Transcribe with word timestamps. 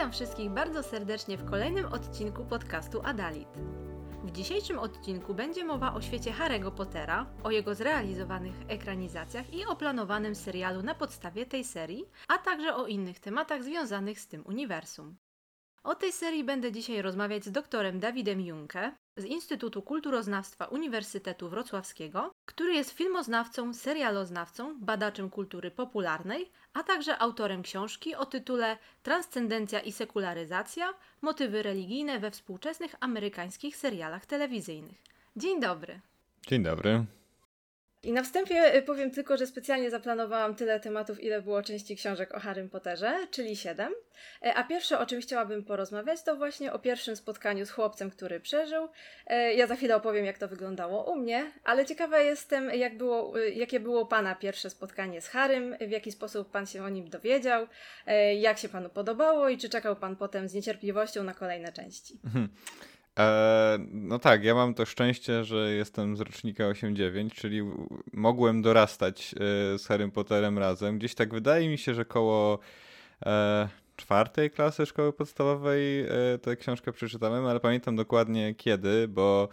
Witam 0.00 0.12
wszystkich 0.12 0.50
bardzo 0.50 0.82
serdecznie 0.82 1.36
w 1.36 1.50
kolejnym 1.50 1.86
odcinku 1.86 2.44
podcastu 2.44 3.00
Adalit. 3.04 3.48
W 4.24 4.30
dzisiejszym 4.30 4.78
odcinku 4.78 5.34
będzie 5.34 5.64
mowa 5.64 5.94
o 5.94 6.00
świecie 6.00 6.32
Harry'ego 6.32 6.70
Pottera, 6.70 7.26
o 7.44 7.50
jego 7.50 7.74
zrealizowanych 7.74 8.54
ekranizacjach 8.68 9.54
i 9.54 9.66
o 9.66 9.76
planowanym 9.76 10.34
serialu 10.34 10.82
na 10.82 10.94
podstawie 10.94 11.46
tej 11.46 11.64
serii, 11.64 12.04
a 12.28 12.38
także 12.38 12.74
o 12.74 12.86
innych 12.86 13.20
tematach 13.20 13.64
związanych 13.64 14.20
z 14.20 14.28
tym 14.28 14.46
uniwersum. 14.46 15.16
O 15.82 15.94
tej 15.94 16.12
serii 16.12 16.44
będę 16.44 16.72
dzisiaj 16.72 17.02
rozmawiać 17.02 17.44
z 17.44 17.52
doktorem 17.52 18.00
Dawidem 18.00 18.40
Junke 18.40 18.92
z 19.16 19.24
Instytutu 19.24 19.82
Kulturoznawstwa 19.82 20.64
Uniwersytetu 20.64 21.48
Wrocławskiego, 21.48 22.30
który 22.46 22.74
jest 22.74 22.90
filmoznawcą, 22.90 23.74
serialoznawcą, 23.74 24.80
badaczem 24.80 25.30
kultury 25.30 25.70
popularnej, 25.70 26.50
a 26.72 26.82
także 26.82 27.18
autorem 27.18 27.62
książki 27.62 28.14
o 28.14 28.26
tytule 28.26 28.78
Transcendencja 29.02 29.80
i 29.80 29.92
sekularyzacja 29.92 30.94
motywy 31.22 31.62
religijne 31.62 32.18
we 32.18 32.30
współczesnych 32.30 32.94
amerykańskich 33.00 33.76
serialach 33.76 34.26
telewizyjnych. 34.26 34.98
Dzień 35.36 35.60
dobry. 35.60 36.00
Dzień 36.46 36.62
dobry. 36.62 37.04
I 38.02 38.12
na 38.12 38.22
wstępie 38.22 38.76
y, 38.76 38.82
powiem 38.82 39.10
tylko, 39.10 39.36
że 39.36 39.46
specjalnie 39.46 39.90
zaplanowałam 39.90 40.54
tyle 40.54 40.80
tematów, 40.80 41.22
ile 41.22 41.42
było 41.42 41.62
części 41.62 41.96
książek 41.96 42.34
o 42.34 42.40
Harrym 42.40 42.70
Potterze, 42.70 43.26
czyli 43.30 43.56
siedem. 43.56 43.92
E, 44.42 44.54
a 44.54 44.64
pierwsze, 44.64 44.98
o 44.98 45.06
czym 45.06 45.20
chciałabym 45.20 45.64
porozmawiać, 45.64 46.22
to 46.22 46.36
właśnie 46.36 46.72
o 46.72 46.78
pierwszym 46.78 47.16
spotkaniu 47.16 47.66
z 47.66 47.70
chłopcem, 47.70 48.10
który 48.10 48.40
przeżył. 48.40 48.88
E, 49.26 49.54
ja 49.54 49.66
za 49.66 49.76
chwilę 49.76 49.96
opowiem, 49.96 50.24
jak 50.24 50.38
to 50.38 50.48
wyglądało 50.48 51.12
u 51.12 51.16
mnie, 51.16 51.52
ale 51.64 51.86
ciekawa 51.86 52.18
jestem, 52.18 52.70
jak 52.70 52.96
było, 52.96 53.40
y, 53.40 53.50
jakie 53.50 53.80
było 53.80 54.06
Pana 54.06 54.34
pierwsze 54.34 54.70
spotkanie 54.70 55.20
z 55.20 55.28
Harrym, 55.28 55.76
w 55.80 55.90
jaki 55.90 56.12
sposób 56.12 56.50
Pan 56.50 56.66
się 56.66 56.84
o 56.84 56.88
nim 56.88 57.10
dowiedział, 57.10 57.66
e, 58.06 58.34
jak 58.34 58.58
się 58.58 58.68
Panu 58.68 58.88
podobało 58.88 59.48
i 59.48 59.58
czy 59.58 59.68
czekał 59.68 59.96
Pan 59.96 60.16
potem 60.16 60.48
z 60.48 60.54
niecierpliwością 60.54 61.24
na 61.24 61.34
kolejne 61.34 61.72
części. 61.72 62.20
E, 63.20 63.78
no 63.92 64.18
tak, 64.18 64.44
ja 64.44 64.54
mam 64.54 64.74
to 64.74 64.86
szczęście, 64.86 65.44
że 65.44 65.72
jestem 65.72 66.16
z 66.16 66.20
rocznika 66.20 66.64
8-9, 66.64 67.30
czyli 67.30 67.62
mogłem 68.12 68.62
dorastać 68.62 69.34
e, 69.34 69.78
z 69.78 69.86
Harrym 69.86 70.10
Potterem 70.10 70.58
razem. 70.58 70.98
Gdzieś 70.98 71.14
tak 71.14 71.34
wydaje 71.34 71.68
mi 71.68 71.78
się, 71.78 71.94
że 71.94 72.04
koło 72.04 72.58
e, 73.26 73.68
czwartej 73.96 74.50
klasy 74.50 74.86
szkoły 74.86 75.12
podstawowej 75.12 76.06
tę 76.42 76.56
książkę 76.56 76.92
przeczytałem, 76.92 77.46
ale 77.46 77.60
pamiętam 77.60 77.96
dokładnie 77.96 78.54
kiedy, 78.54 79.08
bo 79.08 79.48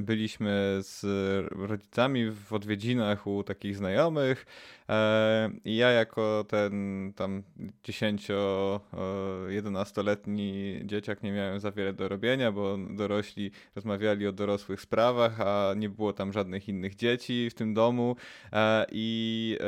byliśmy 0.00 0.78
z 0.80 1.04
rodzicami 1.50 2.30
w 2.30 2.52
odwiedzinach 2.52 3.26
u 3.26 3.42
takich 3.42 3.76
znajomych 3.76 4.46
e, 4.88 5.50
i 5.64 5.76
ja 5.76 5.90
jako 5.90 6.44
ten 6.48 7.12
tam 7.16 7.42
10-11-letni 7.84 10.80
dzieciak 10.84 11.22
nie 11.22 11.32
miałem 11.32 11.60
za 11.60 11.72
wiele 11.72 11.92
do 11.92 12.08
robienia, 12.08 12.52
bo 12.52 12.78
dorośli 12.90 13.50
rozmawiali 13.74 14.26
o 14.26 14.32
dorosłych 14.32 14.80
sprawach, 14.80 15.40
a 15.40 15.74
nie 15.76 15.88
było 15.88 16.12
tam 16.12 16.32
żadnych 16.32 16.68
innych 16.68 16.94
dzieci 16.94 17.50
w 17.50 17.54
tym 17.54 17.74
domu. 17.74 18.16
E, 18.52 18.86
i 18.92 19.58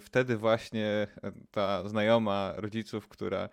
wtedy 0.00 0.36
właśnie 0.36 1.06
ta 1.50 1.88
znajoma 1.88 2.52
rodziców, 2.56 3.08
która 3.08 3.48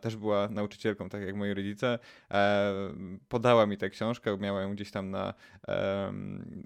też 0.00 0.16
była 0.16 0.48
nauczycielką, 0.48 1.08
tak 1.08 1.22
jak 1.22 1.36
moi 1.36 1.54
rodzice, 1.54 1.98
podała 3.28 3.66
mi 3.66 3.76
tę 3.76 3.90
książkę, 3.90 4.36
miałem 4.40 4.68
ją 4.68 4.74
gdzieś 4.74 4.90
tam 4.90 5.10
na 5.10 5.25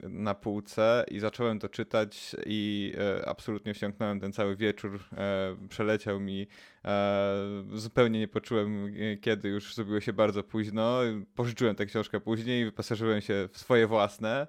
na 0.03 0.34
półce 0.34 1.04
i 1.10 1.21
zacząłem 1.21 1.59
to 1.59 1.69
czytać 1.69 2.37
i 2.47 2.93
e, 2.98 3.28
absolutnie 3.28 3.75
wsiąknąłem 3.75 4.21
ten 4.21 4.32
cały 4.32 4.56
wieczór. 4.56 5.00
E, 5.16 5.56
przeleciał 5.69 6.21
mi, 6.21 6.47
e, 6.84 7.34
zupełnie 7.72 8.21
nie 8.21 8.28
poczułem 8.28 8.94
kiedy, 9.21 9.48
już 9.48 9.75
zrobiło 9.75 10.00
się 10.00 10.12
bardzo 10.12 10.43
późno. 10.43 11.00
Pożyczyłem 11.34 11.76
tę 11.76 11.87
książkę 11.87 12.21
później, 12.21 12.65
wyposażyłem 12.65 13.21
się 13.21 13.48
w 13.53 13.59
swoje 13.59 13.87
własne. 13.87 14.47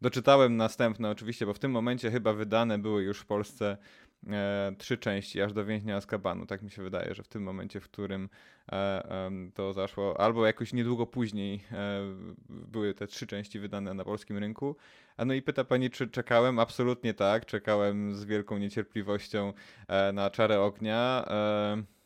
Doczytałem 0.00 0.56
następne 0.56 1.10
oczywiście, 1.10 1.46
bo 1.46 1.54
w 1.54 1.58
tym 1.58 1.70
momencie 1.70 2.10
chyba 2.10 2.32
wydane 2.32 2.78
były 2.78 3.02
już 3.02 3.20
w 3.20 3.26
Polsce 3.26 3.76
e, 4.26 4.72
trzy 4.78 4.98
części, 4.98 5.42
aż 5.42 5.52
do 5.52 5.64
więźnia 5.64 5.96
Azkabanu. 5.96 6.46
Tak 6.46 6.62
mi 6.62 6.70
się 6.70 6.82
wydaje, 6.82 7.14
że 7.14 7.22
w 7.22 7.28
tym 7.28 7.42
momencie, 7.42 7.80
w 7.80 7.84
którym 7.84 8.28
e, 8.72 8.74
e, 8.74 9.30
to 9.54 9.72
zaszło, 9.72 10.20
albo 10.20 10.46
jakoś 10.46 10.72
niedługo 10.72 11.06
później 11.06 11.64
e, 11.72 12.00
były 12.48 12.94
te 12.94 13.06
trzy 13.06 13.26
części 13.26 13.58
wydane 13.58 13.94
na 13.94 14.04
polskim 14.04 14.38
rynku. 14.38 14.76
A 15.16 15.24
no 15.24 15.34
i 15.34 15.42
pyta 15.42 15.64
pani, 15.64 15.90
czy 15.90 16.08
czekałem? 16.08 16.58
Absolutnie 16.58 17.14
tak. 17.14 17.46
Czekałem 17.46 18.14
z 18.14 18.24
wielką 18.24 18.58
niecierpliwością 18.58 19.52
e, 19.88 20.12
na 20.12 20.30
czarę 20.30 20.60
ognia. 20.60 21.24
E, 21.28 21.99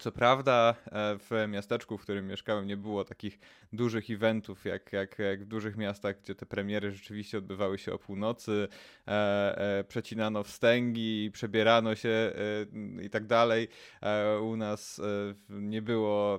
co 0.00 0.12
prawda 0.12 0.74
e, 0.86 1.18
w 1.18 1.48
miasteczku, 1.48 1.98
w 1.98 2.02
którym 2.02 2.26
mieszkałem, 2.26 2.66
nie 2.66 2.76
było 2.76 3.04
takich 3.04 3.38
dużych 3.72 4.10
eventów 4.10 4.64
jak, 4.64 4.92
jak, 4.92 5.18
jak 5.18 5.44
w 5.44 5.46
dużych 5.46 5.76
miastach, 5.76 6.20
gdzie 6.20 6.34
te 6.34 6.46
premiery 6.46 6.92
rzeczywiście 6.92 7.38
odbywały 7.38 7.78
się 7.78 7.92
o 7.92 7.98
północy, 7.98 8.68
e, 9.08 9.78
e, 9.78 9.84
przecinano 9.84 10.42
wstęgi, 10.44 11.30
przebierano 11.32 11.94
się 11.94 12.08
e, 12.08 13.02
i 13.02 13.10
tak 13.10 13.26
dalej. 13.26 13.68
E, 14.02 14.38
u 14.38 14.56
nas 14.56 14.98
e, 14.98 15.34
nie 15.48 15.82
było 15.82 16.38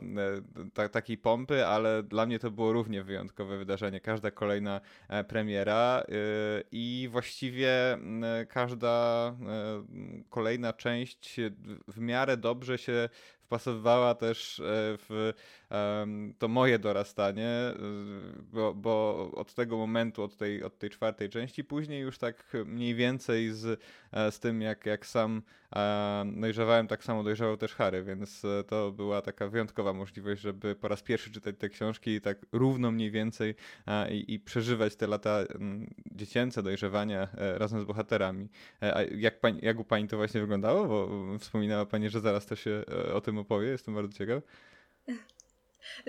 ta, 0.74 0.90
takiej 0.90 1.18
pompy, 1.18 1.66
ale 1.66 2.04
dla 2.04 2.26
mnie 2.26 2.40
to 2.40 2.52
było 2.52 2.74
równie 2.74 3.04
wyjątkowe 3.04 3.58
wydarzenie. 3.58 4.00
Każda 4.00 4.32
kolejna 4.32 4.82
premiera 5.28 6.04
i 6.72 7.10
właściwie 7.12 7.98
każda 8.50 9.36
kolejna 10.30 10.74
część 10.74 11.40
w 11.88 12.00
miarę 12.00 12.38
dobrze 12.38 12.78
się 12.78 13.10
wpasowywała 13.52 14.16
też 14.16 14.60
e, 14.60 14.64
w 15.10 15.34
to 16.38 16.48
moje 16.48 16.80
dorastanie, 16.80 17.48
e, 17.48 17.74
bo, 18.54 18.74
bo, 18.74 19.32
od 19.36 19.54
tego 19.54 19.78
momentu, 19.78 20.24
od 20.24 20.38
tej, 20.38 20.64
od 20.64 20.78
tej 20.78 20.90
czwartej 20.90 21.30
części, 21.30 21.64
później 21.64 22.02
już 22.02 22.18
tak 22.18 22.54
mniej 22.66 22.96
więcej 22.96 23.52
z, 23.54 23.82
e, 24.12 24.32
z 24.32 24.40
tym, 24.40 24.62
jak, 24.62 24.86
jak 24.86 25.06
sam 25.06 25.42
dojrzewałem, 26.26 26.88
tak 26.88 27.04
samo 27.04 27.24
dojrzewał 27.24 27.58
też 27.58 27.76
Harry, 27.76 28.04
więc 28.04 28.42
to 28.68 28.92
była 28.92 29.22
taka 29.22 29.48
wyjątkowa 29.48 29.94
możliwość, 29.94 30.42
żeby 30.42 30.76
po 30.76 30.88
raz 30.88 31.04
pierwszy 31.04 31.32
czytać 31.32 31.56
te 31.60 31.70
książki 31.70 32.22
tak 32.22 32.38
równo 32.52 32.92
mniej 32.92 33.12
więcej 33.12 33.56
i, 34.10 34.34
i 34.34 34.40
przeżywać 34.40 34.96
te 34.96 35.08
lata 35.08 35.44
dziecięce 36.12 36.64
dojrzewania 36.64 37.28
razem 37.34 37.82
z 37.82 37.84
bohaterami. 37.84 38.50
A 38.82 39.02
jak, 39.02 39.40
pani, 39.40 39.60
jak 39.62 39.80
u 39.80 39.84
Pani 39.84 40.08
to 40.08 40.18
właśnie 40.18 40.42
wyglądało? 40.42 40.88
Bo 40.88 41.10
wspominała 41.40 41.86
Pani, 41.86 42.10
że 42.10 42.20
zaraz 42.20 42.46
też 42.46 42.60
się 42.60 42.84
o 43.14 43.22
tym 43.22 43.38
opowie, 43.38 43.68
jestem 43.68 43.96
bardzo 43.96 44.18
ciekaw. 44.18 44.44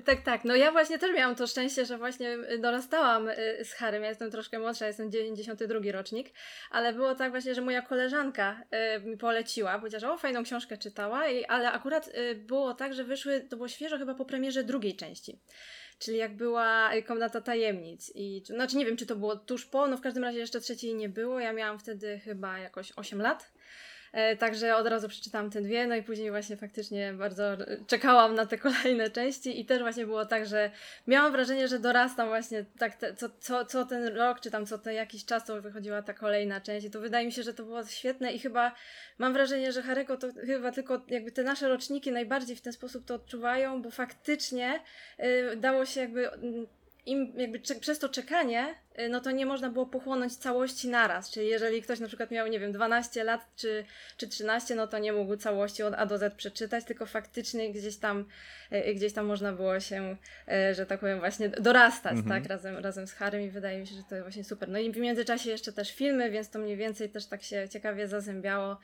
Tak, 0.04 0.22
tak. 0.22 0.44
No 0.44 0.56
ja 0.56 0.72
właśnie 0.72 0.98
też 0.98 1.16
miałam 1.16 1.36
to 1.36 1.46
szczęście, 1.46 1.86
że 1.86 1.98
właśnie 1.98 2.38
dorastałam 2.58 3.28
y, 3.28 3.64
z 3.64 3.72
Harrym. 3.72 4.02
Ja 4.02 4.08
jestem 4.08 4.30
troszkę 4.30 4.58
młodsza, 4.58 4.86
jestem 4.86 5.10
92 5.10 5.92
rocznik, 5.92 6.30
ale 6.70 6.92
było 6.92 7.14
tak 7.14 7.30
właśnie, 7.30 7.54
że 7.54 7.60
moja 7.60 7.82
koleżanka 7.82 8.62
y, 8.96 9.00
mi 9.00 9.16
poleciła, 9.16 9.78
powiedziała, 9.78 10.00
że 10.00 10.12
o, 10.12 10.18
fajną 10.18 10.44
książkę 10.44 10.78
czytała, 10.78 11.24
ale 11.48 11.72
akurat 11.72 12.08
y, 12.08 12.34
było 12.34 12.74
tak, 12.74 12.94
że 12.94 13.04
wyszły, 13.04 13.40
to 13.40 13.56
było 13.56 13.68
świeżo 13.68 13.98
chyba 13.98 14.14
po 14.14 14.24
premierze 14.24 14.64
drugiej 14.64 14.96
części. 14.96 15.40
Czyli 15.98 16.18
jak 16.18 16.36
była 16.36 16.90
Komnata 17.06 17.40
Tajemnic 17.40 18.12
i, 18.14 18.42
znaczy 18.46 18.76
nie 18.76 18.86
wiem, 18.86 18.96
czy 18.96 19.06
to 19.06 19.16
było 19.16 19.36
tuż 19.36 19.66
po, 19.66 19.86
no 19.86 19.96
w 19.96 20.00
każdym 20.00 20.24
razie 20.24 20.38
jeszcze 20.38 20.60
trzeciej 20.60 20.94
nie 20.94 21.08
było. 21.08 21.40
Ja 21.40 21.52
miałam 21.52 21.78
wtedy 21.78 22.20
chyba 22.24 22.58
jakoś 22.58 22.92
8 22.96 23.22
lat. 23.22 23.51
E, 24.12 24.36
także 24.36 24.76
od 24.76 24.86
razu 24.86 25.08
przeczytałam 25.08 25.50
te 25.50 25.60
dwie, 25.60 25.86
no 25.86 25.94
i 25.94 26.02
później 26.02 26.30
właśnie 26.30 26.56
faktycznie 26.56 27.12
bardzo 27.12 27.44
czekałam 27.86 28.34
na 28.34 28.46
te 28.46 28.58
kolejne 28.68 29.10
części 29.10 29.60
i 29.60 29.64
też 29.64 29.80
właśnie 29.80 30.06
było 30.06 30.26
tak, 30.26 30.46
że 30.46 30.70
miałam 31.06 31.32
wrażenie, 31.32 31.68
że 31.68 31.78
dorastam 31.78 32.28
właśnie 32.28 32.64
tak 32.78 32.94
te, 32.94 33.14
co, 33.14 33.28
co, 33.40 33.64
co 33.64 33.84
ten 33.84 34.16
rok, 34.16 34.40
czy 34.40 34.50
tam 34.50 34.66
co 34.66 34.78
ten 34.78 34.94
jakiś 34.94 35.24
czas 35.24 35.44
to 35.44 35.62
wychodziła 35.62 36.02
ta 36.02 36.14
kolejna 36.14 36.60
część 36.60 36.86
i 36.86 36.90
to 36.90 37.00
wydaje 37.00 37.26
mi 37.26 37.32
się, 37.32 37.42
że 37.42 37.54
to 37.54 37.64
było 37.64 37.84
świetne 37.84 38.32
i 38.32 38.38
chyba 38.38 38.74
mam 39.18 39.32
wrażenie, 39.32 39.72
że 39.72 39.82
Harego 39.82 40.16
to 40.16 40.28
chyba 40.46 40.72
tylko 40.72 41.02
jakby 41.08 41.32
te 41.32 41.42
nasze 41.42 41.68
roczniki 41.68 42.12
najbardziej 42.12 42.56
w 42.56 42.60
ten 42.60 42.72
sposób 42.72 43.04
to 43.04 43.14
odczuwają, 43.14 43.82
bo 43.82 43.90
faktycznie 43.90 44.80
y, 45.52 45.56
dało 45.56 45.86
się 45.86 46.00
jakby 46.00 46.30
im 47.06 47.32
jakby 47.36 47.60
przez 47.60 47.98
to 47.98 48.08
czekanie 48.08 48.74
no 49.10 49.20
to 49.20 49.30
nie 49.30 49.46
można 49.46 49.70
było 49.70 49.86
pochłonąć 49.86 50.36
całości 50.36 50.88
naraz. 50.88 51.30
Czyli 51.30 51.48
jeżeli 51.48 51.82
ktoś 51.82 52.00
na 52.00 52.06
przykład 52.06 52.30
miał, 52.30 52.46
nie 52.46 52.60
wiem, 52.60 52.72
12 52.72 53.24
lat 53.24 53.46
czy, 53.56 53.84
czy 54.16 54.28
13, 54.28 54.74
no 54.74 54.86
to 54.86 54.98
nie 54.98 55.12
mógł 55.12 55.36
całości 55.36 55.82
od 55.82 55.94
A 55.94 56.06
do 56.06 56.18
Z 56.18 56.34
przeczytać, 56.34 56.84
tylko 56.84 57.06
faktycznie 57.06 57.72
gdzieś 57.72 57.96
tam, 57.96 58.24
y, 58.72 58.88
y, 58.88 58.94
gdzieś 58.94 59.12
tam 59.12 59.26
można 59.26 59.52
było 59.52 59.80
się, 59.80 60.16
że 60.72 60.86
tak 60.86 61.00
powiem, 61.00 61.18
właśnie 61.18 61.48
dorastać, 61.48 62.12
mhm. 62.12 62.28
tak, 62.28 62.50
razem, 62.50 62.76
razem 62.76 63.06
z 63.06 63.12
Harrym 63.12 63.42
i 63.42 63.50
wydaje 63.50 63.78
mi 63.78 63.86
się, 63.86 63.94
że 63.94 64.02
to 64.02 64.14
jest 64.14 64.24
właśnie 64.24 64.44
super. 64.44 64.68
No 64.68 64.78
i 64.78 64.92
w 64.92 64.96
międzyczasie 64.96 65.50
jeszcze 65.50 65.72
też 65.72 65.94
filmy, 65.94 66.30
więc 66.30 66.50
to 66.50 66.58
mniej 66.58 66.76
więcej 66.76 67.10
też 67.10 67.26
tak 67.26 67.42
się 67.42 67.68
ciekawie 67.68 68.08
zazębiało. 68.08 68.76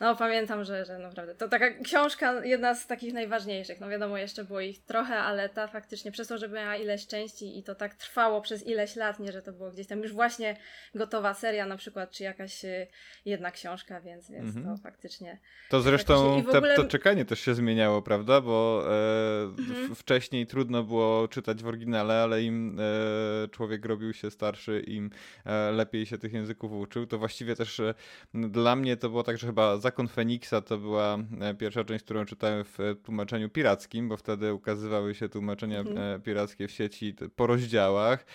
No 0.00 0.16
pamiętam, 0.16 0.64
że, 0.64 0.84
że 0.84 0.98
naprawdę 0.98 1.34
to 1.34 1.48
taka 1.48 1.70
książka, 1.70 2.44
jedna 2.44 2.74
z 2.74 2.86
takich 2.86 3.12
najważniejszych. 3.12 3.80
No 3.80 3.88
wiadomo, 3.88 4.18
jeszcze 4.18 4.44
było 4.44 4.60
ich 4.60 4.84
trochę, 4.84 5.16
ale 5.16 5.48
ta 5.48 5.66
faktycznie 5.66 6.12
przez 6.12 6.28
to, 6.28 6.38
że 6.38 6.48
miała 6.48 6.76
ileś 6.76 7.06
części 7.06 7.58
i 7.58 7.62
to 7.62 7.74
tak 7.74 7.94
trwało 7.94 8.40
przez 8.40 8.66
ileś 8.66 8.96
lat, 8.96 9.18
nie, 9.18 9.32
że 9.32 9.42
to 9.42 9.52
było 9.56 9.70
gdzieś 9.70 9.86
tam 9.86 10.02
już 10.02 10.12
właśnie 10.12 10.56
gotowa 10.94 11.34
seria 11.34 11.66
na 11.66 11.76
przykład, 11.76 12.10
czy 12.10 12.24
jakaś 12.24 12.64
y, 12.64 12.86
jedna 13.24 13.50
książka, 13.50 14.00
więc, 14.00 14.30
więc 14.30 14.56
mhm. 14.56 14.76
to 14.76 14.82
faktycznie... 14.82 15.38
To 15.68 15.80
zresztą 15.80 16.36
ogóle... 16.36 16.60
te, 16.60 16.76
to 16.76 16.84
czekanie 16.84 17.24
też 17.24 17.40
się 17.40 17.54
zmieniało, 17.54 18.02
prawda? 18.02 18.40
Bo 18.40 18.84
e, 18.86 19.42
mhm. 19.42 19.94
wcześniej 19.94 20.46
trudno 20.46 20.82
było 20.82 21.28
czytać 21.28 21.62
w 21.62 21.66
oryginale, 21.66 22.22
ale 22.22 22.42
im 22.42 22.80
e, 22.80 23.48
człowiek 23.48 23.84
robił 23.84 24.12
się 24.12 24.30
starszy, 24.30 24.80
im 24.80 25.10
e, 25.44 25.72
lepiej 25.72 26.06
się 26.06 26.18
tych 26.18 26.32
języków 26.32 26.72
uczył, 26.72 27.06
to 27.06 27.18
właściwie 27.18 27.56
też 27.56 27.80
e, 27.80 27.94
dla 28.34 28.76
mnie 28.76 28.96
to 28.96 29.08
było 29.08 29.22
tak, 29.22 29.38
że 29.38 29.46
chyba 29.46 29.78
Zakon 29.78 30.08
Feniksa 30.08 30.60
to 30.60 30.78
była 30.78 31.18
e, 31.40 31.54
pierwsza 31.54 31.84
część, 31.84 32.04
którą 32.04 32.24
czytałem 32.24 32.64
w 32.64 32.78
tłumaczeniu 33.04 33.50
pirackim, 33.50 34.08
bo 34.08 34.16
wtedy 34.16 34.54
ukazywały 34.54 35.14
się 35.14 35.28
tłumaczenia 35.28 35.80
mhm. 35.80 36.22
pirackie 36.22 36.68
w 36.68 36.70
sieci 36.70 37.14
po 37.36 37.46
rozdziałach, 37.46 38.26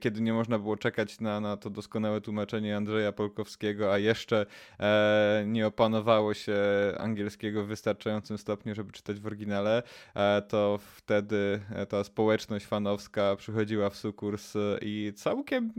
kiedy 0.00 0.20
nie 0.20 0.32
można 0.32 0.58
było 0.58 0.76
czekać 0.76 1.20
na, 1.20 1.40
na 1.40 1.56
to 1.56 1.70
doskonałe 1.70 2.20
tłumaczenie 2.20 2.76
Andrzeja 2.76 3.12
Polkowskiego, 3.12 3.92
a 3.92 3.98
jeszcze 3.98 4.46
e, 4.80 5.44
nie 5.46 5.66
opanowało 5.66 6.34
się 6.34 6.56
angielskiego 6.98 7.64
w 7.64 7.66
wystarczającym 7.66 8.38
stopniu, 8.38 8.74
żeby 8.74 8.92
czytać 8.92 9.20
w 9.20 9.26
oryginale, 9.26 9.82
e, 10.14 10.42
to 10.42 10.78
wtedy 10.96 11.60
ta 11.88 12.04
społeczność 12.04 12.66
fanowska 12.66 13.36
przychodziła 13.36 13.90
w 13.90 13.96
sukurs 13.96 14.54
i 14.80 15.12
całkiem 15.16 15.72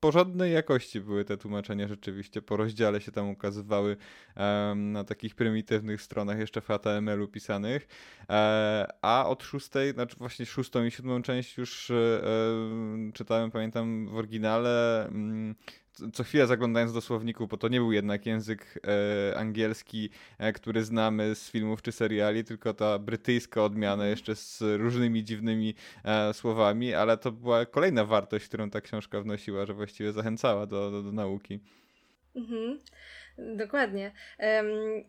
porządnej 0.00 0.52
jakości 0.52 1.00
były 1.00 1.24
te 1.24 1.36
tłumaczenia 1.36 1.88
rzeczywiście. 1.88 2.42
Po 2.42 2.56
rozdziale 2.56 3.00
się 3.00 3.12
tam 3.12 3.28
ukazywały 3.30 3.96
um, 4.36 4.92
na 4.92 5.04
takich 5.04 5.34
prymitywnych 5.34 6.02
stronach 6.02 6.38
jeszcze 6.38 6.60
w 6.60 6.66
HTML-u 6.66 7.28
pisanych. 7.28 7.88
E, 8.30 8.88
a 9.02 9.26
od 9.26 9.42
szóstej, 9.42 9.92
znaczy 9.92 10.16
właśnie 10.18 10.46
szóstą 10.46 10.84
i 10.84 10.90
siódmą 10.90 11.22
część 11.22 11.58
już 11.58 11.90
e, 11.90 12.22
czytałem, 13.14 13.50
pamiętam 13.50 14.08
w 14.08 14.16
oryginale. 14.16 15.06
Mm, 15.06 15.54
co 16.12 16.24
chwilę 16.24 16.46
zaglądając 16.46 16.92
do 16.92 17.00
słowników, 17.00 17.48
bo 17.48 17.56
to 17.56 17.68
nie 17.68 17.80
był 17.80 17.92
jednak 17.92 18.26
język 18.26 18.80
e, 19.30 19.38
angielski, 19.38 20.10
e, 20.38 20.52
który 20.52 20.84
znamy 20.84 21.34
z 21.34 21.50
filmów 21.50 21.82
czy 21.82 21.92
seriali, 21.92 22.44
tylko 22.44 22.74
ta 22.74 22.98
brytyjska 22.98 23.64
odmiana 23.64 23.92
mhm. 23.92 24.10
jeszcze 24.10 24.36
z 24.36 24.62
różnymi 24.76 25.24
dziwnymi 25.24 25.74
e, 26.04 26.34
słowami, 26.34 26.94
ale 26.94 27.16
to 27.16 27.32
była 27.32 27.66
kolejna 27.66 28.04
wartość, 28.04 28.44
którą 28.44 28.70
ta 28.70 28.80
książka 28.80 29.20
wnosiła, 29.20 29.66
że 29.66 29.74
właściwie 29.74 30.12
zachęcała 30.12 30.66
do, 30.66 30.90
do, 30.90 31.02
do 31.02 31.12
nauki. 31.12 31.60
Mhm. 32.36 32.78
Dokładnie. 33.38 34.10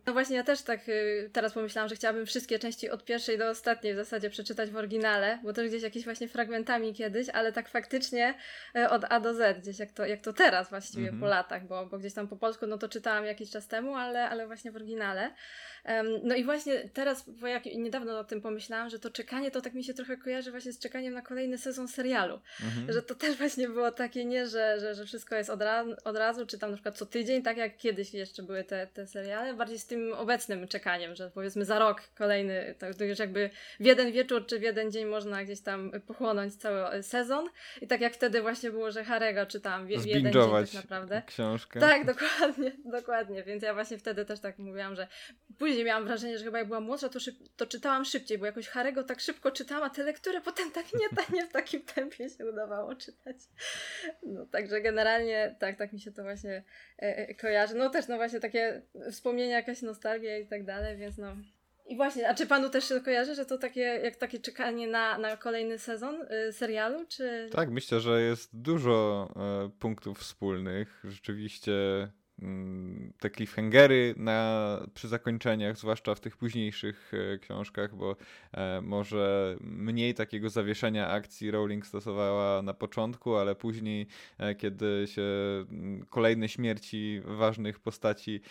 No 0.06 0.14
właśnie, 0.14 0.36
ja 0.36 0.44
też 0.44 0.62
tak 0.62 0.90
y, 0.90 1.30
teraz 1.34 1.54
pomyślałam, 1.54 1.90
że 1.90 1.96
chciałabym 1.96 2.26
wszystkie 2.26 2.60
części 2.60 2.90
od 2.90 3.06
pierwszej 3.06 3.38
do 3.38 3.50
ostatniej 3.50 3.94
w 3.94 3.98
zasadzie 3.98 4.30
przeczytać 4.30 4.70
w 4.70 4.78
oryginale, 4.78 5.40
bo 5.44 5.54
też 5.54 5.68
gdzieś 5.68 5.84
jakieś 5.84 6.04
właśnie 6.04 6.28
fragmentami 6.28 6.94
kiedyś, 6.94 7.30
ale 7.30 7.52
tak 7.54 7.70
faktycznie 7.70 8.34
e, 8.76 8.90
od 8.90 9.06
A 9.10 9.20
do 9.20 9.34
Z, 9.34 9.60
gdzieś 9.62 9.80
jak 9.80 9.92
to, 9.92 10.06
jak 10.06 10.22
to 10.22 10.34
teraz 10.34 10.70
właściwie 10.70 11.12
-hmm. 11.12 11.20
po 11.20 11.26
latach, 11.26 11.68
bo, 11.68 11.86
bo 11.86 12.00
gdzieś 12.00 12.14
tam 12.14 12.28
po 12.28 12.36
polsku 12.36 12.68
no 12.68 12.78
to 12.78 12.90
czytałam 12.90 13.26
jakiś 13.26 13.50
czas 13.52 13.68
temu, 13.68 13.96
ale, 13.96 14.30
ale 14.30 14.48
właśnie 14.48 14.72
w 14.72 14.76
oryginale. 14.76 15.32
No 16.24 16.36
i 16.36 16.44
właśnie 16.44 16.90
teraz, 16.94 17.30
bo 17.30 17.48
jak 17.48 17.66
niedawno 17.66 18.20
o 18.20 18.24
tym 18.24 18.42
pomyślałam, 18.42 18.90
że 18.90 19.00
to 19.00 19.10
czekanie 19.10 19.52
to 19.52 19.62
tak 19.62 19.74
mi 19.74 19.84
się 19.84 19.94
trochę 19.94 20.18
kojarzy 20.18 20.52
właśnie 20.52 20.74
z 20.74 20.80
czekaniem 20.80 21.14
na 21.14 21.22
kolejny 21.22 21.58
sezon 21.58 21.88
serialu. 21.88 22.40
Mhm. 22.64 22.94
Że 22.94 23.02
to 23.02 23.16
też 23.16 23.38
właśnie 23.38 23.68
było 23.68 23.92
takie 23.92 24.26
nie, 24.26 24.48
że, 24.48 24.80
że, 24.80 24.96
że 24.96 25.06
wszystko 25.06 25.36
jest 25.36 25.50
od, 25.50 25.62
ra 25.62 25.86
od 26.04 26.18
razu, 26.18 26.46
czy 26.46 26.60
tam 26.60 26.70
na 26.70 26.76
przykład 26.76 26.98
co 26.98 27.06
tydzień, 27.06 27.44
tak 27.44 27.58
jak 27.58 27.78
kiedyś 27.78 28.14
jeszcze 28.20 28.44
były 28.44 28.64
te, 28.64 28.88
te 28.88 29.08
seriale, 29.08 29.54
bardziej 29.54 29.80
z 29.80 29.86
tym 29.86 30.14
obecnym 30.14 30.68
czekaniem, 30.68 31.16
że 31.16 31.32
powiedzmy 31.34 31.66
za 31.66 31.80
rok 31.80 32.02
kolejny, 32.18 32.76
to 32.98 33.04
już 33.04 33.20
jakby 33.20 33.50
w 33.80 33.86
jeden 33.86 34.12
wieczór 34.12 34.46
czy 34.46 34.60
w 34.60 34.62
jeden 34.62 34.92
dzień 34.92 35.06
można 35.06 35.44
gdzieś 35.44 35.62
tam 35.62 35.92
pochłonąć 36.08 36.56
cały 36.56 37.04
sezon. 37.04 37.50
I 37.82 37.88
tak 37.88 38.02
jak 38.02 38.14
wtedy 38.14 38.42
właśnie 38.42 38.72
było, 38.72 38.92
że 38.92 39.04
Harego 39.04 39.46
czytałam 39.46 39.86
w, 39.86 39.90
w 39.90 40.06
jeden 40.06 40.34
dzień 40.34 40.44
tak 40.52 40.74
naprawdę. 40.74 41.22
książkę. 41.28 41.80
Tak, 41.80 42.06
dokładnie, 42.06 42.72
dokładnie. 43.00 43.44
Więc 43.44 43.64
ja 43.64 43.74
właśnie 43.74 43.98
wtedy 43.98 44.26
też 44.26 44.40
tak 44.40 44.58
mówiłam, 44.58 44.96
że 44.96 45.08
później 45.58 45.86
miałam 45.86 46.06
wrażenie, 46.06 46.38
że 46.38 46.46
chyba 46.46 46.58
jak 46.58 46.68
byłam 46.68 46.84
młodsza, 46.84 47.10
to, 47.10 47.20
szyb, 47.20 47.36
to 47.58 47.66
czytałam 47.66 48.06
szybciej, 48.06 48.38
bo 48.38 48.46
jakoś 48.46 48.68
Harego 48.68 49.04
tak 49.04 49.20
szybko 49.20 49.52
czytałam, 49.52 49.84
a 49.84 49.90
te 49.90 50.04
lektury 50.04 50.42
potem 50.42 50.72
tak 50.72 50.86
nie, 50.94 51.10
tak 51.18 51.30
nie 51.30 51.48
w 51.48 51.52
takim 51.52 51.82
tempie 51.82 52.30
się 52.30 52.46
udawało 52.46 52.96
czytać. 52.96 53.36
No 54.24 54.46
także 54.46 54.82
generalnie 54.82 55.56
tak, 55.60 55.78
tak 55.78 55.94
mi 55.94 56.00
się 56.00 56.12
to 56.12 56.24
właśnie 56.24 56.64
e, 57.02 57.18
e, 57.18 57.36
kojarzy. 57.36 57.76
No 57.76 57.90
też 57.90 58.08
no 58.10 58.18
właśnie 58.18 58.40
takie 58.40 58.82
wspomnienia, 59.12 59.56
jakaś 59.56 59.82
nostalgia 59.82 60.38
i 60.38 60.48
tak 60.48 60.66
dalej, 60.66 60.98
więc 60.98 61.18
no 61.18 61.36
i 61.90 61.96
właśnie, 61.96 62.30
a 62.30 62.34
czy 62.34 62.48
panu 62.48 62.70
też 62.70 62.90
się 62.90 63.02
kojarzy, 63.02 63.36
że 63.36 63.46
to 63.46 63.58
takie, 63.58 63.82
jak 63.82 64.16
takie 64.16 64.40
czekanie 64.40 64.88
na, 64.88 65.18
na 65.18 65.38
kolejny 65.38 65.80
sezon 65.80 66.16
y, 66.22 66.54
serialu, 66.54 67.06
czy... 67.08 67.50
Tak, 67.52 67.70
myślę, 67.70 68.00
że 68.00 68.22
jest 68.22 68.62
dużo 68.62 69.30
y, 69.68 69.70
punktów 69.80 70.20
wspólnych. 70.20 71.04
Rzeczywiście 71.04 71.74
te 73.20 73.30
cliffhangery 73.30 74.14
na, 74.18 74.80
przy 74.94 75.08
zakończeniach, 75.08 75.78
zwłaszcza 75.78 76.16
w 76.16 76.20
tych 76.20 76.38
późniejszych 76.38 77.12
e, 77.34 77.38
książkach, 77.38 77.96
bo 77.96 78.16
e, 78.52 78.82
może 78.82 79.56
mniej 79.62 80.14
takiego 80.14 80.50
zawieszenia 80.50 81.10
akcji 81.10 81.52
Rowling 81.52 81.86
stosowała 81.86 82.62
na 82.62 82.74
początku, 82.74 83.36
ale 83.36 83.56
później, 83.56 84.08
e, 84.38 84.56
kiedy 84.56 85.06
się 85.08 85.22
mm, 85.72 86.06
kolejne 86.10 86.50
śmierci 86.50 87.22
ważnych 87.26 87.80
postaci 87.80 88.42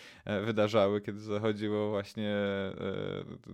wydarzały, 0.45 1.01
kiedy 1.01 1.19
zachodziło 1.19 1.89
właśnie 1.89 2.35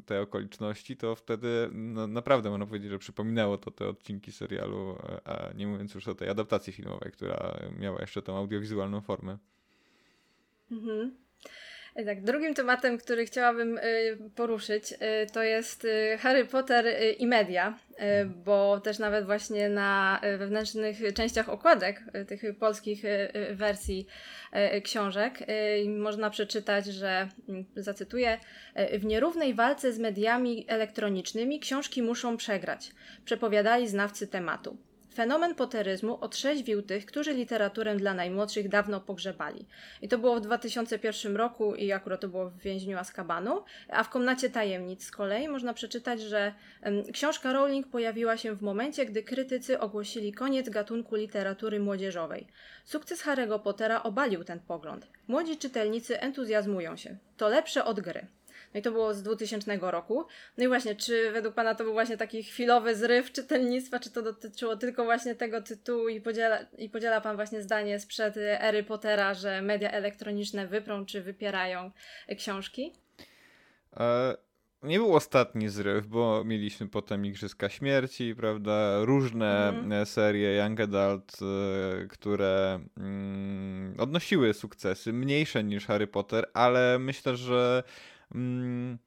te 0.06 0.22
okoliczności, 0.22 0.98
to 0.98 1.16
wtedy 1.16 1.70
no, 1.72 2.08
naprawdę 2.08 2.50
można 2.50 2.66
powiedzieć, 2.66 2.92
że 2.92 3.00
przypominało 3.00 3.58
to 3.58 3.72
te 3.72 3.88
odcinki 3.88 4.32
serialu, 4.32 4.98
a 5.26 5.54
nie 5.56 5.68
mówiąc 5.68 5.96
już 5.96 6.08
o 6.08 6.16
tej 6.16 6.30
adaptacji 6.30 6.74
filmowej, 6.74 7.12
która 7.12 7.58
miała 7.80 8.02
jeszcze 8.02 8.22
tą 8.22 8.38
audiowizualną 8.38 9.02
formę. 9.02 9.38
Mhm. 10.72 11.26
Tak, 12.06 12.24
drugim 12.24 12.54
tematem, 12.54 12.98
który 12.98 13.26
chciałabym 13.26 13.78
y, 13.78 14.18
poruszyć, 14.36 14.92
y, 14.92 14.98
to 15.34 15.44
jest 15.44 15.86
y, 15.86 16.18
Harry 16.18 16.46
Potter 16.46 16.86
i 17.18 17.28
media, 17.28 17.80
bo 18.46 18.80
też 18.80 19.00
nawet 19.00 19.26
właśnie 19.26 19.70
na 19.70 20.22
wewnętrznych 20.38 20.98
częściach 21.14 21.50
okładek 21.50 22.04
tych 22.28 22.58
polskich 22.60 23.04
wersji 23.52 24.08
książek 24.84 25.40
można 25.98 26.30
przeczytać, 26.30 26.86
że, 26.86 27.30
mm, 27.50 27.66
zacytuję, 27.76 28.38
w 29.00 29.06
nierównej 29.06 29.54
walce 29.54 29.94
z 29.94 30.00
mediami 30.00 30.66
elektronicznymi 30.68 31.60
książki 31.60 32.02
muszą 32.02 32.38
przegrać, 32.38 32.92
przepowiadali 33.26 33.88
znawcy 33.88 34.28
tematu. 34.28 34.78
Fenomen 35.16 35.56
poteryzmu 35.56 36.18
otrzeźwił 36.22 36.82
tych, 36.82 37.06
którzy 37.06 37.34
literaturę 37.34 37.96
dla 37.96 38.14
najmłodszych 38.14 38.70
dawno 38.70 39.02
pogrzebali. 39.02 39.66
I 40.02 40.08
to 40.08 40.18
było 40.18 40.36
w 40.36 40.42
2001 40.42 41.36
roku 41.36 41.76
i 41.76 41.92
akurat 41.92 42.22
to 42.22 42.28
było 42.28 42.50
w 42.50 42.60
więźniu 42.60 42.98
Azkabanu, 42.98 43.64
a 43.90 44.04
w 44.04 44.10
Komnacie 44.10 44.50
Tajemnic 44.50 45.04
z 45.04 45.12
kolei 45.12 45.48
można 45.48 45.74
przeczytać, 45.74 46.22
że 46.22 46.54
książka 47.14 47.54
Rowling 47.54 47.88
pojawiła 47.88 48.38
się 48.38 48.56
w 48.56 48.62
momencie, 48.62 49.06
gdy 49.06 49.24
krytycy 49.24 49.80
ogłosili 49.80 50.34
koniec 50.34 50.70
gatunku 50.70 51.16
literatury 51.16 51.80
młodzieżowej. 51.80 52.48
Sukces 52.86 53.24
Harry'ego 53.26 53.60
Pottera 53.60 54.04
obalił 54.04 54.44
ten 54.44 54.60
pogląd. 54.60 55.08
Młodzi 55.28 55.58
czytelnicy 55.58 56.22
entuzjazmują 56.22 56.96
się. 56.96 57.18
To 57.38 57.50
lepsze 57.50 57.86
od 57.86 58.00
gry. 58.00 58.28
No 58.76 58.80
i 58.80 58.82
to 58.82 58.92
było 58.92 59.14
z 59.14 59.24
2000 59.24 59.78
roku. 59.82 60.26
No 60.58 60.64
i 60.64 60.68
właśnie, 60.68 60.96
czy 60.96 61.32
według 61.32 61.56
Pana 61.56 61.76
to 61.76 61.84
był 61.84 61.94
właśnie 61.94 62.18
taki 62.18 62.44
chwilowy 62.44 62.96
zryw 62.96 63.32
czytelnictwa, 63.32 64.00
czy 64.00 64.12
to 64.12 64.22
dotyczyło 64.22 64.78
tylko 64.78 65.04
właśnie 65.04 65.36
tego 65.36 65.62
tytułu 65.62 66.10
i 66.10 66.22
podziela, 66.22 66.60
i 66.78 66.90
podziela 66.90 67.22
Pan 67.22 67.36
właśnie 67.36 67.62
zdanie 67.62 68.00
sprzed 68.00 68.38
ery 68.38 68.84
Pottera, 68.84 69.34
że 69.34 69.62
media 69.62 69.92
elektroniczne 69.92 70.68
wyprą 70.68 71.06
czy 71.06 71.22
wypierają 71.22 71.92
książki? 72.38 72.94
E 73.98 74.38
nie 74.84 74.98
był 74.98 75.16
ostatni 75.16 75.70
zryw, 75.70 76.08
bo 76.08 76.44
mieliśmy 76.44 76.88
potem 76.88 77.26
Igrzyska 77.26 77.70
Śmierci, 77.70 78.36
prawda, 78.36 79.06
różne 79.06 79.70
mm. 79.70 80.06
serie 80.06 80.56
Young 80.56 80.80
Adult, 80.80 81.38
e, 81.42 82.08
które 82.08 82.80
mm, 82.98 83.96
odnosiły 84.00 84.54
sukcesy, 84.54 85.14
mniejsze 85.14 85.64
niż 85.64 85.86
Harry 85.86 86.08
Potter, 86.08 86.50
ale 86.54 87.00
myślę, 87.00 87.36
że 87.36 87.84
mm, 88.36 88.98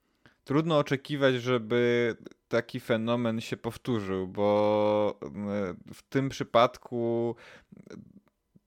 trudno 0.44 0.78
oczekiwać, 0.78 1.34
żeby 1.34 2.16
taki 2.48 2.80
fenomen 2.80 3.40
się 3.40 3.56
powtórzył, 3.56 4.28
bo 4.28 5.18
mm, 5.22 5.76
w 5.94 6.02
tym 6.02 6.28
przypadku 6.28 7.34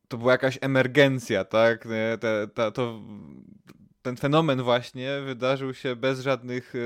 to 0.07 0.17
była 0.17 0.31
jakaś 0.31 0.57
emergencja, 0.61 1.45
tak? 1.45 1.87
Te, 2.19 2.47
te, 2.53 2.71
to, 2.71 3.01
ten 4.01 4.17
fenomen 4.17 4.61
właśnie 4.61 5.21
wydarzył 5.25 5.73
się 5.73 5.95
bez 5.95 6.19
żadnych 6.19 6.73
e, 6.75 6.79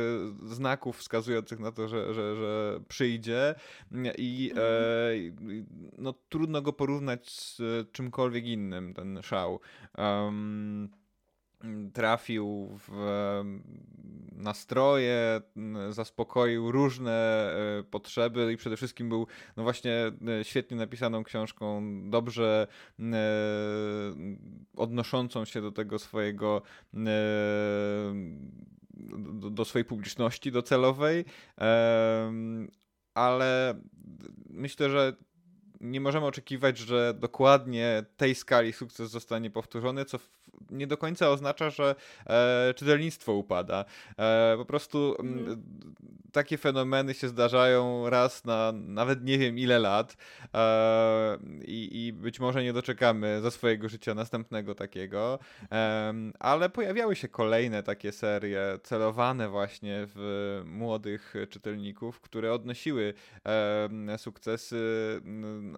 znaków 0.48 0.98
wskazujących 0.98 1.60
na 1.60 1.72
to, 1.72 1.88
że, 1.88 2.14
że, 2.14 2.36
że 2.36 2.80
przyjdzie 2.88 3.56
i 4.18 4.52
e, 4.56 5.12
mhm. 5.14 5.66
no, 5.98 6.14
trudno 6.30 6.62
go 6.62 6.74
porównać 6.74 7.30
z 7.30 7.62
czymkolwiek 7.92 8.46
innym, 8.46 8.94
ten 8.94 9.22
szał. 9.24 9.60
Um, 9.98 10.90
trafił 11.94 12.70
w 12.88 12.92
nastroje, 14.32 15.42
zaspokoił 15.90 16.72
różne 16.72 17.52
e, 17.80 17.84
potrzeby 17.84 18.54
i 18.54 18.58
przede 18.58 18.78
wszystkim 18.78 19.10
był 19.10 19.28
no 19.58 19.64
właśnie 19.64 20.12
e, 20.40 20.44
świetnie 20.44 20.78
napisaną 20.78 21.24
książką, 21.24 21.82
dobrze 22.10 22.68
e, 23.00 23.04
odnoszącą 24.78 25.46
się 25.46 25.62
do 25.62 25.72
tego 25.72 26.00
swojego 26.00 26.62
do, 29.34 29.50
do 29.50 29.66
swojej 29.66 29.86
publiczności 29.86 30.52
docelowej, 30.52 31.26
ale 33.14 33.82
myślę, 34.50 34.90
że 34.90 35.14
nie 35.82 36.02
możemy 36.02 36.26
oczekiwać, 36.26 36.78
że 36.78 37.14
dokładnie 37.20 38.06
tej 38.18 38.36
skali 38.36 38.74
sukces 38.74 39.12
zostanie 39.12 39.50
powtórzony, 39.50 40.06
co 40.06 40.20
nie 40.72 40.88
do 40.88 40.98
końca 40.98 41.30
oznacza, 41.30 41.70
że 41.70 41.96
e, 42.28 42.74
czytelnictwo 42.74 43.34
upada. 43.34 43.86
E, 44.18 44.56
po 44.58 44.66
prostu 44.66 45.16
mm. 45.20 45.64
takie 46.32 46.58
fenomeny 46.58 47.14
się 47.14 47.28
zdarzają 47.28 48.10
raz 48.10 48.46
na 48.46 48.72
nawet 48.72 49.24
nie 49.24 49.38
wiem 49.38 49.60
ile 49.60 49.80
lat 49.80 50.18
e, 50.54 51.38
i, 51.66 52.06
i, 52.06 52.14
być 52.14 52.40
może 52.40 52.64
nie 52.64 52.74
doczekamy 52.74 53.42
za 53.42 53.52
swojego 53.52 53.90
życia 53.90 54.14
następnego 54.14 54.76
takiego, 54.76 55.40
ale 56.40 56.70
pojawiały 56.70 57.16
się 57.16 57.28
kolejne 57.28 57.84
takie 57.84 58.12
serie 58.12 58.80
celowane 58.84 59.50
właśnie 59.50 60.08
w 60.16 60.62
młodych 60.66 61.34
czytelników, 61.50 62.22
które 62.22 62.54
odnosiły 62.54 63.14
sukcesy 64.18 65.22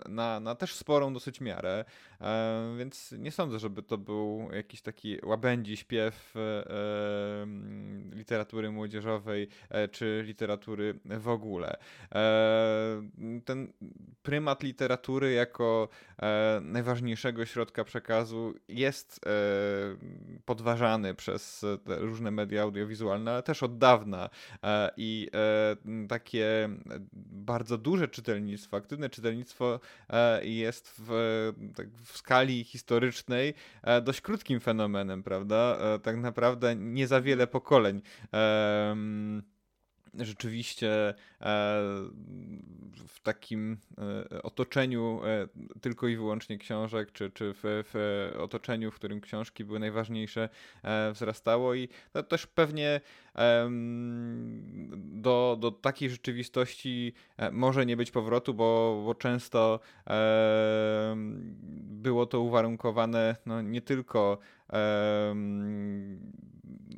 na, 0.10 0.40
na 0.40 0.56
też 0.56 0.76
sporą 0.76 1.14
dosyć 1.14 1.42
miarę, 1.42 1.86
e, 2.22 2.76
więc 2.78 3.12
nie 3.12 3.32
sądzę, 3.32 3.60
żeby 3.60 3.84
to 3.84 3.98
był 3.98 4.50
jakiś 4.54 4.67
taki 4.84 5.18
łabędzi 5.24 5.78
śpiew 5.78 6.34
e, 6.36 7.48
literatury 8.16 8.72
młodzieżowej 8.72 9.48
e, 9.70 9.88
czy 9.88 10.24
literatury 10.26 11.00
w 11.06 11.28
ogóle. 11.28 11.78
Ten 13.46 13.74
prymat 14.24 14.64
literatury 14.64 15.32
jako 15.34 15.90
najważniejszego 16.62 17.46
środka 17.46 17.84
przekazu 17.84 18.54
jest 18.68 19.20
podważany 20.46 21.14
przez 21.14 21.66
różne 21.88 22.32
media 22.32 22.64
audiowizualne, 22.64 23.32
ale 23.32 23.44
też 23.44 23.64
od 23.64 23.78
dawna 23.78 24.30
i 24.98 25.30
takie 26.10 26.70
bardzo 27.16 27.78
duże 27.78 28.08
czytelnictwo, 28.08 28.78
aktywne 28.78 29.10
czytelnictwo 29.10 29.80
jest 30.42 30.94
w, 30.98 31.12
tak 31.76 31.88
w 31.90 32.18
skali 32.18 32.64
historycznej 32.64 33.54
dość 34.02 34.22
krótkim 34.22 34.57
fenomenem, 34.60 35.24
prawda? 35.24 35.78
Tak 36.04 36.18
naprawdę 36.18 36.76
nie 36.76 37.08
za 37.08 37.22
wiele 37.22 37.48
pokoleń 37.48 38.02
rzeczywiście 40.20 41.14
w 43.08 43.20
takim 43.24 43.78
otoczeniu 44.44 45.22
tylko 45.82 46.08
i 46.08 46.16
wyłącznie 46.16 46.58
książek, 46.58 47.12
czy, 47.12 47.32
czy 47.32 47.54
w, 47.54 47.60
w 47.64 48.34
otoczeniu, 48.40 48.92
w 48.92 48.96
którym 48.96 49.22
książki 49.22 49.66
były 49.66 49.80
najważniejsze, 49.80 50.50
wzrastało 51.14 51.76
i 51.76 51.90
to 52.14 52.24
też 52.24 52.48
pewnie 52.48 53.02
do, 54.98 55.58
do 55.60 55.72
takiej 55.72 56.10
rzeczywistości 56.10 57.14
e, 57.38 57.52
może 57.52 57.86
nie 57.86 57.98
być 57.98 58.12
powrotu, 58.12 58.54
bo, 58.54 59.02
bo 59.06 59.16
często 59.16 59.80
było 61.82 62.26
to 62.26 62.42
uwarunkowane 62.42 63.36
no, 63.46 63.62
nie 63.62 63.82
tylko 63.82 64.38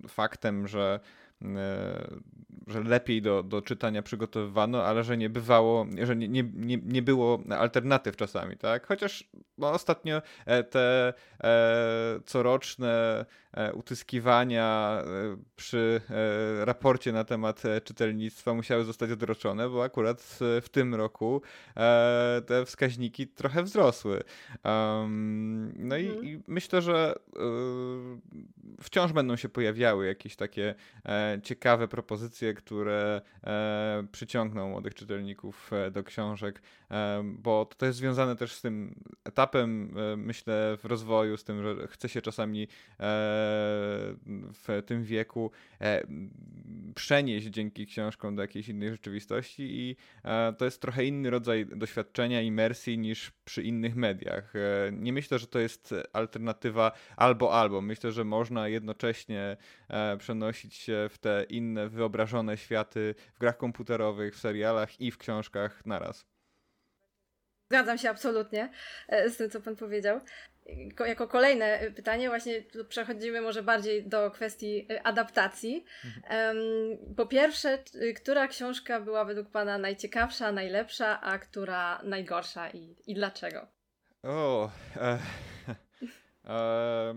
faktem, 0.07 0.67
że 0.67 0.99
e, 1.41 1.47
że 2.69 2.83
lepiej 2.83 3.21
do, 3.21 3.43
do 3.43 3.61
czytania 3.61 4.01
przygotowywano, 4.01 4.83
ale 4.83 5.03
że 5.03 5.17
nie 5.17 5.29
bywało, 5.29 5.85
że 6.03 6.15
nie, 6.15 6.27
nie, 6.27 6.43
nie, 6.53 6.77
nie 6.77 7.01
było 7.01 7.39
alternatyw 7.49 8.15
czasami, 8.15 8.57
tak? 8.57 8.87
Chociaż 8.87 9.29
no, 9.59 9.71
ostatnio 9.71 10.21
e, 10.45 10.63
te 10.63 11.13
e, 11.43 12.19
coroczne 12.25 13.25
e, 13.53 13.73
utyskiwania 13.73 15.01
e, 15.01 15.37
przy 15.55 16.01
raporcie 16.63 17.11
na 17.11 17.23
temat 17.23 17.63
czytelnictwa 17.83 18.53
musiały 18.53 18.83
zostać 18.83 19.11
odroczone, 19.11 19.69
bo 19.69 19.83
akurat 19.83 20.39
w 20.61 20.69
tym 20.71 20.95
roku 20.95 21.41
te 22.45 22.65
wskaźniki 22.65 23.27
trochę 23.27 23.63
wzrosły. 23.63 24.23
No 25.75 25.97
i, 25.97 26.07
mhm. 26.07 26.25
i, 26.25 26.43
myślę, 26.47 26.81
że 26.81 27.15
wciąż 28.81 29.13
będą 29.13 29.35
się 29.35 29.49
pojawiały 29.49 30.07
jakieś 30.07 30.35
takie 30.35 30.75
ciekawe 31.43 31.87
propozycje, 31.87 32.53
które 32.59 33.21
przyciągną 34.11 34.69
młodych 34.69 34.95
czytelników 34.95 35.71
do 35.91 36.03
książek, 36.03 36.61
bo 37.23 37.69
to 37.77 37.85
jest 37.85 37.97
związane 37.97 38.35
też 38.35 38.53
z 38.53 38.61
tym 38.61 39.03
etapem, 39.23 39.95
myślę, 40.17 40.77
w 40.77 40.85
rozwoju, 40.85 41.37
z 41.37 41.43
tym, 41.43 41.63
że 41.63 41.87
chce 41.87 42.09
się 42.09 42.21
czasami 42.21 42.67
w 44.53 44.83
tym 44.85 45.03
wieku 45.03 45.51
e, 45.81 46.07
przenieść 46.95 47.47
dzięki 47.47 47.87
książkom 47.87 48.35
do 48.35 48.41
jakiejś 48.41 48.69
innej 48.69 48.89
rzeczywistości 48.89 49.63
i 49.63 49.95
e, 50.23 50.53
to 50.57 50.65
jest 50.65 50.81
trochę 50.81 51.05
inny 51.05 51.29
rodzaj 51.29 51.65
doświadczenia, 51.65 52.41
imersji 52.41 52.97
niż 52.97 53.31
przy 53.45 53.63
innych 53.63 53.95
mediach. 53.95 54.55
E, 54.55 54.91
nie 54.91 55.13
myślę, 55.13 55.39
że 55.39 55.47
to 55.47 55.59
jest 55.59 55.95
alternatywa 56.13 56.91
albo 57.17 57.53
albo. 57.53 57.81
Myślę, 57.81 58.11
że 58.11 58.23
można 58.23 58.67
jednocześnie 58.67 59.57
przenosić 60.19 60.73
się 60.75 61.07
w 61.09 61.17
te 61.17 61.45
inne 61.49 61.89
wyobrażone 61.89 62.48
światy 62.57 63.15
w 63.35 63.39
grach 63.39 63.57
komputerowych, 63.57 64.35
w 64.35 64.39
serialach 64.39 65.01
i 65.01 65.11
w 65.11 65.17
książkach 65.17 65.85
naraz. 65.85 66.25
Zgadzam 67.71 67.97
się 67.97 68.09
absolutnie 68.09 68.69
z 69.09 69.37
tym, 69.37 69.49
co 69.49 69.61
pan 69.61 69.75
powiedział 69.75 70.21
jako 71.07 71.27
kolejne 71.27 71.79
pytanie, 71.95 72.29
właśnie 72.29 72.63
przechodzimy 72.89 73.41
może 73.41 73.63
bardziej 73.63 74.03
do 74.07 74.31
kwestii 74.31 74.87
y, 74.91 75.03
adaptacji. 75.03 75.85
Mhm. 76.05 76.57
Po 77.15 77.25
pierwsze, 77.25 77.83
która 78.15 78.47
książka 78.47 79.01
była 79.01 79.25
według 79.25 79.49
Pana 79.49 79.77
najciekawsza, 79.77 80.51
najlepsza, 80.51 81.21
a 81.21 81.39
która 81.39 82.01
najgorsza 82.03 82.69
i, 82.69 82.95
i 83.07 83.15
dlaczego? 83.15 83.67
O, 84.23 84.71
e, 84.95 85.19
e, 86.45 87.15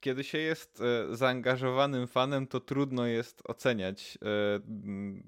kiedy 0.00 0.24
się 0.24 0.38
jest 0.38 0.80
e, 0.80 1.16
zaangażowanym 1.16 2.06
fanem, 2.06 2.46
to 2.46 2.60
trudno 2.60 3.06
jest 3.06 3.42
oceniać 3.44 4.18
e, 4.22 4.60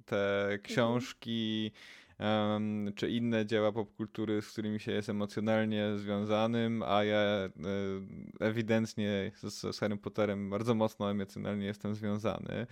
te 0.06 0.42
mhm. 0.42 0.62
książki. 0.62 1.70
Mhm 1.74 2.02
czy 2.96 3.10
inne 3.10 3.46
dzieła 3.46 3.72
popkultury, 3.72 4.42
z 4.42 4.52
którymi 4.52 4.80
się 4.80 4.92
jest 4.92 5.08
emocjonalnie 5.08 5.96
związanym, 5.96 6.82
a 6.86 7.04
ja 7.04 7.18
e, 7.18 7.50
ewidentnie 8.40 9.32
z, 9.34 9.76
z 9.76 9.80
Harry 9.80 9.96
Potterem 9.96 10.50
bardzo 10.50 10.74
mocno 10.74 11.10
emocjonalnie 11.10 11.66
jestem 11.66 11.94
związany, 11.94 12.66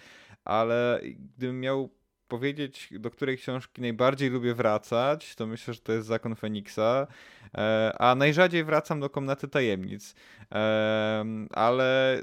ale 0.45 1.00
gdybym 1.04 1.61
miał 1.61 1.90
powiedzieć, 2.31 2.89
do 2.99 3.11
której 3.11 3.37
książki 3.39 3.81
najbardziej 3.81 4.31
lubię 4.31 4.55
wracać, 4.55 5.35
to 5.35 5.47
myślę, 5.47 5.75
że 5.75 5.81
to 5.81 5.93
jest 5.93 6.09
Zakon 6.09 6.37
Feniksa, 6.37 7.07
e, 7.55 7.93
a 7.99 8.15
najrzadziej 8.15 8.65
wracam 8.65 9.01
do 9.01 9.11
Komnaty 9.11 9.49
Tajemnic, 9.49 10.15
e, 10.53 11.25
ale 11.53 12.23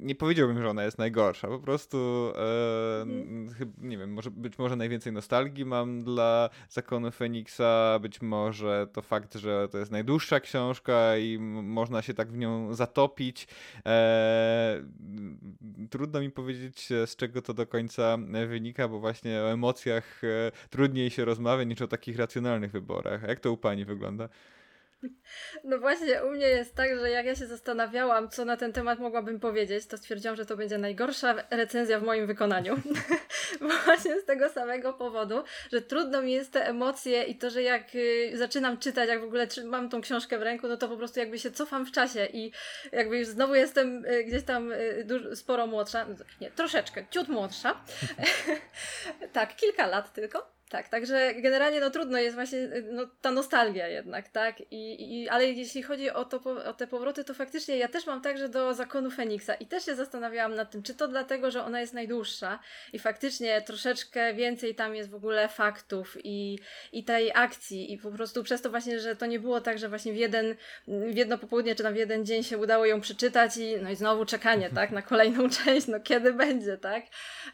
nie 0.00 0.14
powiedziałbym, 0.14 0.62
że 0.62 0.70
ona 0.70 0.84
jest 0.84 0.98
najgorsza. 0.98 1.48
Po 1.48 1.58
prostu, 1.58 2.32
e, 2.36 3.02
mhm. 3.02 3.72
nie 3.78 3.98
wiem, 3.98 4.12
może, 4.12 4.30
być 4.30 4.58
może 4.58 4.76
najwięcej 4.76 5.12
nostalgii 5.12 5.64
mam 5.64 6.04
dla 6.04 6.50
Zakonu 6.68 7.10
Feniksa, 7.10 7.98
być 7.98 8.22
może 8.22 8.86
to 8.92 9.02
fakt, 9.02 9.34
że 9.34 9.68
to 9.68 9.78
jest 9.78 9.92
najdłuższa 9.92 10.40
książka 10.40 11.16
i 11.16 11.38
można 11.62 12.02
się 12.02 12.14
tak 12.14 12.32
w 12.32 12.36
nią 12.36 12.74
zatopić. 12.74 13.48
E, 13.86 14.82
trudno 15.90 16.20
mi 16.20 16.30
powiedzieć, 16.30 16.88
z 17.06 17.16
czego 17.16 17.42
to 17.42 17.54
do 17.54 17.66
końca 17.66 18.18
wynika, 18.48 18.88
bo 18.88 19.00
właśnie 19.00 19.40
o 19.40 19.50
emocjach 19.50 20.24
e, 20.24 20.52
trudniej 20.70 21.10
się 21.10 21.24
rozmawia 21.24 21.64
niż 21.64 21.82
o 21.82 21.88
takich 21.88 22.18
racjonalnych 22.18 22.70
wyborach. 22.70 23.22
Jak 23.22 23.40
to 23.40 23.52
u 23.52 23.56
Pani 23.56 23.84
wygląda? 23.84 24.28
No 25.64 25.78
właśnie, 25.78 26.24
u 26.24 26.30
mnie 26.30 26.46
jest 26.46 26.74
tak, 26.74 26.98
że 26.98 27.10
jak 27.10 27.26
ja 27.26 27.34
się 27.36 27.46
zastanawiałam, 27.46 28.28
co 28.28 28.44
na 28.44 28.56
ten 28.56 28.72
temat 28.72 28.98
mogłabym 28.98 29.40
powiedzieć, 29.40 29.86
to 29.86 29.96
stwierdziłam, 29.96 30.36
że 30.36 30.46
to 30.46 30.56
będzie 30.56 30.78
najgorsza 30.78 31.34
recenzja 31.50 32.00
w 32.00 32.02
moim 32.02 32.26
wykonaniu. 32.26 32.76
właśnie 33.84 34.20
z 34.20 34.24
tego 34.24 34.48
samego 34.48 34.92
powodu, 34.92 35.42
że 35.72 35.82
trudno 35.82 36.22
mi 36.22 36.32
jest 36.32 36.52
te 36.52 36.66
emocje 36.66 37.22
i 37.22 37.38
to, 37.38 37.50
że 37.50 37.62
jak 37.62 37.94
y, 37.94 38.32
zaczynam 38.34 38.78
czytać, 38.78 39.08
jak 39.08 39.20
w 39.20 39.24
ogóle 39.24 39.46
mam 39.64 39.88
tą 39.88 40.00
książkę 40.00 40.38
w 40.38 40.42
ręku, 40.42 40.68
no 40.68 40.76
to 40.76 40.88
po 40.88 40.96
prostu 40.96 41.20
jakby 41.20 41.38
się 41.38 41.50
cofam 41.50 41.86
w 41.86 41.92
czasie 41.92 42.26
i 42.26 42.52
jakby 42.92 43.18
już 43.18 43.28
znowu 43.28 43.54
jestem 43.54 44.04
y, 44.04 44.24
gdzieś 44.24 44.42
tam 44.42 44.72
y, 44.72 45.36
sporo 45.36 45.66
młodsza, 45.66 46.06
nie, 46.40 46.50
troszeczkę, 46.50 47.06
ciut 47.10 47.28
młodsza. 47.28 47.80
tak, 49.32 49.56
kilka 49.56 49.86
lat 49.86 50.12
tylko. 50.12 50.57
Tak, 50.70 50.88
także 50.88 51.34
generalnie 51.34 51.80
no 51.80 51.90
trudno 51.90 52.18
jest 52.18 52.34
właśnie 52.34 52.58
no, 52.92 53.06
ta 53.20 53.30
nostalgia 53.30 53.88
jednak, 53.88 54.28
tak? 54.28 54.60
I, 54.60 55.14
i, 55.20 55.28
ale 55.28 55.46
jeśli 55.46 55.82
chodzi 55.82 56.10
o, 56.10 56.24
to, 56.24 56.40
o 56.64 56.72
te 56.72 56.86
powroty, 56.86 57.24
to 57.24 57.34
faktycznie 57.34 57.76
ja 57.76 57.88
też 57.88 58.06
mam 58.06 58.20
także 58.20 58.48
do 58.48 58.74
zakonu 58.74 59.10
Feniksa 59.10 59.54
i 59.54 59.66
też 59.66 59.84
się 59.84 59.94
zastanawiałam 59.94 60.54
nad 60.54 60.70
tym, 60.70 60.82
czy 60.82 60.94
to 60.94 61.08
dlatego, 61.08 61.50
że 61.50 61.64
ona 61.64 61.80
jest 61.80 61.94
najdłuższa 61.94 62.58
i 62.92 62.98
faktycznie 62.98 63.62
troszeczkę 63.62 64.34
więcej 64.34 64.74
tam 64.74 64.94
jest 64.94 65.10
w 65.10 65.14
ogóle 65.14 65.48
faktów 65.48 66.16
i, 66.24 66.58
i 66.92 67.04
tej 67.04 67.32
akcji 67.34 67.92
i 67.92 67.98
po 67.98 68.10
prostu 68.10 68.42
przez 68.42 68.62
to 68.62 68.70
właśnie, 68.70 69.00
że 69.00 69.16
to 69.16 69.26
nie 69.26 69.40
było 69.40 69.60
tak, 69.60 69.78
że 69.78 69.88
właśnie 69.88 70.12
w 70.12 70.16
jeden, 70.16 70.54
w 70.88 71.16
jedno 71.16 71.38
popołudnie 71.38 71.74
czy 71.74 71.82
tam 71.82 71.94
w 71.94 71.96
jeden 71.96 72.26
dzień 72.26 72.42
się 72.42 72.58
udało 72.58 72.86
ją 72.86 73.00
przeczytać 73.00 73.56
i 73.56 73.76
no 73.82 73.90
i 73.90 73.96
znowu 73.96 74.24
czekanie, 74.24 74.70
tak? 74.70 74.90
Na 74.90 75.02
kolejną 75.02 75.50
część, 75.64 75.86
no 75.86 76.00
kiedy 76.00 76.32
będzie, 76.32 76.78
tak? 76.78 77.04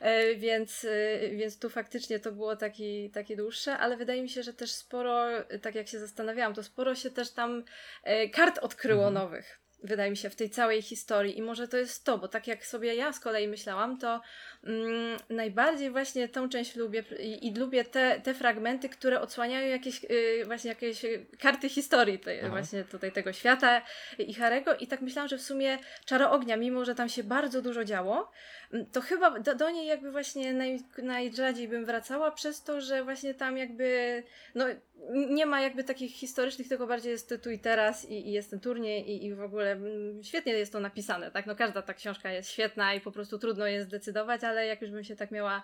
E, 0.00 0.34
więc, 0.34 0.84
e, 0.84 1.28
więc 1.28 1.58
tu 1.58 1.70
faktycznie 1.70 2.20
to 2.20 2.32
było 2.32 2.56
taki 2.56 3.03
takie 3.10 3.36
dłuższe, 3.36 3.78
ale 3.78 3.96
wydaje 3.96 4.22
mi 4.22 4.28
się, 4.28 4.42
że 4.42 4.52
też 4.54 4.72
sporo, 4.72 5.26
tak 5.62 5.74
jak 5.74 5.88
się 5.88 5.98
zastanawiałam, 5.98 6.54
to 6.54 6.62
sporo 6.62 6.94
się 6.94 7.10
też 7.10 7.30
tam 7.30 7.64
e, 8.02 8.28
kart 8.28 8.58
odkryło 8.58 9.08
mhm. 9.08 9.14
nowych 9.14 9.63
wydaje 9.84 10.10
mi 10.10 10.16
się, 10.16 10.30
w 10.30 10.36
tej 10.36 10.50
całej 10.50 10.82
historii. 10.82 11.38
I 11.38 11.42
może 11.42 11.68
to 11.68 11.76
jest 11.76 12.04
to, 12.04 12.18
bo 12.18 12.28
tak 12.28 12.46
jak 12.46 12.66
sobie 12.66 12.94
ja 12.94 13.12
z 13.12 13.20
kolei 13.20 13.48
myślałam, 13.48 13.98
to 13.98 14.20
mm, 14.64 15.18
najbardziej 15.30 15.90
właśnie 15.90 16.28
tą 16.28 16.48
część 16.48 16.76
lubię 16.76 17.04
i, 17.18 17.46
i, 17.46 17.54
lubię 17.54 17.84
te, 17.84 18.20
te 18.20 18.34
fragmenty, 18.34 18.88
które 18.88 19.20
odsłaniają 19.20 19.68
jakieś 19.68 20.04
y, 20.04 20.42
właśnie 20.46 20.68
jakieś 20.68 21.02
karty 21.40 21.68
historii 21.68 22.18
tej, 22.18 22.50
właśnie 22.50 22.84
tutaj 22.84 23.12
tego 23.12 23.32
świata 23.32 23.82
i 24.18 24.34
Harego. 24.34 24.76
I 24.76 24.86
tak 24.86 25.00
myślałam, 25.00 25.28
że 25.28 25.38
w 25.38 25.42
sumie 25.42 25.78
Czaro 26.04 26.30
Ognia, 26.30 26.56
mimo 26.56 26.84
że 26.84 26.94
tam 26.94 27.08
się 27.08 27.24
bardzo 27.24 27.62
dużo 27.62 27.84
działo, 27.84 28.30
mm, 28.72 28.86
to 28.86 29.00
chyba 29.00 29.40
do, 29.40 29.54
do 29.54 29.70
niej 29.70 29.86
jakby 29.86 30.10
właśnie 30.10 30.52
naj, 30.52 30.80
najrzadziej 31.02 31.68
bym 31.68 31.84
wracała 31.84 32.30
przez 32.30 32.62
to, 32.62 32.80
że 32.80 33.04
właśnie 33.04 33.34
tam 33.34 33.58
jakby 33.58 34.22
no 34.54 34.64
nie 35.12 35.46
ma 35.46 35.60
jakby 35.60 35.84
takich 35.84 36.12
historycznych, 36.12 36.68
tylko 36.68 36.86
bardziej 36.86 37.12
jest 37.12 37.34
tu 37.42 37.50
i 37.50 37.58
teraz 37.58 38.10
i, 38.10 38.28
i 38.28 38.32
jest 38.32 38.50
ten 38.50 38.60
turniej 38.60 39.10
i, 39.10 39.26
i 39.26 39.34
w 39.34 39.40
ogóle 39.40 39.72
mm, 39.72 40.22
świetnie 40.22 40.52
jest 40.52 40.72
to 40.72 40.80
napisane, 40.80 41.30
tak? 41.30 41.46
No 41.46 41.56
każda 41.56 41.82
ta 41.82 41.94
książka 41.94 42.32
jest 42.32 42.50
świetna 42.50 42.94
i 42.94 43.00
po 43.00 43.12
prostu 43.12 43.38
trudno 43.38 43.66
jest 43.66 43.88
zdecydować, 43.88 44.44
ale 44.44 44.66
jak 44.66 44.82
już 44.82 44.90
bym 44.90 45.04
się 45.04 45.16
tak 45.16 45.30
miała 45.30 45.62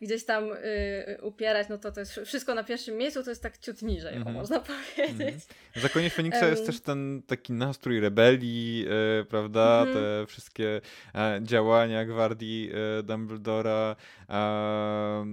gdzieś 0.00 0.24
tam 0.24 0.52
y, 0.52 1.18
upierać, 1.22 1.68
no 1.68 1.78
to 1.78 1.92
to 1.92 2.00
jest 2.00 2.20
wszystko 2.26 2.54
na 2.54 2.64
pierwszym 2.64 2.96
miejscu, 2.96 3.22
to 3.22 3.30
jest 3.30 3.42
tak 3.42 3.58
ciut 3.58 3.82
niżej, 3.82 4.16
mm 4.16 4.28
-hmm. 4.28 4.32
można 4.32 4.60
powiedzieć. 4.96 5.20
Mm 5.20 5.34
-hmm. 5.34 5.54
W 5.76 5.80
Zakonie 5.80 6.10
Feniksa 6.10 6.40
um, 6.40 6.50
jest 6.50 6.66
też 6.66 6.80
ten 6.80 7.22
taki 7.26 7.52
nastrój 7.52 8.00
rebelii, 8.00 8.86
y, 9.20 9.24
prawda? 9.24 9.82
Mm 9.82 9.94
-hmm. 9.94 9.98
Te 9.98 10.26
wszystkie 10.26 10.80
e, 11.14 11.40
działania 11.42 12.04
gwardii 12.04 12.70
e, 12.98 13.02
Dumbledora 13.02 13.96
e, 14.28 15.24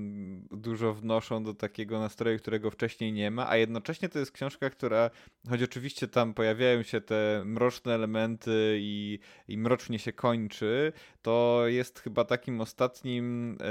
dużo 0.61 0.93
wnoszą 0.93 1.43
do 1.43 1.53
takiego 1.53 1.99
nastroju, 1.99 2.39
którego 2.39 2.71
wcześniej 2.71 3.13
nie 3.13 3.31
ma, 3.31 3.49
a 3.49 3.57
jednocześnie 3.57 4.09
to 4.09 4.19
jest 4.19 4.31
książka, 4.31 4.69
która, 4.69 5.09
choć 5.49 5.63
oczywiście 5.63 6.07
tam 6.07 6.33
pojawiają 6.33 6.83
się 6.83 7.01
te 7.01 7.41
mroczne 7.45 7.95
elementy 7.95 8.77
i, 8.79 9.19
i 9.47 9.57
mrocznie 9.57 9.99
się 9.99 10.13
kończy, 10.13 10.93
to 11.21 11.63
jest 11.65 11.99
chyba 11.99 12.25
takim 12.25 12.61
ostatnim 12.61 13.57
e, 13.61 13.65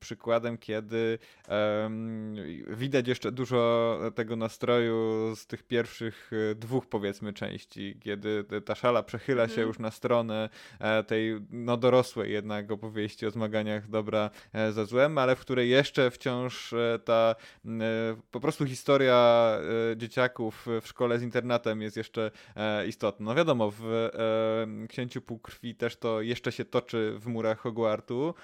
przykładem, 0.00 0.58
kiedy 0.58 1.18
widać 2.68 3.08
jeszcze 3.08 3.32
dużo 3.32 3.98
tego 4.14 4.36
nastroju 4.36 5.32
z 5.36 5.46
tych 5.46 5.62
pierwszych 5.62 6.30
e, 6.50 6.54
dwóch, 6.54 6.86
powiedzmy, 6.86 7.32
części, 7.32 7.96
kiedy 8.00 8.44
ta 8.64 8.74
szala 8.74 9.02
przechyla 9.02 9.46
się 9.46 9.52
mhm. 9.52 9.68
już 9.68 9.78
na 9.78 9.90
stronę 9.90 10.48
e, 10.78 11.04
tej 11.04 11.40
no, 11.50 11.76
dorosłej 11.76 12.32
jednak 12.32 12.70
opowieści 12.70 13.26
o 13.26 13.30
zmaganiach 13.30 13.88
dobra 13.88 14.30
ze 14.70 14.86
złem, 14.86 15.18
ale 15.18 15.36
w 15.36 15.40
której 15.40 15.70
jeszcze 15.70 15.99
wciąż 16.10 16.72
e, 16.72 16.98
ta 17.04 17.34
po 18.30 18.40
prostu 18.40 18.66
historia 18.66 19.58
dzieciaków 19.96 20.66
w 20.82 20.88
szkole 20.88 21.18
z 21.18 21.22
internatem 21.22 21.82
jest 21.82 21.96
jeszcze 21.96 22.30
istotna. 22.86 23.26
No 23.26 23.34
wiadomo, 23.34 23.72
w 23.78 24.10
Księciu 24.88 25.22
Półkrwi 25.22 25.74
też 25.74 25.96
to 25.96 26.20
jeszcze 26.20 26.52
się 26.52 26.64
toczy 26.64 27.14
w 27.18 27.26
murach 27.26 27.58
Hogwartu, 27.58 28.34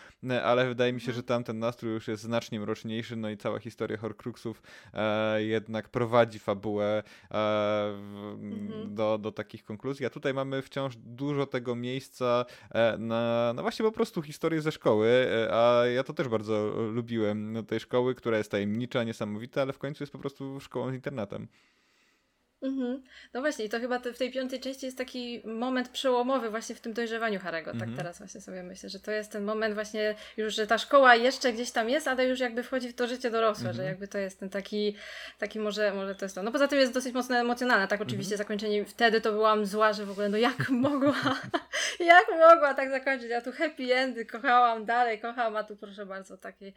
ale 0.44 0.68
wydaje 0.68 0.92
mi 0.92 1.00
się, 1.00 1.12
że 1.12 1.22
tam 1.22 1.44
ten 1.44 1.58
nastrój 1.58 1.92
już 1.92 2.08
jest 2.08 2.22
znacznie 2.22 2.60
mroczniejszy, 2.60 3.16
no 3.16 3.30
i 3.30 3.36
cała 3.36 3.58
historia 3.58 3.98
Horcruxów 3.98 4.62
e, 4.94 5.42
jednak 5.42 5.88
prowadzi 5.88 6.38
fabułę 6.38 7.02
e, 7.30 7.36
mhm. 8.32 8.94
do, 8.94 9.18
do 9.18 9.32
takich 9.32 9.64
konkluzji, 9.64 10.06
a 10.06 10.10
tutaj 10.10 10.34
mamy 10.34 10.62
wciąż 10.62 10.96
dużo 10.96 11.46
tego 11.46 11.74
miejsca 11.74 12.44
e, 12.70 12.98
na, 12.98 13.52
na 13.52 13.62
właśnie 13.62 13.84
po 13.84 13.92
prostu 13.92 14.22
historię 14.22 14.60
ze 14.60 14.72
szkoły, 14.72 15.08
e, 15.08 15.54
a 15.54 15.86
ja 15.86 16.04
to 16.04 16.12
też 16.12 16.28
bardzo 16.28 16.72
lubiłem, 16.92 17.35
tej 17.66 17.80
szkoły, 17.80 18.14
która 18.14 18.38
jest 18.38 18.50
tajemnicza, 18.50 19.04
niesamowita, 19.04 19.62
ale 19.62 19.72
w 19.72 19.78
końcu 19.78 20.02
jest 20.02 20.12
po 20.12 20.18
prostu 20.18 20.60
szkołą 20.60 20.90
z 20.90 20.94
internatem. 20.94 21.48
Mhm. 22.62 23.02
No 23.34 23.40
właśnie, 23.40 23.64
i 23.64 23.68
to 23.68 23.80
chyba 23.80 23.98
te, 23.98 24.12
w 24.12 24.18
tej 24.18 24.32
piątej 24.32 24.60
części 24.60 24.86
jest 24.86 24.98
taki 24.98 25.42
moment 25.44 25.88
przełomowy 25.88 26.50
właśnie 26.50 26.74
w 26.74 26.80
tym 26.80 26.92
dojrzewaniu 26.92 27.40
Harego. 27.40 27.72
Tak 27.72 27.80
mhm. 27.80 27.96
teraz 27.96 28.18
właśnie 28.18 28.40
sobie 28.40 28.62
myślę, 28.62 28.88
że 28.88 29.00
to 29.00 29.10
jest 29.10 29.32
ten 29.32 29.44
moment 29.44 29.74
właśnie 29.74 30.14
już, 30.36 30.54
że 30.54 30.66
ta 30.66 30.78
szkoła 30.78 31.14
jeszcze 31.14 31.52
gdzieś 31.52 31.70
tam 31.70 31.90
jest, 31.90 32.08
ale 32.08 32.26
już 32.26 32.40
jakby 32.40 32.62
wchodzi 32.62 32.88
w 32.88 32.94
to 32.94 33.06
życie 33.06 33.30
dorosłe, 33.30 33.68
mhm. 33.68 33.76
że 33.76 33.84
jakby 33.84 34.08
to 34.08 34.18
jest 34.18 34.40
ten 34.40 34.50
taki, 34.50 34.96
taki 35.38 35.60
może, 35.60 35.94
może 35.94 36.14
to 36.14 36.24
jest 36.24 36.34
to. 36.34 36.42
No 36.42 36.52
poza 36.52 36.68
tym 36.68 36.78
jest 36.78 36.92
dosyć 36.92 37.14
mocno 37.14 37.36
emocjonalne, 37.36 37.88
tak 37.88 38.00
oczywiście 38.00 38.34
mhm. 38.34 38.38
zakończenie, 38.38 38.84
wtedy 38.84 39.20
to 39.20 39.32
byłam 39.32 39.66
zła, 39.66 39.92
że 39.92 40.06
w 40.06 40.10
ogóle 40.10 40.28
no 40.28 40.38
jak 40.38 40.70
mogła, 40.86 41.14
jak 42.00 42.28
mogła 42.30 42.74
tak 42.74 42.90
zakończyć, 42.90 43.30
ja 43.30 43.40
tu 43.40 43.52
happy 43.52 43.94
endy 43.94 44.26
kochałam 44.26 44.84
dalej, 44.84 45.20
kocham, 45.20 45.56
a 45.56 45.64
tu 45.64 45.76
proszę 45.76 46.06
bardzo 46.06 46.38
taki, 46.38 46.72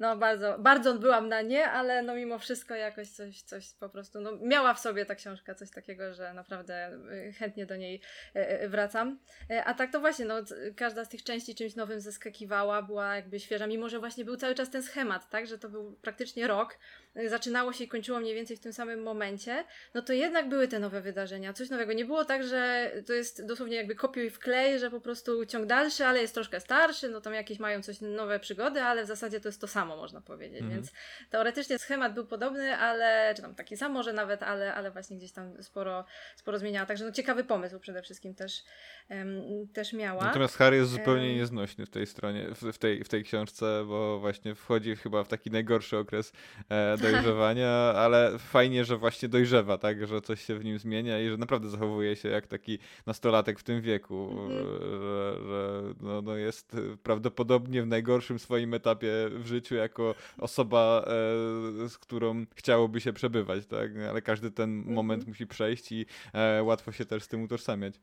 no 0.00 0.16
bardzo, 0.16 0.58
bardzo 0.58 0.94
byłam 0.94 1.28
na 1.28 1.42
nie, 1.42 1.70
ale 1.70 2.02
no 2.02 2.14
mimo 2.14 2.38
wszystko 2.38 2.74
jakoś 2.74 3.08
coś, 3.08 3.42
coś 3.42 3.74
po 3.74 3.88
prostu, 3.88 4.20
no 4.20 4.32
miała 4.42 4.74
w 4.74 4.80
sobie 4.80 5.06
tak 5.06 5.19
książka, 5.20 5.54
coś 5.54 5.70
takiego, 5.70 6.14
że 6.14 6.34
naprawdę 6.34 6.98
y, 7.28 7.32
chętnie 7.32 7.66
do 7.66 7.76
niej 7.76 8.00
y, 8.36 8.62
y, 8.62 8.68
wracam. 8.68 9.18
A 9.64 9.74
tak 9.74 9.92
to 9.92 10.00
właśnie, 10.00 10.24
no, 10.24 10.34
każda 10.76 11.04
z 11.04 11.08
tych 11.08 11.22
części 11.22 11.54
czymś 11.54 11.76
nowym 11.76 12.00
zeskakiwała, 12.00 12.82
była 12.82 13.16
jakby 13.16 13.40
świeża, 13.40 13.66
mimo 13.66 13.88
że 13.88 13.98
właśnie 13.98 14.24
był 14.24 14.36
cały 14.36 14.54
czas 14.54 14.70
ten 14.70 14.82
schemat, 14.82 15.30
tak, 15.30 15.46
że 15.46 15.58
to 15.58 15.68
był 15.68 15.92
praktycznie 15.92 16.46
rok, 16.46 16.78
zaczynało 17.26 17.72
się 17.72 17.84
i 17.84 17.88
kończyło 17.88 18.20
mniej 18.20 18.34
więcej 18.34 18.56
w 18.56 18.60
tym 18.60 18.72
samym 18.72 19.02
momencie, 19.02 19.64
no 19.94 20.02
to 20.02 20.12
jednak 20.12 20.48
były 20.48 20.68
te 20.68 20.78
nowe 20.78 21.00
wydarzenia, 21.00 21.52
coś 21.52 21.70
nowego. 21.70 21.92
Nie 21.92 22.04
było 22.04 22.24
tak, 22.24 22.44
że 22.44 22.92
to 23.06 23.12
jest 23.12 23.46
dosłownie 23.46 23.76
jakby 23.76 23.94
kopiuj 23.94 24.30
wklej, 24.30 24.78
że 24.78 24.90
po 24.90 25.00
prostu 25.00 25.46
ciąg 25.46 25.66
dalszy, 25.66 26.06
ale 26.06 26.20
jest 26.20 26.34
troszkę 26.34 26.60
starszy, 26.60 27.08
no 27.08 27.20
tam 27.20 27.34
jakieś 27.34 27.58
mają 27.58 27.82
coś 27.82 28.00
nowe 28.00 28.40
przygody, 28.40 28.82
ale 28.82 29.04
w 29.04 29.06
zasadzie 29.06 29.40
to 29.40 29.48
jest 29.48 29.60
to 29.60 29.66
samo, 29.66 29.96
można 29.96 30.20
powiedzieć. 30.20 30.60
Mhm. 30.60 30.74
Więc 30.74 30.92
teoretycznie 31.30 31.78
schemat 31.78 32.14
był 32.14 32.26
podobny, 32.26 32.76
ale, 32.76 33.32
czy 33.36 33.42
tam 33.42 33.54
taki 33.54 33.76
sam 33.76 33.92
może 33.92 34.12
nawet, 34.12 34.42
ale, 34.42 34.74
ale 34.74 34.90
właśnie 34.90 35.16
gdzieś 35.16 35.32
tam 35.32 35.62
sporo, 35.62 36.04
sporo 36.36 36.58
zmieniała. 36.58 36.86
Także 36.86 37.04
no 37.04 37.12
ciekawy 37.12 37.44
pomysł 37.44 37.80
przede 37.80 38.02
wszystkim 38.02 38.34
też, 38.34 38.62
um, 39.10 39.68
też 39.72 39.92
miała. 39.92 40.24
Natomiast 40.24 40.56
Harry 40.56 40.76
jest 40.76 40.90
zupełnie 40.90 41.36
nieznośny 41.36 41.86
w 41.86 41.90
tej 41.90 42.06
stronie, 42.06 42.48
w, 42.54 42.62
w, 42.62 42.78
tej, 42.78 43.04
w 43.04 43.08
tej 43.08 43.24
książce, 43.24 43.84
bo 43.86 44.18
właśnie 44.18 44.54
wchodzi 44.54 44.96
chyba 44.96 45.24
w 45.24 45.28
taki 45.28 45.50
najgorszy 45.50 45.96
okres 45.96 46.32
e, 46.68 46.99
dojrzewania, 47.00 47.70
ale 47.96 48.38
fajnie, 48.38 48.84
że 48.84 48.96
właśnie 48.96 49.28
dojrzewa, 49.28 49.78
tak, 49.78 50.06
że 50.06 50.20
coś 50.20 50.44
się 50.44 50.58
w 50.58 50.64
nim 50.64 50.78
zmienia 50.78 51.20
i 51.20 51.28
że 51.28 51.36
naprawdę 51.36 51.68
zachowuje 51.68 52.16
się 52.16 52.28
jak 52.28 52.46
taki 52.46 52.78
nastolatek 53.06 53.58
w 53.58 53.62
tym 53.62 53.80
wieku, 53.80 54.30
mhm. 54.30 54.50
że, 54.50 55.44
że 55.44 55.82
no, 56.00 56.22
no 56.22 56.36
jest 56.36 56.76
prawdopodobnie 57.02 57.82
w 57.82 57.86
najgorszym 57.86 58.38
swoim 58.38 58.74
etapie 58.74 59.12
w 59.30 59.46
życiu 59.46 59.74
jako 59.74 60.14
osoba, 60.38 61.04
e, 61.06 61.88
z 61.88 61.98
którą 61.98 62.44
chciałoby 62.54 63.00
się 63.00 63.12
przebywać, 63.12 63.66
tak, 63.66 63.90
ale 64.10 64.22
każdy 64.22 64.50
ten 64.50 64.78
mhm. 64.78 64.94
moment 64.94 65.26
musi 65.26 65.46
przejść 65.46 65.92
i 65.92 66.06
e, 66.32 66.62
łatwo 66.62 66.92
się 66.92 67.04
też 67.04 67.22
z 67.22 67.28
tym 67.28 67.42
utożsamiać. 67.42 67.94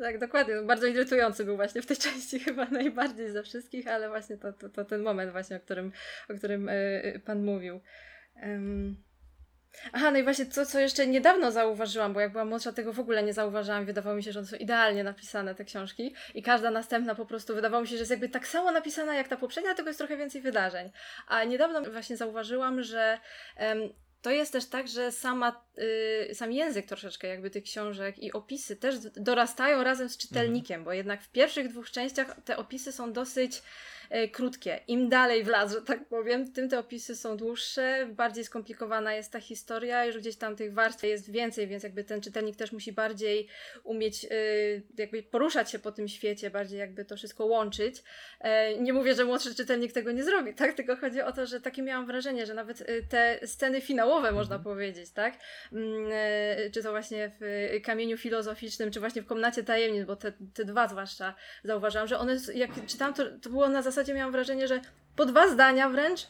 Tak, 0.00 0.18
dokładnie. 0.18 0.54
No, 0.54 0.64
bardzo 0.64 0.86
irytujący 0.86 1.44
był 1.44 1.56
właśnie 1.56 1.82
w 1.82 1.86
tej 1.86 1.96
części 2.06 2.40
chyba 2.40 2.64
najbardziej 2.64 3.30
ze 3.30 3.42
wszystkich, 3.42 3.88
ale 3.88 4.08
właśnie 4.08 4.36
to, 4.36 4.52
to, 4.52 4.68
to 4.68 4.84
ten 4.84 5.02
moment 5.02 5.32
właśnie, 5.32 5.56
o 5.56 5.60
którym, 5.60 5.92
o 6.30 6.34
którym 6.34 6.70
yy, 7.04 7.20
Pan 7.26 7.44
mówił. 7.44 7.80
Um. 8.42 8.96
Aha, 9.92 10.10
no 10.10 10.18
i 10.18 10.22
właśnie 10.22 10.46
to, 10.46 10.66
co 10.66 10.80
jeszcze 10.80 11.06
niedawno 11.06 11.52
zauważyłam, 11.52 12.12
bo 12.12 12.20
jak 12.20 12.32
byłam 12.32 12.48
młodsza, 12.48 12.72
tego 12.72 12.92
w 12.92 13.00
ogóle 13.00 13.22
nie 13.22 13.32
zauważyłam. 13.32 13.84
Wydawało 13.84 14.16
mi 14.16 14.22
się, 14.22 14.32
że 14.32 14.46
są 14.46 14.56
idealnie 14.56 15.04
napisane, 15.04 15.54
te 15.54 15.64
książki. 15.64 16.14
I 16.34 16.42
każda 16.42 16.70
następna 16.70 17.14
po 17.14 17.26
prostu 17.26 17.54
wydawało 17.54 17.82
mi 17.82 17.88
się, 17.88 17.96
że 17.96 18.00
jest 18.00 18.10
jakby 18.10 18.28
tak 18.28 18.46
samo 18.46 18.72
napisana 18.72 19.14
jak 19.14 19.28
ta 19.28 19.36
poprzednia, 19.36 19.74
tylko 19.74 19.88
jest 19.90 19.98
trochę 19.98 20.16
więcej 20.16 20.40
wydarzeń. 20.40 20.90
A 21.26 21.44
niedawno 21.44 21.82
właśnie 21.82 22.16
zauważyłam, 22.16 22.82
że 22.82 23.18
um, 23.60 23.78
to 24.22 24.30
jest 24.30 24.52
też 24.52 24.66
tak, 24.66 24.88
że 24.88 25.12
sama, 25.12 25.64
y, 26.30 26.34
sam 26.34 26.52
język 26.52 26.86
troszeczkę 26.86 27.28
jakby 27.28 27.50
tych 27.50 27.64
książek 27.64 28.18
i 28.18 28.32
opisy 28.32 28.76
też 28.76 28.98
dorastają 28.98 29.84
razem 29.84 30.08
z 30.08 30.16
czytelnikiem, 30.16 30.74
mhm. 30.74 30.84
bo 30.84 30.92
jednak 30.92 31.22
w 31.22 31.30
pierwszych 31.30 31.68
dwóch 31.68 31.90
częściach 31.90 32.36
te 32.44 32.56
opisy 32.56 32.92
są 32.92 33.12
dosyć 33.12 33.62
krótkie. 34.32 34.80
Im 34.88 35.08
dalej 35.08 35.44
w 35.44 35.48
las, 35.48 35.72
że 35.72 35.82
tak 35.82 36.08
powiem, 36.08 36.52
tym 36.52 36.68
te 36.68 36.78
opisy 36.78 37.16
są 37.16 37.36
dłuższe, 37.36 38.08
bardziej 38.12 38.44
skomplikowana 38.44 39.14
jest 39.14 39.32
ta 39.32 39.40
historia, 39.40 40.04
już 40.04 40.18
gdzieś 40.18 40.36
tam 40.36 40.56
tych 40.56 40.74
warstw 40.74 41.02
jest 41.02 41.30
więcej, 41.30 41.66
więc 41.66 41.82
jakby 41.82 42.04
ten 42.04 42.20
czytelnik 42.20 42.56
też 42.56 42.72
musi 42.72 42.92
bardziej 42.92 43.48
umieć 43.84 44.24
e, 44.24 44.28
jakby 44.98 45.22
poruszać 45.22 45.70
się 45.70 45.78
po 45.78 45.92
tym 45.92 46.08
świecie, 46.08 46.50
bardziej 46.50 46.78
jakby 46.78 47.04
to 47.04 47.16
wszystko 47.16 47.44
łączyć. 47.46 48.02
E, 48.40 48.78
nie 48.78 48.92
mówię, 48.92 49.14
że 49.14 49.24
młodszy 49.24 49.54
czytelnik 49.54 49.92
tego 49.92 50.12
nie 50.12 50.24
zrobi, 50.24 50.54
tak? 50.54 50.74
Tylko 50.74 50.96
chodzi 50.96 51.22
o 51.22 51.32
to, 51.32 51.46
że 51.46 51.60
takie 51.60 51.82
miałam 51.82 52.06
wrażenie, 52.06 52.46
że 52.46 52.54
nawet 52.54 52.86
te 53.08 53.40
sceny 53.46 53.80
finałowe, 53.80 54.28
mhm. 54.28 54.34
można 54.34 54.58
powiedzieć, 54.58 55.10
tak? 55.10 55.34
Mm, 55.72 56.10
czy 56.72 56.82
to 56.82 56.90
właśnie 56.90 57.30
w 57.40 57.70
Kamieniu 57.84 58.16
Filozoficznym, 58.16 58.90
czy 58.90 59.00
właśnie 59.00 59.22
w 59.22 59.26
Komnacie 59.26 59.64
Tajemnic, 59.64 60.04
bo 60.04 60.16
te, 60.16 60.32
te 60.54 60.64
dwa 60.64 60.88
zwłaszcza 60.88 61.34
zauważyłam, 61.64 62.08
że 62.08 62.18
one, 62.18 62.36
jak 62.54 62.70
czytałam, 62.86 63.14
to, 63.14 63.38
to 63.38 63.50
było 63.50 63.68
na 63.68 63.82
zasadzie 63.82 63.99
zasadzie 64.00 64.14
miałam 64.14 64.32
wrażenie, 64.32 64.68
że 64.68 64.80
po 65.16 65.26
dwa 65.26 65.48
zdania 65.48 65.88
wręcz 65.88 66.26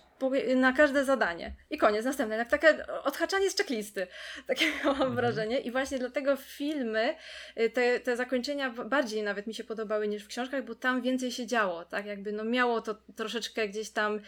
na 0.56 0.72
każde 0.72 1.04
zadanie. 1.04 1.52
I 1.70 1.78
koniec, 1.78 2.04
następne. 2.04 2.36
Jak 2.36 2.48
takie 2.48 2.86
odhaczanie 3.04 3.50
z 3.50 3.56
checklisty. 3.56 4.06
Takie 4.46 4.66
miałam 4.66 4.92
mhm. 4.92 5.14
wrażenie. 5.14 5.60
I 5.60 5.70
właśnie 5.70 5.98
dlatego 5.98 6.36
filmy, 6.36 7.14
y, 7.60 7.70
te, 7.70 8.00
te 8.00 8.16
zakończenia 8.16 8.70
bardziej 8.70 9.22
nawet 9.22 9.46
mi 9.46 9.54
się 9.54 9.64
podobały 9.64 10.08
niż 10.08 10.24
w 10.24 10.28
książkach, 10.28 10.64
bo 10.64 10.74
tam 10.74 11.02
więcej 11.02 11.32
się 11.32 11.46
działo. 11.46 11.84
Tak 11.84 12.06
jakby 12.06 12.32
no 12.32 12.44
miało 12.44 12.80
to 12.80 12.94
troszeczkę 13.16 13.68
gdzieś 13.68 13.90
tam, 13.90 14.20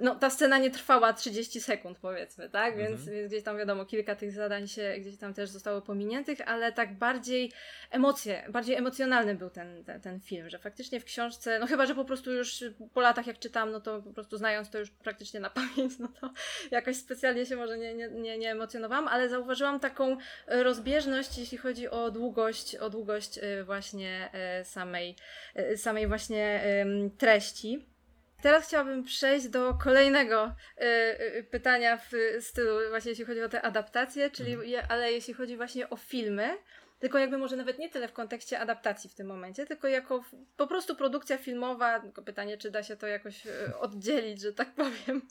no 0.00 0.14
ta 0.14 0.30
scena 0.30 0.58
nie 0.58 0.70
trwała 0.70 1.12
30 1.12 1.60
sekund 1.60 1.98
powiedzmy, 1.98 2.50
tak? 2.50 2.76
Więc, 2.76 3.00
mhm. 3.00 3.16
więc 3.16 3.28
gdzieś 3.28 3.42
tam 3.42 3.58
wiadomo, 3.58 3.84
kilka 3.84 4.16
tych 4.16 4.32
zadań 4.32 4.68
się 4.68 4.94
gdzieś 5.00 5.16
tam 5.16 5.34
też 5.34 5.50
zostało 5.50 5.80
pominiętych, 5.80 6.40
ale 6.46 6.72
tak 6.72 6.98
bardziej 6.98 7.52
emocje, 7.90 8.44
bardziej 8.48 8.76
emocjonalny 8.76 9.34
był 9.34 9.50
ten, 9.50 9.84
ten, 9.84 10.00
ten 10.00 10.20
film, 10.20 10.50
że 10.50 10.58
faktycznie 10.58 11.00
w 11.00 11.04
książce, 11.04 11.58
no 11.58 11.66
chyba, 11.66 11.86
że 11.86 11.94
po 11.94 12.04
prostu 12.04 12.32
już 12.32 12.64
po 12.94 13.00
latach 13.00 13.26
jak 13.26 13.38
czytam, 13.38 13.70
no 13.70 13.80
to 13.80 14.02
po 14.02 14.12
prostu 14.12 14.36
znając 14.36 14.70
to 14.70 14.78
już 14.78 14.90
praktycznie 14.90 15.09
na 15.40 15.50
pamięć, 15.60 15.98
no 15.98 16.08
to 16.20 16.32
jakoś 16.70 16.96
specjalnie 16.96 17.46
się 17.46 17.56
może 17.56 17.78
nie, 17.78 17.94
nie, 17.94 18.08
nie, 18.08 18.38
nie 18.38 18.50
emocjonowałam, 18.50 19.08
ale 19.08 19.28
zauważyłam 19.28 19.80
taką 19.80 20.16
rozbieżność, 20.46 21.38
jeśli 21.38 21.58
chodzi 21.58 21.88
o 21.88 22.10
długość, 22.10 22.76
o 22.76 22.90
długość 22.90 23.38
y, 23.38 23.64
właśnie 23.64 24.30
y, 24.60 24.64
samej, 24.64 25.16
y, 25.72 25.76
samej 25.76 26.06
właśnie 26.06 26.60
treści. 27.18 27.90
Teraz 28.42 28.66
chciałabym 28.66 29.04
przejść 29.04 29.48
do 29.48 29.74
kolejnego 29.74 30.54
y, 31.36 31.42
pytania 31.42 31.96
w 31.96 32.10
stylu 32.40 32.78
właśnie 32.90 33.10
jeśli 33.10 33.24
chodzi 33.24 33.42
o 33.42 33.48
te 33.48 33.62
adaptacje, 33.62 34.30
czyli 34.30 34.52
mhm. 34.52 34.86
ale 34.88 35.12
jeśli 35.12 35.34
chodzi 35.34 35.56
właśnie 35.56 35.90
o 35.90 35.96
filmy, 35.96 36.56
tylko 37.00 37.18
jakby 37.18 37.38
może 37.38 37.56
nawet 37.56 37.78
nie 37.78 37.88
tyle 37.88 38.08
w 38.08 38.12
kontekście 38.12 38.58
adaptacji 38.58 39.10
w 39.10 39.14
tym 39.14 39.26
momencie, 39.26 39.66
tylko 39.66 39.88
jako 39.88 40.24
po 40.56 40.66
prostu 40.66 40.96
produkcja 40.96 41.38
filmowa, 41.38 42.00
tylko 42.00 42.22
pytanie, 42.22 42.58
czy 42.58 42.70
da 42.70 42.82
się 42.82 42.96
to 42.96 43.06
jakoś 43.06 43.46
e, 43.46 43.78
oddzielić, 43.78 44.40
że 44.40 44.52
tak 44.52 44.74
powiem, 44.74 45.22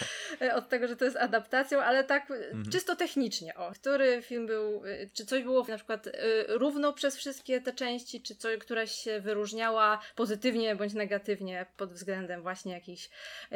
od 0.58 0.68
tego, 0.68 0.88
że 0.88 0.96
to 0.96 1.04
jest 1.04 1.16
adaptacją, 1.16 1.80
ale 1.80 2.04
tak 2.04 2.30
mhm. 2.30 2.70
czysto 2.70 2.96
technicznie, 2.96 3.54
o, 3.54 3.72
który 3.72 4.22
film 4.22 4.46
był, 4.46 4.84
e, 4.86 5.06
czy 5.12 5.26
coś 5.26 5.42
było 5.42 5.64
na 5.68 5.76
przykład 5.76 6.06
e, 6.06 6.12
równo 6.46 6.92
przez 6.92 7.16
wszystkie 7.16 7.60
te 7.60 7.72
części, 7.72 8.22
czy 8.22 8.36
coś, 8.36 8.58
któraś 8.58 8.92
się 8.92 9.20
wyróżniała 9.20 10.00
pozytywnie 10.16 10.76
bądź 10.76 10.94
negatywnie 10.94 11.66
pod 11.76 11.92
względem 11.92 12.42
właśnie 12.42 12.72
jakichś, 12.72 13.10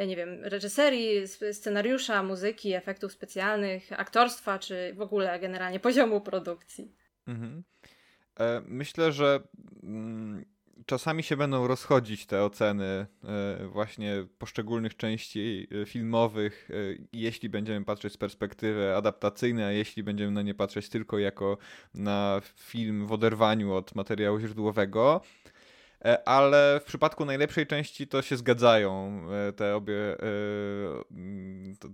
nie 0.07 0.15
wiem, 0.15 0.43
reżyserii, 0.43 1.27
scenariusza, 1.51 2.23
muzyki, 2.23 2.73
efektów 2.73 3.11
specjalnych, 3.11 3.99
aktorstwa, 3.99 4.59
czy 4.59 4.93
w 4.93 5.01
ogóle 5.01 5.39
generalnie 5.39 5.79
poziomu 5.79 6.21
produkcji. 6.21 7.06
Mhm. 7.27 7.63
E, 8.39 8.61
myślę, 8.65 9.11
że 9.11 9.39
mm, 9.83 10.45
czasami 10.85 11.23
się 11.23 11.37
będą 11.37 11.67
rozchodzić 11.67 12.25
te 12.25 12.43
oceny 12.43 12.85
e, 12.85 13.07
właśnie 13.67 14.25
poszczególnych 14.37 14.97
części 14.97 15.67
e, 15.81 15.85
filmowych, 15.85 16.69
jeśli 17.13 17.49
będziemy 17.49 17.85
patrzeć 17.85 18.13
z 18.13 18.17
perspektywy 18.17 18.95
adaptacyjnej, 18.95 19.65
a 19.65 19.71
jeśli 19.71 20.03
będziemy 20.03 20.31
na 20.31 20.41
nie 20.41 20.53
patrzeć 20.53 20.89
tylko 20.89 21.19
jako 21.19 21.57
na 21.93 22.41
film 22.55 23.07
w 23.07 23.11
oderwaniu 23.11 23.73
od 23.73 23.95
materiału 23.95 24.39
źródłowego. 24.39 25.21
E, 26.05 26.29
ale 26.29 26.79
w 26.79 26.83
przypadku 26.83 27.25
najlepszej 27.25 27.67
części 27.67 28.07
to 28.07 28.21
się 28.21 28.37
zgadzają 28.37 29.21
e, 29.31 29.53
te 29.53 29.75
obie, 29.75 29.95
e, 29.95 30.25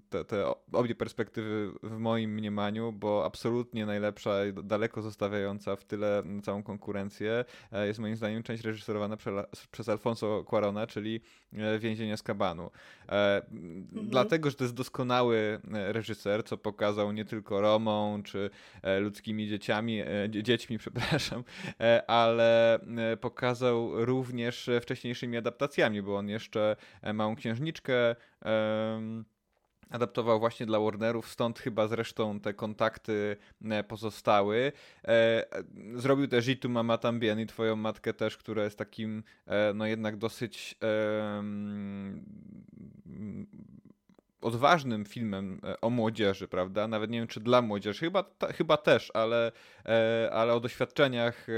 te, 0.09 0.25
te 0.25 0.45
obie 0.71 0.95
perspektywy 0.95 1.71
w 1.83 1.97
moim 1.97 2.33
mniemaniu, 2.33 2.91
bo 2.91 3.25
absolutnie 3.25 3.85
najlepsza 3.85 4.45
i 4.45 4.53
daleko 4.53 5.01
zostawiająca 5.01 5.75
w 5.75 5.83
tyle 5.83 6.23
całą 6.43 6.63
konkurencję 6.63 7.45
jest 7.71 7.99
moim 7.99 8.15
zdaniem 8.15 8.43
część 8.43 8.63
reżyserowana 8.63 9.17
prze, 9.17 9.45
przez 9.71 9.89
Alfonso 9.89 10.45
Cuarona, 10.49 10.87
czyli 10.87 11.21
Więzienie 11.79 12.17
z 12.17 12.23
Kabanu. 12.23 12.71
Mhm. 13.01 13.85
Dlatego, 13.91 14.49
że 14.49 14.55
to 14.55 14.63
jest 14.63 14.73
doskonały 14.73 15.59
reżyser, 15.71 16.43
co 16.45 16.57
pokazał 16.57 17.11
nie 17.11 17.25
tylko 17.25 17.61
Romą, 17.61 18.23
czy 18.23 18.49
ludzkimi 18.99 19.47
dzieciami, 19.47 20.01
dziećmi, 20.29 20.77
przepraszam, 20.83 21.43
ale 22.07 22.79
pokazał 23.21 23.92
również 23.95 24.69
wcześniejszymi 24.81 25.37
adaptacjami, 25.37 26.01
bo 26.01 26.17
on 26.17 26.29
jeszcze 26.29 26.75
e, 27.01 27.13
Małą 27.13 27.35
Księżniczkę 27.35 28.15
adaptował 29.89 30.39
właśnie 30.39 30.65
dla 30.65 30.79
Warnerów, 30.79 31.29
stąd 31.29 31.59
chyba 31.59 31.87
zresztą 31.87 32.39
te 32.39 32.53
kontakty 32.53 33.37
e, 33.65 33.83
pozostały. 33.83 34.71
E, 35.07 35.45
zrobił 35.95 36.27
też 36.27 36.47
Itu 36.47 36.69
Mama 36.69 36.97
Tambien 36.97 37.39
i 37.39 37.45
twoją 37.45 37.75
matkę 37.75 38.13
też, 38.13 38.37
która 38.37 38.63
jest 38.63 38.77
takim 38.77 39.23
no 39.75 39.85
jednak 39.85 40.17
dosyć 40.17 40.75
odważnym 44.43 45.05
filmem 45.05 45.61
e, 45.63 45.81
o 45.81 45.89
młodzieży, 45.89 46.47
prawda? 46.47 46.87
Nawet 46.87 47.11
nie 47.11 47.19
wiem, 47.19 47.27
czy 47.27 47.39
dla 47.39 47.61
młodzieży, 47.61 47.99
chyba, 47.99 48.23
ta, 48.23 48.53
chyba 48.53 48.77
też, 48.77 49.11
ale, 49.13 49.51
e, 49.85 50.29
ale 50.33 50.53
o 50.53 50.59
doświadczeniach 50.59 51.49
e, 51.49 51.53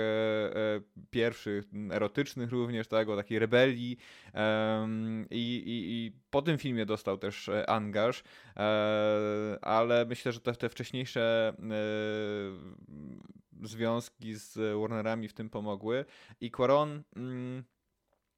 pierwszych, 1.10 1.66
erotycznych 1.92 2.52
również, 2.52 2.88
tak? 2.88 3.10
O 3.10 3.16
takiej 3.16 3.40
rebelii. 3.40 3.98
I, 5.32 5.64
i, 5.66 6.06
i 6.06 6.12
po 6.30 6.42
tym 6.42 6.58
filmie 6.58 6.86
dostał 6.86 7.18
też 7.18 7.50
angaż, 7.68 8.24
ale 9.62 10.06
myślę, 10.06 10.32
że 10.32 10.40
te, 10.40 10.54
te 10.54 10.70
wcześniejsze 10.70 11.54
związki 13.64 14.34
z 14.34 14.80
Warnerami 14.80 15.28
w 15.28 15.34
tym 15.34 15.50
pomogły. 15.50 16.06
I 16.42 16.52
Quaron. 16.52 17.04
Mm, 17.16 17.64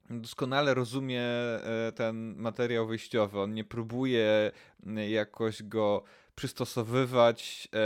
doskonale 0.09 0.73
rozumie 0.73 1.21
e, 1.21 1.91
ten 1.95 2.35
materiał 2.37 2.87
wyjściowy. 2.87 3.39
On 3.39 3.53
nie 3.53 3.63
próbuje 3.63 4.51
jakoś 5.09 5.63
go 5.63 6.03
przystosowywać 6.35 7.67
e, 7.73 7.79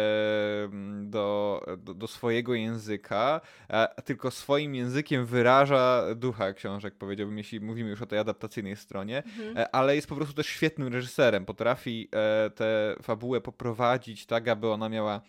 do, 1.03 1.62
do, 1.77 1.93
do, 1.93 2.07
swojego 2.07 2.53
języka, 2.53 3.41
tylko 4.05 4.31
swoim 4.31 4.75
językiem 4.75 5.25
wyraża 5.25 6.03
ducha 6.15 6.53
książek, 6.53 6.95
powiedziałbym, 6.95 7.38
jeśli 7.38 7.60
mówimy 7.60 7.89
już 7.89 8.01
o 8.01 8.05
tej 8.05 8.19
adaptacyjnej 8.19 8.75
stronie, 8.75 9.17
mhm. 9.17 9.57
E, 9.57 9.75
ale 9.75 9.95
jest 9.95 10.07
po 10.07 10.15
prostu 10.15 10.34
też 10.34 10.47
świetnym 10.47 10.93
reżyserem. 10.93 11.45
Potrafi 11.45 12.10
tę 12.55 12.95
fabułę 13.01 13.41
poprowadzić 13.41 14.25
tak, 14.25 14.47
aby 14.47 14.69
ona 14.69 14.89
miała 14.89 15.21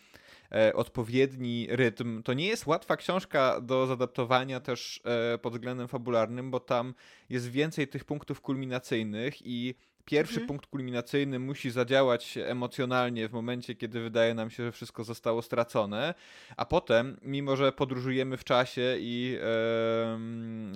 odpowiedni 0.75 1.67
rytm. 1.71 2.23
To 2.23 2.33
nie 2.33 2.47
jest 2.47 2.67
łatwa 2.67 2.97
książka 2.97 3.61
do 3.61 3.87
zadaptowania 3.87 4.61
też 4.61 5.01
e, 5.35 5.38
pod 5.38 5.53
względem 5.53 5.88
fabularnym, 5.88 6.51
bo 6.51 6.61
tam 6.61 6.95
jest 7.29 7.51
więcej 7.51 7.88
tych 7.88 8.05
punktów 8.05 8.41
kulminacyjnych 8.41 9.47
i 9.47 9.75
pierwszy 10.05 10.35
mhm. 10.35 10.49
punkt 10.49 10.67
kulminacyjny 10.67 11.38
musi 11.38 11.71
zadziałać 11.71 12.38
emocjonalnie 12.38 13.29
w 13.29 13.33
momencie, 13.33 13.75
kiedy 13.75 14.01
wydaje 14.01 14.35
nam 14.35 14.51
się, 14.51 14.65
że 14.65 14.73
wszystko 14.73 15.05
zostało 15.05 15.43
stracone, 15.43 16.15
a 16.57 16.65
potem, 16.65 17.17
mimo 17.23 17.57
że 17.57 17.73
podróżujemy 17.73 18.37
w 18.37 18.45
czasie 18.45 18.97
i 18.99 19.38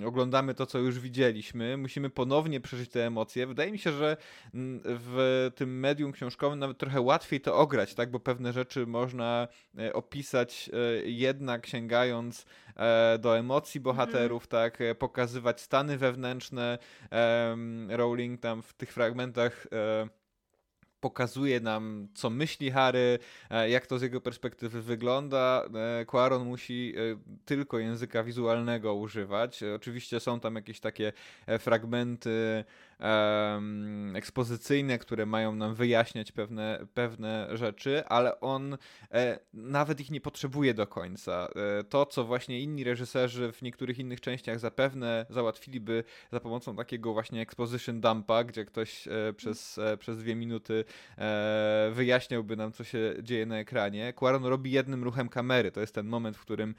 oglądamy 0.05 0.53
to, 0.53 0.65
co 0.65 0.79
już 0.79 0.99
widzieliśmy, 0.99 1.77
musimy 1.77 2.09
ponownie 2.09 2.61
przeżyć 2.61 2.89
te 2.89 3.07
emocje. 3.07 3.47
Wydaje 3.47 3.71
mi 3.71 3.79
się, 3.79 3.91
że 3.91 4.17
w 4.83 5.51
tym 5.55 5.79
medium 5.79 6.11
książkowym 6.11 6.59
nawet 6.59 6.77
trochę 6.77 7.01
łatwiej 7.01 7.41
to 7.41 7.55
ograć, 7.55 7.93
tak? 7.93 8.11
bo 8.11 8.19
pewne 8.19 8.53
rzeczy 8.53 8.87
można 8.87 9.47
e, 9.77 9.93
opisać 9.93 10.69
e, 10.73 11.09
jednak 11.09 11.67
sięgając 11.67 12.45
e, 12.75 13.17
do 13.19 13.37
emocji 13.37 13.79
bohaterów, 13.79 14.43
mhm. 14.43 14.71
tak? 14.71 14.97
pokazywać 14.97 15.61
stany 15.61 15.97
wewnętrzne. 15.97 16.77
Rowling 17.89 18.41
tam 18.41 18.61
w 18.61 18.73
tych 18.73 18.93
fragmentach 18.93 19.16
fragmentach 19.17 19.67
e, 19.71 20.09
pokazuje 20.99 21.59
nam, 21.59 22.07
co 22.13 22.29
myśli 22.29 22.71
Harry, 22.71 23.19
e, 23.49 23.69
jak 23.69 23.87
to 23.87 23.99
z 23.99 24.01
jego 24.01 24.21
perspektywy 24.21 24.81
wygląda. 24.81 25.63
E, 26.01 26.05
Quaron 26.05 26.45
musi 26.45 26.93
tylko 27.45 27.79
języka 27.79 28.23
wizualnego 28.23 28.95
używać. 28.95 29.63
Oczywiście 29.75 30.19
są 30.19 30.39
tam 30.39 30.55
jakieś 30.55 30.79
takie 30.79 31.13
fragmenty 31.59 32.63
um, 32.99 34.15
ekspozycyjne, 34.15 34.97
które 34.97 35.25
mają 35.25 35.55
nam 35.55 35.75
wyjaśniać 35.75 36.31
pewne, 36.31 36.87
pewne 36.93 37.47
rzeczy, 37.57 38.05
ale 38.05 38.39
on 38.39 38.77
e, 39.11 39.39
nawet 39.53 39.99
ich 39.99 40.11
nie 40.11 40.21
potrzebuje 40.21 40.73
do 40.73 40.87
końca. 40.87 41.47
E, 41.79 41.83
to, 41.83 42.05
co 42.05 42.23
właśnie 42.23 42.61
inni 42.61 42.83
reżyserzy 42.83 43.51
w 43.51 43.61
niektórych 43.61 43.99
innych 43.99 44.21
częściach 44.21 44.59
zapewne 44.59 45.25
załatwiliby 45.29 46.03
za 46.31 46.39
pomocą 46.39 46.75
takiego 46.75 47.13
właśnie 47.13 47.41
exposition 47.41 48.01
dumpa, 48.01 48.43
gdzie 48.43 48.65
ktoś 48.65 49.07
e, 49.07 49.33
przez, 49.33 49.77
e, 49.77 49.97
przez 49.97 50.17
dwie 50.17 50.35
minuty 50.35 50.85
e, 51.17 51.89
wyjaśniałby 51.93 52.55
nam, 52.55 52.71
co 52.71 52.83
się 52.83 53.13
dzieje 53.21 53.45
na 53.45 53.57
ekranie. 53.57 54.13
Quaron 54.13 54.45
robi 54.45 54.71
jednym 54.71 55.03
ruchem 55.03 55.29
kamery. 55.29 55.71
To 55.71 55.81
jest 55.81 55.95
ten 55.95 56.07
moment, 56.07 56.37
w 56.37 56.41
którym 56.41 56.75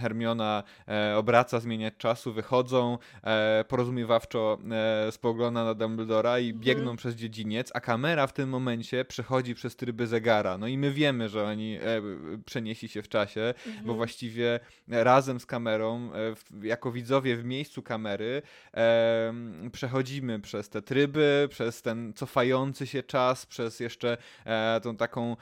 Hermiona 0.00 0.62
e, 0.88 1.16
obraca 1.16 1.60
zmieniać 1.60 1.94
czasu, 1.98 2.32
wychodzą, 2.32 2.98
porozumiewawczo 3.68 4.58
spogląda 5.10 5.64
na 5.64 5.74
Dumbledora 5.74 6.38
i 6.38 6.46
mhm. 6.46 6.64
biegną 6.64 6.96
przez 6.96 7.14
dziedziniec, 7.14 7.70
a 7.74 7.80
kamera 7.80 8.26
w 8.26 8.32
tym 8.32 8.48
momencie 8.48 9.04
przechodzi 9.04 9.54
przez 9.54 9.76
tryby 9.76 10.06
zegara. 10.06 10.58
No 10.58 10.66
i 10.66 10.78
my 10.78 10.90
wiemy, 10.90 11.28
że 11.28 11.44
oni 11.44 11.78
przenieśli 12.44 12.88
się 12.88 13.02
w 13.02 13.08
czasie, 13.08 13.54
mhm. 13.66 13.86
bo 13.86 13.94
właściwie 13.94 14.60
razem 14.88 15.40
z 15.40 15.46
kamerą, 15.46 16.10
jako 16.62 16.92
widzowie 16.92 17.36
w 17.36 17.44
miejscu 17.44 17.82
kamery, 17.82 18.42
przechodzimy 19.72 20.40
przez 20.40 20.68
te 20.68 20.82
tryby, 20.82 21.48
przez 21.50 21.82
ten 21.82 22.12
cofający 22.12 22.86
się 22.86 23.02
czas, 23.02 23.46
przez 23.46 23.80
jeszcze 23.80 24.16
tą 24.82 24.96
taką 24.96 25.36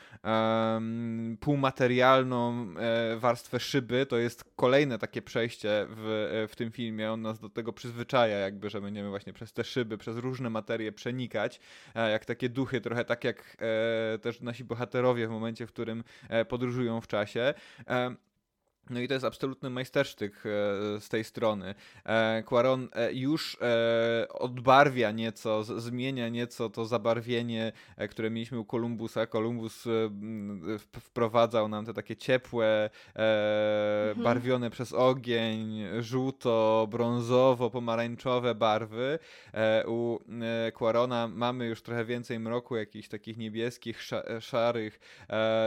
półmaterialną 1.41 2.75
warstwę 3.17 3.61
szyby. 3.61 4.07
To 4.07 4.17
jest 4.17 4.45
kolejne 4.57 4.99
takie 4.99 5.23
przejście 5.23 5.87
w, 5.89 6.47
w 6.51 6.57
tym 6.57 6.71
filmie. 6.71 7.13
On 7.13 7.23
nas 7.23 7.41
do 7.41 7.49
tego 7.49 7.73
przyzwyczaja, 7.73 8.39
jakby, 8.39 8.71
że 8.71 8.81
będziemy 8.81 9.09
właśnie 9.09 9.33
przez 9.33 9.48
te 9.53 9.65
szyby, 9.65 9.99
przez 9.99 10.17
różne 10.17 10.51
materie 10.51 10.93
przenikać, 10.93 11.61
e, 11.95 12.11
jak 12.11 12.25
takie 12.25 12.49
duchy, 12.49 12.81
trochę 12.81 13.05
tak 13.05 13.25
jak 13.25 13.57
e, 14.15 14.19
też 14.19 14.41
nasi 14.41 14.65
bohaterowie 14.65 15.27
w 15.29 15.31
momencie, 15.31 15.67
w 15.67 15.73
którym 15.73 16.05
e, 16.29 16.45
podróżują 16.45 17.01
w 17.01 17.07
czasie. 17.07 17.55
No 18.91 19.01
i 19.01 19.09
to 19.09 19.15
jest 19.15 19.27
absolutny 19.27 19.71
majstersztyk 19.71 20.35
e, 20.37 20.41
z 21.01 21.09
tej 21.09 21.25
strony. 21.25 21.75
E, 22.05 22.43
Quaron 22.43 22.89
e, 22.93 23.13
już 23.13 23.57
odbarwia 24.31 25.11
nieco, 25.11 25.65
zmienia 25.65 26.29
nieco 26.29 26.71
to 26.71 26.87
zabarwienie, 26.87 27.73
które 28.11 28.31
mieliśmy 28.31 28.59
u 28.59 28.65
Kolumbusa. 28.65 29.27
Kolumbus 29.27 29.85
wprowadzał 31.01 31.69
nam 31.69 31.87
te 31.87 31.95
takie 31.95 32.17
ciepłe, 32.17 32.91
mhm. 33.15 34.25
barwione 34.25 34.71
przez 34.71 34.93
ogień, 34.93 35.83
żółto, 36.01 36.87
brązowo, 36.91 37.71
pomarańczowe 37.71 38.55
barwy. 38.55 39.19
U 39.87 40.19
Quarona 40.75 41.29
mamy 41.29 41.67
już 41.67 41.83
trochę 41.83 42.05
więcej 42.05 42.39
mroku, 42.39 42.77
jakichś 42.77 43.09
takich 43.09 43.37
niebieskich, 43.37 44.03
szarych 44.41 45.01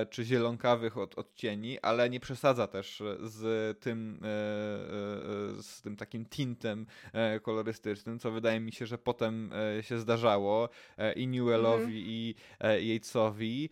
czy 0.10 0.24
zielonkawych 0.24 0.98
odcieni, 0.98 1.80
ale 1.80 2.10
nie 2.10 2.20
przesadza 2.20 2.68
też 2.68 3.04
z 3.20 3.80
tym, 3.80 4.20
e, 4.24 4.28
e, 4.28 5.64
z 5.64 5.82
tym 5.82 5.96
takim 5.96 6.26
tintem 6.26 6.86
e, 7.14 7.40
kolorystycznym, 7.40 8.20
co 8.20 8.32
wydaje 8.32 8.60
mi 8.60 8.72
się, 8.72 8.86
że 8.86 8.98
potem 8.98 9.52
się 9.82 10.00
zdarzało 10.00 10.70
i 11.16 11.28
Newellowi, 11.28 11.84
mm. 11.84 11.94
i 11.96 12.36
Yatesowi, 12.60 13.70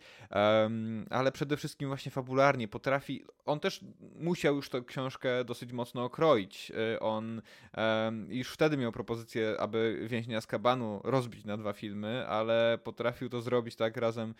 ale 1.10 1.32
przede 1.32 1.56
wszystkim 1.56 1.88
właśnie 1.88 2.12
fabularnie 2.12 2.68
potrafi, 2.68 3.24
on 3.46 3.60
też 3.60 3.80
musiał 4.18 4.56
już 4.56 4.70
tę 4.70 4.82
książkę 4.86 5.44
dosyć 5.44 5.72
mocno 5.72 6.04
okroić. 6.04 6.72
On 7.00 7.42
już 8.28 8.52
wtedy 8.52 8.76
miał 8.76 8.92
propozycję, 8.92 9.56
aby 9.58 10.00
Więźnia 10.08 10.40
z 10.40 10.46
Kabanu 10.46 11.00
rozbić 11.04 11.44
na 11.44 11.56
dwa 11.56 11.72
filmy, 11.72 12.26
ale 12.26 12.78
potrafił 12.84 13.28
to 13.28 13.40
zrobić 13.40 13.76
tak 13.76 13.96
razem 13.96 14.34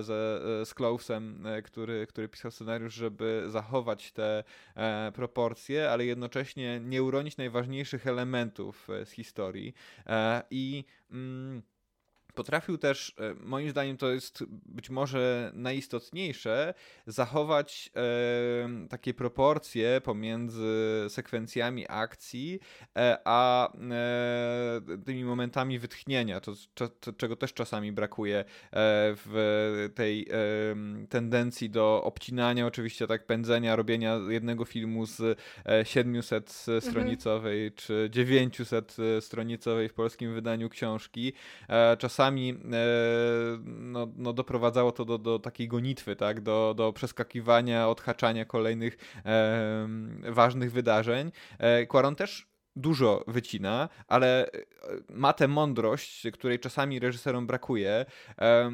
ze, 0.00 0.40
z 0.64 0.74
Klausem, 0.74 1.44
który, 1.64 2.06
który 2.06 2.28
pisał 2.28 2.50
scenariusz, 2.50 2.94
żeby 2.94 3.44
zachować 3.46 4.12
te 4.12 4.37
e, 4.76 5.12
proporcje, 5.12 5.90
ale 5.90 6.04
jednocześnie 6.04 6.80
nie 6.80 7.02
uronić 7.02 7.36
najważniejszych 7.36 8.06
elementów 8.06 8.90
e, 8.90 9.06
z 9.06 9.10
historii. 9.10 9.74
E, 10.06 10.42
I. 10.50 10.84
Mm, 11.10 11.62
potrafił 12.38 12.78
też, 12.78 13.14
e, 13.18 13.34
moim 13.40 13.70
zdaniem 13.70 13.96
to 13.96 14.10
jest 14.10 14.44
być 14.66 14.90
może 14.90 15.50
najistotniejsze, 15.54 16.74
zachować 17.06 17.90
e, 17.96 18.88
takie 18.88 19.14
proporcje 19.14 20.00
pomiędzy 20.00 21.06
sekwencjami 21.08 21.86
akcji, 21.88 22.60
e, 22.96 23.18
a 23.24 23.72
e, 23.72 24.80
tymi 25.04 25.24
momentami 25.24 25.78
wytchnienia, 25.78 26.40
to, 26.40 26.52
to, 26.74 27.12
czego 27.12 27.36
też 27.36 27.54
czasami 27.54 27.92
brakuje 27.92 28.38
e, 28.38 28.44
w 29.26 29.88
tej 29.94 30.22
e, 30.22 31.06
tendencji 31.08 31.70
do 31.70 32.02
obcinania, 32.04 32.66
oczywiście 32.66 33.06
tak 33.06 33.26
pędzenia, 33.26 33.76
robienia 33.76 34.18
jednego 34.28 34.64
filmu 34.64 35.06
z 35.06 35.38
700 35.84 36.66
stronicowej 36.80 37.66
mhm. 37.66 37.76
czy 37.76 38.08
900 38.10 38.96
stronicowej 39.20 39.88
w 39.88 39.94
polskim 39.94 40.34
wydaniu 40.34 40.68
książki. 40.68 41.32
Czasami 41.98 42.27
e, 42.28 42.54
no, 43.64 44.08
no 44.16 44.32
doprowadzało 44.32 44.92
to 44.92 45.04
do, 45.04 45.18
do 45.18 45.38
takiej 45.38 45.68
gonitwy, 45.68 46.16
tak? 46.16 46.40
do, 46.40 46.74
do 46.76 46.92
przeskakiwania, 46.92 47.88
odhaczania 47.88 48.44
kolejnych 48.44 48.96
e, 49.24 49.88
ważnych 50.28 50.72
wydarzeń. 50.72 51.32
E, 51.58 51.86
Quaron 51.86 52.16
też 52.16 52.48
dużo 52.78 53.24
wycina, 53.26 53.88
ale 54.08 54.52
e, 54.52 54.64
ma 55.10 55.32
tę 55.32 55.48
mądrość, 55.48 56.26
której 56.32 56.58
czasami 56.58 56.98
reżyserom 56.98 57.46
brakuje, 57.46 58.06
e, 58.38 58.72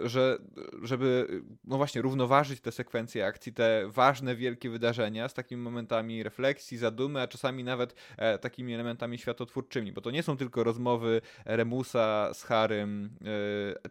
że 0.00 0.38
żeby 0.82 1.26
no 1.64 1.76
właśnie 1.76 2.02
równoważyć 2.02 2.60
te 2.60 2.72
sekwencje 2.72 3.26
akcji, 3.26 3.52
te 3.52 3.84
ważne, 3.88 4.36
wielkie 4.36 4.70
wydarzenia 4.70 5.28
z 5.28 5.34
takimi 5.34 5.62
momentami 5.62 6.22
refleksji, 6.22 6.78
zadumy, 6.78 7.20
a 7.20 7.26
czasami 7.26 7.64
nawet 7.64 7.94
e, 8.16 8.38
takimi 8.38 8.74
elementami 8.74 9.18
światotwórczymi, 9.18 9.92
bo 9.92 10.00
to 10.00 10.10
nie 10.10 10.22
są 10.22 10.36
tylko 10.36 10.64
rozmowy 10.64 11.20
Remusa 11.44 12.34
z 12.34 12.42
Harym, 12.42 13.10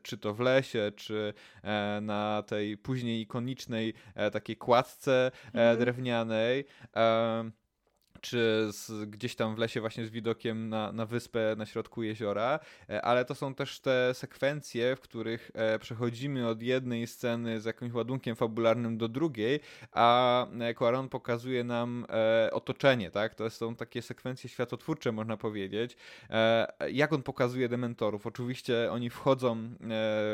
czy 0.04 0.18
to 0.18 0.34
w 0.34 0.40
lesie, 0.40 0.92
czy 0.96 1.34
na 2.02 2.44
tej 2.48 2.78
później 2.78 3.22
ikonicznej 3.22 3.94
takiej 4.32 4.58
kładce 4.58 5.32
mhm. 5.46 5.80
drewnianej 5.80 6.66
czy 8.22 8.68
z, 8.72 9.10
gdzieś 9.10 9.36
tam 9.36 9.56
w 9.56 9.58
lesie 9.58 9.82
właśnie 9.82 10.06
z 10.06 10.10
widokiem 10.10 10.70
na, 10.70 10.92
na 10.92 11.06
wyspę 11.06 11.56
na 11.58 11.66
środku 11.66 12.04
jeziora, 12.04 12.60
e, 12.90 13.02
ale 13.02 13.26
to 13.26 13.36
są 13.36 13.56
też 13.56 13.80
te 13.80 14.14
sekwencje, 14.14 14.96
w 14.96 15.00
których 15.00 15.52
e, 15.54 15.80
przechodzimy 15.80 16.48
od 16.48 16.62
jednej 16.62 17.08
sceny 17.08 17.62
z 17.62 17.66
jakimś 17.66 17.94
ładunkiem 17.94 18.36
fabularnym 18.36 18.98
do 18.98 19.08
drugiej, 19.08 19.60
a 19.92 20.48
Quaron 20.76 21.10
pokazuje 21.10 21.64
nam 21.64 22.06
e, 22.10 22.50
otoczenie, 22.54 23.12
tak? 23.12 23.36
To 23.36 23.50
są 23.50 23.76
takie 23.76 24.02
sekwencje 24.02 24.50
światotwórcze, 24.50 25.12
można 25.12 25.38
powiedzieć. 25.38 25.98
Jak 26.92 27.14
on 27.14 27.24
pokazuje 27.24 27.70
dementorów? 27.70 28.28
Oczywiście 28.28 28.92
oni 28.92 29.10
wchodzą 29.10 29.70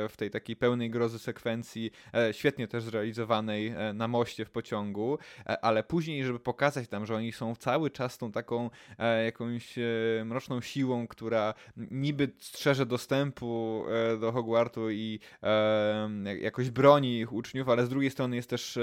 w 0.10 0.14
tej 0.18 0.32
takiej 0.32 0.56
pełnej 0.56 0.90
grozy 0.90 1.20
sekwencji, 1.20 1.92
świetnie 2.32 2.68
też 2.68 2.84
zrealizowanej 2.84 3.74
na 3.94 4.08
moście 4.08 4.46
w 4.46 4.52
pociągu, 4.52 5.18
ale 5.62 5.84
później, 5.84 6.26
żeby 6.26 6.40
pokazać 6.40 6.88
tam, 6.88 7.06
że 7.06 7.16
oni 7.16 7.32
są 7.32 7.56
w 7.56 7.58
całym 7.58 7.75
cały 7.76 7.92
czas 7.92 8.18
tą 8.18 8.32
taką 8.32 8.70
e, 9.00 9.26
jakąś 9.26 9.78
e, 9.78 9.82
mroczną 10.26 10.62
siłą, 10.62 11.08
która 11.08 11.54
niby 11.78 12.32
strzeże 12.38 12.86
dostępu 12.86 13.84
e, 13.90 14.18
do 14.18 14.32
Hogwartu 14.32 14.92
i 14.92 15.20
jakoś 16.42 16.70
broni 16.70 17.20
ich 17.20 17.34
uczniów, 17.34 17.70
ale 17.70 17.86
z 17.86 17.90
drugiej 17.90 18.12
strony 18.12 18.36
jest 18.36 18.50
też 18.50 18.80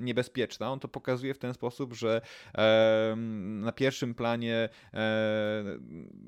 niebezpieczna. 0.00 0.72
On 0.72 0.80
to 0.80 0.88
pokazuje 0.88 1.34
w 1.34 1.38
ten 1.38 1.54
sposób, 1.54 1.94
że 1.94 2.20
na 3.36 3.72
pierwszym 3.72 4.14
planie 4.14 4.68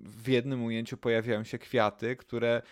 w 0.04 0.28
jednym 0.28 0.64
ujęciu 0.64 0.96
pojawiają 0.96 1.44
się 1.44 1.58
kwiaty, 1.58 2.16
które 2.16 2.62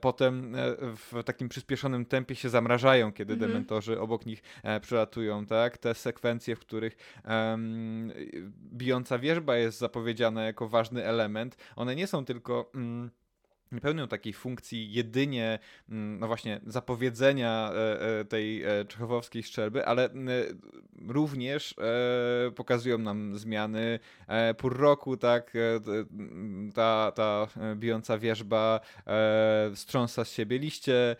potem 0.00 0.56
w 0.96 1.22
takim 1.24 1.48
przyspieszonym 1.48 2.04
tempie 2.04 2.34
się 2.34 2.48
zamrażają, 2.48 3.12
kiedy 3.12 3.32
mhm. 3.32 3.50
dementorzy 3.50 4.00
obok 4.00 4.26
nich 4.26 4.42
przylatują, 4.80 5.46
tak? 5.46 5.78
Te 5.78 5.94
sekwencje, 5.94 6.56
w 6.56 6.60
których 6.60 6.96
bijąca 8.74 9.18
wierzba 9.18 9.56
jest 9.56 9.78
zapowiedziana 9.78 10.44
jako 10.44 10.68
ważny 10.68 11.04
element. 11.04 11.56
One 11.76 11.96
nie 11.96 12.06
są 12.06 12.24
tylko. 12.24 12.70
Mm, 12.74 13.10
nie 13.74 13.80
pełnią 13.80 14.08
takiej 14.08 14.32
funkcji 14.32 14.92
jedynie, 14.92 15.58
mm, 15.88 16.18
no 16.18 16.26
właśnie, 16.26 16.60
zapowiedzenia 16.66 17.72
e, 17.74 18.20
e, 18.20 18.24
tej 18.24 18.62
e, 18.62 18.84
czechowskiej 18.84 19.42
szczerby, 19.42 19.86
ale 19.86 20.08
również 21.08 21.74
pokazują 22.56 22.98
nam 22.98 23.38
zmiany 23.38 23.98
pór 24.58 24.78
roku, 24.78 25.16
tak, 25.16 25.52
ta, 26.74 27.12
ta 27.14 27.46
bijąca 27.74 28.18
wierzba 28.18 28.80
strząsa 29.74 30.24
z 30.24 30.32
siebie 30.32 30.58
liście, 30.58 31.16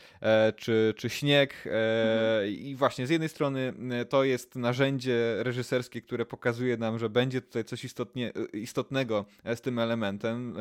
czy, 0.56 0.94
czy 0.96 1.10
śnieg 1.10 1.54
mhm. 1.54 2.48
i 2.48 2.74
właśnie 2.76 3.06
z 3.06 3.10
jednej 3.10 3.28
strony 3.28 3.72
to 4.08 4.24
jest 4.24 4.56
narzędzie 4.56 5.36
reżyserskie, 5.38 6.02
które 6.02 6.26
pokazuje 6.26 6.76
nam, 6.76 6.98
że 6.98 7.08
będzie 7.08 7.40
tutaj 7.40 7.64
coś 7.64 7.84
istotnie, 7.84 8.32
istotnego 8.52 9.24
z 9.54 9.60
tym 9.60 9.78
elementem, 9.78 10.56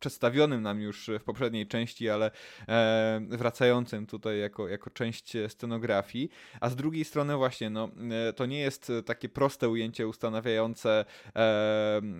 przedstawionym 0.00 0.62
nam 0.62 0.80
już 0.80 1.10
w 1.20 1.24
poprzednim 1.24 1.37
poprzedniej 1.38 1.66
części, 1.66 2.10
ale 2.10 2.30
e, 2.68 3.20
wracającym 3.28 4.06
tutaj 4.06 4.40
jako, 4.40 4.68
jako 4.68 4.90
część 4.90 5.32
scenografii. 5.48 6.30
A 6.60 6.68
z 6.70 6.76
drugiej 6.76 7.04
strony 7.04 7.36
właśnie, 7.36 7.70
no, 7.70 7.90
e, 8.28 8.32
to 8.32 8.46
nie 8.46 8.58
jest 8.58 8.92
takie 9.06 9.28
proste 9.28 9.68
ujęcie 9.68 10.08
ustanawiające, 10.08 11.04
e, 11.26 11.34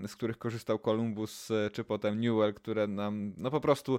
z 0.06 0.16
których 0.16 0.38
korzystał 0.38 0.78
Columbus 0.78 1.48
czy 1.72 1.84
potem 1.84 2.20
Newell, 2.20 2.54
które 2.54 2.86
nam 2.86 3.32
no 3.36 3.50
po 3.50 3.60
prostu 3.60 3.98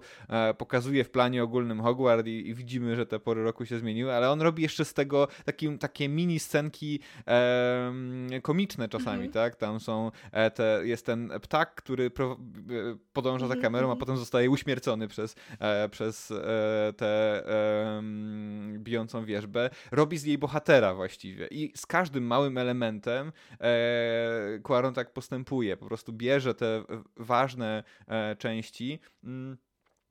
pokazuje 0.57 1.03
w 1.03 1.09
planie 1.09 1.43
ogólnym 1.43 1.81
Hogwarts 1.81 2.27
i, 2.27 2.47
i 2.47 2.53
widzimy, 2.53 2.95
że 2.95 3.05
te 3.05 3.19
pory 3.19 3.43
roku 3.43 3.65
się 3.65 3.79
zmieniły, 3.79 4.13
ale 4.13 4.31
on 4.31 4.41
robi 4.41 4.63
jeszcze 4.63 4.85
z 4.85 4.93
tego 4.93 5.27
takim, 5.45 5.77
takie 5.77 6.09
mini 6.09 6.39
scenki 6.39 6.99
e, 7.27 7.91
komiczne 8.41 8.89
czasami, 8.89 9.25
mhm. 9.25 9.31
tak? 9.31 9.55
Tam 9.55 9.79
są 9.79 10.11
te, 10.55 10.81
jest 10.83 11.05
ten 11.05 11.31
ptak, 11.41 11.75
który 11.75 12.11
podąża 13.13 13.47
za 13.47 13.53
mhm, 13.53 13.61
kamerą, 13.61 13.87
a 13.87 13.91
mhm. 13.91 13.99
potem 13.99 14.17
zostaje 14.17 14.49
uśmiercony 14.49 14.98
przez, 15.07 15.35
e, 15.59 15.89
przez 15.89 16.31
e, 16.31 16.93
tę 16.97 17.07
e, 17.47 18.01
bijącą 18.77 19.25
wierzbę, 19.25 19.69
robi 19.91 20.17
z 20.17 20.23
jej 20.23 20.37
bohatera 20.37 20.95
właściwie. 20.95 21.47
I 21.47 21.71
z 21.75 21.85
każdym 21.85 22.23
małym 22.23 22.57
elementem 22.57 23.31
e, 23.61 24.59
Quaron 24.63 24.93
tak 24.93 25.13
postępuje. 25.13 25.77
Po 25.77 25.85
prostu 25.85 26.13
bierze 26.13 26.53
te 26.53 26.83
ważne 27.17 27.83
e, 28.07 28.35
części. 28.35 28.99
Mm, 29.23 29.57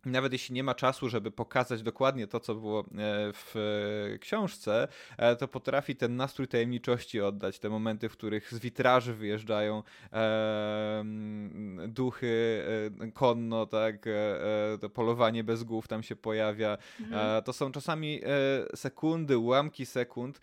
nawet 0.05 0.33
jeśli 0.33 0.55
nie 0.55 0.65
ma 0.65 0.75
czasu, 0.75 1.09
żeby 1.09 1.31
pokazać 1.31 1.83
dokładnie 1.83 2.27
to, 2.27 2.41
co 2.41 2.55
było 2.55 2.81
e, 2.81 2.85
w 3.33 3.55
książce, 4.21 4.89
e, 5.17 5.37
to 5.37 5.49
potrafi 5.49 5.97
ten 5.97 6.17
nastrój 6.17 6.49
tajemniczości 6.49 7.21
oddać. 7.21 7.59
Te 7.59 7.69
momenty, 7.69 8.09
w 8.09 8.13
których 8.13 8.53
z 8.53 8.59
witraży 8.59 9.15
wyjeżdżają 9.15 9.83
e, 10.13 11.05
duchy 11.89 12.65
e, 13.01 13.11
konno, 13.13 13.67
tak, 13.67 14.07
e, 14.07 14.79
to 14.81 14.91
polowanie 14.91 15.45
bez 15.45 15.65
głów 15.65 15.89
tam 15.89 16.03
się 16.03 16.17
pojawia. 16.17 16.79
Mhm. 17.01 17.43
to 17.43 17.53
są 17.53 17.73
czasami 17.73 18.21
sekundy, 18.75 19.39
ułamki 19.39 19.87
sekund, 19.87 20.41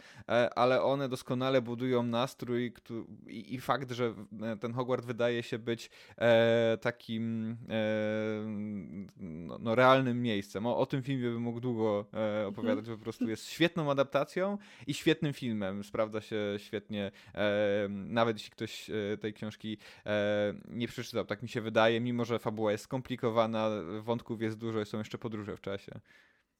ale 0.55 0.83
one 0.83 1.09
doskonale 1.09 1.61
budują 1.61 2.03
nastrój 2.03 2.73
i, 3.27 3.53
i 3.55 3.61
fakt, 3.61 3.91
że 3.91 4.13
ten 4.61 4.73
Hogwart 4.73 5.05
wydaje 5.05 5.43
się 5.43 5.59
być 5.59 5.89
takim 6.81 7.57
no, 9.45 9.57
no, 9.61 9.75
realnym 9.75 10.21
miejscem. 10.21 10.65
O, 10.65 10.77
o 10.77 10.85
tym 10.85 11.03
filmie 11.03 11.29
bym 11.29 11.41
mógł 11.41 11.59
długo 11.59 12.05
e, 12.13 12.47
opowiadać, 12.47 12.79
mhm. 12.79 12.97
po 12.97 13.03
prostu 13.03 13.29
jest 13.29 13.49
świetną 13.49 13.91
adaptacją 13.91 14.57
i 14.87 14.93
świetnym 14.93 15.33
filmem. 15.33 15.83
Sprawdza 15.83 16.21
się 16.21 16.37
świetnie, 16.57 17.11
e, 17.35 17.87
nawet 17.89 18.37
jeśli 18.37 18.51
ktoś 18.51 18.89
e, 18.89 19.17
tej 19.17 19.33
książki 19.33 19.77
e, 20.05 20.53
nie 20.69 20.87
przeczytał, 20.87 21.25
tak 21.25 21.43
mi 21.43 21.49
się 21.49 21.61
wydaje, 21.61 22.01
mimo 22.01 22.25
że 22.25 22.39
fabuła 22.39 22.71
jest 22.71 22.83
skomplikowana, 22.83 23.69
wątków 24.01 24.41
jest 24.41 24.57
dużo, 24.57 24.85
są 24.85 24.97
jeszcze 24.97 25.17
podróże 25.17 25.57
w 25.57 25.61
czasie. 25.61 25.99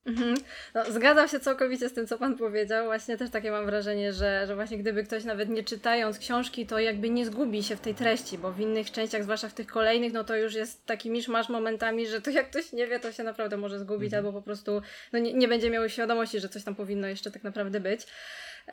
Mhm. 0.05 0.35
No, 0.73 0.91
zgadzam 0.91 1.27
się 1.27 1.39
całkowicie 1.39 1.89
z 1.89 1.93
tym, 1.93 2.07
co 2.07 2.17
Pan 2.17 2.37
powiedział. 2.37 2.85
Właśnie 2.85 3.17
też 3.17 3.29
takie 3.29 3.51
mam 3.51 3.65
wrażenie, 3.65 4.13
że, 4.13 4.47
że 4.47 4.55
właśnie 4.55 4.77
gdyby 4.77 5.03
ktoś 5.03 5.23
nawet 5.23 5.49
nie 5.49 5.63
czytając 5.63 6.19
książki, 6.19 6.65
to 6.65 6.79
jakby 6.79 7.09
nie 7.09 7.25
zgubi 7.25 7.63
się 7.63 7.75
w 7.75 7.79
tej 7.79 7.95
treści, 7.95 8.37
bo 8.37 8.51
w 8.51 8.59
innych 8.59 8.91
częściach, 8.91 9.23
zwłaszcza 9.23 9.49
w 9.49 9.53
tych 9.53 9.67
kolejnych, 9.67 10.13
no 10.13 10.23
to 10.23 10.35
już 10.35 10.53
jest 10.53 10.85
taki 10.85 11.09
miszmasz 11.09 11.49
momentami, 11.49 12.07
że 12.07 12.21
to 12.21 12.29
jak 12.29 12.49
ktoś 12.49 12.73
nie 12.73 12.87
wie, 12.87 12.99
to 12.99 13.11
się 13.11 13.23
naprawdę 13.23 13.57
może 13.57 13.79
zgubić, 13.79 14.13
mhm. 14.13 14.25
albo 14.25 14.39
po 14.39 14.45
prostu 14.45 14.81
no, 15.13 15.19
nie, 15.19 15.33
nie 15.33 15.47
będzie 15.47 15.69
miał 15.69 15.89
świadomości, 15.89 16.39
że 16.39 16.49
coś 16.49 16.63
tam 16.63 16.75
powinno 16.75 17.07
jeszcze 17.07 17.31
tak 17.31 17.43
naprawdę 17.43 17.79
być. 17.79 18.07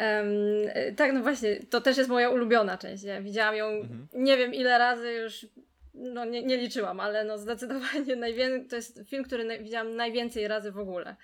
Um, 0.01 0.27
tak, 0.97 1.13
no 1.13 1.21
właśnie, 1.23 1.57
to 1.71 1.81
też 1.81 1.97
jest 1.97 2.11
moja 2.11 2.31
ulubiona 2.31 2.79
część. 2.79 3.05
Ja 3.05 3.23
widziałam 3.23 3.57
ją 3.57 3.67
mhm. 3.67 4.09
nie 4.15 4.37
wiem 4.37 4.55
ile 4.55 4.79
razy 4.79 5.13
już 5.13 5.47
no 5.95 6.25
nie, 6.25 6.43
nie 6.43 6.57
liczyłam, 6.57 7.01
ale 7.01 7.25
no 7.25 7.39
zdecydowanie 7.39 8.17
najwię- 8.27 8.69
to 8.71 8.77
jest 8.77 9.01
film, 9.07 9.25
który 9.25 9.45
na- 9.45 9.59
widziałam 9.59 9.97
najwięcej 9.97 10.49
razy 10.49 10.73
w 10.73 10.79
ogóle. 10.79 11.17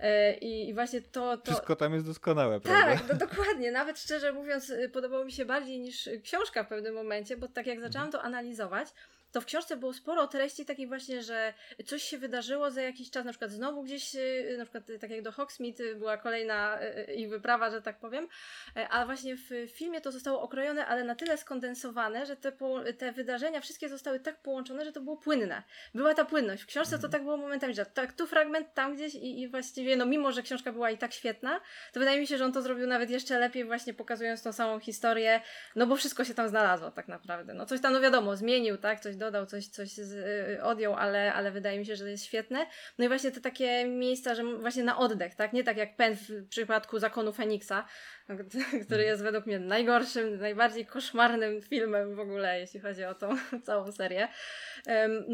E, 0.00 0.34
i, 0.34 0.74
właśnie 0.74 1.00
to, 1.02 1.36
to... 1.36 1.52
Wszystko 1.52 1.76
tam 1.76 1.94
jest 1.94 2.06
doskonałe, 2.06 2.60
prawda? 2.60 2.96
Tak, 2.96 3.08
no, 3.08 3.14
dokładnie. 3.14 3.72
Nawet 3.72 3.98
szczerze 3.98 4.32
mówiąc, 4.32 4.70
y, 4.70 4.88
podobało 4.88 5.24
mi 5.24 5.32
się 5.32 5.44
bardziej 5.44 5.80
niż 5.80 6.10
książka 6.24 6.64
w 6.64 6.68
pewnym 6.68 6.94
momencie, 6.94 7.36
bo 7.36 7.48
tak 7.48 7.66
jak 7.66 7.80
zaczęłam 7.80 8.10
to 8.10 8.22
analizować, 8.22 8.88
to 9.32 9.40
w 9.40 9.46
książce 9.46 9.76
było 9.76 9.92
sporo 9.92 10.26
treści 10.26 10.64
takich 10.64 10.88
właśnie, 10.88 11.22
że 11.22 11.54
coś 11.86 12.02
się 12.02 12.18
wydarzyło 12.18 12.70
za 12.70 12.82
jakiś 12.82 13.10
czas, 13.10 13.24
na 13.24 13.32
przykład 13.32 13.50
znowu 13.50 13.82
gdzieś, 13.82 14.14
y, 14.14 14.54
na 14.58 14.64
przykład 14.64 14.90
y, 14.90 14.98
tak 14.98 15.10
jak 15.10 15.22
do 15.22 15.32
Hogsmeade 15.32 15.84
y, 15.84 15.94
była 15.94 16.16
kolejna 16.16 16.78
ich 17.16 17.28
wyprawa, 17.28 17.70
że 17.70 17.82
tak 17.82 17.98
powiem, 17.98 18.28
e, 18.76 18.88
a 18.88 19.06
właśnie 19.06 19.36
w 19.36 19.50
filmie 19.72 20.00
to 20.00 20.12
zostało 20.12 20.42
okrojone, 20.42 20.86
ale 20.86 21.04
na 21.04 21.14
tyle 21.14 21.38
skondensowane, 21.38 22.26
że 22.26 22.36
te, 22.36 22.52
te 22.98 23.12
wydarzenia 23.12 23.60
wszystkie 23.60 23.88
zostały 23.88 24.20
tak 24.20 24.42
połączone, 24.42 24.84
że 24.84 24.92
to 24.92 25.00
było 25.00 25.16
płynne. 25.16 25.62
Była 25.94 26.14
ta 26.14 26.24
płynność. 26.24 26.62
W 26.62 26.66
książce 26.66 26.90
to 26.90 26.96
mhm. 26.96 27.12
tak 27.12 27.22
było 27.22 27.36
momentami, 27.36 27.74
że 27.74 27.86
tak 27.86 28.12
tu 28.12 28.26
fragment, 28.26 28.74
tam 28.74 28.94
gdzieś 28.94 29.14
i, 29.14 29.40
i 29.40 29.48
właściwie, 29.48 29.96
no 29.96 30.06
mimo, 30.06 30.32
że 30.32 30.42
książka 30.42 30.72
była 30.72 30.90
i 30.90 30.98
tak 30.98 31.12
świetna, 31.12 31.60
to 31.92 32.00
wydaje 32.00 32.20
mi 32.20 32.26
się, 32.26 32.38
że 32.38 32.44
on 32.44 32.52
to 32.52 32.62
zrobił 32.62 32.86
nawet 32.86 33.10
jeszcze 33.10 33.38
lepiej 33.38 33.64
właśnie 33.64 33.94
pokazując 33.94 34.42
tą 34.42 34.52
samą 34.52 34.78
historię, 34.78 35.40
no 35.76 35.86
bo 35.86 35.96
wszystko 35.96 36.24
się 36.24 36.34
tam 36.34 36.48
znalazło 36.48 36.90
tak 36.90 37.08
naprawdę. 37.08 37.54
No 37.54 37.66
coś 37.66 37.80
tam, 37.80 37.92
no 37.92 38.00
wiadomo, 38.00 38.36
zmienił, 38.36 38.78
tak, 38.78 39.00
coś 39.00 39.16
dodał, 39.22 39.46
coś, 39.46 39.66
coś 39.66 39.88
z, 39.88 40.12
y, 40.58 40.62
odjął, 40.62 40.94
ale, 40.94 41.34
ale 41.34 41.50
wydaje 41.50 41.78
mi 41.78 41.86
się, 41.86 41.96
że 41.96 42.04
to 42.04 42.10
jest 42.10 42.24
świetne. 42.24 42.66
No 42.98 43.04
i 43.04 43.08
właśnie 43.08 43.30
te 43.30 43.40
takie 43.40 43.84
miejsca, 43.84 44.34
że 44.34 44.44
właśnie 44.44 44.84
na 44.84 44.98
oddech, 44.98 45.34
tak? 45.34 45.52
Nie 45.52 45.64
tak 45.64 45.76
jak 45.76 45.96
Pen 45.96 46.16
w 46.16 46.48
przypadku 46.48 46.98
Zakonu 46.98 47.32
Feniksa, 47.32 47.84
który 48.86 49.04
jest 49.04 49.22
według 49.22 49.46
mnie 49.46 49.58
najgorszym, 49.58 50.38
najbardziej 50.38 50.86
koszmarnym 50.86 51.62
filmem 51.62 52.14
w 52.14 52.20
ogóle, 52.20 52.60
jeśli 52.60 52.80
chodzi 52.80 53.04
o 53.04 53.14
tą 53.14 53.36
całą 53.66 53.92
serię. 53.92 54.28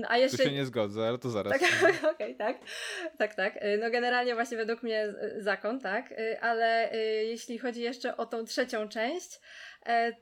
A 0.08 0.18
jeszcze... 0.18 0.36
Tu 0.36 0.42
się 0.42 0.52
nie 0.52 0.66
zgodzę, 0.66 1.08
ale 1.08 1.18
to 1.18 1.30
zaraz. 1.30 1.52
Tak, 1.52 1.62
okej, 1.88 2.10
okay, 2.10 2.34
tak. 2.34 2.58
Tak, 3.18 3.34
tak. 3.34 3.56
Y, 3.56 3.78
no 3.82 3.90
generalnie 3.90 4.34
właśnie 4.34 4.56
według 4.56 4.82
mnie 4.82 5.14
zakon, 5.38 5.80
tak. 5.80 6.12
Y, 6.12 6.40
ale 6.40 6.90
jeśli 7.24 7.58
chodzi 7.58 7.80
jeszcze 7.80 8.16
o 8.16 8.26
tą 8.26 8.44
trzecią 8.44 8.88
część, 8.88 9.40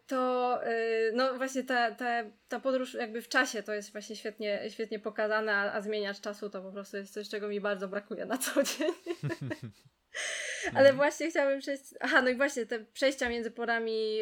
to 0.07 0.61
e, 0.65 1.13
no 1.13 1.35
właśnie 1.35 1.65
ta, 1.65 1.91
ta, 1.91 2.25
ta 2.49 2.61
podróż 2.61 2.95
jakby 2.95 3.23
w 3.23 3.29
czasie 3.29 3.63
to 3.63 3.75
jest 3.75 3.93
właśnie 3.93 4.17
świetnie, 4.17 4.71
świetnie 4.71 4.99
pokazane, 4.99 5.55
a, 5.55 5.73
a 5.73 5.81
zmieniacz 5.81 6.21
czasu 6.21 6.51
to 6.51 6.63
po 6.63 6.73
prostu 6.73 6.97
jest 6.97 7.15
coś, 7.15 7.29
czego 7.29 7.49
mi 7.49 7.61
bardzo 7.61 7.89
brakuje 7.89 8.27
na 8.27 8.39
co 8.39 8.63
dzień. 8.63 8.93
Ale 10.75 10.93
właśnie 10.93 11.31
chciałabym 11.31 11.61
przejść. 11.61 11.85
Aha, 12.01 12.23
no 12.23 12.29
i 12.29 12.37
właśnie 12.37 12.67
te 12.67 12.85
przejścia 12.85 13.29
między 13.29 13.51
porami 13.51 14.21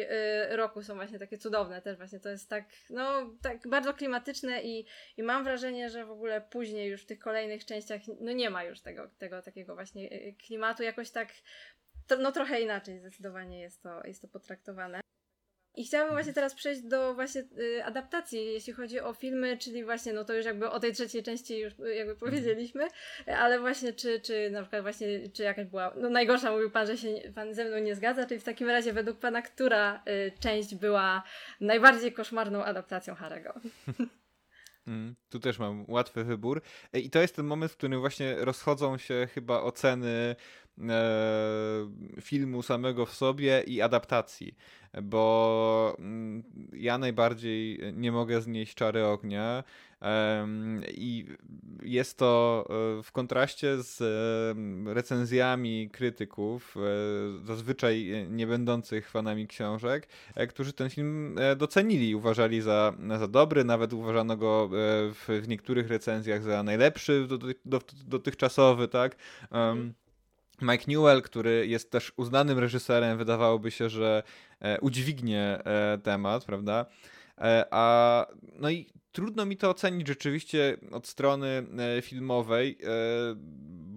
y, 0.51 0.55
roku 0.55 0.83
są 0.83 0.95
właśnie 0.95 1.19
takie 1.19 1.37
cudowne 1.37 1.81
też 1.81 1.97
właśnie. 1.97 2.19
To 2.19 2.29
jest 2.29 2.49
tak, 2.49 2.65
no, 2.89 3.33
tak 3.41 3.67
bardzo 3.67 3.93
klimatyczne 3.93 4.63
i, 4.63 4.85
i 5.17 5.23
mam 5.23 5.43
wrażenie, 5.43 5.89
że 5.89 6.05
w 6.05 6.11
ogóle 6.11 6.41
później 6.41 6.89
już 6.89 7.03
w 7.03 7.05
tych 7.05 7.19
kolejnych 7.19 7.65
częściach 7.65 8.01
no 8.21 8.31
nie 8.31 8.49
ma 8.49 8.63
już 8.63 8.81
tego, 8.81 9.09
tego 9.17 9.41
takiego 9.41 9.75
właśnie 9.75 10.13
y, 10.13 10.35
klimatu. 10.47 10.83
Jakoś 10.83 11.11
tak, 11.11 11.29
no 12.19 12.31
trochę 12.31 12.61
inaczej 12.61 12.99
zdecydowanie 12.99 13.61
jest 13.61 13.83
to, 13.83 14.07
jest 14.07 14.21
to 14.21 14.27
potraktowane. 14.27 15.01
I 15.77 15.85
chciałabym 15.85 16.15
właśnie 16.15 16.33
teraz 16.33 16.55
przejść 16.55 16.81
do 16.81 17.13
właśnie 17.13 17.43
y, 17.59 17.85
adaptacji, 17.85 18.45
jeśli 18.45 18.73
chodzi 18.73 18.99
o 18.99 19.13
filmy, 19.13 19.57
czyli 19.57 19.83
właśnie, 19.83 20.13
no 20.13 20.25
to 20.25 20.33
już 20.33 20.45
jakby 20.45 20.69
o 20.69 20.79
tej 20.79 20.93
trzeciej 20.93 21.23
części 21.23 21.59
już 21.59 21.73
y, 21.73 21.95
jakby 21.95 22.13
mhm. 22.13 22.17
powiedzieliśmy, 22.17 22.87
ale 23.27 23.59
właśnie 23.59 23.93
czy, 23.93 24.19
czy 24.19 24.49
na 24.49 24.61
przykład 24.61 24.81
właśnie, 24.81 25.29
czy 25.29 25.43
jakaś 25.43 25.65
była, 25.65 25.93
no 25.97 26.09
najgorsza 26.09 26.51
mówił 26.51 26.71
Pan, 26.71 26.87
że 26.87 26.97
się 26.97 27.07
Pan 27.35 27.53
ze 27.53 27.65
mną 27.65 27.79
nie 27.79 27.95
zgadza, 27.95 28.25
czyli 28.25 28.39
w 28.39 28.43
takim 28.43 28.69
razie 28.69 28.93
według 28.93 29.19
Pana, 29.19 29.41
która 29.41 30.03
y, 30.07 30.31
część 30.39 30.75
była 30.75 31.23
najbardziej 31.61 32.13
koszmarną 32.13 32.63
adaptacją 32.63 33.15
Harego? 33.15 33.53
Mm, 34.87 35.15
tu 35.29 35.39
też 35.39 35.59
mam 35.59 35.85
łatwy 35.87 36.23
wybór. 36.23 36.61
I 36.93 37.09
to 37.09 37.21
jest 37.21 37.35
ten 37.35 37.45
moment, 37.45 37.71
w 37.71 37.77
którym 37.77 37.99
właśnie 37.99 38.35
rozchodzą 38.35 38.97
się 38.97 39.27
chyba 39.33 39.61
oceny 39.61 40.35
filmu 42.21 42.61
samego 42.61 43.05
w 43.05 43.13
sobie 43.13 43.63
i 43.67 43.81
adaptacji 43.81 44.55
bo 45.03 45.95
mm, 45.99 46.43
ja 46.73 46.97
najbardziej 46.97 47.79
nie 47.93 48.11
mogę 48.11 48.41
znieść 48.41 48.75
czary 48.75 49.05
ognia. 49.05 49.63
I 50.91 51.25
jest 51.83 52.17
to 52.17 52.65
e, 52.99 53.03
w 53.03 53.11
kontraście 53.11 53.83
z 53.83 54.03
recenzjami 54.87 55.89
krytyków, 55.89 56.75
e, 56.77 57.45
zazwyczaj 57.45 58.25
nie 58.29 58.47
będących 58.47 59.09
fanami 59.09 59.47
książek, 59.47 60.07
e, 60.35 60.47
którzy 60.47 60.73
ten 60.73 60.89
film 60.89 61.35
docenili 61.57 62.15
uważali 62.15 62.61
za, 62.61 62.93
za 63.19 63.27
dobry, 63.27 63.63
nawet 63.63 63.93
uważano 63.93 64.37
go 64.37 64.69
w, 64.71 65.43
niektórych 65.47 65.87
recenzjach 65.87 66.43
za 66.43 66.63
najlepszy 66.63 67.27
dotychczasowy, 68.07 68.87
tak? 68.87 69.15
Um, 69.51 69.93
Mike 70.61 70.83
Newell, 70.87 71.21
który 71.21 71.67
jest 71.67 71.91
też 71.91 72.13
uznanym 72.17 72.59
reżyserem, 72.59 73.17
wydawałoby 73.17 73.71
się, 73.71 73.89
że 73.89 74.23
e, 74.59 74.79
udźwignie 74.79 75.41
e, 75.41 75.97
temat, 76.03 76.45
prawda? 76.45 76.85
E, 77.37 77.65
a 77.71 78.25
no 78.59 78.69
i 78.69 78.89
trudno 79.11 79.45
mi 79.45 79.57
to 79.57 79.69
ocenić 79.69 80.07
rzeczywiście 80.07 80.77
od 80.91 81.07
strony 81.07 81.63
filmowej, 82.01 82.77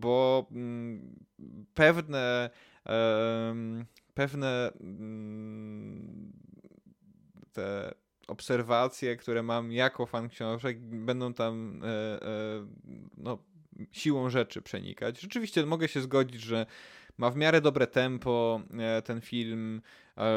bo 0.01 0.47
mm, 0.51 1.17
pewne 1.75 2.51
pewne 4.15 4.71
mm, 4.81 6.33
te 7.53 7.95
obserwacje, 8.29 9.17
które 9.17 9.43
mam 9.43 9.73
jako 9.73 10.07
fan 10.07 10.29
książek, 10.29 10.81
będą 10.81 11.35
tam 11.35 11.83
no, 13.17 13.39
siłą 13.93 14.31
rzeczy 14.31 14.63
przenikać. 14.63 15.21
Rzeczywiście 15.21 15.67
mogę 15.67 15.89
się 15.89 16.01
zgodzić, 16.01 16.41
że 16.41 16.67
ma 17.19 17.31
w 17.31 17.37
miarę 17.37 17.61
dobre 17.61 17.87
tempo 17.87 18.61
e, 18.79 19.03
ten 19.03 19.21
film, 19.21 19.83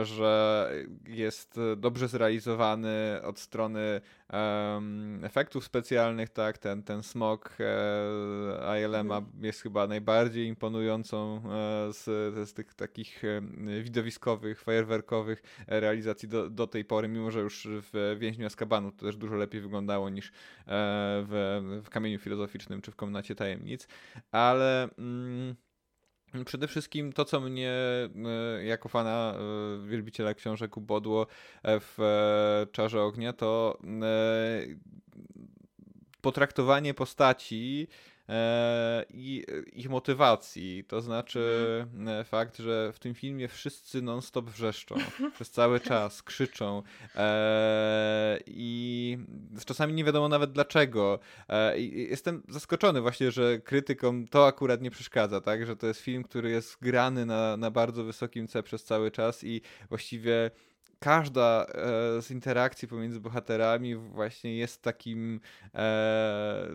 że 0.03 0.71
jest 1.07 1.59
dobrze 1.77 2.07
zrealizowany 2.07 3.21
od 3.23 3.39
strony 3.39 4.01
um, 4.33 5.25
efektów 5.25 5.65
specjalnych, 5.65 6.29
tak, 6.29 6.57
ten, 6.57 6.83
ten 6.83 7.03
smog 7.03 7.57
e, 7.59 8.81
ILM 8.81 9.11
mhm. 9.11 9.25
jest 9.41 9.61
chyba 9.61 9.87
najbardziej 9.87 10.47
imponującą 10.47 11.35
e, 11.35 11.39
z, 11.93 12.03
z 12.49 12.53
tych 12.53 12.73
takich 12.73 13.23
e, 13.23 13.41
widowiskowych, 13.83 14.61
fajerwerkowych 14.61 15.43
realizacji 15.67 16.29
do, 16.29 16.49
do 16.49 16.67
tej 16.67 16.85
pory, 16.85 17.07
mimo 17.07 17.31
że 17.31 17.39
już 17.39 17.67
w 17.71 18.17
Więźniu 18.19 18.45
Azkabanu 18.45 18.91
to 18.91 19.05
też 19.05 19.15
dużo 19.15 19.35
lepiej 19.35 19.61
wyglądało 19.61 20.09
niż 20.09 20.27
e, 20.27 20.31
w, 20.67 21.81
w 21.85 21.89
Kamieniu 21.89 22.19
Filozoficznym 22.19 22.81
czy 22.81 22.91
w 22.91 22.95
Komnacie 22.95 23.35
Tajemnic, 23.35 23.87
ale... 24.31 24.89
Mm, 24.97 25.55
Przede 26.45 26.67
wszystkim 26.67 27.13
to, 27.13 27.25
co 27.25 27.39
mnie 27.39 27.71
e, 27.71 28.09
jako 28.65 28.89
fana 28.89 29.33
e, 29.35 29.87
wielbiciela 29.87 30.33
książek 30.33 30.77
ubodło 30.77 31.27
e, 31.63 31.79
w 31.79 31.97
Czarze 32.71 33.01
Ognia, 33.01 33.33
to 33.33 33.77
potraktowanie 36.21 36.93
postaci 36.93 37.87
i 39.13 39.45
ich 39.73 39.89
motywacji. 39.89 40.83
To 40.87 41.01
znaczy 41.01 41.85
mhm. 41.97 42.25
fakt, 42.25 42.57
że 42.57 42.91
w 42.93 42.99
tym 42.99 43.13
filmie 43.13 43.47
wszyscy 43.47 44.01
non-stop 44.01 44.49
wrzeszczą 44.49 44.95
przez 45.35 45.51
cały 45.51 45.79
czas, 45.79 46.23
krzyczą 46.23 46.83
e, 47.15 48.39
i 48.45 49.17
czasami 49.65 49.93
nie 49.93 50.03
wiadomo 50.03 50.29
nawet 50.29 50.51
dlaczego. 50.51 51.19
Jestem 51.91 52.43
zaskoczony 52.49 53.01
właśnie, 53.01 53.31
że 53.31 53.59
krytykom 53.59 54.27
to 54.27 54.47
akurat 54.47 54.81
nie 54.81 54.91
przeszkadza, 54.91 55.41
tak? 55.41 55.65
Że 55.65 55.75
to 55.75 55.87
jest 55.87 56.01
film, 56.01 56.23
który 56.23 56.49
jest 56.49 56.77
grany 56.81 57.25
na, 57.25 57.57
na 57.57 57.71
bardzo 57.71 58.03
wysokim 58.03 58.47
C 58.47 58.63
przez 58.63 58.83
cały 58.83 59.11
czas 59.11 59.43
i 59.43 59.61
właściwie 59.89 60.51
każda 61.01 61.65
e, 61.65 62.21
z 62.21 62.31
interakcji 62.31 62.87
pomiędzy 62.87 63.19
bohaterami 63.19 63.95
właśnie 63.95 64.57
jest 64.57 64.81
takim 64.81 65.39
e, 65.75 66.67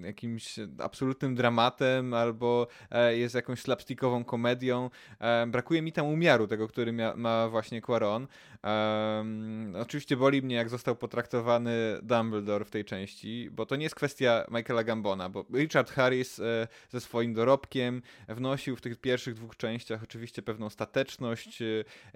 jakimś 0.00 0.54
absolutnym 0.78 1.34
dramatem 1.34 2.14
albo 2.14 2.66
e, 2.90 3.16
jest 3.16 3.34
jakąś 3.34 3.60
slapstickową 3.60 4.24
komedią. 4.24 4.90
Brakuje 5.46 5.82
mi 5.82 5.92
tam 5.92 6.06
umiaru 6.06 6.46
tego, 6.46 6.68
który 6.68 6.92
ma 7.16 7.48
właśnie 7.48 7.80
Quaron. 7.80 8.26
oczywiście 9.80 10.16
boli 10.16 10.42
mnie, 10.42 10.56
jak 10.56 10.68
został 10.68 10.96
potraktowany 10.96 11.98
Dumbledore 12.02 12.64
w 12.64 12.70
tej 12.70 12.84
części, 12.84 13.48
bo 13.50 13.66
to 13.66 13.76
nie 13.76 13.82
jest 13.82 13.94
kwestia 13.94 14.44
Michaela 14.50 14.84
Gambona, 14.84 15.28
bo 15.28 15.44
Richard 15.54 15.90
Harris 15.90 16.40
ze 16.90 17.00
swoim 17.00 17.34
dorobkiem 17.34 18.02
wnosił 18.28 18.76
w 18.76 18.80
tych 18.80 18.96
pierwszych 18.96 19.34
dwóch 19.34 19.56
częściach 19.56 20.02
oczywiście 20.02 20.42
pewną 20.42 20.70
stateczność 20.70 21.62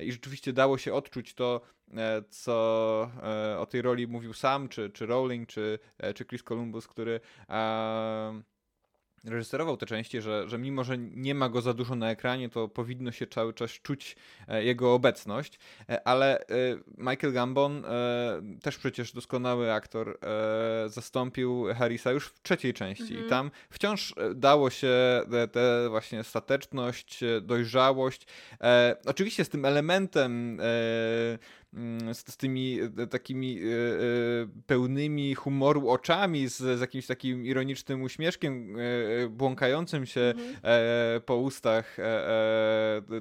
i 0.06 0.12
rzeczywiście 0.12 0.52
dało 0.52 0.78
się 0.78 0.94
odczuć 0.94 1.34
to, 1.34 1.60
e, 1.96 2.22
co 2.30 3.10
e, 3.22 3.58
o 3.58 3.66
tej 3.66 3.82
roli 3.82 4.08
mówił 4.08 4.32
sam, 4.32 4.68
czy, 4.68 4.90
czy 4.90 5.06
Rowling, 5.06 5.48
czy, 5.48 5.78
e, 5.98 6.14
czy 6.14 6.24
Chris 6.24 6.42
Columbus, 6.42 6.86
który 6.88 7.20
reżyserował 9.26 9.76
te 9.76 9.86
części, 9.86 10.20
że, 10.20 10.48
że 10.48 10.58
mimo, 10.58 10.84
że 10.84 10.98
nie 10.98 11.34
ma 11.34 11.48
go 11.48 11.60
za 11.60 11.74
dużo 11.74 11.94
na 11.94 12.10
ekranie, 12.10 12.48
to 12.48 12.68
powinno 12.68 13.12
się 13.12 13.26
cały 13.26 13.54
czas 13.54 13.70
czuć 13.70 14.16
jego 14.48 14.94
obecność, 14.94 15.58
ale 16.04 16.44
Michael 16.98 17.32
Gambon, 17.32 17.82
też 18.62 18.78
przecież 18.78 19.12
doskonały 19.12 19.72
aktor, 19.72 20.18
zastąpił 20.86 21.66
Harrisa 21.78 22.12
już 22.12 22.26
w 22.26 22.42
trzeciej 22.42 22.74
części. 22.74 23.02
Mhm. 23.02 23.26
i 23.26 23.30
tam 23.30 23.50
wciąż 23.70 24.14
dało 24.34 24.70
się 24.70 25.22
tę 25.52 25.86
właśnie 25.90 26.24
stateczność, 26.24 27.20
dojrzałość, 27.42 28.26
oczywiście 29.06 29.44
z 29.44 29.48
tym 29.48 29.64
elementem 29.64 30.60
z, 32.12 32.32
z 32.32 32.36
tymi 32.36 32.80
e, 32.98 33.06
takimi 33.06 33.58
e, 33.58 33.64
e, 33.64 33.66
pełnymi 34.66 35.34
humoru 35.34 35.88
oczami, 35.88 36.48
z, 36.48 36.56
z 36.58 36.80
jakimś 36.80 37.06
takim 37.06 37.46
ironicznym 37.46 38.02
uśmieszkiem 38.02 38.76
błąkającym 39.30 40.06
się 40.06 40.20
mhm. 40.20 41.22
po 41.26 41.36
ustach 41.36 41.96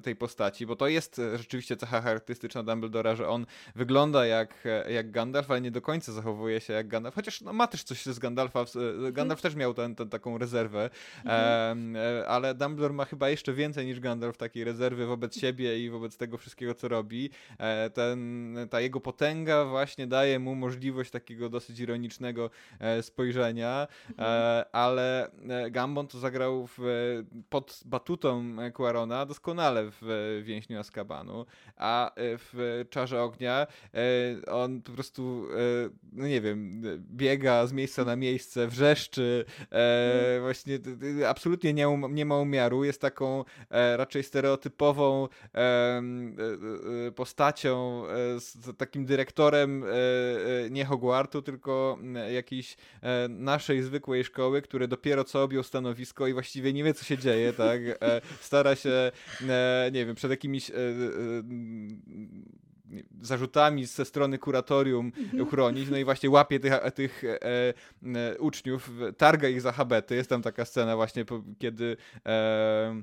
tej 0.03 0.15
postaci, 0.15 0.65
bo 0.65 0.75
to 0.75 0.87
jest 0.87 1.21
rzeczywiście 1.35 1.77
cecha 1.77 2.01
charakterystyczna 2.01 2.63
Dumbledora, 2.63 3.15
że 3.15 3.27
on 3.29 3.45
wygląda 3.75 4.25
jak, 4.25 4.63
jak 4.89 5.11
Gandalf, 5.11 5.51
ale 5.51 5.61
nie 5.61 5.71
do 5.71 5.81
końca 5.81 6.11
zachowuje 6.11 6.61
się 6.61 6.73
jak 6.73 6.87
Gandalf, 6.87 7.15
chociaż 7.15 7.41
no, 7.41 7.53
ma 7.53 7.67
też 7.67 7.83
coś 7.83 8.05
z 8.05 8.19
Gandalfa, 8.19 8.59
mhm. 8.59 9.13
Gandalf 9.13 9.41
też 9.41 9.55
miał 9.55 9.73
ten, 9.73 9.95
ten, 9.95 10.09
taką 10.09 10.37
rezerwę, 10.37 10.89
mhm. 11.25 11.95
ale 12.27 12.55
Dumbledore 12.55 12.93
ma 12.93 13.05
chyba 13.05 13.29
jeszcze 13.29 13.53
więcej 13.53 13.85
niż 13.85 13.99
Gandalf 13.99 14.37
takiej 14.37 14.63
rezerwy 14.63 15.05
wobec 15.05 15.39
siebie 15.39 15.85
i 15.85 15.89
wobec 15.89 16.17
tego 16.17 16.37
wszystkiego, 16.37 16.75
co 16.75 16.87
robi. 16.87 17.29
Ten 17.93 18.44
ta 18.69 18.81
jego 18.81 19.01
potęga 19.01 19.65
właśnie 19.65 20.07
daje 20.07 20.39
mu 20.39 20.55
możliwość 20.55 21.11
takiego 21.11 21.49
dosyć 21.49 21.79
ironicznego 21.79 22.49
e, 22.79 23.03
spojrzenia, 23.03 23.87
mhm. 24.09 24.29
E, 24.29 24.65
ale 24.75 25.31
e, 25.49 25.71
Gambon 25.71 26.07
to 26.07 26.19
zagrał 26.19 26.67
w, 26.77 26.79
pod 27.49 27.81
batutą 27.85 28.55
Quarona 28.73 29.25
doskonale 29.25 29.91
w 30.01 30.41
Więźniu 30.43 30.79
Azkabanu, 30.79 31.45
a 31.77 32.11
w 32.17 32.85
Czarze 32.89 33.21
Ognia 33.21 33.67
on 34.47 34.81
po 34.81 34.91
prostu, 34.91 35.47
no 36.13 36.27
nie 36.27 36.41
wiem, 36.41 36.81
biega 36.99 37.67
z 37.67 37.73
miejsca 37.73 38.05
na 38.05 38.15
miejsce, 38.15 38.67
wrzeszczy, 38.67 39.45
mhm. 39.59 40.41
właśnie 40.41 40.79
absolutnie 41.27 41.73
nie, 41.73 41.97
nie 42.09 42.25
ma 42.25 42.37
umiaru, 42.37 42.83
jest 42.83 43.01
taką 43.01 43.43
raczej 43.95 44.23
stereotypową 44.23 45.27
postacią 47.15 48.03
z 48.39 48.77
takim 48.77 49.05
dyrektorem 49.05 49.83
e, 49.83 49.88
e, 49.88 50.69
nie 50.69 50.86
Hogwartu, 50.86 51.41
tylko 51.41 51.97
jakiejś 52.33 52.77
e, 53.01 53.27
naszej 53.27 53.83
zwykłej 53.83 54.23
szkoły, 54.23 54.61
który 54.61 54.88
dopiero 54.88 55.23
co 55.23 55.43
objął 55.43 55.63
stanowisko 55.63 56.27
i 56.27 56.33
właściwie 56.33 56.73
nie 56.73 56.83
wie, 56.83 56.93
co 56.93 57.05
się 57.05 57.17
dzieje, 57.17 57.53
tak? 57.53 57.81
Stara 58.39 58.75
się, 58.75 59.11
nie 59.91 60.05
wiem, 60.05 60.15
przed 60.15 60.31
jakimiś 60.31 60.71
zarzutami 63.21 63.86
ze 63.86 64.05
strony 64.05 64.38
kuratorium 64.38 65.11
mhm. 65.17 65.43
uchronić, 65.43 65.89
no 65.89 65.97
i 65.97 66.03
właśnie 66.03 66.29
łapie 66.29 66.59
tych, 66.59 66.73
tych 66.95 67.23
e, 67.23 67.39
e, 67.43 68.38
uczniów, 68.39 68.89
targa 69.17 69.47
ich 69.47 69.61
za 69.61 69.71
habety. 69.71 70.15
Jest 70.15 70.29
tam 70.29 70.41
taka 70.41 70.65
scena 70.65 70.95
właśnie, 70.95 71.25
kiedy 71.59 71.97
e, 72.25 73.01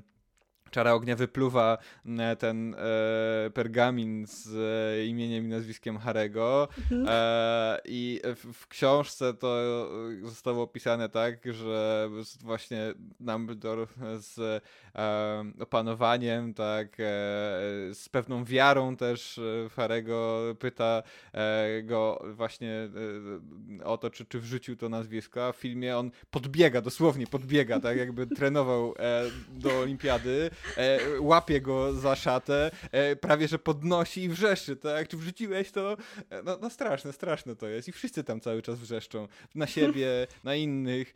Czara 0.73 0.93
Ognia 0.93 1.15
wypluwa 1.15 1.77
e, 2.05 2.35
ten 2.35 2.75
e, 2.75 2.77
pergamin 3.49 4.27
z 4.27 4.47
e, 4.55 5.05
imieniem 5.05 5.45
i 5.45 5.47
nazwiskiem 5.47 5.97
Harego 5.97 6.67
mhm. 6.77 7.05
e, 7.09 7.79
i 7.85 8.21
w, 8.23 8.53
w, 8.53 8.67
książce 8.67 9.33
to 9.33 9.57
zostało 10.23 10.63
opisane 10.63 11.09
tak, 11.09 11.53
że 11.53 12.09
właśnie 12.41 12.93
Dumbledore 13.19 13.85
z 14.17 14.61
e, 14.95 15.43
opanowaniem, 15.59 16.53
tak, 16.53 16.87
e, 16.87 17.03
z 17.93 18.09
pewną 18.11 18.45
wiarą 18.45 18.95
też 18.95 19.39
Harego 19.75 20.41
pyta 20.59 21.03
go 21.83 22.23
właśnie 22.35 22.89
o 23.83 23.97
to, 23.97 24.09
czy, 24.09 24.25
czy 24.25 24.39
wrzucił 24.39 24.75
to 24.75 24.89
nazwisko, 24.89 25.47
a 25.47 25.51
w 25.51 25.55
filmie 25.55 25.97
on 25.97 26.11
podbiega, 26.31 26.81
dosłownie 26.81 27.27
podbiega, 27.27 27.79
tak 27.79 27.97
jakby 27.97 28.27
trenował 28.27 28.93
do 29.49 29.79
olimpiady 29.79 30.49
e, 30.77 30.99
łapie 31.19 31.61
go 31.61 31.93
za 31.93 32.15
szatę, 32.15 32.71
e, 32.91 33.15
prawie 33.15 33.47
że 33.47 33.59
podnosi 33.59 34.23
i 34.23 34.29
wrzeszczy, 34.29 34.75
tak? 34.75 35.07
Czy 35.07 35.17
wrzuciłeś 35.17 35.71
to? 35.71 35.97
E, 36.29 36.43
no, 36.43 36.57
no 36.61 36.69
straszne, 36.69 37.13
straszne 37.13 37.55
to 37.55 37.67
jest. 37.67 37.87
I 37.87 37.91
wszyscy 37.91 38.23
tam 38.23 38.39
cały 38.39 38.61
czas 38.61 38.79
wrzeszczą. 38.79 39.27
Na 39.55 39.67
siebie, 39.67 40.27
na 40.43 40.55
innych. 40.55 41.13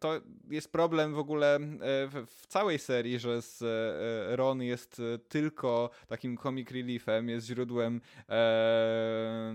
To 0.00 0.20
jest 0.50 0.72
problem 0.72 1.14
w 1.14 1.18
ogóle 1.18 1.56
e, 1.56 1.58
w, 2.06 2.26
w, 2.26 2.46
całej 2.46 2.78
serii, 2.78 3.18
że 3.18 3.42
z, 3.42 3.62
e, 3.62 4.36
Ron 4.36 4.62
jest 4.62 5.02
tylko 5.28 5.90
takim 6.08 6.36
comic 6.36 6.70
reliefem, 6.70 7.28
jest 7.28 7.46
źródłem 7.46 8.00
e, 8.28 9.54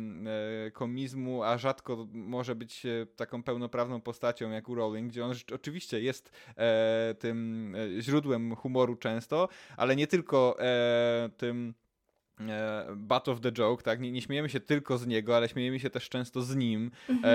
komizmu, 0.74 1.44
a 1.44 1.58
rzadko 1.58 2.08
może 2.14 2.56
być 2.56 2.84
taką 3.16 3.44
pełnoprawną 3.44 4.02
postacią 4.02 4.52
jak 4.52 4.70
u 4.70 4.76
Rowling, 4.76 5.12
gdzie 5.12 5.26
on 5.26 5.34
oczywiście 5.54 6.02
jest 6.02 6.32
tym 7.20 7.76
źródłem 8.00 8.35
humoru 8.58 8.96
często, 8.96 9.50
ale 9.78 9.96
nie 9.96 10.08
tylko 10.08 10.58
e, 10.60 11.30
tym 11.38 11.74
e, 12.40 12.88
Butt 12.96 13.30
of 13.30 13.42
the 13.42 13.52
Joke, 13.52 13.84
tak? 13.84 14.02
Nie, 14.02 14.12
nie, 14.12 14.22
śmiejemy 14.22 14.50
się 14.50 14.60
tylko 14.60 14.98
z 14.98 15.08
niego, 15.08 15.38
ale 15.38 15.50
śmiejemy 15.50 15.80
się 15.80 15.90
też 15.90 16.10
często 16.10 16.42
z 16.42 16.56
nim 16.56 16.92
mhm. 17.10 17.20
e, 17.26 17.30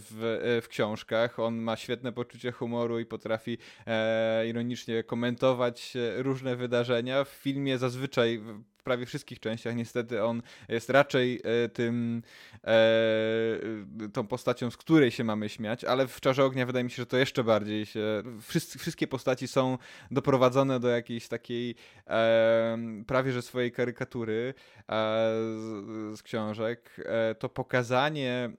w, 0.00 0.40
e, 0.42 0.60
w 0.60 0.68
książkach. 0.68 1.38
On 1.38 1.56
ma 1.56 1.76
świetne 1.76 2.12
poczucie 2.12 2.52
humoru 2.52 3.00
i 3.00 3.06
potrafi 3.06 3.58
e, 3.86 4.48
ironicznie 4.48 5.02
komentować 5.02 5.92
różne 6.16 6.56
wydarzenia. 6.56 7.24
W 7.24 7.28
filmie 7.28 7.78
zazwyczaj 7.78 8.42
prawie 8.86 9.06
wszystkich 9.06 9.40
częściach 9.40 9.76
niestety 9.76 10.24
on 10.24 10.42
jest 10.68 10.90
raczej 10.90 11.40
e, 11.44 11.68
tym 11.68 12.22
e, 12.64 14.08
tą 14.12 14.26
postacią, 14.26 14.70
z 14.70 14.76
której 14.76 15.10
się 15.10 15.24
mamy 15.24 15.48
śmiać, 15.48 15.84
ale 15.84 16.06
w 16.06 16.20
Czarze 16.20 16.44
Ognia 16.44 16.66
wydaje 16.66 16.84
mi 16.84 16.90
się, 16.90 16.96
że 16.96 17.06
to 17.06 17.16
jeszcze 17.16 17.44
bardziej 17.44 17.86
się, 17.86 18.22
wszyscy, 18.40 18.78
wszystkie 18.78 19.06
postaci 19.06 19.48
są 19.48 19.78
doprowadzone 20.10 20.80
do 20.80 20.88
jakiejś 20.88 21.28
takiej 21.28 21.74
e, 22.06 22.78
prawie 23.06 23.32
że 23.32 23.42
swojej 23.42 23.72
karykatury 23.72 24.54
z, 24.88 26.18
z, 26.18 26.22
książek. 26.22 26.96
to 27.38 27.48
pokazanie 27.48 28.50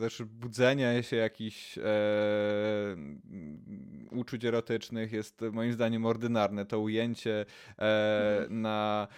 też 0.00 0.22
budzenia 0.22 1.02
się 1.02 1.16
jakichś 1.16 1.78
uczuć 4.10 4.44
erotycznych 4.44 5.12
jest 5.12 5.40
moim 5.52 5.72
zdaniem 5.72 6.06
ordynarne. 6.06 6.66
To 6.66 6.80
ujęcie 6.80 7.42
E, 7.78 7.84
e, 7.84 8.46
na 8.50 9.08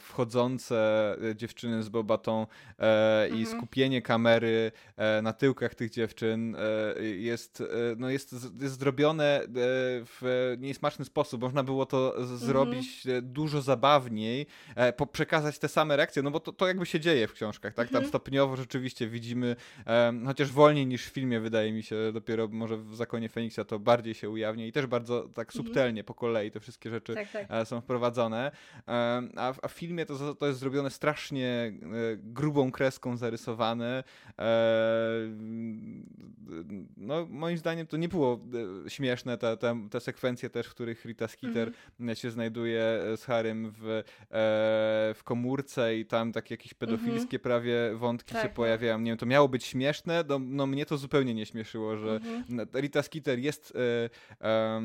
wchodzące 0.00 1.16
dziewczyny 1.34 1.82
z 1.82 1.88
bobatą 1.88 2.46
e, 2.78 3.24
mhm. 3.24 3.42
i 3.42 3.46
skupienie 3.46 4.02
kamery 4.02 4.72
na 5.22 5.32
tyłkach 5.32 5.74
tych 5.74 5.90
dziewczyn 5.90 6.56
jest, 7.00 7.62
no 7.96 8.10
jest, 8.10 8.32
jest 8.60 8.78
zrobione 8.78 9.40
w 10.04 10.54
niesmaczny 10.58 11.04
sposób. 11.04 11.42
Można 11.42 11.62
było 11.62 11.86
to 11.86 12.26
zrobić 12.26 13.06
mhm. 13.06 13.32
dużo 13.32 13.62
zabawniej, 13.62 14.46
przekazać 15.12 15.58
te 15.58 15.68
same 15.68 15.96
reakcje, 15.96 16.22
no 16.22 16.30
bo 16.30 16.40
to, 16.40 16.52
to 16.52 16.66
jakby 16.66 16.86
się 16.86 17.00
dzieje 17.00 17.28
w 17.28 17.32
książkach, 17.32 17.74
tak? 17.74 17.88
Tam 17.88 17.96
mhm. 17.96 18.08
stopniowo 18.08 18.56
rzeczywiście 18.56 19.08
widzimy, 19.08 19.56
chociaż 20.26 20.52
wolniej 20.52 20.86
niż 20.86 21.06
w 21.06 21.12
filmie 21.12 21.40
wydaje 21.40 21.72
mi 21.72 21.82
się, 21.82 21.96
dopiero 22.12 22.48
może 22.48 22.76
w 22.76 22.94
Zakonie 22.94 23.28
Feniksa 23.28 23.64
to 23.64 23.78
bardziej 23.78 24.14
się 24.14 24.30
ujawnia 24.30 24.66
i 24.66 24.72
też 24.72 24.86
bardzo 24.86 25.22
tak 25.22 25.48
mhm. 25.48 25.64
subtelnie 25.64 26.04
po 26.04 26.14
kolei 26.14 26.50
te 26.50 26.60
wszystkie 26.60 26.90
rzeczy 26.90 27.17
tak, 27.18 27.48
tak. 27.48 27.60
E, 27.60 27.66
są 27.66 27.80
wprowadzone. 27.80 28.50
E, 28.88 29.22
a 29.36 29.52
w, 29.52 29.58
a 29.62 29.68
w 29.68 29.72
filmie 29.72 30.06
to, 30.06 30.34
to 30.34 30.46
jest 30.46 30.58
zrobione 30.58 30.90
strasznie 30.90 31.46
e, 31.46 31.72
grubą 32.16 32.72
kreską 32.72 33.16
zarysowane. 33.16 34.04
No, 36.96 37.26
moim 37.30 37.58
zdaniem 37.58 37.86
to 37.86 37.96
nie 37.96 38.08
było 38.08 38.40
śmieszne, 38.88 39.38
te, 39.38 39.56
te, 39.56 39.88
te 39.90 40.00
sekwencje 40.00 40.50
też, 40.50 40.66
w 40.66 40.70
których 40.70 41.04
Rita 41.04 41.28
Skeeter 41.28 41.72
mm. 42.00 42.16
się 42.16 42.30
znajduje 42.30 43.02
z 43.16 43.24
Harrym 43.24 43.72
w, 43.78 44.02
w 45.18 45.20
komórce 45.24 45.96
i 45.96 46.06
tam 46.06 46.32
takie 46.32 46.54
jakieś 46.54 46.74
pedofilskie 46.74 47.38
-hmm. 47.38 47.42
prawie 47.42 47.94
wątki 47.94 48.34
tak, 48.34 48.42
się 48.42 48.48
no. 48.48 48.54
pojawiają. 48.54 48.98
Nie 48.98 49.10
wiem, 49.10 49.18
to 49.18 49.26
miało 49.26 49.48
być 49.48 49.64
śmieszne, 49.64 50.24
no, 50.28 50.38
no 50.38 50.66
mnie 50.66 50.86
to 50.86 50.96
zupełnie 50.96 51.34
nie 51.34 51.46
śmieszyło, 51.46 51.96
że 51.96 52.18
-hmm. 52.18 52.80
Rita 52.80 53.02
Skeeter 53.02 53.38
jest 53.38 53.72
e, 54.40 54.46
e, 54.46 54.80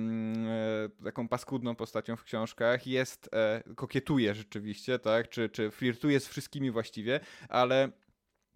taką 1.03 1.27
paskudną 1.27 1.75
postacią 1.75 2.15
w 2.15 2.22
książkach, 2.23 2.87
jest, 2.87 3.29
e, 3.33 3.63
kokietuje 3.75 4.35
rzeczywiście, 4.35 4.99
tak, 4.99 5.29
czy, 5.29 5.49
czy 5.49 5.71
flirtuje 5.71 6.19
z 6.19 6.27
wszystkimi 6.27 6.71
właściwie, 6.71 7.19
ale 7.49 7.89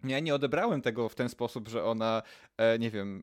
ja 0.04 0.20
nie 0.20 0.34
odebrałem 0.34 0.82
tego 0.82 1.08
w 1.08 1.14
ten 1.14 1.28
sposób, 1.28 1.68
że 1.68 1.84
ona, 1.84 2.22
e, 2.56 2.78
nie 2.78 2.90
wiem, 2.90 3.22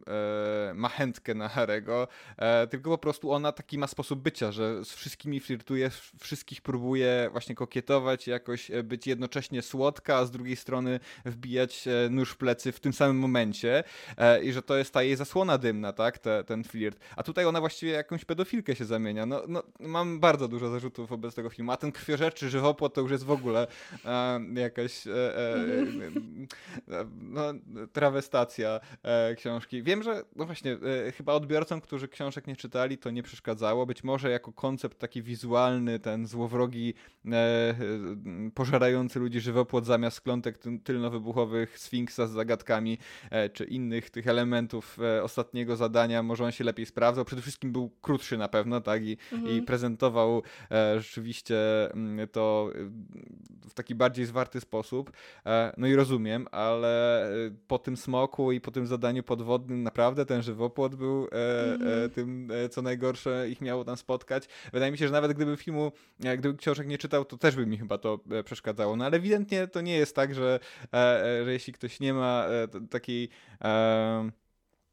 e, 0.70 0.74
ma 0.74 0.90
chętkę 0.90 1.34
na 1.34 1.50
Harego, 1.50 2.08
e, 2.38 2.68
tylko 2.68 2.90
po 2.90 2.98
prostu 2.98 3.32
ona 3.32 3.52
taki 3.52 3.78
ma 3.78 3.88
sposób 3.88 4.20
bycia, 4.20 4.52
że 4.52 4.86
z 4.86 4.94
wszystkimi 4.94 5.40
flirtuje, 5.40 5.92
wszystkich 6.20 6.62
próbuje 6.62 7.30
właśnie 7.32 7.56
kokietować, 7.56 8.28
jakoś 8.28 8.72
e, 8.72 8.84
być 8.84 9.08
jednocześnie 9.08 9.62
słodka, 9.62 10.16
a 10.16 10.26
z 10.26 10.32
drugiej 10.32 10.56
strony 10.56 11.00
wbijać 11.26 11.88
e, 11.88 12.10
nóż 12.10 12.32
w 12.32 12.38
plecy 12.38 12.72
w 12.72 12.80
tym 12.80 12.94
samym 12.94 13.18
momencie 13.18 13.84
e, 14.18 14.44
i 14.44 14.54
że 14.54 14.62
to 14.62 14.78
jest 14.78 14.94
ta 14.94 15.04
jej 15.04 15.16
zasłona 15.16 15.58
dymna, 15.58 15.94
tak, 15.94 16.20
Te, 16.20 16.44
ten 16.44 16.64
flirt. 16.64 17.00
A 17.16 17.24
tutaj 17.24 17.46
ona 17.46 17.60
właściwie 17.60 17.92
jakąś 17.92 18.26
pedofilkę 18.26 18.76
się 18.76 18.86
zamienia. 18.86 19.26
No, 19.26 19.42
no, 19.48 19.64
mam 19.80 20.20
bardzo 20.20 20.48
dużo 20.48 20.70
zarzutów 20.70 21.10
wobec 21.10 21.36
tego 21.36 21.50
filmu, 21.50 21.72
a 21.72 21.78
ten 21.78 21.92
krwiożerczy 21.92 22.50
żywopłot 22.50 22.94
to 22.94 23.02
już 23.02 23.12
jest 23.12 23.24
w 23.24 23.32
ogóle 23.32 23.68
jakaś 24.56 25.04
no, 27.22 27.42
trawestacja 27.94 28.80
e, 29.04 29.36
książki. 29.36 29.84
Wiem, 29.84 30.04
że 30.04 30.24
no 30.36 30.46
właśnie, 30.46 30.78
e, 31.08 31.12
chyba 31.12 31.34
odbiorcom, 31.34 31.82
którzy 31.82 32.08
książek 32.08 32.48
nie 32.48 32.56
czytali, 32.56 32.98
to 32.98 33.12
nie 33.12 33.24
przeszkadzało. 33.24 33.86
Być 33.86 34.04
może 34.04 34.30
jako 34.30 34.54
koncept 34.54 35.00
taki 35.00 35.24
wizualny, 35.24 36.00
ten 36.00 36.28
złowrogi, 36.28 36.94
e, 37.32 37.76
pożerający 38.54 39.20
ludzi 39.20 39.40
żywopłot 39.40 39.86
zamiast 39.86 40.18
sklątek 40.18 40.60
tylnowybuchowych 40.84 41.80
Sfinksa 41.80 42.28
z 42.28 42.32
zagadkami, 42.32 42.98
e, 43.30 43.50
czy 43.50 43.66
innych 43.66 44.10
tych 44.10 44.28
elementów 44.28 44.98
e, 45.00 45.24
ostatniego 45.24 45.76
zadania, 45.76 46.24
może 46.24 46.46
on 46.46 46.52
się 46.52 46.64
lepiej 46.64 46.86
sprawdzał. 46.86 47.26
Przede 47.26 47.42
wszystkim 47.42 47.72
był 47.72 47.92
krótszy 48.02 48.38
na 48.38 48.48
pewno, 48.48 48.82
tak, 48.82 49.04
i, 49.06 49.18
mhm. 49.32 49.58
i 49.58 49.62
prezentował 49.62 50.44
e, 50.72 51.00
rzeczywiście 51.00 51.58
mm, 51.94 52.28
to 52.28 52.72
w 53.70 53.74
taki 53.74 53.96
bardziej 53.96 54.26
zwarty 54.26 54.62
sposób. 54.62 55.12
no 55.78 55.88
i 55.88 55.96
rozumiem, 55.96 56.48
ale 56.56 57.26
y, 57.34 57.52
po 57.68 57.80
tym 57.80 57.98
smoku 57.98 58.52
i 58.52 58.62
po 58.62 58.72
tym 58.72 58.88
zadaniu 58.88 59.24
podwodnym 59.24 59.84
naprawdę 59.84 60.26
ten 60.26 60.42
żywopłot 60.42 60.96
był 60.96 61.28
mm 61.32 61.80
-hmm. 61.80 62.10
tym, 62.10 62.52
e, 62.52 62.70
co 62.70 62.82
najgorsze 62.82 63.50
ich 63.50 63.62
miało 63.62 63.86
tam 63.86 63.98
spotkać. 63.98 64.48
Wydaje 64.74 64.92
mi 64.92 64.98
się, 64.98 65.08
że 65.08 65.14
nawet 65.14 65.34
gdyby 65.34 65.58
filmu, 65.58 65.92
gdyby 66.38 66.58
książek 66.58 66.88
nie 66.88 66.98
czytał, 66.98 67.26
to 67.26 67.38
też 67.38 67.56
by 67.56 67.66
mi 67.66 67.78
chyba 67.78 67.98
to 67.98 68.20
przeszkadzało. 68.46 68.96
No 68.96 69.06
ale 69.06 69.18
ewidentnie 69.18 69.68
to 69.68 69.82
nie 69.82 69.98
jest 69.98 70.16
tak, 70.16 70.36
że, 70.36 70.60
że 71.44 71.54
jeśli 71.54 71.74
ktoś 71.74 72.00
nie 72.00 72.14
ma 72.14 72.46
takiej 72.90 73.30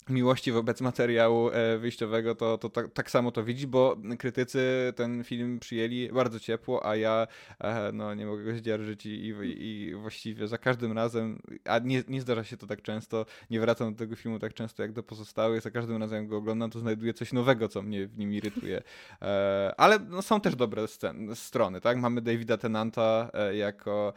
miłości 0.08 0.52
wobec 0.52 0.80
materiału 0.80 1.50
e, 1.50 1.78
wyjściowego, 1.78 2.34
to, 2.34 2.58
to 2.58 2.68
tak, 2.68 2.92
tak, 2.92 3.10
samo 3.10 3.30
to 3.30 3.44
widzi, 3.44 3.66
bo 3.66 3.96
krytycy 4.18 4.92
ten 4.96 5.24
film 5.24 5.58
przyjęli 5.58 6.08
bardzo 6.12 6.40
ciepło, 6.40 6.86
a 6.86 6.96
ja 6.96 7.26
e, 7.60 7.92
no, 7.92 8.14
nie 8.14 8.26
mogę 8.26 8.44
go 8.44 8.58
zdzierżyć 8.58 9.06
i, 9.06 9.10
i, 9.10 9.64
i, 9.66 9.94
właściwie 9.94 10.48
za 10.48 10.58
każdym 10.58 10.92
razem, 10.92 11.42
a 11.64 11.78
nie, 11.78 12.02
nie 12.08 12.20
zdarza 12.20 12.44
się 12.44 12.56
to 12.56 12.66
tak 12.66 12.82
często, 12.82 13.26
nie 13.50 13.60
wracam 13.60 13.92
do 13.92 13.98
tego 13.98 14.16
filmu 14.16 14.38
tak 14.38 14.54
często 14.54 14.82
jak 14.82 14.92
do 14.92 15.02
pozostałych, 15.02 15.60
za 15.60 15.70
każdym 15.70 15.96
razem 15.96 16.18
jak 16.18 16.28
go 16.28 16.36
oglądam, 16.36 16.70
to 16.70 16.80
znajduję 16.80 17.14
coś 17.14 17.32
nowego, 17.32 17.68
co 17.68 17.82
mnie 17.82 18.06
w 18.06 18.18
nim 18.18 18.32
irytuje. 18.32 18.82
E, 19.22 19.74
ale 19.76 19.98
no, 19.98 20.22
są 20.22 20.40
też 20.40 20.56
dobre 20.56 20.88
scen, 20.88 21.36
strony, 21.36 21.80
tak? 21.80 21.98
Mamy 21.98 22.20
Davida 22.20 22.56
Tennanta 22.56 23.30
jako 23.52 24.12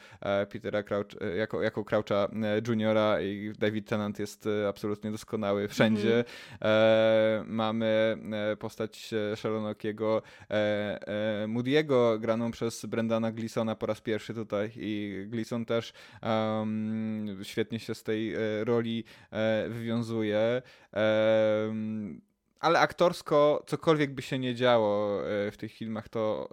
Petera 0.50 0.84
Crouch, 0.84 1.08
jako, 1.38 1.62
jako 1.62 1.84
Croucha 1.84 2.28
Juniora 2.68 3.22
i 3.22 3.54
David 3.60 3.88
Tennant 3.88 4.20
jest 4.20 4.50
absolutnie 4.70 5.12
doskonały 5.12 5.68
wszędzie. 5.76 6.14
Mm. 6.14 6.26
E, 6.62 7.44
mamy 7.48 8.18
e, 8.52 8.58
postać 8.58 9.14
e, 9.14 9.36
Shalonockiego 9.36 10.22
e, 10.50 10.54
e, 10.54 11.48
Moody'ego 11.48 12.20
graną 12.20 12.52
przez 12.52 12.86
Brendana 12.86 13.32
Gleesona 13.32 13.76
po 13.76 13.86
raz 13.86 14.02
pierwszy 14.02 14.34
tutaj 14.34 14.72
i 14.76 15.24
Gleeson 15.28 15.66
też 15.66 15.94
um, 16.24 17.40
świetnie 17.44 17.80
się 17.80 17.96
z 17.96 18.04
tej 18.04 18.34
e, 18.34 18.40
roli 18.64 19.04
wywiązuje. 19.70 20.62
Ale 22.66 22.80
aktorsko, 22.80 23.64
cokolwiek 23.68 24.14
by 24.14 24.22
się 24.22 24.40
nie 24.40 24.56
działo 24.56 25.22
e, 25.22 25.52
w 25.52 25.58
tych 25.58 25.74
filmach, 25.74 26.10
to 26.10 26.50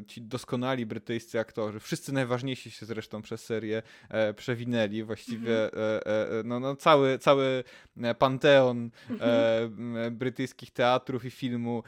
e, 0.00 0.04
ci 0.04 0.22
doskonali 0.22 0.86
brytyjscy 0.86 1.40
aktorzy, 1.40 1.80
wszyscy 1.80 2.12
najważniejsi 2.12 2.70
się 2.70 2.86
zresztą 2.86 3.22
przez 3.22 3.44
serię 3.44 3.82
e, 4.08 4.34
przewinęli, 4.34 5.02
właściwie 5.02 5.64
mhm. 5.64 6.48
no, 6.48 6.60
no, 6.60 6.76
cały, 6.76 7.18
cały 7.18 7.64
panteon 8.18 8.90
mhm. 9.10 10.16
brytyjskich 10.16 10.70
teatrów 10.70 11.24
i 11.24 11.30
filmu 11.30 11.82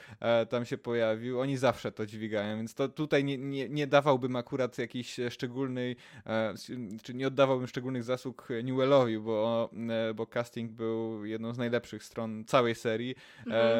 tam 0.48 0.64
się 0.64 0.78
pojawił. 0.78 1.40
Oni 1.40 1.56
zawsze 1.56 1.92
to 1.92 2.06
dźwigają, 2.06 2.56
więc 2.56 2.74
to 2.74 2.88
tutaj 2.88 3.24
nie, 3.24 3.38
nie, 3.38 3.68
nie 3.68 3.86
dawałbym 3.86 4.36
akurat 4.36 4.78
jakiejś 4.78 5.16
szczególnej, 5.30 5.96
czy 7.02 7.14
nie 7.14 7.26
oddawałbym 7.26 7.66
szczególnych 7.66 8.04
zasług 8.04 8.48
Newellowi, 8.64 9.18
bo, 9.18 9.70
bo 10.14 10.26
casting 10.26 10.72
był 10.72 11.24
jedną 11.24 11.54
z 11.54 11.58
najlepszych 11.58 12.04
stron 12.04 12.44
całej 12.44 12.74
serii. 12.74 13.14
Mhm. 13.38 13.66
E, 13.66 13.74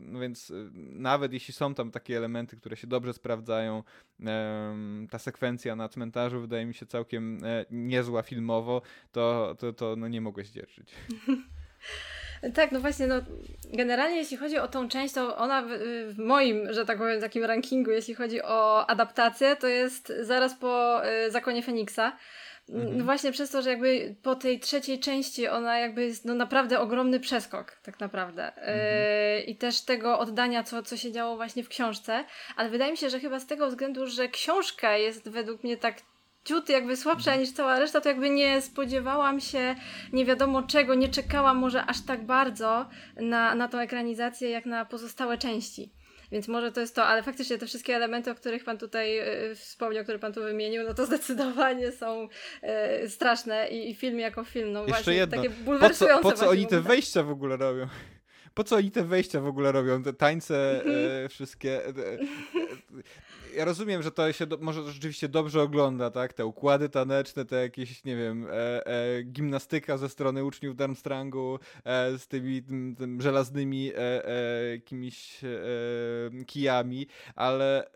no 0.00 0.20
więc 0.20 0.50
e, 0.50 0.54
nawet 0.92 1.32
jeśli 1.32 1.54
są 1.54 1.74
tam 1.74 1.90
takie 1.90 2.16
elementy, 2.16 2.56
które 2.56 2.76
się 2.76 2.86
dobrze 2.86 3.12
sprawdzają, 3.12 3.82
e, 4.26 4.74
ta 5.10 5.18
sekwencja 5.18 5.76
na 5.76 5.88
cmentarzu 5.88 6.40
wydaje 6.40 6.66
mi 6.66 6.74
się 6.74 6.86
całkiem 6.86 7.44
e, 7.44 7.64
niezła 7.70 8.22
filmowo, 8.22 8.82
to, 9.12 9.56
to, 9.58 9.72
to 9.72 9.96
no 9.96 10.08
nie 10.08 10.20
mogę 10.20 10.44
zdzierżyć. 10.44 10.92
Tak, 12.54 12.72
no 12.72 12.80
właśnie, 12.80 13.06
no 13.06 13.14
generalnie 13.72 14.16
jeśli 14.16 14.36
chodzi 14.36 14.58
o 14.58 14.68
tą 14.68 14.88
część, 14.88 15.14
to 15.14 15.36
ona 15.36 15.62
w, 15.62 15.68
w, 16.14 16.18
moim, 16.18 16.72
że 16.72 16.84
tak 16.84 16.98
powiem, 16.98 17.20
takim 17.20 17.44
rankingu, 17.44 17.90
jeśli 17.90 18.14
chodzi 18.14 18.42
o 18.42 18.86
adaptację, 18.86 19.56
to 19.56 19.66
jest 19.66 20.12
zaraz 20.20 20.54
po 20.54 21.02
y, 21.06 21.30
Zakonie 21.30 21.62
Feniksa. 21.62 22.16
Mhm. 22.68 23.04
Właśnie 23.04 23.32
przez 23.32 23.50
to, 23.50 23.62
że 23.62 23.70
jakby 23.70 24.14
po 24.22 24.34
tej 24.34 24.60
trzeciej 24.60 25.00
części 25.00 25.48
ona 25.48 25.78
jakby 25.78 26.04
jest 26.04 26.24
no 26.24 26.34
naprawdę 26.34 26.80
ogromny 26.80 27.20
przeskok, 27.20 27.78
tak 27.82 28.00
naprawdę. 28.00 28.46
Mhm. 28.46 28.78
Yy, 29.36 29.42
I 29.42 29.56
też 29.56 29.80
tego 29.80 30.18
oddania, 30.18 30.62
co, 30.62 30.82
co 30.82 30.96
się 30.96 31.12
działo 31.12 31.36
właśnie 31.36 31.64
w 31.64 31.68
książce. 31.68 32.24
Ale 32.56 32.70
wydaje 32.70 32.92
mi 32.92 32.98
się, 32.98 33.10
że 33.10 33.20
chyba 33.20 33.40
z 33.40 33.46
tego 33.46 33.68
względu, 33.68 34.06
że 34.06 34.28
książka 34.28 34.96
jest 34.96 35.28
według 35.28 35.64
mnie 35.64 35.76
tak 35.76 35.94
ciut 36.44 36.68
jakby 36.68 36.96
słabsza 36.96 37.30
mhm. 37.30 37.40
niż 37.40 37.52
cała 37.52 37.78
reszta, 37.78 38.00
to 38.00 38.08
jakby 38.08 38.30
nie 38.30 38.62
spodziewałam 38.62 39.40
się 39.40 39.74
nie 40.12 40.24
wiadomo 40.24 40.62
czego, 40.62 40.94
nie 40.94 41.08
czekałam 41.08 41.56
może 41.56 41.86
aż 41.86 42.00
tak 42.00 42.26
bardzo 42.26 42.88
na, 43.16 43.54
na 43.54 43.68
tą 43.68 43.78
ekranizację, 43.78 44.50
jak 44.50 44.66
na 44.66 44.84
pozostałe 44.84 45.38
części. 45.38 45.92
Więc 46.32 46.48
może 46.48 46.72
to 46.72 46.80
jest 46.80 46.94
to, 46.94 47.04
ale 47.04 47.22
faktycznie 47.22 47.58
te 47.58 47.66
wszystkie 47.66 47.96
elementy, 47.96 48.30
o 48.30 48.34
których 48.34 48.64
Pan 48.64 48.78
tutaj 48.78 49.18
y, 49.50 49.54
wspomniał, 49.54 50.04
które 50.04 50.18
Pan 50.18 50.32
tu 50.32 50.42
wymienił, 50.42 50.82
no 50.82 50.94
to 50.94 51.06
zdecydowanie 51.14 51.92
są 51.92 52.28
y, 53.02 53.08
straszne 53.10 53.68
i, 53.68 53.90
i, 53.90 53.94
film 53.94 54.18
jako 54.18 54.44
film, 54.44 54.72
no 54.72 54.80
Jeszcze 54.80 54.94
właśnie 54.94 55.14
jedno. 55.14 55.36
takie 55.36 55.50
bulwersujące. 55.50 56.22
Po 56.22 56.30
co, 56.30 56.36
po 56.36 56.44
co 56.44 56.50
oni 56.50 56.66
te 56.66 56.80
wejścia 56.80 57.22
w 57.22 57.30
ogóle 57.30 57.56
robią? 57.56 57.86
Po 58.54 58.64
co 58.64 58.76
oni 58.76 58.90
te 58.90 59.04
wejścia 59.04 59.40
w 59.40 59.46
ogóle 59.46 59.72
robią? 59.72 60.02
Te 60.02 60.12
tańce 60.12 60.84
e, 61.24 61.28
wszystkie. 61.28 61.86
E, 61.86 61.88
e, 61.88 62.18
ja 63.56 63.64
rozumiem, 63.64 64.02
że 64.02 64.10
to 64.10 64.32
się 64.32 64.46
do, 64.46 64.58
może 64.58 64.92
rzeczywiście 64.92 65.28
dobrze 65.28 65.62
ogląda, 65.62 66.10
tak? 66.10 66.32
Te 66.32 66.46
układy 66.46 66.88
taneczne, 66.88 67.44
te 67.44 67.56
jakieś, 67.56 68.04
nie 68.04 68.16
wiem, 68.16 68.46
e, 68.50 68.86
e, 68.86 69.22
gimnastyka 69.22 69.98
ze 69.98 70.08
strony 70.08 70.44
uczniów 70.44 70.76
Darmstrangu 70.76 71.58
e, 71.84 72.18
z 72.18 72.28
tymi 72.28 72.62
tym, 72.62 72.96
tym 72.98 73.20
żelaznymi 73.20 73.92
e, 73.92 74.28
e, 74.28 74.70
jakimiś 74.70 75.44
e, 75.44 76.44
kijami, 76.44 77.06
ale 77.34 77.90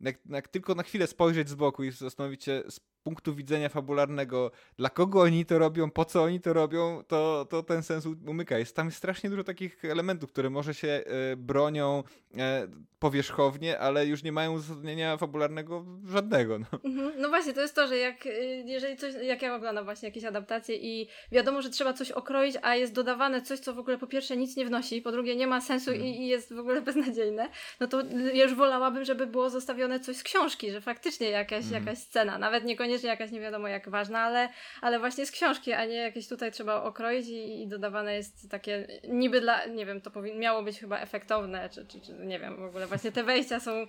jak, 0.00 0.16
jak, 0.30 0.48
tylko 0.48 0.74
na 0.74 0.82
chwilę 0.82 1.06
spojrzeć 1.06 1.48
z 1.48 1.54
boku 1.54 1.84
i 1.84 1.90
zastanowić 1.90 2.44
się, 2.44 2.62
punktu 3.02 3.34
widzenia 3.34 3.68
fabularnego, 3.68 4.50
dla 4.76 4.90
kogo 4.90 5.20
oni 5.20 5.46
to 5.46 5.58
robią, 5.58 5.90
po 5.90 6.04
co 6.04 6.22
oni 6.22 6.40
to 6.40 6.52
robią, 6.52 7.02
to, 7.08 7.46
to 7.50 7.62
ten 7.62 7.82
sens 7.82 8.06
umyka. 8.06 8.58
Jest 8.58 8.76
tam 8.76 8.90
strasznie 8.90 9.30
dużo 9.30 9.44
takich 9.44 9.84
elementów, 9.84 10.32
które 10.32 10.50
może 10.50 10.74
się 10.74 10.88
e, 10.88 11.36
bronią 11.36 12.02
e, 12.36 12.68
powierzchownie, 12.98 13.78
ale 13.78 14.06
już 14.06 14.22
nie 14.22 14.32
mają 14.32 14.52
uzasadnienia 14.52 15.16
fabularnego 15.16 15.84
żadnego. 16.08 16.58
No. 16.58 16.66
Mhm. 16.84 17.12
no 17.18 17.28
właśnie, 17.28 17.52
to 17.52 17.60
jest 17.60 17.74
to, 17.74 17.86
że 17.86 17.96
jak, 17.96 18.26
e, 18.26 18.30
jeżeli 18.44 18.96
coś, 18.96 19.14
jak 19.22 19.42
ja 19.42 19.54
oglądam 19.54 19.84
właśnie 19.84 20.08
jakieś 20.08 20.24
adaptacje 20.24 20.76
i 20.76 21.08
wiadomo, 21.32 21.62
że 21.62 21.70
trzeba 21.70 21.92
coś 21.92 22.10
okroić, 22.10 22.56
a 22.62 22.74
jest 22.74 22.92
dodawane 22.92 23.42
coś, 23.42 23.58
co 23.58 23.74
w 23.74 23.78
ogóle 23.78 23.98
po 23.98 24.06
pierwsze 24.06 24.36
nic 24.36 24.56
nie 24.56 24.66
wnosi, 24.66 25.02
po 25.02 25.12
drugie 25.12 25.36
nie 25.36 25.46
ma 25.46 25.60
sensu 25.60 25.92
i, 25.92 26.04
i 26.04 26.28
jest 26.28 26.54
w 26.54 26.58
ogóle 26.58 26.82
beznadziejne, 26.90 27.48
no 27.80 27.86
to 27.86 28.02
ja 28.34 28.44
już 28.44 28.54
wolałabym, 28.54 29.04
żeby 29.04 29.26
było 29.26 29.50
zostawione 29.50 29.89
coś 29.98 30.16
z 30.16 30.22
książki, 30.22 30.70
że 30.72 30.80
faktycznie 30.80 31.30
jakaś, 31.30 31.64
mhm. 31.64 31.84
jakaś 31.84 31.98
scena, 31.98 32.38
nawet 32.38 32.64
niekoniecznie 32.64 33.00
niekoniecznie 33.00 33.08
jakaś 33.08 33.30
nie 33.30 33.40
wiadomo 33.40 33.68
jak 33.68 33.88
ważna, 33.88 34.20
ale, 34.20 34.48
ale 34.80 34.98
właśnie 34.98 35.26
z 35.26 35.30
książki, 35.30 35.72
a 35.72 35.84
nie 35.84 35.94
jakieś 35.94 36.28
tutaj 36.28 36.52
trzeba 36.52 36.82
okroić 36.82 37.28
i, 37.28 37.62
i 37.62 37.68
dodawane 37.68 38.14
jest 38.14 38.50
takie 38.50 38.86
niby 39.08 39.40
dla, 39.40 39.66
nie 39.66 39.86
wiem, 39.86 40.00
to 40.00 40.10
powin, 40.10 40.38
miało 40.38 40.62
być 40.62 40.78
chyba 40.78 40.98
efektowne, 40.98 41.68
czy, 41.68 41.86
czy, 41.86 42.00
czy 42.00 42.12
nie 42.12 42.38
wiem, 42.38 42.56
w 42.56 42.64
ogóle 42.64 42.86
właśnie 42.86 43.12
te 43.12 43.24
wejścia 43.24 43.60
są, 43.60 43.86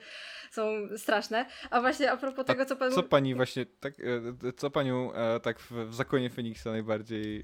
są 0.52 0.88
straszne. 0.98 1.46
A 1.70 1.82
właśnie 1.82 2.12
a 2.12 2.18
propos 2.18 2.46
tego, 2.46 2.66
co 2.66 2.76
pan... 2.76 2.92
Co 2.92 3.04
pani 3.04 3.36
właśnie, 3.36 3.66
tak, 3.66 3.94
e, 4.44 4.54
co 4.54 4.70
panią 4.70 5.14
e, 5.14 5.40
tak 5.40 5.60
w, 5.60 5.72
w 5.72 5.94
Zakonie 5.94 6.30
Feniksa 6.30 6.72
najbardziej 6.72 7.40
e, 7.40 7.44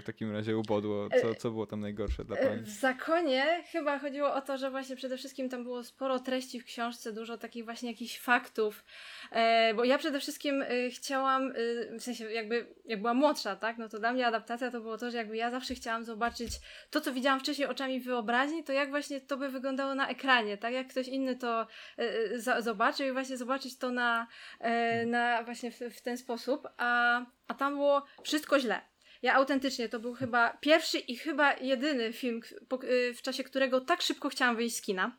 w 0.00 0.02
takim 0.06 0.32
razie 0.32 0.56
ubodło? 0.56 1.08
Co, 1.22 1.34
co 1.34 1.50
było 1.50 1.66
tam 1.66 1.80
najgorsze 1.80 2.24
dla 2.24 2.36
pani? 2.36 2.62
W 2.62 2.68
Zakonie 2.68 3.64
chyba 3.72 3.98
chodziło 3.98 4.34
o 4.34 4.40
to, 4.40 4.58
że 4.58 4.70
właśnie 4.70 4.96
przede 4.96 5.16
wszystkim 5.16 5.48
tam 5.48 5.62
było 5.62 5.84
sporo 5.84 6.18
treści 6.18 6.60
w 6.60 6.64
książce, 6.64 7.12
dużo 7.12 7.38
takich 7.38 7.64
właśnie 7.64 7.90
jakichś 7.90 8.18
faktów, 8.18 8.84
bo 9.76 9.84
ja 9.84 9.98
przede 9.98 10.20
wszystkim 10.20 10.64
chciałam, 10.90 11.52
w 11.98 12.02
sensie 12.02 12.32
jakby 12.32 12.74
jak 12.84 13.00
była 13.00 13.14
młodsza, 13.14 13.56
tak, 13.56 13.78
no 13.78 13.88
to 13.88 13.98
dla 13.98 14.12
mnie 14.12 14.26
adaptacja 14.26 14.70
to 14.70 14.80
było 14.80 14.98
to, 14.98 15.10
że 15.10 15.16
jakby 15.16 15.36
ja 15.36 15.50
zawsze 15.50 15.74
chciałam 15.74 16.04
zobaczyć 16.04 16.52
to, 16.90 17.00
co 17.00 17.12
widziałam 17.12 17.40
wcześniej 17.40 17.68
oczami 17.68 18.00
wyobraźni, 18.00 18.64
to 18.64 18.72
jak 18.72 18.90
właśnie 18.90 19.20
to 19.20 19.36
by 19.36 19.48
wyglądało 19.48 19.94
na 19.94 20.08
ekranie, 20.08 20.58
tak, 20.58 20.74
jak 20.74 20.88
ktoś 20.88 21.08
inny 21.08 21.36
to 21.36 21.66
zobaczył 22.38 23.06
i 23.06 23.12
właśnie 23.12 23.36
zobaczyć 23.36 23.78
to 23.78 23.90
na, 23.90 24.26
e, 24.60 25.06
na 25.06 25.42
właśnie 25.42 25.70
w, 25.70 25.78
w 25.78 26.02
ten 26.02 26.18
sposób, 26.18 26.68
a, 26.76 27.20
a 27.48 27.54
tam 27.54 27.74
było 27.74 28.04
wszystko 28.22 28.60
źle. 28.60 28.80
Ja 29.24 29.34
autentycznie, 29.34 29.88
to 29.88 30.00
był 30.00 30.14
chyba 30.14 30.56
pierwszy 30.60 30.98
i 30.98 31.16
chyba 31.16 31.54
jedyny 31.54 32.12
film, 32.12 32.40
y, 32.84 33.14
w 33.14 33.22
czasie 33.22 33.44
którego 33.44 33.80
tak 33.80 34.02
szybko 34.02 34.28
chciałam 34.28 34.56
wyjść 34.56 34.76
z 34.76 34.82
kina. 34.82 35.16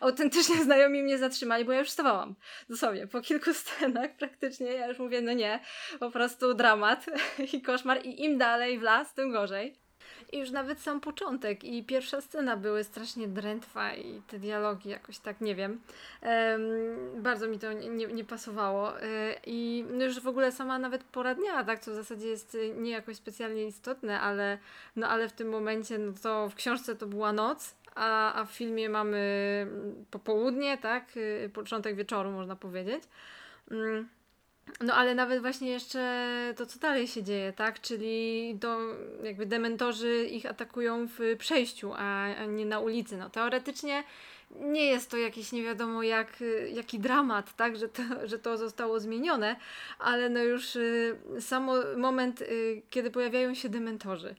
Autentycznie 0.00 0.56
znajomi 0.64 1.02
mnie 1.02 1.18
zatrzymali, 1.18 1.64
bo 1.64 1.72
ja 1.72 1.78
już 1.78 1.88
wstawałam. 1.88 2.34
Dosłownie, 2.68 3.06
po 3.06 3.20
kilku 3.20 3.54
scenach 3.64 4.16
praktycznie 4.16 4.66
ja 4.66 4.88
już 4.88 4.98
mówię, 4.98 5.20
no 5.20 5.32
nie, 5.32 5.60
po 6.00 6.10
prostu 6.10 6.54
dramat 6.54 7.06
i 7.52 7.62
koszmar 7.62 8.04
i 8.04 8.24
im 8.24 8.38
dalej 8.38 8.78
w 8.78 8.82
las, 8.82 9.14
tym 9.14 9.32
gorzej. 9.32 9.87
I 10.32 10.38
już 10.38 10.50
nawet 10.50 10.80
sam 10.80 11.00
początek 11.00 11.64
i 11.64 11.84
pierwsza 11.84 12.20
scena 12.20 12.56
były 12.56 12.84
strasznie 12.84 13.28
drętwa 13.28 13.94
i 13.94 14.22
te 14.26 14.38
dialogi 14.38 14.88
jakoś 14.88 15.18
tak, 15.18 15.40
nie 15.40 15.54
wiem. 15.54 15.80
Um, 16.22 17.22
bardzo 17.22 17.48
mi 17.48 17.58
to 17.58 17.72
nie, 17.72 18.06
nie 18.06 18.24
pasowało. 18.24 18.90
Yy, 18.90 19.34
I 19.46 19.84
no 19.90 20.04
już 20.04 20.20
w 20.20 20.28
ogóle 20.28 20.52
sama 20.52 20.78
nawet 20.78 21.04
pora 21.04 21.34
dnia, 21.34 21.64
tak, 21.64 21.80
co 21.80 21.90
w 21.90 21.94
zasadzie 21.94 22.28
jest 22.28 22.54
y, 22.54 22.74
nie 22.76 22.90
jakoś 22.90 23.16
specjalnie 23.16 23.66
istotne, 23.66 24.20
ale, 24.20 24.58
no, 24.96 25.08
ale 25.08 25.28
w 25.28 25.32
tym 25.32 25.48
momencie, 25.48 25.98
no 25.98 26.12
to 26.22 26.48
w 26.48 26.54
książce 26.54 26.96
to 26.96 27.06
była 27.06 27.32
noc, 27.32 27.74
a, 27.94 28.34
a 28.34 28.44
w 28.44 28.50
filmie 28.50 28.88
mamy 28.88 29.18
mm, 29.70 30.04
popołudnie, 30.10 30.78
tak, 30.78 31.16
yy, 31.16 31.50
początek 31.54 31.96
wieczoru 31.96 32.30
można 32.30 32.56
powiedzieć. 32.56 33.02
Yy. 33.70 34.17
No 34.80 34.94
ale 34.94 35.14
nawet 35.14 35.40
właśnie 35.40 35.70
jeszcze 35.70 36.54
to, 36.56 36.66
co 36.66 36.78
dalej 36.78 37.06
się 37.06 37.22
dzieje, 37.22 37.52
tak? 37.52 37.80
Czyli 37.80 38.58
to 38.60 38.78
jakby 39.22 39.46
dementorzy 39.46 40.24
ich 40.24 40.46
atakują 40.46 41.06
w 41.06 41.18
przejściu, 41.38 41.92
a, 41.96 42.24
a 42.24 42.44
nie 42.44 42.66
na 42.66 42.80
ulicy. 42.80 43.16
No 43.16 43.30
teoretycznie 43.30 44.04
nie 44.50 44.86
jest 44.86 45.10
to 45.10 45.16
jakiś 45.16 45.52
nie 45.52 45.62
wiadomo 45.62 46.02
jak, 46.02 46.44
jaki 46.72 46.98
dramat, 46.98 47.56
tak, 47.56 47.76
że 47.76 47.88
to, 47.88 48.02
że 48.30 48.38
to 48.38 48.56
zostało 48.56 49.00
zmienione, 49.00 49.56
ale 49.98 50.28
no 50.28 50.42
już 50.42 50.76
y, 50.76 51.16
samo 51.40 51.74
moment, 51.96 52.40
y, 52.40 52.82
kiedy 52.90 53.10
pojawiają 53.10 53.54
się 53.54 53.68
dementorzy 53.68 54.34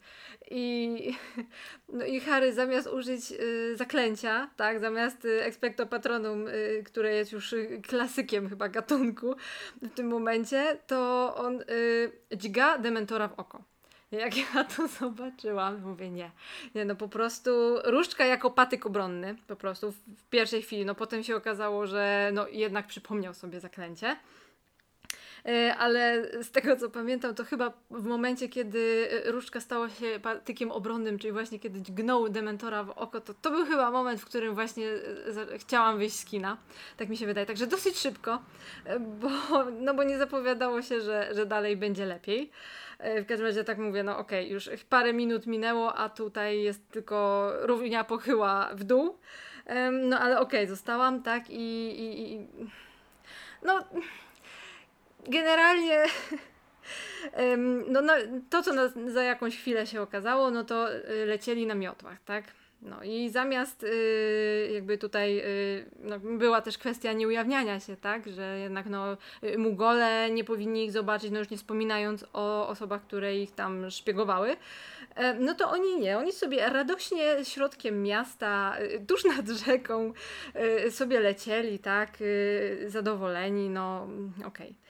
i, 0.52 1.14
no 1.98 2.06
i 2.06 2.20
Harry 2.20 2.54
zamiast 2.54 2.88
użyć 2.88 3.32
y, 3.32 3.76
zaklęcia, 3.78 4.50
tak, 4.56 4.80
zamiast 4.80 5.26
y, 5.26 5.44
expecto 5.44 5.88
patronum, 5.88 6.48
y, 6.48 6.84
które 6.86 7.16
jest 7.16 7.32
już 7.32 7.54
y, 7.54 7.82
klasykiem 7.88 8.50
chyba 8.50 8.70
gatunku 8.70 9.36
w 9.82 9.90
tym 9.90 10.08
momencie, 10.08 10.78
to 10.88 11.34
on 11.36 11.62
y, 11.62 12.12
dźga 12.38 12.78
dementora 12.78 13.28
w 13.28 13.40
oko. 13.40 13.64
Jak 14.12 14.38
ja 14.38 14.64
to 14.64 14.88
zobaczyłam, 15.00 15.82
mówię 15.82 16.10
nie. 16.10 16.32
Nie, 16.76 16.86
no 16.86 16.96
po 16.96 17.08
prostu 17.08 17.52
różdżka 17.84 18.26
jako 18.26 18.52
patyk 18.52 18.86
obronny, 18.86 19.36
po 19.48 19.56
prostu 19.56 19.92
w, 19.92 20.30
pierwszej 20.30 20.62
chwili. 20.62 20.86
No 20.86 20.96
potem 20.96 21.24
się 21.24 21.36
okazało, 21.36 21.88
że 21.88 22.32
no 22.34 22.48
jednak 22.48 22.88
przypomniał 22.88 23.34
sobie 23.34 23.60
zaklęcie. 23.60 24.16
E, 25.46 25.76
ale 25.76 26.24
z 26.44 26.52
tego 26.52 26.76
co 26.76 26.90
pamiętam, 26.90 27.36
to 27.36 27.44
chyba 27.44 27.74
w 27.92 28.04
momencie, 28.04 28.50
kiedy 28.50 29.10
różdżka 29.26 29.60
stała 29.60 29.90
się 29.90 30.20
patykiem 30.24 30.72
obronnym, 30.72 31.20
czyli 31.20 31.32
właśnie 31.32 31.60
kiedy 31.60 31.80
gnął 31.92 32.30
Dementora 32.30 32.84
w 32.84 32.90
oko, 32.90 33.22
to 33.22 33.34
to 33.34 33.52
był 33.52 33.66
chyba 33.66 33.92
moment, 33.92 34.22
w 34.22 34.26
którym 34.26 34.54
właśnie 34.54 34.88
chciałam 35.58 35.98
wyjść 35.98 36.16
z 36.16 36.26
kina. 36.26 36.58
Tak 36.98 37.10
mi 37.10 37.18
się 37.18 37.26
wydaje. 37.26 37.46
Także 37.46 37.68
dosyć 37.68 37.98
szybko, 37.98 38.42
bo, 39.00 39.30
no 39.86 39.94
bo 39.94 40.04
nie 40.04 40.18
zapowiadało 40.18 40.82
się, 40.82 41.02
że, 41.02 41.30
że 41.36 41.46
dalej 41.46 41.78
będzie 41.78 42.06
lepiej. 42.06 42.52
W 43.00 43.26
każdym 43.26 43.48
razie 43.48 43.64
tak 43.64 43.78
mówię, 43.78 44.04
no 44.04 44.18
okej, 44.18 44.46
okay, 44.46 44.54
już 44.54 44.70
parę 44.90 45.14
minut 45.14 45.48
minęło, 45.48 45.96
a 45.96 46.10
tutaj 46.10 46.62
jest 46.62 46.92
tylko 46.92 47.52
równia 47.62 48.04
pochyła 48.04 48.70
w 48.74 48.84
dół. 48.84 49.18
No 49.92 50.20
ale 50.20 50.40
okej, 50.40 50.60
okay, 50.60 50.68
zostałam, 50.68 51.24
tak, 51.24 51.50
i, 51.50 51.90
i, 51.90 52.34
i 52.34 52.48
no 53.64 53.84
generalnie 55.28 56.04
no, 57.88 58.02
no, 58.02 58.14
to, 58.50 58.64
co 58.64 58.72
za 59.08 59.24
jakąś 59.24 59.58
chwilę 59.58 59.88
się 59.88 60.02
okazało, 60.02 60.52
no 60.52 60.64
to 60.64 60.94
y, 60.94 61.26
lecieli 61.26 61.68
na 61.68 61.76
miotłach, 61.76 62.18
tak? 62.26 62.44
No 62.82 63.04
i 63.04 63.30
zamiast 63.30 63.84
y, 63.84 64.70
jakby 64.74 64.98
tutaj 64.98 65.40
y, 65.40 65.86
no, 66.00 66.20
była 66.20 66.62
też 66.62 66.78
kwestia 66.78 67.14
nieujawniania 67.14 67.80
się, 67.80 67.98
tak, 67.98 68.28
że 68.28 68.60
jednak 68.60 68.86
no, 68.86 69.18
y, 69.44 69.58
Mugole 69.58 70.32
nie 70.32 70.44
powinni 70.44 70.86
ich 70.86 70.92
zobaczyć, 70.92 71.32
no 71.32 71.40
już 71.40 71.50
nie 71.50 71.58
wspominając 71.58 72.26
o 72.34 72.68
osobach, 72.68 73.02
które 73.02 73.38
ich 73.38 73.52
tam 73.52 73.92
szpiegowały, 73.92 74.56
e, 75.16 75.34
no 75.34 75.54
to 75.54 75.70
oni 75.70 76.00
nie, 76.00 76.18
oni 76.18 76.32
sobie 76.32 76.70
radośnie 76.70 77.46
środkiem 77.46 78.04
miasta, 78.04 78.76
y, 78.82 79.06
tuż 79.08 79.26
nad 79.26 79.48
rzeką 79.66 80.14
sobie 80.90 81.20
lecieli, 81.20 81.80
tak, 81.80 82.18
zadowoleni, 82.88 83.70
no 83.70 84.08
okej. 84.46 84.48
Okay. 84.48 84.89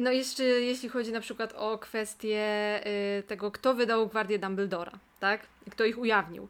No 0.00 0.10
jeszcze 0.10 0.44
jeśli 0.44 0.88
chodzi 0.88 1.12
na 1.12 1.20
przykład 1.20 1.52
o 1.52 1.78
kwestię 1.78 2.80
tego, 3.26 3.50
kto 3.50 3.74
wydał 3.74 4.08
Gwardię 4.08 4.38
Dumbledora, 4.38 4.92
tak? 5.20 5.40
Kto 5.70 5.84
ich 5.84 5.98
ujawnił. 5.98 6.48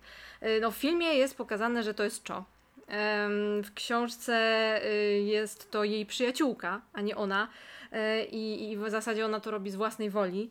No 0.60 0.70
w 0.70 0.76
filmie 0.76 1.14
jest 1.14 1.36
pokazane, 1.36 1.82
że 1.82 1.94
to 1.94 2.04
jest 2.04 2.28
Cho. 2.28 2.44
W 3.62 3.74
książce 3.74 4.80
jest 5.24 5.70
to 5.70 5.84
jej 5.84 6.06
przyjaciółka, 6.06 6.80
a 6.92 7.00
nie 7.00 7.16
ona. 7.16 7.48
I, 8.30 8.70
I, 8.70 8.76
w 8.76 8.90
zasadzie 8.90 9.24
ona 9.24 9.40
to 9.40 9.50
robi 9.50 9.70
z 9.70 9.76
własnej 9.76 10.10
woli. 10.10 10.50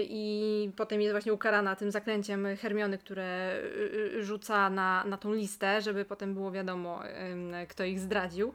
I 0.00 0.70
potem 0.76 1.00
jest 1.00 1.12
właśnie 1.12 1.32
ukarana 1.32 1.76
tym 1.76 1.90
zaklęciem 1.90 2.46
Hermiony, 2.56 2.98
które 2.98 3.62
rzuca 4.20 4.70
na, 4.70 5.04
na 5.04 5.16
tą 5.16 5.32
listę, 5.32 5.82
żeby 5.82 6.04
potem 6.04 6.34
było 6.34 6.50
wiadomo, 6.50 7.02
kto 7.68 7.84
ich 7.84 8.00
zdradził. 8.00 8.54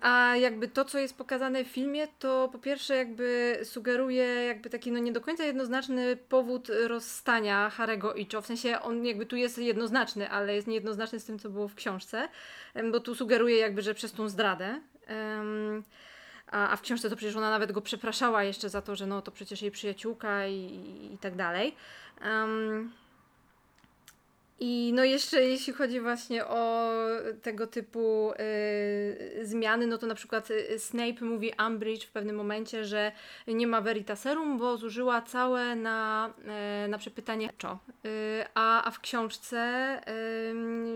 A 0.00 0.36
jakby 0.36 0.68
to, 0.68 0.84
co 0.84 0.98
jest 0.98 1.18
pokazane 1.18 1.64
w 1.64 1.68
filmie, 1.68 2.08
to 2.18 2.48
po 2.52 2.58
pierwsze 2.58 2.96
jakby 2.96 3.58
sugeruje 3.64 4.24
jakby 4.24 4.70
taki 4.70 4.92
no 4.92 4.98
nie 4.98 5.12
do 5.12 5.20
końca 5.20 5.44
jednoznaczny 5.44 6.16
powód 6.16 6.70
rozstania 6.86 7.70
Harego 7.70 8.14
i 8.14 8.26
Cho. 8.32 8.42
W 8.42 8.46
sensie 8.46 8.80
on 8.80 9.06
jakby 9.06 9.26
tu 9.26 9.36
jest 9.36 9.58
jednoznaczny, 9.58 10.30
ale 10.30 10.54
jest 10.54 10.66
niejednoznaczny 10.66 11.20
z 11.20 11.24
tym, 11.24 11.38
co 11.38 11.50
było 11.50 11.68
w 11.68 11.74
książce, 11.74 12.28
bo 12.92 13.00
tu 13.00 13.14
sugeruje 13.14 13.56
jakby, 13.56 13.82
że 13.82 13.94
przez 13.94 14.12
tą 14.12 14.28
zdradę. 14.28 14.80
A, 16.46 16.76
w 16.76 16.80
książce 16.80 17.10
to 17.10 17.16
przecież 17.16 17.36
ona 17.36 17.50
nawet 17.50 17.72
go 17.72 17.80
przepraszała 17.80 18.44
jeszcze 18.44 18.68
za 18.68 18.82
to, 18.82 18.96
że 18.96 19.06
no 19.06 19.22
to 19.22 19.30
przecież 19.30 19.62
jej 19.62 19.70
przyjaciółka 19.70 20.46
i, 20.46 20.54
i, 20.54 21.14
i 21.14 21.18
tak 21.18 21.36
dalej. 21.36 21.74
I 24.60 24.92
no 24.94 25.04
jeszcze 25.04 25.42
jeśli 25.42 25.72
chodzi 25.72 26.00
właśnie 26.00 26.46
o 26.46 26.90
tego 27.42 27.66
typu 27.66 28.32
y, 28.32 29.46
zmiany, 29.46 29.86
no 29.86 29.98
to 29.98 30.06
na 30.06 30.14
przykład 30.14 30.50
y, 30.50 30.78
Snape 30.78 31.24
mówi 31.24 31.52
Umbridge 31.66 32.04
w 32.04 32.10
pewnym 32.10 32.36
momencie, 32.36 32.84
że 32.84 33.12
nie 33.46 33.66
ma 33.66 33.80
Veritaserum, 33.80 34.58
bo 34.58 34.76
zużyła 34.76 35.22
całe 35.22 35.76
na, 35.76 36.30
y, 36.84 36.88
na 36.88 36.98
przepytanie 36.98 37.50
Cho. 37.62 37.78
Y, 38.06 38.44
a, 38.54 38.84
a 38.84 38.90
w 38.90 39.00
książce 39.00 40.00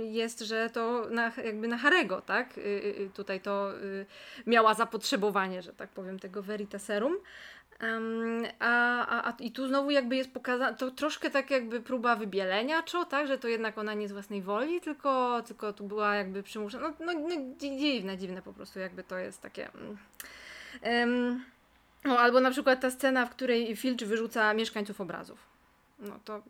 jest, 0.02 0.40
że 0.40 0.70
to 0.70 1.06
na, 1.10 1.32
jakby 1.44 1.68
na 1.68 1.78
Harego, 1.78 2.20
tak? 2.20 2.58
Y, 2.58 2.60
y, 2.60 3.10
tutaj 3.14 3.40
to 3.40 3.72
miała 4.46 4.74
zapotrzebowanie, 4.74 5.62
że 5.62 5.72
tak 5.72 5.90
powiem, 5.90 6.18
tego 6.18 6.42
Veritaserum. 6.42 7.16
Um, 7.82 8.42
a, 8.58 9.06
a, 9.06 9.28
a, 9.28 9.34
I 9.40 9.52
tu 9.52 9.68
znowu 9.68 9.90
jakby 9.90 10.16
jest 10.16 10.32
pokazane, 10.32 10.76
to 10.76 10.90
troszkę 10.90 11.30
tak 11.30 11.50
jakby 11.50 11.80
próba 11.80 12.16
wybielenia 12.16 12.82
Cho, 12.92 13.04
tak, 13.04 13.26
że 13.26 13.38
to 13.38 13.48
jednak 13.48 13.78
ona 13.78 13.94
nie 13.94 14.08
z 14.08 14.12
własnej 14.12 14.42
woli, 14.42 14.80
tylko, 14.80 15.42
tylko 15.46 15.72
tu 15.72 15.84
była 15.84 16.14
jakby 16.14 16.42
przymuszona, 16.42 16.88
no, 17.00 17.12
no, 17.12 17.12
no 17.12 17.36
dziwne, 17.58 18.18
dziwne 18.18 18.42
po 18.42 18.52
prostu 18.52 18.78
jakby 18.78 19.04
to 19.04 19.18
jest 19.18 19.42
takie... 19.42 19.70
Um, 20.82 21.44
no, 22.04 22.18
albo 22.18 22.40
na 22.40 22.50
przykład 22.50 22.80
ta 22.80 22.90
scena, 22.90 23.26
w 23.26 23.30
której 23.30 23.76
Filch 23.76 24.00
wyrzuca 24.00 24.54
mieszkańców 24.54 25.00
obrazów. 25.00 25.38
No 25.98 26.18
to 26.24 26.42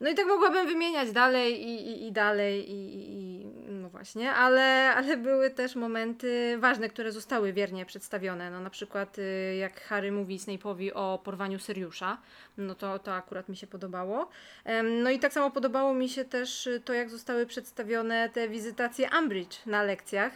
no 0.00 0.10
i 0.10 0.14
tak 0.14 0.26
mogłabym 0.26 0.66
wymieniać 0.66 1.12
dalej 1.12 1.62
i, 1.62 1.90
i, 1.90 2.06
i 2.06 2.12
dalej 2.12 2.70
i, 2.70 3.10
i, 3.10 3.46
no 3.68 3.88
właśnie, 3.88 4.32
ale, 4.32 4.94
ale 4.96 5.16
były 5.16 5.50
też 5.50 5.76
momenty 5.76 6.56
ważne, 6.58 6.88
które 6.88 7.12
zostały 7.12 7.52
wiernie 7.52 7.86
przedstawione. 7.86 8.50
No 8.50 8.60
na 8.60 8.70
przykład 8.70 9.18
y, 9.18 9.56
jak 9.60 9.80
Harry 9.80 10.12
mówi 10.12 10.38
Snape'owi 10.38 10.90
o 10.94 11.20
porwaniu 11.24 11.58
Syriusza, 11.58 12.18
no 12.58 12.74
to, 12.74 12.98
to 12.98 13.14
akurat 13.14 13.48
mi 13.48 13.56
się 13.56 13.66
podobało. 13.66 14.28
No 15.02 15.10
i 15.10 15.18
tak 15.18 15.32
samo 15.32 15.50
podobało 15.50 15.94
mi 15.94 16.08
się 16.08 16.24
też 16.24 16.68
to, 16.84 16.92
jak 16.92 17.10
zostały 17.10 17.46
przedstawione 17.46 18.28
te 18.28 18.48
wizytacje 18.48 19.08
Umbridge 19.18 19.66
na 19.66 19.82
lekcjach. 19.82 20.32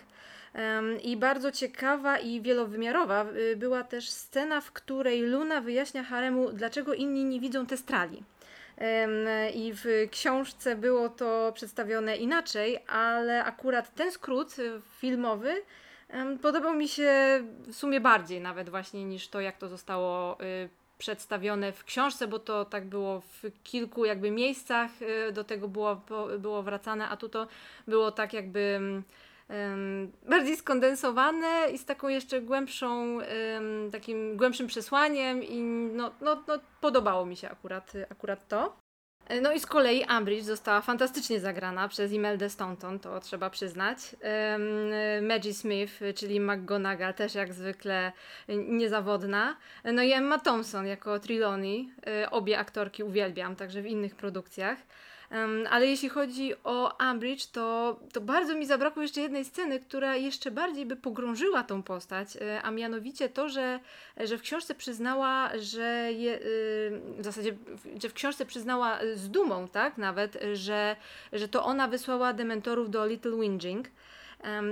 I 1.03 1.17
bardzo 1.17 1.53
ciekawa 1.53 2.19
i 2.19 2.41
wielowymiarowa 2.41 3.27
y, 3.37 3.57
była 3.57 3.85
też 3.85 4.11
scena, 4.11 4.61
w 4.61 4.73
której 4.73 5.23
Luna 5.23 5.61
wyjaśnia 5.61 6.05
Haremu, 6.05 6.53
dlaczego 6.53 6.95
inni 6.95 7.25
nie 7.25 7.41
widzą 7.41 7.67
testrali. 7.67 8.23
I 9.55 9.73
w 9.75 10.09
książce 10.11 10.77
było 10.77 11.09
to 11.09 11.53
przedstawione 11.55 12.17
inaczej, 12.17 12.79
ale 12.87 13.45
akurat 13.45 13.95
ten 13.95 14.13
skrót 14.13 14.57
filmowy 14.99 15.63
podobał 16.43 16.75
mi 16.75 16.89
się 16.89 17.43
w 17.67 17.75
sumie 17.75 18.01
bardziej 18.01 18.41
nawet 18.41 18.71
właśnie 18.71 19.05
niż 19.05 19.29
to, 19.29 19.41
jak 19.41 19.57
to 19.57 19.69
zostało 19.69 20.41
y, 20.41 20.69
przedstawione 20.99 21.73
w 21.73 21.85
książce, 21.85 22.29
bo 22.29 22.39
to 22.39 22.65
tak 22.65 22.85
było 22.85 23.21
w 23.21 23.43
kilku 23.65 24.05
jakby 24.05 24.31
miejscach 24.31 24.91
y, 25.03 25.33
do 25.33 25.45
tego 25.45 25.69
było, 25.69 26.01
było 26.39 26.63
wracane, 26.63 27.09
a 27.09 27.17
tu 27.17 27.29
to 27.29 27.47
było 27.87 28.11
tak 28.13 28.33
jakby 28.33 28.81
bardziej 30.29 30.57
skondensowane 30.57 31.71
i 31.73 31.79
z 31.79 31.85
taką 31.85 32.09
jeszcze 32.09 32.41
głębszą, 32.41 33.19
takim 33.93 34.37
głębszym 34.37 34.67
przesłaniem 34.67 35.43
i 35.43 35.63
no, 35.93 36.13
no, 36.21 36.43
no 36.49 36.59
podobało 36.81 37.27
mi 37.27 37.37
się 37.37 37.51
akurat, 37.51 37.93
akurat 38.11 38.49
to. 38.49 38.83
No 39.43 39.53
i 39.53 39.61
z 39.61 39.67
kolei 39.67 40.05
Umbridge 40.19 40.45
została 40.45 40.81
fantastycznie 40.81 41.41
zagrana 41.41 41.89
przez 41.89 42.13
Imeldę 42.13 42.51
Staunton, 42.51 42.99
to 42.99 43.21
trzeba 43.21 43.51
przyznać. 43.51 43.99
Maggie 45.23 45.55
Smith, 45.55 45.93
czyli 46.15 46.41
McGonagall, 46.41 47.15
też 47.15 47.35
jak 47.35 47.53
zwykle 47.53 48.13
niezawodna. 48.49 49.57
No 49.85 50.03
i 50.03 50.13
Emma 50.13 50.39
Thompson 50.39 50.87
jako 50.87 51.19
Trelawney. 51.19 51.93
Y, 52.25 52.31
obie 52.31 52.59
aktorki 52.59 53.03
uwielbiam, 53.03 53.57
także 53.57 53.83
w 53.83 53.87
innych 53.87 54.17
produkcjach. 54.17 54.79
Um, 55.33 55.67
ale 55.71 55.87
jeśli 55.87 56.09
chodzi 56.09 56.53
o 56.65 56.97
Umbridge, 57.11 57.47
to, 57.47 57.97
to 58.13 58.21
bardzo 58.21 58.55
mi 58.55 58.67
zabrakło 58.67 59.03
jeszcze 59.03 59.21
jednej 59.21 59.45
sceny, 59.45 59.81
która 59.81 60.17
jeszcze 60.17 60.51
bardziej 60.51 60.87
by 60.87 60.97
pogrążyła 60.97 61.63
tą 61.63 61.83
postać, 61.83 62.37
e, 62.37 62.63
a 62.63 62.71
mianowicie 62.71 63.29
to, 63.29 63.49
że, 63.49 63.81
że 64.17 64.39
w 64.39 64.43
książce 64.43 64.75
przyznała, 64.75 65.51
że 65.59 66.13
je, 66.13 66.35
e, 66.35 66.39
w 67.19 67.25
zasadzie, 67.25 67.57
że 68.03 68.09
w 68.09 68.13
książce 68.13 68.47
przyznała 68.47 68.99
z 69.15 69.31
dumą, 69.31 69.69
tak, 69.69 69.99
nawet, 69.99 70.39
że, 70.53 70.97
że 71.33 71.49
to 71.49 71.65
ona 71.65 71.89
wysłała 71.89 72.33
dementorów 72.33 72.91
do 72.91 73.07
Little 73.07 73.33
Whinging. 73.33 73.89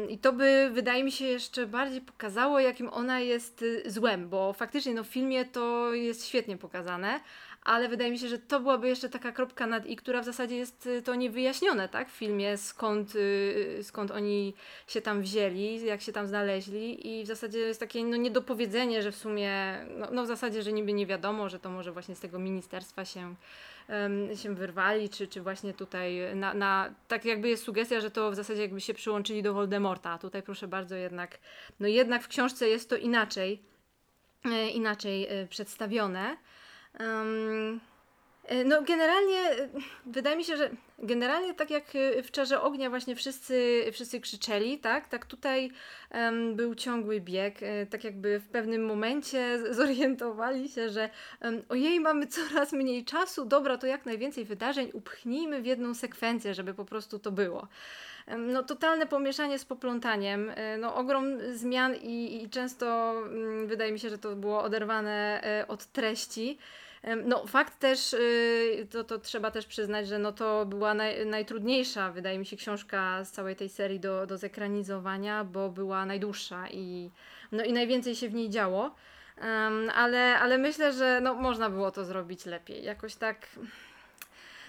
I 0.09 0.19
to 0.19 0.33
by, 0.33 0.71
wydaje 0.73 1.05
mi 1.05 1.13
się, 1.13 1.25
jeszcze 1.25 1.67
bardziej 1.67 2.01
pokazało, 2.01 2.61
jakim 2.61 2.89
ona 2.93 3.21
jest 3.21 3.65
e, 3.87 3.91
złem, 3.91 4.29
bo 4.29 4.53
faktycznie 4.53 4.95
no, 4.95 5.05
w 5.05 5.07
filmie 5.07 5.45
to 5.45 5.95
jest 5.95 6.27
świetnie 6.27 6.57
pokazane, 6.57 7.21
ale 7.71 7.89
wydaje 7.89 8.11
mi 8.11 8.19
się, 8.19 8.29
że 8.29 8.39
to 8.39 8.61
byłaby 8.61 8.89
jeszcze 8.89 9.09
taka 9.09 9.33
kropka 9.33 9.67
nad 9.67 9.87
i, 9.87 9.97
która 9.97 10.23
w 10.23 10.25
zasadzie 10.25 10.57
jest 10.57 10.87
y, 10.87 11.03
to 11.03 11.15
niewyjaśnione, 11.15 11.89
tak, 11.89 12.09
w 12.09 12.13
filmie, 12.13 12.57
skąd, 12.57 13.15
y, 13.15 13.79
skąd 13.83 14.11
oni 14.11 14.55
się 14.87 15.01
tam 15.01 15.23
wzięli, 15.23 15.85
jak 15.85 16.01
się 16.01 16.13
tam 16.13 16.27
znaleźli 16.27 17.09
i 17.09 17.25
w 17.25 17.27
zasadzie 17.27 17.59
jest 17.59 17.81
takie 17.81 18.05
no, 18.05 18.17
niedopowiedzenie, 18.17 19.03
że 19.03 19.13
w 19.13 19.17
sumie, 19.17 19.53
no, 19.99 20.09
no 20.13 20.25
w 20.25 20.27
zasadzie, 20.27 20.63
że 20.63 20.73
niby 20.73 20.93
nie 20.93 21.07
wiadomo, 21.07 21.49
że 21.49 21.59
to 21.59 21.71
może 21.71 21.93
właśnie 21.93 22.15
z 22.15 22.21
tego 22.21 22.39
ministerstwa 22.39 23.05
się 23.05 23.35
się 24.35 24.55
wyrwali, 24.55 25.09
czy, 25.09 25.27
czy 25.27 25.41
właśnie 25.41 25.75
tutaj 25.75 26.37
na, 26.37 26.55
na, 26.55 26.95
tak 27.09 27.25
jakby 27.25 27.49
jest 27.49 27.65
sugestia, 27.65 28.01
że 28.01 28.11
to 28.11 28.31
w 28.31 28.35
zasadzie 28.35 28.63
jakby 28.63 28.81
się 28.81 28.95
przyłączyli 28.95 29.43
do 29.43 29.55
Voldemorta, 29.55 30.19
tutaj 30.19 30.43
proszę 30.43 30.69
bardzo 30.69 30.97
jednak, 30.97 31.39
no 31.81 31.89
jednak 31.89 32.23
w 32.23 32.29
książce 32.29 32.69
jest 32.69 32.91
to 32.91 32.97
inaczej, 32.97 33.63
e, 34.45 34.69
inaczej 34.69 35.27
e, 35.29 35.47
przedstawione. 35.47 36.37
Um, 36.99 37.81
E, 37.81 37.81
no 38.65 38.83
generalnie 38.83 39.39
e, 39.39 39.69
wydaje 40.07 40.37
mi 40.37 40.45
się, 40.45 40.57
że 40.57 40.71
generalnie 40.99 41.55
tak 41.55 41.71
jak 41.71 41.85
e, 41.95 42.23
w 42.23 42.31
Czarze 42.31 42.63
Ognia 42.63 42.91
właśnie 42.91 43.17
wszyscy, 43.17 43.85
wszyscy 43.93 44.21
krzyczeli, 44.21 44.79
tak, 44.79 45.09
tak 45.09 45.27
tutaj 45.27 45.71
um, 46.15 46.57
był 46.57 46.75
ciągły 46.75 47.21
bieg, 47.21 47.61
tak 47.91 48.05
jakby 48.05 48.41
w 48.41 48.49
pewnym 48.49 48.87
momencie 48.87 49.59
zorientowali 49.75 50.69
się, 50.69 50.89
że 50.89 51.11
um, 51.43 51.63
ojej, 51.69 52.01
mamy 52.01 52.27
coraz 52.27 52.73
mniej 52.73 53.05
czasu, 53.05 53.45
dobra, 53.45 53.79
to 53.79 53.87
jak 53.87 54.07
najwięcej 54.07 54.45
wydarzeń 54.45 54.91
upchnijmy 54.93 55.63
w 55.63 55.67
jedną 55.67 55.95
sekwencję, 55.95 56.55
żeby 56.55 56.75
po 56.75 56.85
prostu 56.85 57.19
to 57.19 57.33
było. 57.33 57.69
No, 58.39 58.63
totalne 58.63 59.07
pomieszanie 59.07 59.59
z 59.59 59.65
poplątaniem, 59.65 60.53
no, 60.79 60.95
ogrom 60.95 61.27
zmian 61.53 61.95
i, 61.95 62.43
i 62.43 62.51
często 62.51 63.15
um, 63.23 63.67
wydaje 63.67 63.93
mi 63.93 63.99
się, 63.99 64.11
że 64.11 64.19
to 64.19 64.37
było 64.37 64.63
oderwane 64.63 65.43
od 65.69 65.87
treści. 65.87 66.59
No 67.25 67.47
fakt 67.47 67.79
też, 67.79 68.13
y, 68.13 68.87
to, 68.91 69.05
to 69.05 69.19
trzeba 69.19 69.51
też 69.51 69.67
przyznać, 69.67 70.09
że 70.09 70.19
no 70.19 70.33
to 70.33 70.67
była 70.67 70.95
naj, 70.95 71.27
najtrudniejsza, 71.27 72.13
wydaje 72.13 72.39
mi 72.39 72.47
się, 72.47 72.57
książka 72.57 73.25
z 73.25 73.31
całej 73.31 73.57
tej 73.57 73.69
serii 73.69 74.01
do, 74.01 74.27
do 74.27 74.39
zekranizowania, 74.39 75.45
bo 75.45 75.69
była 75.69 76.07
najdłuższa 76.07 76.69
i, 76.71 77.11
no 77.53 77.65
i 77.65 77.73
najwięcej 77.73 78.15
się 78.15 78.29
w 78.29 78.35
niej 78.35 78.51
działo. 78.51 78.95
Um, 79.43 79.91
ale, 79.95 80.39
ale 80.39 80.59
myślę, 80.59 80.93
że 80.93 81.21
no, 81.23 81.35
można 81.35 81.71
było 81.71 81.91
to 81.91 82.05
zrobić 82.05 82.47
lepiej. 82.47 82.85
Jakoś 82.85 83.15
tak 83.15 83.47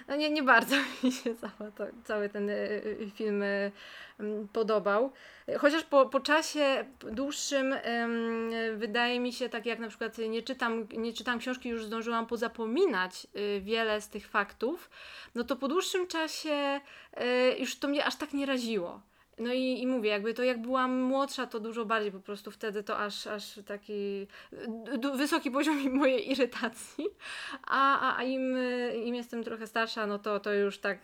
no 0.08 0.16
nie, 0.16 0.30
nie 0.30 0.44
bardzo 0.44 0.76
mi 1.04 1.12
się 1.12 1.36
cały, 1.36 1.72
to, 1.72 1.84
cały 2.04 2.30
ten 2.30 2.50
y, 2.50 2.54
y, 2.54 3.12
film 3.16 3.44
y, 3.44 3.72
podobał. 4.54 5.12
Chociaż 5.58 5.84
po, 5.84 6.06
po 6.06 6.20
czasie 6.20 6.86
dłuższym 7.00 7.76
wydaje 8.76 9.20
mi 9.20 9.34
się, 9.34 9.50
tak 9.50 9.66
jak 9.66 9.80
na 9.80 9.88
przykład 9.88 10.18
nie 10.18 10.42
czytam, 10.42 10.88
nie 10.98 11.14
czytam 11.14 11.40
książki, 11.40 11.70
już 11.70 11.86
zdążyłam 11.86 12.28
pozapominać 12.28 13.28
wiele 13.62 14.02
z 14.02 14.10
tych 14.10 14.28
faktów, 14.28 14.90
no 15.36 15.44
to 15.44 15.56
po 15.56 15.68
dłuższym 15.68 16.08
czasie 16.08 16.80
już 17.60 17.80
to 17.80 17.88
mnie 17.88 18.06
aż 18.06 18.16
tak 18.16 18.34
nie 18.34 18.46
raziło. 18.46 19.02
No 19.40 19.54
i, 19.54 19.82
i 19.82 19.88
mówię, 19.88 20.10
jakby 20.10 20.34
to 20.34 20.44
jak 20.44 20.62
byłam 20.62 21.02
młodsza, 21.02 21.48
to 21.48 21.60
dużo 21.60 21.86
bardziej 21.86 22.12
po 22.12 22.20
prostu 22.20 22.52
wtedy 22.52 22.84
to 22.84 22.98
aż, 22.98 23.28
aż 23.28 23.60
taki 23.66 24.28
wysoki 25.16 25.52
poziom 25.52 25.94
mojej 26.00 26.32
irytacji, 26.32 27.06
a, 27.68 28.00
a, 28.00 28.18
a 28.18 28.24
im, 28.24 28.58
im 29.06 29.16
jestem 29.16 29.44
trochę 29.44 29.68
starsza, 29.68 30.08
no 30.08 30.20
to, 30.20 30.40
to 30.40 30.54
już 30.54 30.78
tak 30.80 30.98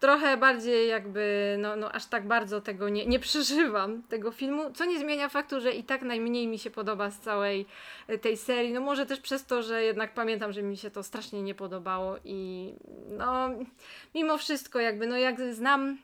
trochę 0.00 0.36
bardziej 0.36 0.88
jakby, 0.88 1.56
no, 1.58 1.76
no 1.76 1.92
aż 1.92 2.06
tak 2.06 2.26
bardzo 2.26 2.60
tego 2.60 2.88
nie, 2.88 3.06
nie 3.06 3.18
przeżywam, 3.18 4.02
tego 4.02 4.30
filmu, 4.30 4.70
co 4.70 4.84
nie 4.84 4.98
zmienia 4.98 5.28
faktu, 5.28 5.60
że 5.60 5.72
i 5.72 5.84
tak 5.84 6.02
najmniej 6.02 6.46
mi 6.46 6.58
się 6.58 6.70
podoba 6.70 7.10
z 7.10 7.18
całej 7.18 7.66
tej 8.20 8.36
serii, 8.36 8.72
no 8.72 8.80
może 8.80 9.06
też 9.06 9.20
przez 9.20 9.46
to, 9.46 9.62
że 9.62 9.82
jednak 9.82 10.14
pamiętam, 10.14 10.52
że 10.52 10.62
mi 10.62 10.76
się 10.76 10.90
to 10.90 11.02
strasznie 11.02 11.42
nie 11.42 11.54
podobało 11.54 12.16
i 12.24 12.72
no 13.08 13.50
mimo 14.14 14.38
wszystko 14.38 14.80
jakby, 14.80 15.06
no 15.06 15.16
jak 15.16 15.40
znam 15.52 15.98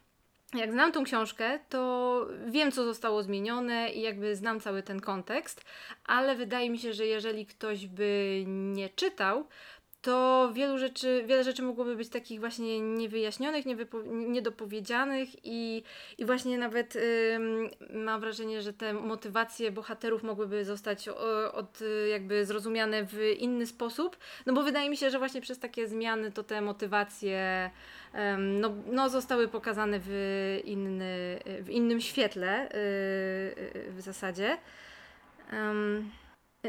jak 0.55 0.73
znam 0.73 0.93
tą 0.93 1.05
książkę, 1.05 1.59
to 1.69 2.27
wiem, 2.47 2.73
co 2.73 2.85
zostało 2.85 3.23
zmienione 3.23 3.91
i 3.93 4.01
jakby 4.01 4.37
znam 4.37 4.61
cały 4.61 4.83
ten 4.83 5.01
kontekst, 5.01 5.65
ale 6.07 6.37
wydaje 6.37 6.71
mi 6.71 6.79
się, 6.79 6.93
że 6.93 7.07
jeżeli 7.07 7.47
ktoś 7.47 7.87
by 7.87 8.45
nie 8.47 8.89
czytał, 8.89 9.47
to 10.03 10.51
wielu 10.53 10.79
rzeczy, 10.79 11.25
wiele 11.27 11.45
rzeczy 11.45 11.63
mogłoby 11.63 11.97
być 11.97 12.09
takich 12.09 12.41
właśnie 12.41 12.81
niewyjaśnionych, 12.81 13.65
niedopowiedzianych 14.05 15.29
i, 15.45 15.83
i 16.19 16.25
właśnie 16.25 16.59
nawet 16.59 16.97
ym, 16.97 17.71
mam 18.05 18.21
wrażenie, 18.21 18.63
że 18.63 18.73
te 18.73 18.93
motywacje 18.93 19.73
bohaterów 19.73 20.23
mogłyby 20.23 20.65
zostać 20.65 21.09
od, 21.53 21.79
jakby 22.11 22.47
zrozumiane 22.47 23.05
w 23.05 23.19
inny 23.39 23.67
sposób, 23.67 24.17
no 24.47 24.53
bo 24.53 24.63
wydaje 24.63 24.91
mi 24.91 24.97
się, 24.97 25.11
że 25.11 25.19
właśnie 25.19 25.41
przez 25.41 25.59
takie 25.59 25.89
zmiany 25.89 26.33
to 26.33 26.43
te 26.43 26.61
motywacje 26.61 27.71
no, 28.39 28.71
no 28.87 29.09
zostały 29.09 29.49
pokazane 29.49 30.01
w, 30.03 30.61
inny, 30.65 31.41
w 31.61 31.71
innym 31.71 32.01
świetle 32.01 32.63
yy, 32.63 33.93
w 33.93 34.01
zasadzie. 34.01 34.59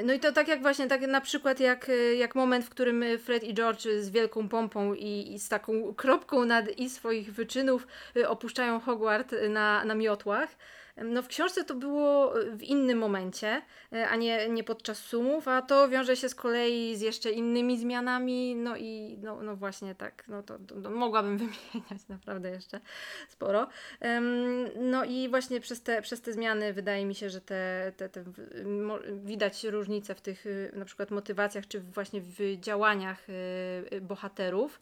No 0.03 0.13
i 0.13 0.19
to 0.19 0.31
tak 0.31 0.47
jak 0.47 0.61
właśnie, 0.61 0.87
tak 0.87 1.01
na 1.01 1.21
przykład 1.21 1.59
jak, 1.59 1.91
jak 2.17 2.35
moment, 2.35 2.65
w 2.65 2.69
którym 2.69 3.03
Fred 3.19 3.43
i 3.43 3.53
George 3.53 3.87
z 3.99 4.09
wielką 4.09 4.49
pompą 4.49 4.93
i, 4.93 5.33
i 5.33 5.39
z 5.39 5.49
taką 5.49 5.93
kropką 5.93 6.45
nad 6.45 6.69
i 6.69 6.89
swoich 6.89 7.33
wyczynów 7.33 7.87
y, 8.17 8.29
opuszczają 8.29 8.79
Hogwart 8.79 9.35
na, 9.49 9.85
na 9.85 9.95
miotłach. 9.95 10.49
No 10.97 11.21
w 11.21 11.27
książce 11.27 11.63
to 11.63 11.75
było 11.75 12.33
w 12.53 12.63
innym 12.63 12.97
momencie, 12.97 13.61
e, 13.93 14.09
a 14.09 14.15
nie, 14.15 14.49
nie 14.49 14.63
podczas 14.63 14.97
sumów, 14.97 15.47
a 15.47 15.61
to 15.61 15.89
wiąże 15.89 16.15
się 16.15 16.29
z 16.29 16.35
kolei 16.35 16.95
z 16.95 17.01
jeszcze 17.01 17.31
innymi 17.31 17.79
zmianami, 17.79 18.55
no 18.55 18.77
i 18.77 19.17
no, 19.21 19.41
no 19.41 19.55
właśnie 19.55 19.95
tak, 19.95 20.23
no 20.27 20.43
to, 20.43 20.59
to, 20.59 20.81
to 20.81 20.89
mogłabym 20.89 21.37
wymieniać 21.41 22.07
naprawdę 22.09 22.49
jeszcze 22.49 22.79
sporo. 23.29 23.67
No 24.81 25.03
i 25.03 25.29
właśnie 25.29 25.59
przez 25.59 25.83
te, 25.83 26.01
przez 26.01 26.21
te 26.21 26.33
zmiany 26.33 26.73
wydaje 26.73 27.05
mi 27.05 27.15
się, 27.15 27.29
że 27.29 27.41
te, 27.41 27.91
te, 27.97 28.09
te 28.09 28.23
widać 29.23 29.63
różnice 29.63 30.15
w 30.15 30.21
tych 30.21 30.45
y, 30.45 30.71
na 30.75 30.85
przykład 30.85 31.11
motywacjach, 31.11 31.67
czy 31.67 31.79
właśnie 31.79 32.21
w 32.21 32.57
działaniach 32.59 33.29
y, 33.29 33.33
y, 33.93 34.01
bohaterów 34.01 34.81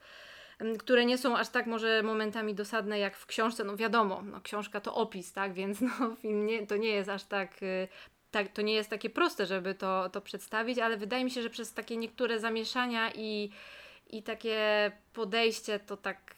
które 0.80 1.06
nie 1.06 1.18
są 1.18 1.38
aż 1.38 1.50
tak 1.50 1.66
może 1.66 2.04
momentami 2.04 2.56
dosadne 2.56 3.00
jak 3.00 3.18
w 3.18 3.26
książce. 3.26 3.64
No 3.64 3.76
wiadomo, 3.76 4.22
no, 4.22 4.42
książka 4.42 4.82
to 4.82 4.96
opis, 4.96 5.34
tak, 5.34 5.54
więc 5.54 5.82
no, 6.00 6.16
film 6.22 6.46
nie, 6.46 6.68
to 6.68 6.78
nie 6.78 6.90
jest 6.90 7.10
aż 7.10 7.24
tak 7.24 7.64
y, 7.64 7.88
tak, 8.32 8.48
to 8.48 8.62
nie 8.62 8.74
jest 8.74 8.90
takie 8.90 9.10
proste, 9.10 9.46
żeby 9.46 9.76
to, 9.76 10.10
to 10.10 10.22
przedstawić, 10.22 10.80
ale 10.80 10.98
wydaje 10.98 11.24
mi 11.24 11.32
się, 11.32 11.42
że 11.42 11.50
przez 11.50 11.74
takie 11.74 11.98
niektóre 11.98 12.40
zamieszania 12.40 13.12
i, 13.16 13.50
i 14.10 14.24
takie 14.24 14.92
podejście 15.14 15.80
to 15.80 15.98
tak 15.98 16.36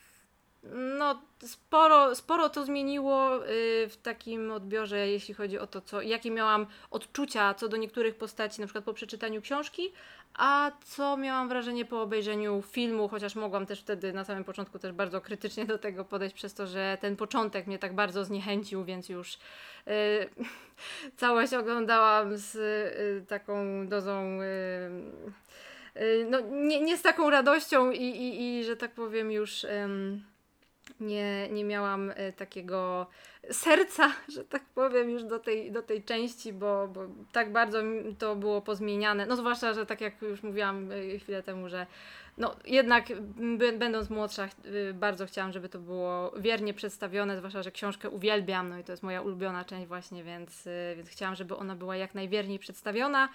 no, 0.64 1.22
sporo, 1.46 2.16
sporo 2.16 2.50
to 2.50 2.66
zmieniło 2.66 3.48
y, 3.48 3.90
w 3.90 3.98
takim 4.04 4.52
odbiorze, 4.52 5.08
jeśli 5.08 5.34
chodzi 5.34 5.60
o 5.60 5.68
to, 5.68 5.82
co, 5.82 6.02
jakie 6.02 6.32
miałam 6.32 6.66
odczucia 6.92 7.54
co 7.54 7.68
do 7.68 7.78
niektórych 7.78 8.16
postaci, 8.16 8.62
na 8.62 8.68
przykład 8.68 8.86
po 8.86 8.94
przeczytaniu 8.94 9.42
książki, 9.42 9.92
a 10.34 10.72
co 10.86 11.18
miałam 11.18 11.50
wrażenie 11.50 11.86
po 11.86 12.02
obejrzeniu 12.02 12.62
filmu, 12.62 13.08
chociaż 13.08 13.36
mogłam 13.36 13.66
też 13.66 13.82
wtedy 13.82 14.14
na 14.14 14.24
samym 14.24 14.44
początku 14.44 14.80
też 14.80 14.92
bardzo 14.92 15.22
krytycznie 15.22 15.66
do 15.66 15.78
tego 15.78 16.06
podejść, 16.06 16.36
przez 16.36 16.54
to, 16.54 16.68
że 16.68 16.98
ten 17.02 17.16
początek 17.16 17.68
mnie 17.68 17.80
tak 17.80 17.96
bardzo 17.96 18.26
zniechęcił, 18.26 18.84
więc 18.84 19.10
już 19.10 19.38
yy, 19.86 19.94
całość 21.18 21.54
oglądałam 21.54 22.38
z 22.38 22.54
yy, 22.54 23.26
taką 23.28 23.88
dozą. 23.88 24.40
Yy, 24.42 26.26
no, 26.30 26.40
nie, 26.40 26.82
nie 26.82 26.98
z 26.98 27.02
taką 27.02 27.30
radością 27.30 27.92
i, 27.92 28.04
i, 28.04 28.60
i 28.60 28.64
że 28.64 28.78
tak 28.78 28.92
powiem 28.92 29.32
już 29.32 29.66
nie, 31.02 31.50
nie 31.50 31.64
miałam 31.64 32.10
y, 32.10 32.34
takiego 32.38 33.08
serca, 33.52 34.12
że 34.36 34.46
tak 34.46 34.66
powiem, 34.66 35.10
już 35.10 35.24
do 35.24 35.40
tej, 35.40 35.72
do 35.72 35.82
tej 35.82 36.04
części, 36.04 36.54
bo, 36.54 36.88
bo 36.88 37.02
tak 37.32 37.52
bardzo 37.52 37.82
to 38.18 38.36
było 38.36 38.62
pozmieniane. 38.62 39.26
No 39.26 39.36
zwłaszcza, 39.36 39.74
że 39.74 39.86
tak 39.86 40.02
jak 40.02 40.22
już 40.22 40.44
mówiłam 40.44 40.92
y, 40.92 41.20
chwilę 41.20 41.44
temu, 41.44 41.70
że 41.70 41.88
no 42.38 42.56
jednak 42.66 43.06
będąc 43.78 44.10
młodsza 44.10 44.48
y, 44.66 44.94
bardzo 44.94 45.26
chciałam, 45.26 45.52
żeby 45.52 45.70
to 45.70 45.80
było 45.80 46.34
wiernie 46.38 46.74
przedstawione, 46.74 47.38
zwłaszcza, 47.38 47.64
że 47.64 47.72
książkę 47.72 48.10
uwielbiam, 48.10 48.70
no 48.70 48.80
i 48.80 48.84
to 48.84 48.92
jest 48.94 49.04
moja 49.04 49.22
ulubiona 49.22 49.66
część 49.66 49.88
właśnie, 49.88 50.24
więc, 50.24 50.68
więc 50.96 51.10
chciałam, 51.10 51.36
żeby 51.36 51.56
ona 51.56 51.76
była 51.76 51.96
jak 51.96 52.16
najwierniej 52.16 52.60
przedstawiona. 52.60 53.30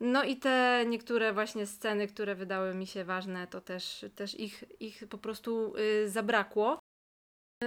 No 0.00 0.24
i 0.24 0.36
te 0.36 0.84
niektóre 0.88 1.32
właśnie 1.32 1.66
sceny, 1.66 2.06
które 2.06 2.34
wydały 2.34 2.74
mi 2.74 2.86
się 2.86 3.04
ważne, 3.04 3.46
to 3.46 3.60
też, 3.60 4.04
też 4.14 4.40
ich, 4.40 4.64
ich 4.80 5.04
po 5.10 5.18
prostu 5.18 5.74
zabrakło. 6.06 6.78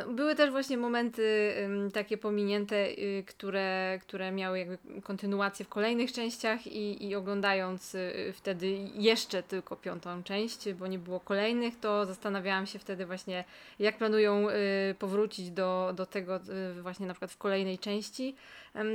Były 0.09 0.35
też 0.35 0.51
właśnie 0.51 0.77
momenty 0.77 1.53
takie 1.93 2.17
pominięte, 2.17 2.75
y, 2.75 3.23
które, 3.27 3.99
które 4.01 4.31
miały 4.31 4.59
jakby 4.59 4.77
kontynuację 5.03 5.65
w 5.65 5.69
kolejnych 5.69 6.11
częściach 6.11 6.67
i, 6.67 7.07
i 7.07 7.15
oglądając 7.15 7.95
y, 7.95 8.33
wtedy 8.33 8.67
jeszcze 8.95 9.43
tylko 9.43 9.75
piątą 9.75 10.23
część, 10.23 10.73
bo 10.73 10.87
nie 10.87 10.99
było 10.99 11.19
kolejnych, 11.19 11.79
to 11.79 12.05
zastanawiałam 12.05 12.65
się 12.65 12.79
wtedy 12.79 13.05
właśnie, 13.05 13.43
jak 13.79 13.97
planują 13.97 14.49
y, 14.49 14.95
powrócić 14.99 15.51
do, 15.51 15.93
do 15.95 16.05
tego 16.05 16.39
y, 16.77 16.81
właśnie 16.81 17.07
na 17.07 17.13
przykład 17.13 17.31
w 17.31 17.37
kolejnej 17.37 17.79
części 17.79 18.35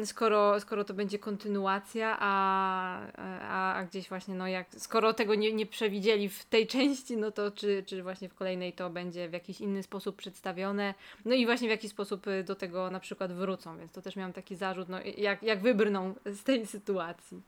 skoro, 0.05 0.61
skoro 0.61 0.85
to 0.85 0.95
będzie 0.95 1.19
kontynuacja, 1.19 2.17
a, 2.21 3.01
a, 3.41 3.75
a 3.75 3.85
gdzieś 3.85 4.09
właśnie, 4.09 4.35
no 4.35 4.49
jak, 4.49 4.67
skoro 4.77 5.13
tego 5.13 5.35
nie, 5.35 5.53
nie 5.53 5.67
przewidzieli 5.67 6.29
w 6.29 6.45
tej 6.45 6.67
części, 6.67 7.17
no 7.17 7.31
to 7.31 7.51
czy, 7.51 7.83
czy 7.87 8.03
właśnie 8.03 8.29
w 8.29 8.35
kolejnej 8.35 8.73
to 8.73 8.91
będzie 8.91 9.29
w 9.29 9.33
jakiś 9.33 9.61
inny 9.61 9.83
sposób 9.83 10.17
przedstawione, 10.17 10.95
no 11.25 11.35
i 11.35 11.47
właśnie 11.47 11.69
w 11.69 11.71
jaki 11.71 11.89
sposób 11.89 12.27
y, 12.27 12.45
do 12.45 12.55
tego 12.55 12.91
na 12.91 13.01
przykład 13.01 13.33
wrócą, 13.33 13.79
więc 13.79 13.93
to 13.93 14.03
też 14.03 14.17
miałam 14.17 14.33
taki 14.33 14.57
zarzut, 14.57 14.89
no 14.89 14.99
jak, 15.17 15.43
jak 15.43 15.63
wybrną 15.63 16.15
z 16.25 16.43
tej 16.43 16.67
sytuacji. 16.67 17.43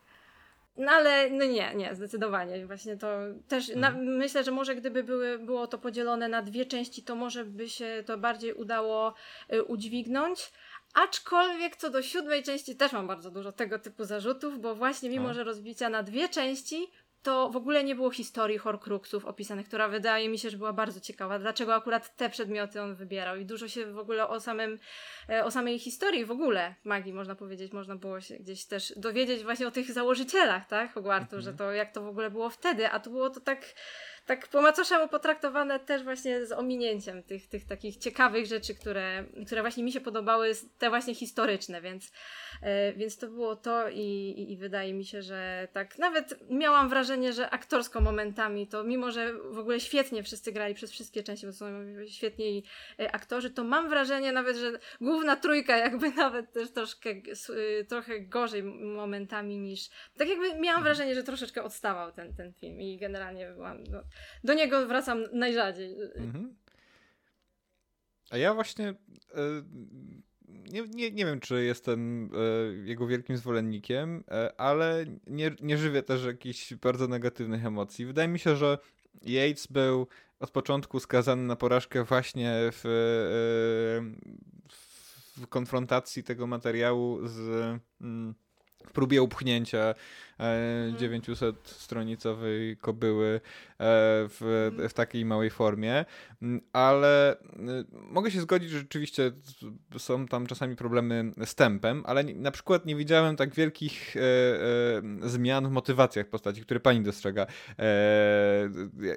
No 0.77 0.91
ale 0.91 1.29
no 1.29 1.45
nie, 1.45 1.75
nie, 1.75 1.95
zdecydowanie. 1.95 2.65
Właśnie 2.65 2.97
to 2.97 3.07
też 3.47 3.75
na, 3.75 3.87
mhm. 3.87 4.05
myślę, 4.05 4.43
że 4.43 4.51
może 4.51 4.75
gdyby 4.75 5.03
były, 5.03 5.39
było 5.39 5.67
to 5.67 5.77
podzielone 5.77 6.27
na 6.27 6.41
dwie 6.41 6.65
części, 6.65 7.03
to 7.03 7.15
może 7.15 7.45
by 7.45 7.69
się 7.69 8.03
to 8.05 8.17
bardziej 8.17 8.53
udało 8.53 9.13
y, 9.53 9.63
udźwignąć. 9.63 10.51
Aczkolwiek 10.93 11.75
co 11.75 11.89
do 11.89 12.01
siódmej 12.01 12.43
części 12.43 12.75
też 12.75 12.91
mam 12.91 13.07
bardzo 13.07 13.31
dużo 13.31 13.51
tego 13.51 13.79
typu 13.79 14.05
zarzutów, 14.05 14.59
bo 14.59 14.75
właśnie 14.75 15.09
mimo, 15.09 15.27
no. 15.27 15.33
że 15.33 15.43
rozbicia 15.43 15.89
na 15.89 16.03
dwie 16.03 16.29
części, 16.29 16.87
to 17.23 17.49
w 17.49 17.55
ogóle 17.55 17.83
nie 17.83 17.95
było 17.95 18.11
historii 18.11 18.57
Horcruxów 18.57 19.25
opisanych, 19.25 19.67
która 19.67 19.87
wydaje 19.87 20.29
mi 20.29 20.39
się, 20.39 20.49
że 20.49 20.57
była 20.57 20.73
bardzo 20.73 20.99
ciekawa. 20.99 21.39
Dlaczego 21.39 21.75
akurat 21.75 22.15
te 22.15 22.29
przedmioty 22.29 22.81
on 22.81 22.95
wybierał 22.95 23.37
i 23.37 23.45
dużo 23.45 23.67
się 23.67 23.85
w 23.85 23.97
ogóle 23.97 24.27
o 24.27 24.39
samym, 24.39 24.79
e, 25.29 25.45
o 25.45 25.51
samej 25.51 25.79
historii 25.79 26.25
w 26.25 26.31
ogóle 26.31 26.75
magii, 26.83 27.13
można 27.13 27.35
powiedzieć, 27.35 27.73
można 27.73 27.95
było 27.95 28.21
się 28.21 28.35
gdzieś 28.35 28.65
też 28.65 28.93
dowiedzieć 28.97 29.43
właśnie 29.43 29.67
o 29.67 29.71
tych 29.71 29.91
założycielach, 29.91 30.67
tak, 30.67 30.93
Hogwartu, 30.93 31.35
mhm. 31.35 31.41
że 31.41 31.53
to 31.53 31.71
jak 31.71 31.93
to 31.93 32.01
w 32.01 32.07
ogóle 32.07 32.31
było 32.31 32.49
wtedy, 32.49 32.89
a 32.89 32.99
tu 32.99 33.09
było 33.11 33.29
to 33.29 33.39
tak 33.39 33.65
tak 34.25 34.47
po 34.47 34.61
macoszemu 34.61 35.07
potraktowane 35.07 35.79
też 35.79 36.03
właśnie 36.03 36.45
z 36.45 36.51
ominięciem 36.51 37.23
tych, 37.23 37.47
tych 37.47 37.65
takich 37.65 37.97
ciekawych 37.97 38.45
rzeczy, 38.45 38.75
które, 38.75 39.25
które 39.45 39.61
właśnie 39.61 39.83
mi 39.83 39.91
się 39.91 40.01
podobały, 40.01 40.51
te 40.77 40.89
właśnie 40.89 41.15
historyczne, 41.15 41.81
więc, 41.81 42.11
e, 42.61 42.93
więc 42.93 43.17
to 43.17 43.27
było 43.27 43.55
to 43.55 43.89
i, 43.89 43.99
i, 43.99 44.51
i, 44.51 44.57
wydaje 44.57 44.93
mi 44.93 45.05
się, 45.05 45.21
że 45.21 45.67
tak 45.73 45.97
nawet 45.97 46.39
miałam 46.49 46.89
wrażenie, 46.89 47.33
że 47.33 47.49
aktorsko 47.49 48.01
momentami 48.01 48.67
to 48.67 48.83
mimo, 48.83 49.11
że 49.11 49.33
w 49.33 49.57
ogóle 49.59 49.79
świetnie 49.79 50.23
wszyscy 50.23 50.51
grali 50.51 50.73
przez 50.73 50.91
wszystkie 50.91 51.23
części, 51.23 51.45
bo 51.45 51.53
są 51.53 51.65
świetni 52.07 52.63
e, 52.99 53.15
aktorzy, 53.15 53.49
to 53.49 53.63
mam 53.63 53.89
wrażenie 53.89 54.31
nawet, 54.31 54.57
że 54.57 54.79
główna 55.01 55.35
trójka 55.35 55.77
jakby 55.77 56.11
nawet 56.23 56.53
też 56.53 56.71
troszkę, 56.71 57.09
e, 57.09 57.83
trochę 57.83 58.19
gorzej 58.19 58.63
momentami 58.63 59.59
niż, 59.59 59.89
tak 60.17 60.27
jakby 60.27 60.45
miałam 60.45 60.59
mhm. 60.59 60.83
wrażenie, 60.83 61.15
że 61.15 61.23
troszeczkę 61.23 61.63
odstawał 61.63 62.11
ten, 62.11 62.35
ten 62.35 62.53
film 62.53 62.81
i 62.81 62.97
generalnie 62.97 63.51
byłam, 63.51 63.83
no, 63.83 64.03
do 64.43 64.53
niego 64.53 64.87
wracam 64.87 65.23
najrzadziej. 65.33 65.95
Mhm. 66.15 66.55
A 68.31 68.37
ja 68.37 68.53
właśnie 68.53 68.89
e, 68.89 68.95
nie, 70.47 70.81
nie, 70.81 71.11
nie 71.11 71.25
wiem, 71.25 71.39
czy 71.39 71.63
jestem 71.63 72.29
e, 72.33 72.87
jego 72.87 73.07
wielkim 73.07 73.37
zwolennikiem, 73.37 74.23
e, 74.31 74.61
ale 74.61 75.05
nie, 75.27 75.51
nie 75.61 75.77
żywię 75.77 76.03
też 76.03 76.25
jakichś 76.25 76.73
bardzo 76.73 77.07
negatywnych 77.07 77.65
emocji. 77.65 78.05
Wydaje 78.05 78.27
mi 78.27 78.39
się, 78.39 78.55
że 78.55 78.77
Yates 79.21 79.67
był 79.67 80.07
od 80.39 80.51
początku 80.51 80.99
skazany 80.99 81.43
na 81.43 81.55
porażkę 81.55 82.03
właśnie 82.03 82.53
w, 82.55 82.81
w 85.37 85.47
konfrontacji 85.47 86.23
tego 86.23 86.47
materiału 86.47 87.27
z 87.27 87.39
mm, 88.01 88.35
w 88.87 88.91
próbie 88.91 89.21
upchnięcia 89.21 89.95
900-stronicowej 90.39 92.71
e, 92.71 92.75
kobyły 92.75 93.35
e, 93.35 93.39
w, 93.79 94.71
w 94.89 94.93
takiej 94.93 95.25
małej 95.25 95.49
formie, 95.49 96.05
mm, 96.41 96.61
ale 96.73 97.33
y, 97.33 97.37
mogę 97.91 98.31
się 98.31 98.41
zgodzić, 98.41 98.69
że 98.69 98.79
rzeczywiście 98.79 99.31
są 99.97 100.27
tam 100.27 100.47
czasami 100.47 100.75
problemy 100.75 101.31
z 101.45 101.55
tempem, 101.55 102.03
ale 102.05 102.23
na 102.23 102.51
przykład 102.51 102.85
nie 102.85 102.95
widziałem 102.95 103.35
tak 103.35 103.55
wielkich 103.55 104.15
e, 104.17 104.19
zmian 105.29 105.67
w 105.67 105.71
motywacjach 105.71 106.27
postaci, 106.27 106.61
które 106.61 106.79
pani 106.79 107.03
dostrzega. 107.03 107.45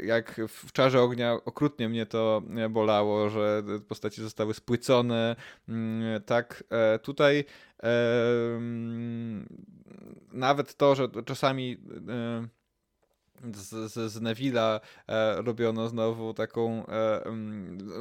Jak 0.05 0.41
w 0.49 0.73
Czarze 0.73 1.03
Ognia 1.03 1.33
okrutnie 1.45 1.89
mnie 1.89 2.07
to 2.07 2.43
bolało, 2.71 3.31
że 3.31 3.63
postaci 3.89 4.23
zostały 4.23 4.55
spłycone, 4.55 5.37
mm, 5.69 6.23
tak 6.23 6.65
tutaj 7.03 7.45
nawet 10.33 10.75
to, 10.75 10.95
że 10.95 11.09
czasami 11.25 11.77
e, 12.09 12.49
z, 13.55 13.93
z, 13.93 14.13
z 14.13 14.23
Neville'a 14.23 14.81
e, 15.09 15.43
robiono 15.43 15.89
znowu 15.89 16.35
taką, 16.35 16.87
e, 16.87 17.23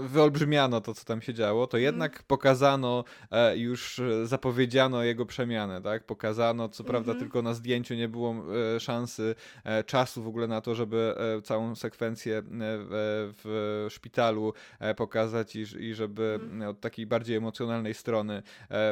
wyolbrzymiano 0.01 0.81
to, 0.81 0.93
co 0.93 1.05
tam 1.05 1.21
się 1.21 1.33
działo, 1.33 1.67
to 1.67 1.77
mhm. 1.77 1.83
jednak 1.83 2.13
mm. 2.13 2.23
pokazano, 2.27 3.03
e, 3.31 3.57
już 3.57 4.01
zapowiedziano 4.23 5.03
jego 5.03 5.25
przemianę, 5.25 5.81
tak? 5.81 6.03
Pokazano, 6.03 6.69
co 6.69 6.83
mm 6.83 6.87
-hmm. 6.87 6.91
prawda 6.91 7.11
mhm. 7.11 7.19
tylko 7.19 7.41
na 7.41 7.53
zdjęciu 7.53 7.93
nie 7.93 8.09
było 8.09 8.35
e, 8.75 8.79
szansy, 8.79 9.35
e, 9.63 9.83
czasu 9.83 10.23
w 10.23 10.27
ogóle 10.27 10.47
na 10.47 10.61
to, 10.61 10.75
żeby 10.75 11.15
e, 11.37 11.41
całą 11.41 11.75
sekwencję 11.75 12.43
w, 12.45 13.33
w 13.43 13.85
szpitalu 13.93 14.53
pokazać 14.97 15.55
i, 15.55 15.65
i 15.79 15.93
żeby 15.93 16.39
mm. 16.41 16.69
od 16.69 16.79
takiej 16.79 17.05
bardziej 17.07 17.37
emocjonalnej 17.37 17.93
strony 17.93 18.43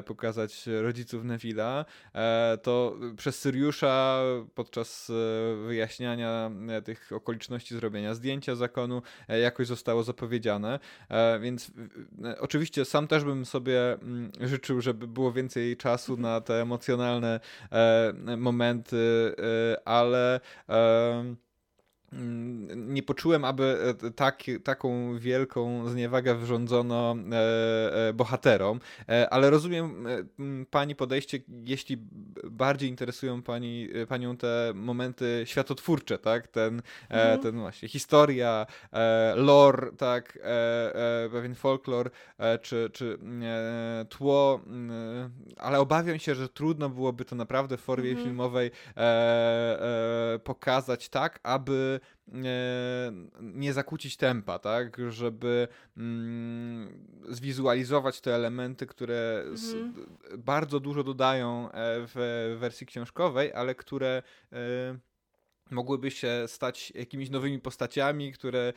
pokazać 0.06 0.66
rodziców 0.82 1.24
Neville'a, 1.24 1.86
to 2.62 2.96
przez 3.18 3.39
Syriusza 3.39 4.22
podczas 4.56 5.12
wyjaśniania 5.68 6.33
tych 6.86 7.12
okoliczności 7.12 7.76
zrobienia 7.76 8.16
zdjęcia 8.16 8.56
zakonu 8.56 9.02
e, 9.28 9.40
jakoś 9.40 9.68
zostało 9.68 10.04
zapowiedziane, 10.04 10.80
e, 11.10 11.40
więc 11.40 11.72
oczywiście 12.40 12.86
sam 12.86 13.08
też 13.08 13.24
bym 13.24 13.46
sobie 13.46 13.94
mm, 13.94 14.32
życzył, 14.42 14.82
żeby 14.82 15.08
było 15.08 15.32
więcej 15.32 15.78
czasu 15.78 16.18
na 16.18 16.42
te 16.42 16.62
emocjonalne 16.62 17.40
momenty, 18.38 19.36
ale 19.86 20.40
nie 22.76 23.03
poczułem, 23.03 23.45
aby 23.45 23.95
e, 24.03 24.11
tak, 24.11 24.43
taką 24.64 25.18
wielką 25.20 25.89
zniewagę 25.89 26.36
wyrządzono 26.36 27.16
e, 27.32 28.07
e, 28.09 28.14
bohaterom, 28.14 28.80
ale 29.30 29.49
rozumiem 29.49 30.05
pani 30.70 30.95
podejście, 30.95 31.39
jeśli 31.66 31.97
bardziej 32.43 32.89
interesują 32.89 33.41
pani, 33.41 33.89
panią 34.07 34.38
te 34.38 34.72
momenty 34.76 35.43
światotwórcze, 35.45 36.18
tak? 36.18 36.47
Ten, 36.47 36.82
mhm. 37.09 37.39
ten 37.39 37.59
właśnie 37.59 37.88
historia, 37.88 38.66
lore, 39.36 39.91
tak? 39.97 40.39
Pewien 41.32 41.55
folklor, 41.55 42.11
czy, 42.61 42.89
czy 42.93 43.18
tło, 44.09 44.61
ale 45.57 45.80
obawiam 45.80 46.20
się, 46.20 46.36
że 46.36 46.49
trudno 46.49 46.89
byłoby 46.89 47.26
to 47.26 47.36
naprawdę 47.36 47.78
w 47.78 47.82
formie 47.82 48.09
mhm. 48.09 48.28
filmowej 48.28 48.72
pokazać 50.43 51.09
tak, 51.09 51.39
aby 51.43 51.99
nie 53.41 53.74
zakłócić 53.74 54.18
tempa, 54.18 54.60
tak? 54.60 54.97
Żeby 55.10 55.68
mm, 55.97 57.08
zwizualizować 57.30 58.22
te 58.22 58.36
elementy, 58.36 58.88
które 58.88 59.43
mhm. 59.45 59.93
bardzo 60.38 60.80
dużo 60.80 61.04
dodają 61.04 61.72
e, 61.72 61.72
w 62.16 62.56
wersji 62.60 62.88
książkowej, 62.88 63.54
ale 63.54 63.76
które 63.76 64.24
e, 64.54 64.58
mogłyby 65.72 66.12
się 66.12 66.43
stać 66.47 66.91
jakimiś 66.95 67.30
nowymi 67.30 67.60
postaciami, 67.60 68.34
które, 68.34 68.74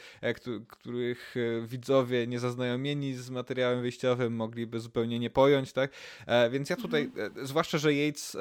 których 0.69 1.35
widzowie 1.67 2.27
niezaznajomieni 2.27 3.15
z 3.15 3.31
materiałem 3.31 3.83
wyjściowym 3.83 4.37
mogliby 4.37 4.81
zupełnie 4.81 5.19
nie 5.19 5.31
pojąć, 5.31 5.73
tak? 5.73 5.91
Więc 6.51 6.71
ja 6.71 6.77
tutaj, 6.77 7.03
mhm. 7.03 7.47
zwłaszcza, 7.47 7.79
że 7.79 7.93
Yates 7.93 8.37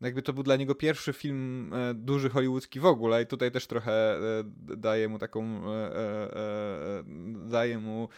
no 0.00 0.06
jakby 0.06 0.22
to 0.22 0.32
był 0.32 0.42
dla 0.42 0.56
niego 0.56 0.74
pierwszy 0.74 1.12
film 1.12 1.72
e, 1.74 1.94
duży 1.94 2.30
hollywoodzki 2.30 2.80
w 2.80 2.86
ogóle 2.86 3.22
i 3.22 3.26
tutaj 3.26 3.50
też 3.50 3.66
trochę 3.66 3.92
e, 3.92 4.44
daje 4.76 5.08
mu 5.08 5.18
taką 5.18 5.72
e, 5.74 7.04
daje 7.48 7.78
mu 7.78 8.08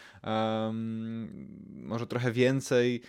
może 1.72 2.06
trochę 2.06 2.32
więcej 2.32 3.02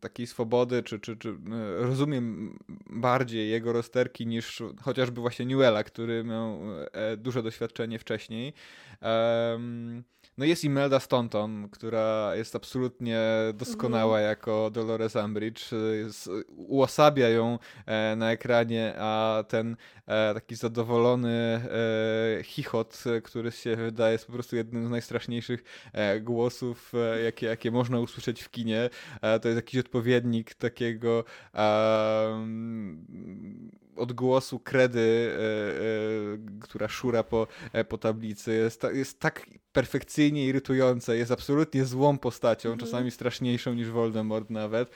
takiej 0.00 0.26
swobody, 0.26 0.82
czy, 0.82 1.00
czy, 1.00 1.16
czy 1.16 1.36
rozumiem 1.78 2.58
bardziej 2.90 3.50
jego 3.50 3.72
rozterki 3.72 4.26
niż 4.26 4.62
chociażby 4.82 5.20
właśnie 5.20 5.46
Newella, 5.46 5.84
który 5.84 6.24
miał 6.24 6.60
duże 7.16 7.42
doświadczenie 7.42 7.98
wcześniej. 7.98 8.52
No 10.38 10.44
jest 10.44 10.64
Imelda 10.64 11.00
Staunton, 11.00 11.68
która 11.68 12.32
jest 12.36 12.56
absolutnie 12.56 13.20
doskonała 13.54 14.18
mhm. 14.18 14.28
jako 14.28 14.70
Dolores 14.70 15.16
Umbridge. 15.16 15.70
Jest, 15.98 16.30
uosabia 16.56 17.28
ją 17.28 17.58
e, 17.86 18.16
na 18.16 18.32
ekranie, 18.32 18.94
a 18.98 19.44
ten 19.48 19.76
e, 20.06 20.34
taki 20.34 20.56
zadowolony 20.56 21.60
e, 22.38 22.42
chichot, 22.42 23.04
który 23.24 23.52
się 23.52 23.76
wydaje 23.76 24.14
jest 24.14 24.26
po 24.26 24.32
prostu 24.32 24.56
jednym 24.56 24.86
z 24.86 24.90
najstraszniejszych 24.90 25.90
e, 25.92 26.20
głosów, 26.20 26.92
e, 26.94 27.22
jakie, 27.22 27.46
jakie 27.46 27.70
można 27.70 28.00
usłyszeć 28.00 28.42
w 28.42 28.50
kinie. 28.50 28.90
E, 29.22 29.40
to 29.40 29.48
jest 29.48 29.56
jakiś 29.56 29.80
odpowiednik 29.80 30.54
takiego 30.54 31.24
odgłosu 33.96 34.58
kredy, 34.58 35.30
która 36.60 36.88
szura 36.88 37.22
po, 37.22 37.46
po 37.88 37.98
tablicy. 37.98 38.54
Jest, 38.54 38.86
jest 38.92 39.20
tak 39.20 39.46
perfekcyjnie 39.72 40.46
irytujące, 40.46 41.16
jest 41.16 41.30
absolutnie 41.30 41.84
złą 41.84 42.18
postacią, 42.18 42.74
-hmm. 42.74 42.80
czasami 42.80 43.10
straszniejszą 43.10 43.74
niż 43.74 43.90
Voldemort 43.90 44.50
nawet, 44.50 44.90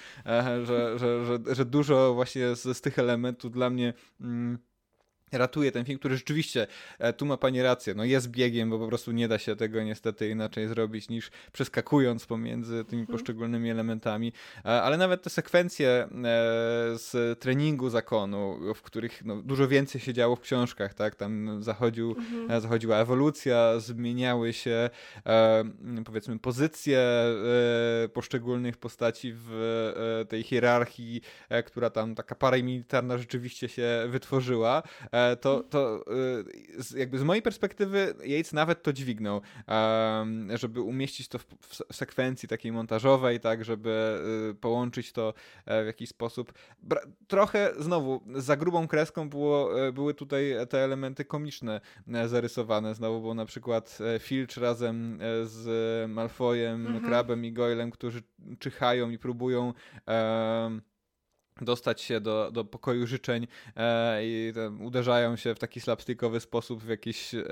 że, 0.65 0.99
że, 0.99 1.25
że, 1.25 1.55
że 1.55 1.65
dużo 1.65 2.15
właśnie 2.15 2.57
z, 2.57 2.77
z 2.77 2.81
tych 2.81 2.99
elementów 2.99 3.53
dla 3.53 3.71
mnie... 3.71 3.95
Mm, 4.21 4.59
ratuje 5.33 5.73
ten 5.73 5.85
film, 5.85 5.99
który 5.99 6.17
rzeczywiście, 6.17 6.67
e, 6.99 7.13
tu 7.13 7.27
ma 7.27 7.37
pani 7.37 7.63
rację, 7.63 7.95
no 7.95 8.05
jest 8.05 8.31
biegiem, 8.31 8.71
bo 8.71 8.79
po 8.79 8.89
prostu 8.89 9.13
nie 9.13 9.29
da 9.29 9.39
się 9.39 9.57
tego 9.57 9.83
niestety 9.83 10.29
inaczej 10.29 10.69
zrobić 10.69 11.09
niż 11.09 11.31
przeskakując 11.53 12.27
pomiędzy 12.27 12.85
tymi 12.85 13.03
mhm. 13.03 13.19
poszczególnymi 13.19 13.71
elementami, 13.71 14.33
e, 14.65 14.83
ale 14.83 14.97
nawet 14.97 15.23
te 15.23 15.31
sekwencje 15.31 15.89
e, 15.89 16.09
z 16.95 17.39
treningu 17.41 17.91
zakonu, 17.91 18.59
w 18.75 18.83
których 18.83 19.25
no, 19.25 19.43
dużo 19.43 19.69
więcej 19.69 20.01
się 20.01 20.13
działo 20.13 20.37
w 20.37 20.41
książkach, 20.41 20.95
tak, 20.95 21.15
tam 21.15 21.63
zachodził, 21.63 22.11
mhm. 22.19 22.61
zachodziła 22.61 22.97
ewolucja, 22.97 23.79
zmieniały 23.79 24.53
się 24.53 24.91
powiedzmy 26.05 26.39
pozycje 26.39 27.01
poszczególnych 28.13 28.77
postaci 28.77 29.33
w 29.35 30.25
tej 30.29 30.43
hierarchii, 30.43 31.21
która 31.67 31.91
tam 31.91 32.15
taka 32.15 32.35
paramilitarna 32.35 33.19
rzeczywiście 33.19 33.69
się 33.69 34.05
wytworzyła, 34.09 34.83
to, 35.41 35.63
to 35.63 36.05
e, 36.95 36.99
jakby 36.99 37.19
z 37.19 37.23
mojej 37.23 37.43
perspektywy 37.43 38.15
Yates 38.25 38.53
nawet 38.53 38.83
to 38.83 38.93
dźwignął, 38.93 39.41
żeby 40.55 40.81
umieścić 40.81 41.29
to 41.29 41.39
w 41.39 41.47
sekwencji 41.93 42.49
takiej 42.49 42.73
montażowej, 42.73 43.41
tak, 43.41 43.65
żeby 43.65 44.21
e, 44.51 44.55
połączyć 44.55 45.13
to 45.13 45.35
w 45.67 45.87
jakiś 45.87 46.09
sposób. 46.09 46.53
Trochę 47.29 47.73
znowu 47.79 48.23
za 48.35 48.57
grubą 48.57 48.89
kreską 48.89 49.29
było, 49.31 49.71
były 49.93 50.15
tutaj 50.15 50.55
te 50.69 50.79
elementy 50.85 51.25
komiczne 51.25 51.81
zarysowane. 52.27 52.95
Znowu 52.95 53.21
bo 53.21 53.35
na 53.35 53.47
przykład 53.47 53.99
Filch 54.19 54.57
razem 54.57 55.19
z 55.45 56.11
Malfoyem, 56.11 56.87
mhm. 56.87 57.05
Krabem 57.05 57.45
i 57.45 57.53
Goylem, 57.53 57.91
którzy 57.91 58.23
czyhają 58.59 59.11
i 59.11 59.19
próbują 59.19 59.73
dostać 61.61 62.01
się 62.01 62.21
do, 62.21 62.51
do 62.53 62.65
pokoju 62.65 63.07
życzeń 63.07 63.47
e, 63.77 64.21
i 64.25 64.53
uderzają 64.81 65.37
się 65.37 65.55
w 65.55 65.59
taki 65.59 65.81
slapstickowy 65.81 66.41
sposób 66.41 66.83
w 66.83 66.89
jakieś 66.89 67.35
e, 67.35 67.49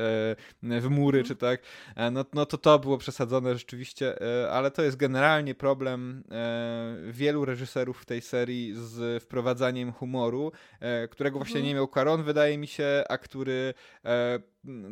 w 0.62 0.86
mury, 0.90 1.24
czy 1.24 1.36
tak, 1.36 1.61
e, 1.96 2.11
no, 2.11 2.24
no 2.34 2.46
to 2.46 2.59
to 2.59 2.78
było 2.78 2.98
przesadzone 2.98 3.54
rzeczywiście, 3.54 4.20
e, 4.20 4.50
ale 4.50 4.70
to 4.70 4.82
jest 4.82 4.96
generalnie 4.96 5.54
problem 5.54 6.24
e, 6.30 6.96
wielu 7.11 7.44
reżyserów 7.44 8.02
w 8.02 8.04
tej 8.04 8.20
serii 8.20 8.74
z 8.74 9.22
wprowadzaniem 9.22 9.92
humoru, 9.92 10.52
e, 10.80 11.09
którego 11.09 11.38
właśnie 11.38 11.57
mhm. 11.57 11.66
nie 11.66 11.74
miał 11.74 11.88
Caron, 11.88 12.22
wydaje 12.22 12.59
mi 12.59 12.66
się, 12.66 13.04
a 13.09 13.18
który 13.18 13.74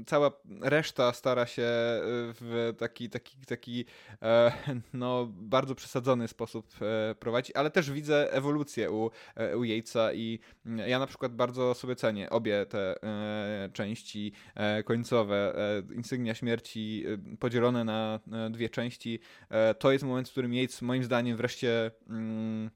cała 0.07 0.31
reszta 0.61 1.13
stara 1.13 1.47
się 1.47 1.63
e, 1.63 2.01
w 2.41 2.75
taki, 2.79 3.11
taki, 3.11 3.37
taki 3.47 3.85
e, 4.23 4.53
no, 4.95 5.29
bardzo 5.33 5.75
przesadzony 5.75 6.29
sposób 6.29 6.67
e, 6.83 7.15
prowadzić, 7.15 7.57
ale 7.57 7.71
też 7.71 7.91
widzę 7.91 8.33
ewolucję 8.33 8.91
u, 8.91 9.11
u 9.57 9.65
Yatesa 9.65 10.13
i 10.13 10.39
ja 10.87 10.99
na 10.99 11.07
przykład 11.07 11.35
bardzo 11.35 11.75
sobie 11.75 11.97
cenię 11.97 12.31
obie 12.31 12.67
te 12.67 12.95
części 13.73 14.33
końcowe. 14.85 15.55
Insygnia 15.95 16.35
śmierci 16.35 17.05
podzielone 17.41 17.85
na 17.85 18.21
dwie 18.51 18.69
części. 18.69 19.21
To 19.79 19.93
jest 19.93 20.05
moment, 20.05 20.29
w 20.29 20.31
którym 20.33 20.55
Yates 20.55 20.83
moim 20.83 21.05
zdaniem 21.05 21.37
wreszcie 21.37 21.91
mm, 22.09 22.71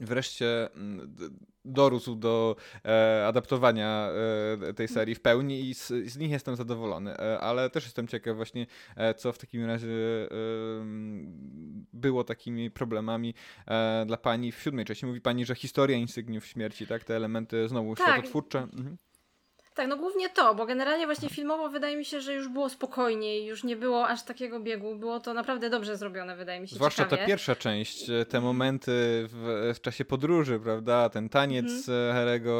wreszcie 0.00 0.74
mm, 0.74 1.16
dorósł 1.64 2.14
do 2.14 2.56
e, 2.84 3.26
adaptowania 3.26 4.10
e, 4.68 4.74
tej 4.74 4.88
serii 4.88 5.14
w 5.14 5.20
pełni 5.20 5.68
i 5.68 5.74
z, 5.74 5.88
z, 5.88 6.16
nich 6.16 6.30
jestem 6.30 6.56
zadowolony, 6.56 7.18
e, 7.18 7.40
ale 7.40 7.70
też 7.70 7.84
jestem 7.84 8.08
ciekaw 8.08 8.36
właśnie, 8.36 8.66
e, 8.96 9.14
co 9.14 9.32
w 9.32 9.38
takim 9.38 9.64
razie 9.64 9.88
było 11.92 12.24
takimi 12.24 12.70
problemami 12.70 13.34
e, 13.66 14.04
dla 14.06 14.16
pani 14.16 14.52
w 14.52 14.62
siódmej 14.62 14.84
części. 14.84 15.06
Mówi 15.06 15.20
pani, 15.20 15.44
że 15.44 15.54
historia 15.54 15.96
insygniów 15.96 16.46
śmierci, 16.46 16.86
tak, 16.86 17.04
te 17.04 17.16
elementy 17.16 17.68
znowu 17.68 17.94
tak. 17.94 18.06
światotwórcze. 18.06 18.58
Mhm. 18.58 18.96
Tak, 19.80 19.88
no 19.88 19.96
głównie 19.96 20.28
to, 20.28 20.54
bo 20.54 20.66
generalnie 20.66 21.06
właśnie 21.06 21.28
filmowo 21.28 21.68
wydaje 21.68 21.96
mi 21.96 22.04
się, 22.04 22.20
że 22.20 22.34
już 22.34 22.48
było 22.48 22.68
spokojniej, 22.68 23.46
już 23.46 23.64
nie 23.64 23.76
było 23.76 24.08
aż 24.08 24.22
takiego 24.22 24.60
biegu, 24.60 24.96
było 24.96 25.20
to 25.20 25.34
naprawdę 25.34 25.70
dobrze 25.70 25.96
zrobione, 25.96 26.36
wydaje 26.36 26.60
mi 26.60 26.68
się. 26.68 26.74
Zwłaszcza 26.74 27.04
ciekawie. 27.04 27.22
ta 27.22 27.26
pierwsza 27.26 27.56
część, 27.56 28.06
te 28.06 28.22
mhm. 28.22 28.44
momenty 28.44 28.92
w, 29.28 29.72
w, 29.76 29.80
czasie 29.80 30.04
podróży, 30.04 30.60
prawda, 30.60 31.08
ten 31.08 31.28
taniec 31.28 31.88
mhm. 31.88 32.14
Harego 32.14 32.50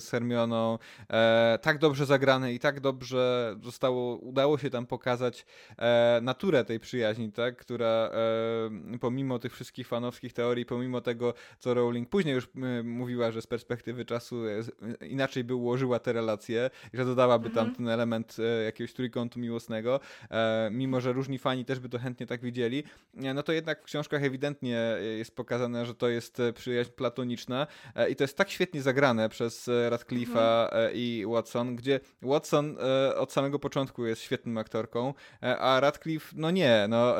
z 0.00 0.10
Hermioną, 0.10 0.78
e, 1.08 1.58
tak 1.62 1.78
dobrze 1.78 2.06
zagrane 2.06 2.52
i 2.52 2.58
tak 2.58 2.80
dobrze 2.80 3.56
zostało, 3.62 4.16
udało 4.16 4.58
się 4.58 4.70
tam 4.70 4.86
pokazać 4.86 5.46
e, 5.78 6.20
naturę 6.22 6.64
tej 6.64 6.80
przyjaźni, 6.80 7.32
tak, 7.32 7.56
która 7.56 8.10
e, 8.94 8.98
pomimo 9.00 9.38
tych 9.38 9.54
wszystkich 9.54 9.88
fanowskich 9.88 10.32
teorii, 10.32 10.66
pomimo 10.66 11.00
tego, 11.00 11.34
co 11.58 11.74
Rowling 11.74 12.08
później 12.08 12.34
już 12.34 12.48
mówiła, 12.84 13.32
że 13.32 13.42
z 13.42 13.46
perspektywy 13.46 14.04
czasu 14.04 14.46
e, 14.46 15.06
inaczej 15.06 15.44
by 15.44 15.54
ułożyła 15.54 15.98
te 15.98 16.12
relacje, 16.12 16.59
i 16.94 16.96
że 16.96 17.04
dodałaby 17.04 17.48
mhm. 17.48 17.66
tam 17.66 17.76
ten 17.76 17.88
element 17.88 18.36
e, 18.38 18.64
jakiegoś 18.64 18.92
trójkątu 18.92 19.40
miłosnego, 19.40 20.00
e, 20.30 20.68
mimo 20.72 21.00
że 21.00 21.12
różni 21.12 21.38
fani 21.38 21.64
też 21.64 21.80
by 21.80 21.88
to 21.88 21.98
chętnie 21.98 22.26
tak 22.26 22.42
widzieli, 22.42 22.84
e, 23.16 23.34
no 23.34 23.42
to 23.42 23.52
jednak 23.52 23.82
w 23.82 23.84
książkach 23.84 24.24
ewidentnie 24.24 24.96
jest 25.18 25.36
pokazane, 25.36 25.86
że 25.86 25.94
to 25.94 26.08
jest 26.08 26.42
przyjaźń 26.54 26.90
platoniczna 26.90 27.66
i 28.10 28.16
to 28.16 28.24
jest 28.24 28.36
tak 28.36 28.50
świetnie 28.50 28.82
zagrane 28.82 29.28
przez 29.28 29.68
Radcliffe'a 29.90 30.64
mhm. 30.64 30.90
i 30.94 31.24
Watson, 31.28 31.76
gdzie 31.76 32.00
Watson 32.22 32.76
od 33.16 33.32
samego 33.32 33.58
początku 33.58 34.06
jest 34.06 34.22
świetną 34.22 34.60
aktorką, 34.60 35.14
a 35.40 35.80
Radcliffe, 35.80 36.36
no 36.36 36.50
nie, 36.50 36.86
no 36.88 37.14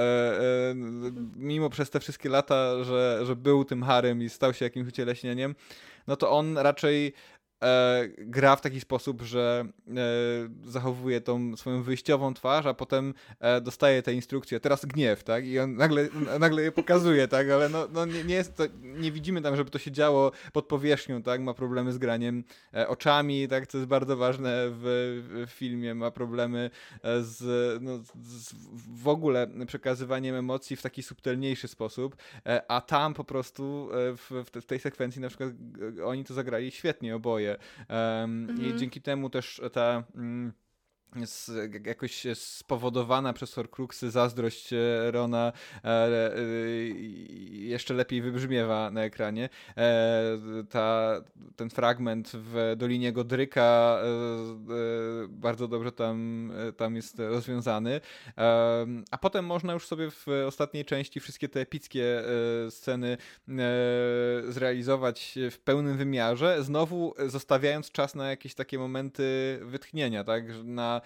mimo 1.36 1.70
przez 1.70 1.90
te 1.90 2.00
wszystkie 2.00 2.28
lata, 2.28 2.84
że, 2.84 3.20
że 3.22 3.36
był 3.36 3.64
tym 3.64 3.82
Harem 3.82 4.22
i 4.22 4.28
stał 4.28 4.54
się 4.54 4.64
jakimś 4.64 4.88
ucieleśnieniem, 4.88 5.54
no 6.06 6.16
to 6.16 6.30
on 6.30 6.58
raczej 6.58 7.12
e, 7.62 8.08
gra 8.18 8.56
w 8.56 8.60
taki 8.60 8.80
sposób, 8.80 9.22
że 9.22 9.64
e, 9.88 9.92
zachowuje 10.64 11.20
tą 11.20 11.56
swoją 11.56 11.82
wyjściową 11.82 12.34
twarz, 12.34 12.66
a 12.66 12.74
potem 12.74 13.14
e, 13.40 13.60
dostaje 13.60 14.02
te 14.02 14.12
instrukcje, 14.12 14.60
teraz 14.60 14.84
gniew, 14.84 15.24
tak? 15.24 15.46
I 15.46 15.58
on 15.58 15.76
nagle, 15.76 16.08
nagle 16.38 16.62
je 16.62 16.72
pokazuje, 16.72 17.28
tak? 17.28 17.50
Ale 17.50 17.68
no, 17.68 17.88
no 17.92 18.06
nie, 18.06 18.24
nie, 18.24 18.34
jest 18.34 18.56
to, 18.56 18.64
nie 18.82 19.12
widzimy 19.12 19.42
tam, 19.42 19.56
żeby 19.56 19.70
to 19.70 19.78
się 19.78 19.90
działo 19.90 20.32
pod 20.52 20.66
powierzchnią, 20.66 21.22
tak? 21.22 21.40
Ma 21.40 21.54
problemy 21.54 21.92
z 21.92 21.98
graniem 21.98 22.44
e, 22.74 22.88
oczami, 22.88 23.48
tak? 23.48 23.66
Co 23.66 23.78
jest 23.78 23.88
bardzo 23.88 24.16
ważne 24.16 24.66
w, 24.70 24.82
w 25.46 25.50
filmie. 25.50 25.94
Ma 25.94 26.10
problemy 26.10 26.70
e, 27.02 27.22
z, 27.22 27.42
no, 27.82 27.98
z 28.22 28.54
w 29.02 29.08
ogóle 29.08 29.46
przekazywaniem 29.66 30.34
emocji 30.34 30.76
w 30.76 30.82
taki 30.82 31.02
subtelniejszy 31.02 31.68
sposób, 31.68 32.16
e, 32.46 32.70
a 32.70 32.80
tam 32.80 33.14
po 33.14 33.24
prostu 33.24 33.88
w, 33.92 34.44
w 34.60 34.64
tej 34.66 34.78
sekwencji 34.78 35.20
na 35.20 35.28
przykład 35.28 35.50
oni 36.04 36.24
to 36.24 36.34
zagrali 36.34 36.70
świetnie 36.70 37.16
oboje 37.16 37.49
Um, 37.88 38.50
mhm. 38.50 38.66
I 38.66 38.78
dzięki 38.78 39.00
temu 39.00 39.30
też 39.30 39.60
ta. 39.72 40.04
Mm, 40.14 40.52
z, 41.24 41.50
jakoś 41.86 42.26
spowodowana 42.34 43.32
przez 43.32 43.54
Horcruxy 43.54 44.10
zazdrość 44.10 44.72
e, 44.72 45.10
Rona 45.10 45.52
e, 45.84 45.88
e, 45.88 46.40
jeszcze 47.50 47.94
lepiej 47.94 48.22
wybrzmiewa 48.22 48.90
na 48.90 49.04
ekranie. 49.04 49.48
E, 49.76 50.38
ta, 50.70 51.14
ten 51.56 51.70
fragment 51.70 52.32
w 52.34 52.74
Dolinie 52.76 53.12
Godryka 53.12 53.98
e, 54.02 54.06
e, 54.06 55.28
bardzo 55.28 55.68
dobrze 55.68 55.92
tam, 55.92 56.52
tam 56.76 56.96
jest 56.96 57.18
rozwiązany. 57.18 58.00
a 59.10 59.18
potem 59.20 59.44
można 59.46 59.72
już 59.72 59.86
sobie 59.86 60.10
w 60.10 60.26
ostatniej 60.46 60.84
części 60.84 61.20
wszystkie 61.20 61.48
te 61.48 61.60
epickie 61.60 62.22
sceny 62.70 63.16
zrealizować 64.48 65.38
w 65.50 65.58
pełnym 65.58 65.96
wymiarze, 65.96 66.64
znowu 66.64 67.14
zostawiając 67.26 67.90
czas 67.90 68.14
na 68.14 68.30
jakieś 68.30 68.54
takie 68.54 68.78
momenty 68.78 69.58
wytchnienia, 69.62 70.24
tak? 70.24 70.44
Na 70.64 70.99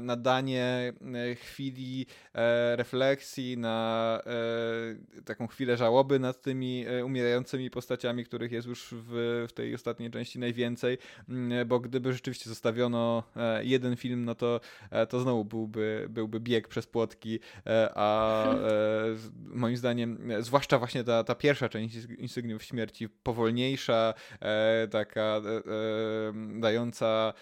na 0.00 0.16
danie 0.16 0.92
e, 1.30 1.34
chwili 1.34 2.06
e, 2.34 2.76
refleksji, 2.76 3.58
na 3.58 3.74
taką 5.24 5.46
chwilę 5.46 5.76
żałoby 5.76 6.18
nad 6.18 6.42
tymi 6.42 6.84
umierającymi 7.04 7.70
postaciami, 7.70 8.24
których 8.24 8.52
jest 8.52 8.68
już 8.68 8.94
w, 8.98 9.44
w 9.48 9.52
tej 9.52 9.74
ostatniej 9.74 10.10
części 10.10 10.38
najwięcej, 10.38 10.98
mm, 11.28 11.68
bo 11.68 11.80
gdyby 11.80 12.12
rzeczywiście 12.12 12.50
zostawiono 12.50 13.22
jeden 13.62 13.96
film, 13.96 14.24
no 14.24 14.34
to, 14.34 14.60
to 15.08 15.20
znowu 15.20 15.44
byłby, 15.44 16.06
byłby 16.10 16.40
bieg 16.40 16.68
przez 16.68 16.86
płotki, 16.86 17.40
a 17.94 18.44
moim 19.36 19.76
zdaniem, 19.76 20.18
zwłaszcza 20.40 20.78
właśnie 20.78 21.04
ta, 21.04 21.24
ta 21.24 21.34
pierwsza 21.34 21.68
część 21.68 21.96
Insygniów 22.18 22.62
Śmierci, 22.62 23.08
powolniejsza, 23.08 24.14
taka 24.90 25.40
dająca 26.60 27.32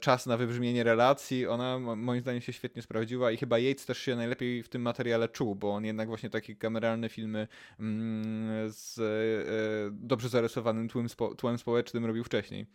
czas 0.00 0.26
na 0.26 0.36
wybrzmienie 0.36 0.84
relacji, 0.84 1.39
ona 1.46 1.78
moim 1.78 2.20
zdaniem 2.20 2.40
się 2.40 2.52
świetnie 2.52 2.82
sprawdziła 2.82 3.30
i 3.30 3.36
chyba 3.36 3.58
Yates 3.58 3.86
też 3.86 3.98
się 3.98 4.16
najlepiej 4.16 4.62
w 4.62 4.68
tym 4.68 4.82
materiale 4.82 5.28
czuł, 5.28 5.54
bo 5.54 5.74
on 5.74 5.84
jednak 5.84 6.08
właśnie 6.08 6.30
takie 6.30 6.56
kameralne 6.56 7.08
filmy 7.08 7.48
mm, 7.80 8.72
z 8.72 8.98
e, 8.98 9.90
dobrze 9.92 10.28
zarysowanym 10.28 10.88
tłem, 10.88 11.08
spo, 11.08 11.34
tłem 11.34 11.58
społecznym 11.58 12.06
robił 12.06 12.24
wcześniej. 12.24 12.66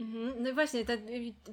Mhm. 0.00 0.42
No 0.42 0.50
i 0.50 0.52
właśnie, 0.52 0.84
ta 0.84 0.92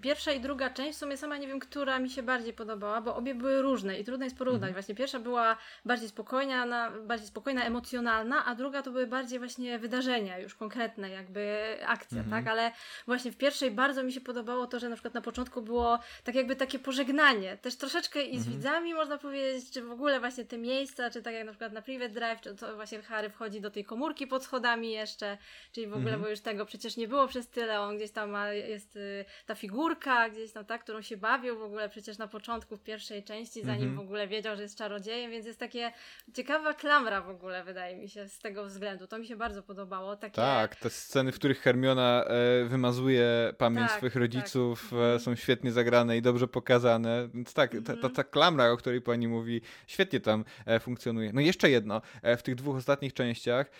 pierwsza 0.02 0.32
i 0.32 0.40
druga 0.40 0.70
część, 0.70 0.98
w 0.98 1.00
sumie 1.00 1.18
sama 1.18 1.38
nie 1.38 1.48
wiem, 1.48 1.60
która 1.60 2.00
mi 2.00 2.10
się 2.10 2.24
bardziej 2.24 2.54
podobała, 2.54 3.02
bo 3.02 3.16
obie 3.16 3.36
były 3.36 3.62
różne 3.62 4.00
i 4.00 4.04
trudno 4.04 4.26
jest 4.26 4.38
porównać. 4.38 4.70
Mhm. 4.70 4.74
Właśnie 4.74 4.96
pierwsza 4.96 5.20
była 5.20 5.58
bardziej 5.86 6.10
spokojna, 6.10 6.92
bardziej 6.92 7.28
spokojna, 7.28 7.64
emocjonalna, 7.64 8.46
a 8.46 8.56
druga 8.56 8.82
to 8.82 8.92
były 8.92 9.08
bardziej 9.08 9.40
właśnie 9.40 9.80
wydarzenia, 9.80 10.40
już 10.40 10.56
konkretne, 10.56 11.10
jakby 11.10 11.76
akcja, 11.86 12.22
mhm. 12.22 12.44
tak? 12.44 12.52
Ale 12.52 12.72
właśnie 13.06 13.32
w 13.32 13.38
pierwszej 13.38 13.72
bardzo 13.72 14.04
mi 14.04 14.14
się 14.14 14.22
podobało 14.22 14.68
to, 14.68 14.80
że 14.80 14.90
na 14.90 14.96
przykład 14.96 15.14
na 15.14 15.22
początku 15.22 15.62
było 15.62 16.00
tak 16.24 16.36
jakby 16.36 16.56
takie 16.56 16.80
pożegnanie, 16.80 17.58
też 17.58 17.76
troszeczkę 17.76 18.22
i 18.22 18.40
z 18.40 18.42
mhm. 18.42 18.58
widzami 18.58 18.94
można 18.94 19.18
powiedzieć, 19.18 19.72
czy 19.72 19.82
w 19.82 19.92
ogóle 19.92 20.20
właśnie 20.20 20.46
te 20.46 20.58
miejsca, 20.58 21.10
czy 21.10 21.22
tak 21.22 21.34
jak 21.34 21.46
na 21.46 21.52
przykład 21.52 21.74
na 21.74 21.82
Private 21.82 22.14
Drive, 22.14 22.42
czy 22.42 22.56
to 22.56 22.76
właśnie 22.76 23.02
Harry 23.02 23.30
wchodzi 23.30 23.62
do 23.62 23.72
tej 23.72 23.86
komórki 23.86 24.28
pod 24.28 24.44
schodami 24.44 24.92
jeszcze, 24.92 25.38
czyli 25.72 25.88
w 25.88 25.94
ogóle, 25.94 26.14
mhm. 26.14 26.22
bo 26.22 26.30
już 26.30 26.40
tego 26.40 26.66
przecież 26.66 26.98
nie 26.98 27.08
było 27.08 27.28
przez 27.28 27.48
tyle, 27.48 27.82
on 27.82 27.98
gdzieś 27.98 28.12
tam 28.12 28.35
ma, 28.36 28.54
jest 28.54 28.96
y, 28.96 29.26
ta 29.46 29.56
figurka 29.56 30.30
gdzieś 30.30 30.52
tam, 30.52 30.66
tak, 30.66 30.84
którą 30.84 31.02
się 31.02 31.18
bawił 31.18 31.60
w 31.60 31.64
ogóle 31.64 31.90
przecież 31.90 32.18
na 32.18 32.28
początku 32.28 32.78
w 32.78 32.82
pierwszej 32.84 33.24
części, 33.24 33.64
zanim 33.64 33.90
mhm. 33.90 33.98
w 33.98 34.00
ogóle 34.00 34.28
wiedział, 34.28 34.56
że 34.56 34.62
jest 34.62 34.78
czarodziejem, 34.78 35.32
więc 35.32 35.46
jest 35.46 35.60
takie 35.60 35.92
ciekawa 36.34 36.74
klamra 36.74 37.22
w 37.22 37.30
ogóle, 37.30 37.64
wydaje 37.64 37.98
mi 37.98 38.10
się, 38.10 38.28
z 38.28 38.40
tego 38.40 38.66
względu. 38.66 39.08
To 39.08 39.20
mi 39.20 39.28
się 39.28 39.36
bardzo 39.36 39.64
podobało. 39.64 40.16
Takie... 40.16 40.36
Tak, 40.36 40.76
te 40.76 40.90
sceny, 40.90 41.32
w 41.32 41.36
których 41.36 41.60
Hermiona 41.60 42.26
e, 42.26 42.66
wymazuje 42.66 43.54
pamięć 43.58 43.88
tak, 43.88 43.98
swoich 43.98 44.14
tak. 44.14 44.22
rodziców, 44.22 44.90
tak. 44.90 45.22
są 45.22 45.36
świetnie 45.36 45.72
zagrane 45.72 46.18
i 46.18 46.22
dobrze 46.22 46.48
pokazane, 46.48 47.30
więc 47.34 47.54
tak, 47.54 47.72
ta, 47.72 47.82
ta, 47.82 47.94
mhm. 47.94 48.14
ta 48.14 48.24
klamra, 48.24 48.72
o 48.72 48.78
której 48.78 49.02
pani 49.02 49.28
mówi, 49.28 49.62
świetnie 49.88 50.20
tam 50.20 50.46
e, 50.66 50.80
funkcjonuje. 50.80 51.34
No 51.34 51.42
jeszcze 51.42 51.70
jedno, 51.70 52.02
w 52.38 52.42
tych 52.42 52.56
dwóch 52.56 52.76
ostatnich 52.76 53.14
częściach 53.14 53.72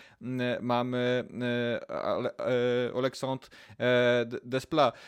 mamy 0.60 1.24
Oleksandr 2.94 3.48
Desplat 4.46 4.98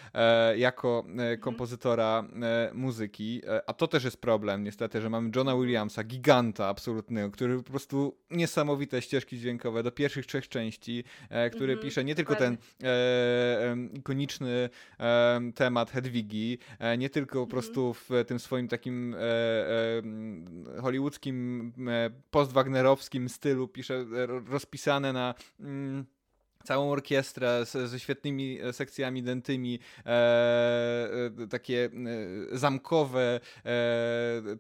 jako 0.57 1.05
mhm. 1.07 1.41
kompozytora 1.41 2.25
muzyki, 2.73 3.43
a 3.67 3.73
to 3.73 3.87
też 3.87 4.05
jest 4.05 4.21
problem 4.21 4.65
niestety, 4.65 5.01
że 5.01 5.11
mamy 5.11 5.31
Johna 5.37 5.57
Williamsa, 5.57 6.05
giganta 6.05 6.67
absolutnego, 6.67 7.31
który 7.31 7.57
po 7.57 7.71
prostu 7.71 8.17
niesamowite 8.31 9.03
ścieżki 9.03 9.39
dźwiękowe 9.39 9.83
do 9.83 9.93
pierwszych 9.93 10.27
trzech 10.27 10.49
części, 10.49 11.05
który 11.53 11.73
mhm, 11.73 11.79
pisze 11.79 12.05
nie 12.05 12.15
tylko 12.15 12.37
ten 12.37 12.57
ikoniczny 13.95 14.71
temat 15.55 15.91
Hedwigi, 15.91 16.59
nie 16.99 17.11
tylko 17.11 17.33
po 17.35 17.41
mhm. 17.41 17.51
prostu 17.51 17.95
w 17.95 18.11
tym 18.27 18.39
swoim 18.39 18.69
takim 18.69 19.17
hollywoodzkim, 20.83 21.73
post-wagnerowskim 22.31 23.29
stylu 23.29 23.69
pisze 23.69 24.05
rozpisane 24.47 25.13
na 25.13 25.35
mm, 25.61 26.07
całą 26.69 26.91
orkiestrę 26.91 27.67
z, 27.67 27.91
ze 27.91 28.01
świetnymi 28.01 28.61
e, 28.61 28.73
sekcjami 28.73 29.23
dentymi, 29.23 29.79
e, 30.07 30.11
e, 31.43 31.47
takie 31.51 31.91
zamkowe 32.53 33.41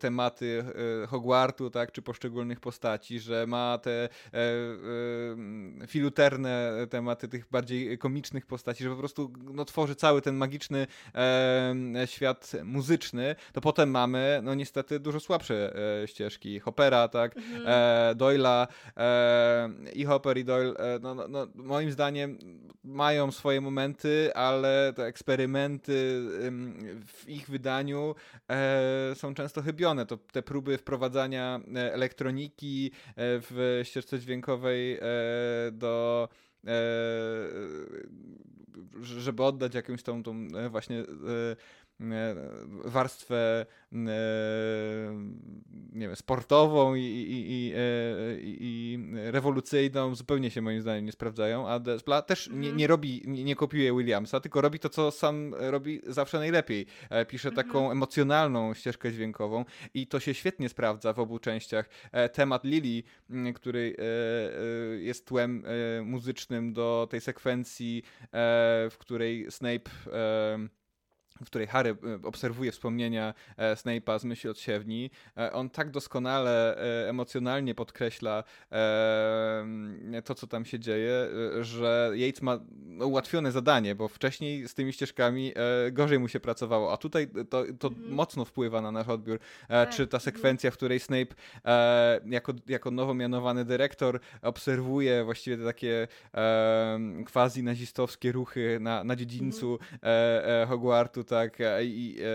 tematy 0.01 0.65
Hogwartu, 1.09 1.71
tak, 1.71 1.93
czy 1.93 2.03
poszczególnych 2.03 2.61
postaci, 2.61 3.21
że 3.21 3.47
ma 3.47 3.79
te 3.79 4.09
filuterne 5.87 6.73
tematy 6.91 7.29
tych 7.29 7.51
bardziej 7.51 7.99
komicznych 7.99 8.47
postaci, 8.47 8.85
że 8.85 8.91
po 8.91 8.97
prostu 8.97 9.33
no, 9.55 9.65
tworzy 9.65 9.95
cały 9.95 10.23
ten 10.23 10.37
magiczny 10.37 10.87
świat 12.07 12.53
muzyczny, 12.65 13.37
to 13.53 13.61
potem 13.61 13.91
mamy, 13.91 14.41
no 14.43 14.55
niestety, 14.55 15.01
dużo 15.01 15.21
słabsze 15.21 15.75
ścieżki. 16.07 16.61
Hoppera, 16.61 17.09
tak, 17.09 17.37
mhm. 17.37 18.17
Doyla 18.17 18.69
i 19.95 20.05
Hopper 20.05 20.39
i 20.39 20.45
Doyle, 20.45 20.75
no, 21.01 21.15
no, 21.15 21.29
no 21.29 21.47
moim 21.55 21.93
zdaniem 21.93 21.98
zdaniem 21.99 22.39
mają 22.85 23.33
swoje 23.33 23.61
momenty, 23.61 24.35
ale 24.35 24.93
te 24.97 25.05
eksperymenty 25.05 26.23
w 27.07 27.29
ich 27.29 27.49
wydaniu 27.49 28.15
e, 28.51 29.15
są 29.15 29.35
często 29.35 29.63
chybione. 29.63 30.07
To 30.07 30.17
te 30.17 30.43
próby 30.43 30.79
wprowadzania 30.79 31.61
e, 31.75 31.93
elektroniki 31.93 32.91
e, 33.09 33.13
w 33.17 33.81
ścieżce 33.85 34.19
dźwiękowej 34.19 34.99
do 35.73 36.29
żeby 39.03 39.45
oddać 39.45 39.75
jakąś 39.75 40.03
tą, 40.03 40.23
tą 40.23 40.49
właśnie 40.71 41.05
warstwę 42.85 43.67
nie 45.93 46.07
wiem, 46.07 46.17
sportową 46.17 46.95
i, 46.95 47.01
i, 47.01 47.51
i, 47.51 47.75
i, 48.61 48.99
rewolucyjną 49.31 50.15
zupełnie 50.15 50.51
się 50.51 50.63
moim 50.63 50.81
zdaniem 50.81 51.05
nie 51.05 51.13
sprawdzają, 51.13 51.69
a 51.69 51.79
Despla 51.79 52.23
też 52.23 52.49
nie, 52.49 52.57
mhm. 52.57 52.77
nie 52.77 52.87
robi, 52.87 53.23
nie, 53.27 53.45
nie, 53.45 53.57
kopiuje 53.57 53.93
Williamsa, 53.97 54.41
tylko 54.41 54.61
robi 54.61 54.79
to, 54.79 54.89
co 54.89 55.11
sam 55.11 55.55
robi 55.59 56.01
zawsze 56.07 56.39
najlepiej. 56.39 56.87
E, 57.11 57.27
pisze 57.27 57.53
taką 57.53 57.79
mhm. 57.79 57.93
emocjonalną 57.93 58.75
ścieżkę 58.75 59.13
dźwiękową 59.13 59.65
i 59.95 60.07
to 60.07 60.21
się 60.21 60.35
świetnie 60.35 60.69
sprawdza 60.69 61.13
w 61.13 61.19
obu 61.19 61.39
częściach. 61.39 61.89
E, 62.13 62.29
temat 62.29 62.65
Lily, 62.65 63.03
który 63.55 63.97
e, 63.99 64.99
jest 64.99 65.27
tłem 65.27 65.65
muzycznym 66.05 66.73
do 66.73 67.09
tej 67.11 67.21
sekwencji, 67.21 68.03
w 68.91 68.97
której 68.99 69.51
Snape 69.51 69.91
w 71.45 71.47
której 71.47 71.67
Harry 71.67 71.91
e, 71.91 72.27
obserwuje 72.27 72.73
wspomnienia 72.73 73.35
e, 73.57 73.75
Snape'a 73.75 74.19
z 74.19 74.25
myśli 74.25 74.51
od 74.51 74.61
siewni, 74.61 75.11
e, 75.37 75.53
on 75.53 75.71
tak 75.71 75.91
doskonale 75.91 76.77
emocjonalnie 77.09 77.75
podkreśla 77.75 78.45
to, 80.25 80.35
co 80.35 80.47
tam 80.47 80.65
się 80.65 80.79
dzieje, 80.79 81.29
że 81.61 82.11
Yates 82.15 82.43
ma 82.43 82.59
ułatwione 83.01 83.53
zadanie, 83.53 83.95
bo 83.95 84.09
wcześniej 84.09 84.69
z 84.69 84.75
tymi 84.75 84.93
ścieżkami 84.93 85.53
gorzej 85.93 86.19
mu 86.19 86.29
się 86.29 86.41
pracowało, 86.41 86.93
a 86.93 86.97
tutaj 86.97 87.29
to, 87.51 87.65
to 87.79 87.89
mhm. 87.89 88.13
mocno 88.13 88.45
wpływa 88.45 88.81
na 88.81 88.93
nasz 88.93 89.09
odbiór. 89.09 89.39
Tak. 89.69 89.91
Czy 89.91 90.07
ta 90.07 90.17
mhm. 90.17 90.21
sekwencja, 90.21 90.71
w 90.71 90.75
której 90.75 91.01
Snape 91.01 91.35
jako, 92.27 92.53
jako 92.69 92.91
nowo 92.91 93.15
mianowany 93.15 93.65
dyrektor 93.65 94.21
obserwuje 94.43 95.25
właściwie 95.25 95.57
te 95.57 95.65
takie 95.65 96.09
quasi 97.33 97.63
nazistowskie 97.63 98.33
ruchy 98.33 98.79
na, 98.81 99.05
na 99.05 99.17
dziedzińcu 99.17 99.79
mhm. 99.83 100.69
Hogwartu, 100.69 101.25
tak. 101.29 101.59
I, 101.83 102.17
e, 102.21 102.29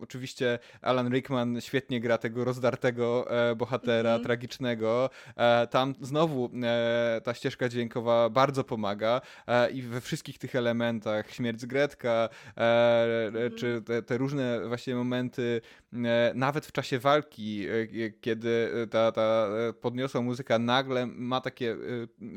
oczywiście 0.00 0.58
Alan 0.82 1.08
Rickman 1.12 1.60
świetnie 1.60 2.00
gra 2.00 2.18
tego 2.18 2.44
rozdartego 2.44 3.30
e, 3.50 3.54
bohatera, 3.54 4.10
mm 4.10 4.20
-hmm. 4.20 4.24
tragicznego. 4.24 5.10
E, 5.36 5.66
tam 5.66 5.94
znowu 6.00 6.50
e, 6.62 7.20
ta 7.24 7.34
ścieżka 7.34 7.68
dźwiękowa 7.68 8.30
bardzo 8.30 8.64
pomaga 8.64 9.20
i 9.72 9.82
we 9.82 10.00
wszystkich 10.00 10.38
tych 10.38 10.54
elementach, 10.54 11.30
śmierć 11.30 11.60
z 11.60 11.64
Gretka, 11.64 12.28
mm 12.56 13.32
-hmm. 13.32 13.54
czy 13.54 13.82
te, 13.82 14.02
te, 14.02 14.18
różne 14.18 14.68
właśnie 14.68 14.94
momenty, 14.94 15.60
nawet 16.34 16.66
w 16.66 16.72
czasie 16.72 16.98
walki, 16.98 17.66
kiedy 18.20 18.70
ta, 18.90 19.12
ta 19.12 19.48
podniosła 19.80 20.20
muzyka 20.20 20.58
nagle 20.58 21.06
ma 21.06 21.40
takie 21.40 21.76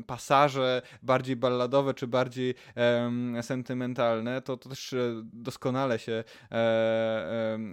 pasaże 0.06 0.82
bardziej 1.02 1.36
balladowe, 1.36 1.94
czy 1.94 2.06
bardziej 2.06 2.54
sentymentalne, 3.42 4.39
to, 4.40 4.56
to 4.56 4.68
też 4.68 4.94
doskonale 5.22 5.98
się 5.98 6.24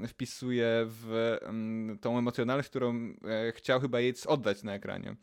wpisuje 0.07 0.85
w 0.87 1.37
tą 2.01 2.17
emocjonalność, 2.17 2.69
którą 2.69 2.95
e, 2.95 3.51
chciał 3.51 3.79
chyba 3.79 3.99
Yates 4.01 4.25
oddać 4.25 4.63
na 4.63 4.73
ekranie. 4.73 5.15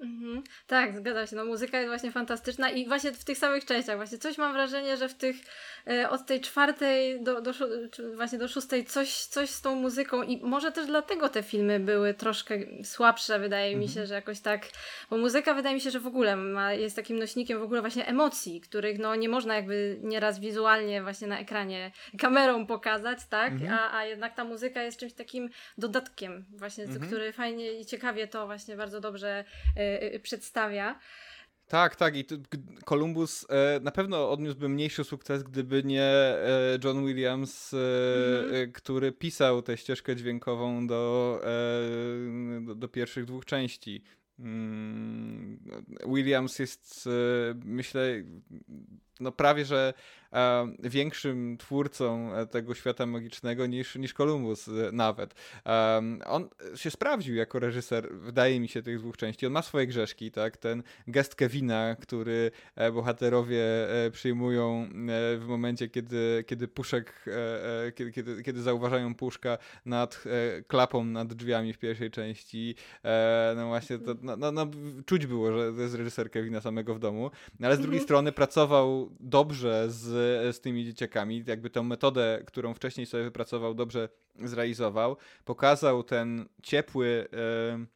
Mhm. 0.00 0.42
Tak, 0.66 0.96
zgadza 0.96 1.26
się. 1.26 1.36
No, 1.36 1.44
muzyka 1.44 1.78
jest 1.78 1.88
właśnie 1.88 2.12
fantastyczna 2.12 2.70
i 2.70 2.88
właśnie 2.88 3.12
w 3.12 3.24
tych 3.24 3.38
samych 3.38 3.64
częściach. 3.64 3.96
Właśnie 3.96 4.18
coś 4.18 4.38
mam 4.38 4.52
wrażenie, 4.52 4.96
że 4.96 5.08
w 5.08 5.14
tych 5.14 5.36
e, 5.86 6.10
od 6.10 6.26
tej 6.26 6.40
czwartej 6.40 7.22
do, 7.22 7.40
do, 7.40 7.52
właśnie 8.16 8.38
do 8.38 8.48
szóstej 8.48 8.84
coś, 8.84 9.24
coś 9.24 9.50
z 9.50 9.60
tą 9.60 9.74
muzyką 9.74 10.22
i 10.22 10.40
może 10.42 10.72
też 10.72 10.86
dlatego 10.86 11.28
te 11.28 11.42
filmy 11.42 11.80
były 11.80 12.14
troszkę 12.14 12.58
słabsze, 12.84 13.38
wydaje 13.38 13.66
mhm. 13.66 13.80
mi 13.80 13.88
się, 13.88 14.06
że 14.06 14.14
jakoś 14.14 14.40
tak, 14.40 14.68
bo 15.10 15.16
muzyka 15.16 15.54
wydaje 15.54 15.74
mi 15.74 15.80
się, 15.80 15.90
że 15.90 16.00
w 16.00 16.06
ogóle 16.06 16.36
ma, 16.36 16.72
jest 16.72 16.96
takim 16.96 17.18
nośnikiem 17.18 17.58
w 17.58 17.62
ogóle 17.62 17.80
właśnie 17.80 18.06
emocji, 18.06 18.60
których 18.60 18.98
no 18.98 19.14
nie 19.14 19.28
można 19.28 19.54
jakby 19.54 19.98
nieraz 20.02 20.40
wizualnie 20.40 21.02
właśnie 21.02 21.28
na 21.28 21.38
ekranie 21.38 21.90
kamerą 22.18 22.66
pokazać, 22.66 23.18
tak? 23.30 23.52
Mhm. 23.52 23.72
A, 23.72 23.98
a 23.98 24.04
jednak 24.04 24.34
ta 24.34 24.44
muzyka 24.44 24.82
jest 24.82 24.98
czymś 24.98 25.12
takim 25.12 25.50
dodatkiem 25.78 26.44
właśnie, 26.56 26.84
mhm. 26.84 27.06
który 27.06 27.32
fajnie 27.32 27.72
i 27.72 27.86
ciekawie 27.86 28.26
to 28.28 28.46
właśnie 28.46 28.76
bardzo 28.76 29.00
dobrze 29.00 29.44
e, 29.76 29.83
przedstawia. 30.22 30.98
Tak, 31.68 31.96
tak. 31.96 32.16
I 32.16 32.24
Columbus 32.84 33.46
e, 33.48 33.80
na 33.80 33.90
pewno 33.90 34.30
odniósłby 34.30 34.68
mniejszy 34.68 35.04
sukces, 35.04 35.42
gdyby 35.42 35.84
nie 35.84 36.02
e, 36.02 36.78
John 36.84 37.06
Williams, 37.06 37.74
e, 37.74 37.76
mm-hmm. 37.76 38.72
który 38.72 39.12
pisał 39.12 39.62
tę 39.62 39.76
ścieżkę 39.76 40.16
dźwiękową 40.16 40.86
do, 40.86 41.40
do, 42.60 42.74
do, 42.74 42.88
pierwszych 42.88 43.24
dwóch 43.24 43.44
części. 43.44 44.02
Mm, 44.38 45.58
Williams 46.06 46.58
jest, 46.58 47.08
myślę, 47.64 48.22
no 49.20 49.32
prawie, 49.32 49.64
że 49.64 49.94
większym 50.78 51.56
twórcą 51.56 52.34
e, 52.34 52.46
tego 52.46 52.74
świata 52.74 53.06
magicznego 53.06 53.66
niż, 53.66 53.96
niż 53.96 54.14
Columbus 54.14 54.68
e, 54.68 54.72
nawet. 54.92 55.34
On 56.26 56.48
się 56.76 56.90
sprawdził 56.90 57.34
jako 57.34 57.58
reżyser, 57.58 58.14
wydaje 58.14 58.60
mi 58.60 58.68
się, 58.68 58.82
tych 58.82 58.98
dwóch 58.98 59.16
części. 59.16 59.46
On 59.46 59.52
ma 59.52 59.62
swoje 59.62 59.86
grzeszki, 59.86 60.30
tak? 60.30 60.56
Ten 60.56 60.82
gest 61.08 61.34
Kevina, 61.34 61.96
który 62.00 62.50
e, 62.76 62.92
bohaterowie 62.92 63.64
przyjmują 64.12 64.88
w 65.38 65.44
momencie, 65.48 65.88
kiedy, 65.88 66.44
kiedy 66.46 66.68
puszek, 66.68 67.24
kiedy, 67.94 68.12
kiedy, 68.12 68.42
kiedy 68.42 68.62
zauważają 68.62 69.14
puszka 69.14 69.58
nad 69.84 70.24
klapą 70.66 71.04
nad 71.04 71.34
drzwiami 71.34 71.72
w 71.72 71.78
pierwszej 71.78 72.10
części. 72.10 72.74
No 73.56 73.66
właśnie, 73.66 73.98
to, 73.98 74.14
no, 74.22 74.36
no, 74.36 74.52
no, 74.52 74.66
czuć 75.06 75.26
było, 75.26 75.52
że 75.52 75.72
to 75.72 75.80
jest 75.80 75.94
reżyser 75.94 76.30
Kevina 76.30 76.60
samego 76.60 76.94
w 76.94 76.98
domu, 76.98 77.30
ale 77.62 77.76
z 77.76 77.78
drugiej 77.78 77.98
mhm. 77.98 78.04
strony 78.04 78.32
pracował 78.32 79.10
dobrze 79.20 79.90
z, 79.90 80.23
z 80.52 80.60
tymi 80.60 80.84
dzieciakami, 80.84 81.44
jakby 81.46 81.70
tę 81.70 81.82
metodę, 81.82 82.42
którą 82.46 82.74
wcześniej 82.74 83.06
sobie 83.06 83.24
wypracował, 83.24 83.74
dobrze 83.74 84.08
zrealizował. 84.44 85.16
Pokazał 85.44 86.02
ten 86.02 86.48
ciepły. 86.62 87.28
Yy, 87.78 87.86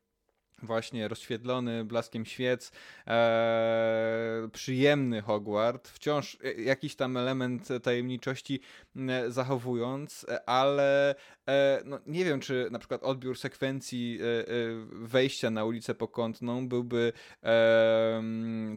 właśnie 0.63 1.09
rozświetlony 1.09 1.85
blaskiem 1.85 2.27
świec, 2.27 2.73
e, 3.07 4.49
przyjemny 4.53 5.23
Hogwart, 5.23 5.89
wciąż 5.89 6.39
jakiś 6.59 6.97
tam 6.97 7.17
element 7.17 7.69
tajemniczości 7.83 8.61
e, 8.97 9.31
zachowując, 9.31 10.27
ale 10.47 11.15
e, 11.49 11.83
no, 11.85 11.99
nie 12.07 12.25
wiem, 12.25 12.41
czy 12.41 12.69
na 12.71 12.79
przykład 12.79 13.03
odbiór 13.03 13.39
sekwencji 13.39 14.19
e, 14.21 14.25
e 14.25 14.45
wejścia 14.93 15.51
na 15.51 15.65
ulicę 15.65 15.95
Pokątną 15.95 16.69
byłby 16.69 17.13
e, 17.43 18.23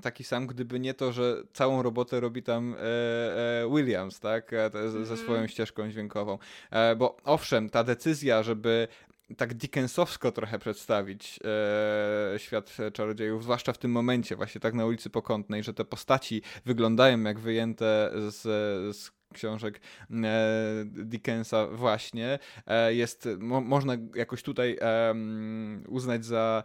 taki 0.02 0.24
sam, 0.24 0.48
gdyby 0.48 0.80
nie 0.80 0.94
to, 0.94 1.12
że 1.12 1.44
całą 1.54 1.82
robotę 1.82 2.20
robi 2.20 2.44
tam 2.44 2.76
Williams, 3.76 4.20
tak, 4.20 4.52
ze 4.74 5.00
mhm. 5.00 5.18
swoją 5.18 5.48
ścieżką 5.48 5.90
dźwiękową. 5.90 6.38
bo 6.98 7.18
owszem, 7.24 7.70
ta 7.70 7.84
decyzja, 7.84 8.44
żeby 8.44 8.88
tak 9.38 9.54
Dickensowsko 9.54 10.32
trochę 10.32 10.60
przedstawić 10.60 11.40
e, 12.36 12.40
świat 12.40 12.78
czarodziejów, 12.94 13.44
zwłaszcza 13.44 13.74
w 13.74 13.78
tym 13.78 13.92
momencie, 13.92 14.36
właśnie 14.36 14.62
tak 14.62 14.74
na 14.74 14.86
ulicy 14.86 15.10
Pokątnej, 15.10 15.64
że 15.64 15.74
te 15.74 15.86
postaci 15.86 16.42
wyglądają 16.66 17.24
jak 17.24 17.40
wyjęte 17.40 18.12
z, 18.30 18.42
z 18.98 19.12
książek 19.32 19.82
e, 20.12 20.86
Dickensa 20.86 21.68
właśnie 21.68 22.40
e, 22.68 22.94
jest, 22.94 23.30
mo, 23.40 23.62
można 23.62 23.94
jakoś 24.16 24.44
tutaj 24.44 24.78
e, 24.82 25.16
uznać 25.88 26.26
za 26.26 26.64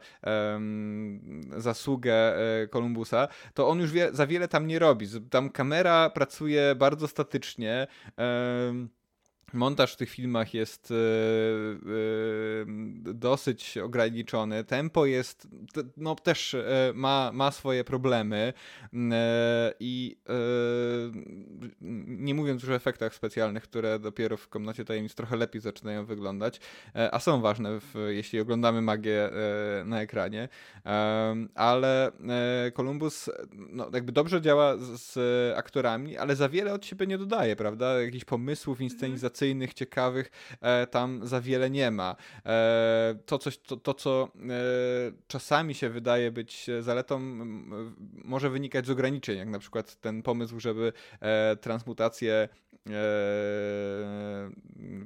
zasługę 1.57 2.37
Kolumbusa, 2.71 3.29
to 3.55 3.69
on 3.69 3.79
już 3.81 3.93
wie, 3.93 4.09
za 4.13 4.27
wiele 4.27 4.49
tam 4.49 4.67
nie 4.67 4.79
robi. 4.79 5.07
Tam 5.31 5.51
kamera 5.51 6.11
pracuje 6.11 6.75
bardzo 6.75 7.09
statycznie. 7.09 7.87
Montaż 9.57 9.93
w 9.93 9.97
tych 9.97 10.11
filmach 10.11 10.55
jest 10.55 10.91
yy, 10.91 10.97
yy, 11.87 13.15
dosyć 13.15 13.79
ograniczony. 13.79 14.65
Tempo 14.65 15.07
jest, 15.07 15.49
no 15.97 16.15
też 16.15 16.53
yy, 16.53 16.95
ma, 16.95 17.31
ma 17.35 17.51
swoje 17.51 17.85
problemy 17.85 18.53
i 19.81 20.17
nie 22.07 22.35
mówiąc 22.35 22.63
już 22.63 22.71
o 22.71 22.75
efektach 22.75 23.15
specjalnych, 23.15 23.63
które 23.63 23.99
dopiero 23.99 24.37
w 24.37 24.49
Komnacie 24.49 24.85
Tajemnic 24.85 25.15
trochę 25.15 25.37
lepiej 25.37 25.61
zaczynają 25.61 26.07
wyglądać, 26.07 26.61
a 27.13 27.21
są 27.21 27.41
ważne, 27.41 27.81
w, 27.81 27.95
jeśli 28.09 28.41
oglądamy 28.41 28.83
magię 28.83 29.31
na 29.85 30.01
ekranie, 30.03 30.49
ale 31.55 32.13
Columbus 32.75 33.31
no, 33.53 33.91
jakby 33.95 34.13
dobrze 34.13 34.41
działa 34.41 34.77
z, 34.77 35.01
z 35.01 35.19
aktorami, 35.59 36.17
ale 36.17 36.37
za 36.37 36.49
wiele 36.49 36.75
od 36.75 36.87
siebie 36.87 37.07
nie 37.07 37.19
dodaje, 37.19 37.57
prawda? 37.57 38.03
Jakichś 38.03 38.25
pomysłów 38.25 38.77
mhm. 38.77 38.91
inscenizacyjnych 38.91 39.46
atrakcyjnych, 39.47 39.75
ciekawych 39.75 40.31
e, 40.61 40.87
tam 40.87 41.27
za 41.27 41.41
wiele 41.41 41.71
nie 41.71 41.91
ma. 41.91 42.17
E, 42.47 43.15
to, 43.27 43.39
coś, 43.39 43.59
to, 43.59 43.77
to 43.77 43.95
co 43.95 44.29
e, 44.35 44.49
czasami 45.27 45.75
się 45.75 45.91
wydaje 45.91 46.31
być 46.31 46.67
zaletą, 46.81 47.21
może 48.25 48.51
wynikać 48.51 48.87
z 48.87 48.91
ograniczeń, 48.91 49.39
jak 49.39 49.49
na 49.49 49.59
przykład 49.59 49.97
ten 50.01 50.23
pomysł, 50.23 50.61
żeby 50.61 50.93
transmutację 51.61 52.49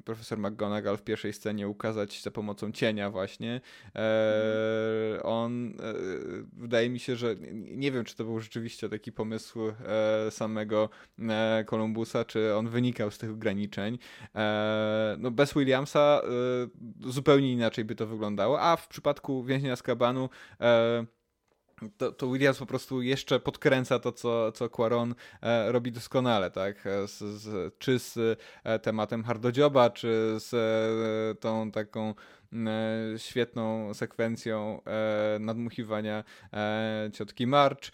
profesor 0.04 0.38
McGonagall 0.38 0.96
w 0.96 1.02
pierwszej 1.02 1.32
scenie 1.32 1.68
ukazać 1.68 2.22
za 2.22 2.30
pomocą 2.30 2.72
cienia 2.72 3.10
właśnie. 3.10 3.60
on 5.22 5.74
wydaje 6.52 6.90
mi 6.90 6.98
się, 6.98 7.16
że 7.16 7.36
nie 7.52 7.92
wiem, 7.92 8.04
czy 8.04 8.16
to 8.16 8.24
był 8.24 8.40
rzeczywiście 8.40 8.88
taki 8.88 9.12
pomysł 9.12 9.60
samego 10.30 10.88
Kolumbusa, 11.66 12.24
czy 12.24 12.54
on 12.56 12.68
wynikał 12.68 13.10
z 13.10 13.18
tych 13.18 13.30
ograniczeń. 13.30 13.98
E, 14.34 15.16
no 15.18 15.30
bez 15.30 15.54
Williamsa 15.54 16.22
e, 17.04 17.10
zupełnie 17.10 17.52
inaczej 17.52 17.84
by 17.84 17.94
to 17.94 18.06
wyglądało, 18.06 18.60
a 18.60 18.76
w 18.76 18.88
przypadku 18.88 19.44
więźnia 19.44 19.76
z 19.76 19.82
kabanu 19.82 20.28
e, 20.60 21.06
to, 21.96 22.12
to, 22.12 22.26
Williams 22.26 22.58
po 22.58 22.66
prostu 22.66 23.02
jeszcze 23.02 23.40
podkręca 23.40 23.98
to, 23.98 24.12
co, 24.12 24.52
co 24.52 24.70
Quaron 24.70 25.14
e, 25.42 25.72
robi 25.72 25.92
doskonale, 25.92 26.50
tak? 26.50 26.84
Z, 27.06 27.18
z, 27.18 27.74
czy 27.78 27.98
z 27.98 28.38
e, 28.64 28.78
tematem 28.78 29.24
hardodzioba, 29.24 29.90
czy 29.90 30.36
z 30.38 30.54
e, 30.54 31.40
tą 31.40 31.70
taką 31.70 32.10
E, 32.10 32.14
świetną 33.16 33.94
sekwencją 33.94 34.80
e, 34.84 35.38
nadmuchiwania 35.38 36.24
e, 36.52 37.10
ciotki 37.12 37.46
March. 37.46 37.90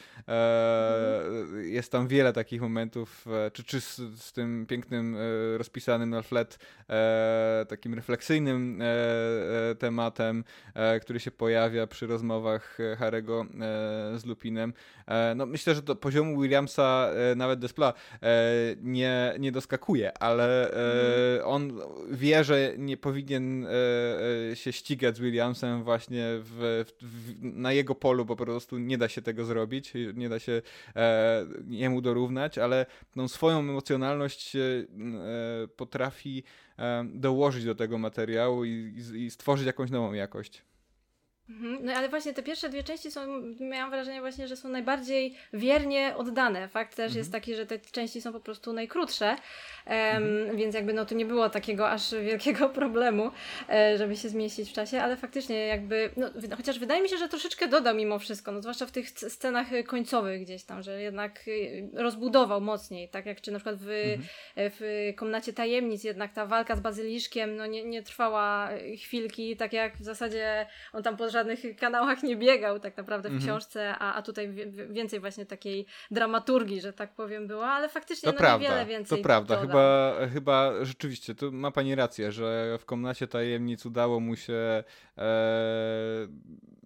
Jest 1.63 1.93
tam 1.93 2.09
wiele 2.09 2.33
takich 2.33 2.61
momentów, 2.61 3.27
czy, 3.53 3.65
czy 3.65 3.81
z, 3.81 3.97
z 3.97 4.33
tym 4.33 4.67
pięknym, 4.67 5.17
rozpisanym 5.57 6.11
na 6.11 6.23
flet, 6.23 6.59
takim 7.69 7.95
refleksyjnym 7.95 8.83
tematem, 9.79 10.45
który 11.03 11.21
się 11.21 11.31
pojawia 11.31 11.87
przy 11.87 12.07
rozmowach 12.07 12.79
Harego 12.99 13.47
z 14.17 14.25
Lupinem. 14.25 14.73
No, 15.37 15.47
myślę, 15.47 15.75
że 15.75 15.83
do 15.83 15.97
poziomu 15.97 16.41
Williamsa 16.41 17.11
nawet 17.37 17.59
Despla 17.59 17.93
nie, 18.83 19.35
nie 19.39 19.53
doskakuje, 19.53 20.19
ale 20.19 20.71
mhm. 20.71 21.41
on 21.45 21.81
wie, 22.11 22.45
że 22.45 22.73
nie 22.79 22.97
powinien 22.97 23.67
się 24.55 24.73
ścigać 24.73 25.17
z 25.17 25.21
Williamsem 25.21 25.85
właśnie 25.85 26.25
w, 26.29 26.85
w, 27.03 27.35
na 27.43 27.73
jego 27.73 27.95
polu, 27.95 28.27
po 28.27 28.37
prostu 28.37 28.79
nie 28.79 28.99
da 28.99 29.09
się 29.09 29.23
tego 29.23 29.45
zrobić, 29.45 29.93
nie 30.15 30.29
da 30.29 30.39
się 30.39 30.63
e, 30.97 31.47
jemu 31.69 32.01
dorównać, 32.01 32.59
ale 32.59 32.87
tą 33.15 33.29
swoją 33.29 33.59
emocjonalność 33.59 34.57
e, 34.57 34.61
e 34.61 35.69
potrafi 35.69 36.45
e, 36.79 37.05
dołożyć 37.15 37.65
do 37.65 37.75
tego 37.75 37.99
materiału 37.99 38.65
i, 38.65 38.95
i, 39.15 39.25
i 39.25 39.31
stworzyć 39.31 39.67
jakąś 39.67 39.91
nową 39.91 40.13
jakość. 40.13 40.63
Mhm. 41.51 41.85
No 41.85 41.93
ale 41.93 42.09
właśnie 42.09 42.35
te 42.35 42.43
pierwsze 42.43 42.69
dwie 42.69 42.83
części 42.83 43.11
są, 43.11 43.21
miałam 43.61 43.91
wrażenie 43.91 44.21
właśnie, 44.21 44.49
że 44.49 44.57
są 44.57 44.69
najbardziej 44.69 45.35
wiernie 45.53 46.15
oddane. 46.17 46.69
Fakt 46.69 46.97
też 46.97 47.05
mhm. 47.05 47.19
jest 47.19 47.33
taki, 47.33 47.55
że 47.55 47.67
te 47.67 47.79
części 47.79 48.21
są 48.21 48.33
po 48.33 48.41
prostu 48.41 48.73
najkrótsze, 48.73 49.27
um, 49.27 49.97
mhm. 49.97 50.57
więc 50.57 50.75
jakby 50.75 50.93
no 50.93 51.07
tu 51.07 51.15
nie 51.15 51.27
było 51.27 51.51
takiego 51.51 51.91
aż 51.91 52.15
wielkiego 52.15 52.69
problemu, 52.81 53.31
e, 53.69 53.99
żeby 53.99 54.17
się 54.17 54.29
zmieścić 54.29 54.71
w 54.71 54.73
czasie, 54.73 55.01
ale 55.01 55.17
faktycznie 55.17 55.67
jakby, 55.67 56.11
no, 56.17 56.31
chociaż 56.57 56.79
wydaje 56.79 57.03
mi 57.03 57.09
się, 57.09 57.19
że 57.19 57.29
troszeczkę 57.29 57.69
dodał 57.69 57.95
mimo 57.95 58.19
wszystko, 58.19 58.53
no 58.53 58.61
zwłaszcza 58.63 58.87
w 58.87 58.93
tych 58.93 59.11
scenach 59.11 59.67
końcowych 59.87 60.43
gdzieś 60.43 60.65
tam, 60.65 60.83
że 60.83 61.03
jednak 61.03 61.49
y, 61.49 61.89
rozbudował 61.95 62.61
mocniej, 62.61 63.09
tak 63.09 63.27
jak 63.27 63.41
czy 63.41 63.53
na 63.53 63.59
przykład 63.59 63.77
w, 63.79 63.89
mhm. 63.89 64.25
w 64.57 65.13
Komnacie 65.17 65.53
Tajemnic 65.53 66.05
jednak 66.05 66.33
ta 66.33 66.47
walka 66.47 66.77
z 66.77 66.81
Bazyliszkiem 66.81 67.57
no 67.57 67.67
nie, 67.67 67.85
nie 67.85 68.03
trwała 68.03 68.69
chwilki, 69.03 69.57
tak 69.57 69.73
jak 69.73 69.97
w 69.97 70.05
zasadzie 70.05 70.67
on 70.93 71.03
tam 71.03 71.17
po 71.17 71.36
żadnych 71.37 71.77
kanałach 71.77 72.23
nie 72.23 72.37
biegał 72.37 72.81
tak 72.81 72.97
naprawdę 72.97 73.29
w 73.29 73.33
mhm. 73.33 73.51
książce, 73.51 73.95
a, 73.99 74.15
a 74.15 74.23
tutaj 74.23 74.53
więcej 74.91 75.21
właśnie 75.21 75.47
takiej 75.47 75.87
dramaturgii, 76.11 76.81
że 76.81 76.93
tak 76.93 77.15
powiem, 77.15 77.47
było, 77.47 77.67
ale 77.67 77.89
faktycznie 77.89 78.27
to 78.27 78.33
no 78.33 78.39
prawda, 78.39 78.69
niewiele 78.69 78.87
więcej. 78.87 79.19
To 79.19 79.25
prawda, 79.25 79.61
chyba, 79.61 80.15
chyba 80.33 80.73
rzeczywiście, 80.85 81.35
tu 81.35 81.53
ma 81.53 81.71
pani 81.71 81.95
rację, 81.95 82.33
że 82.33 82.79
w 82.81 82.85
Komnacie 82.85 83.27
Tajemnic 83.27 83.87
udało 83.87 84.21
mu 84.21 84.37
się 84.37 84.85
e, 85.19 85.25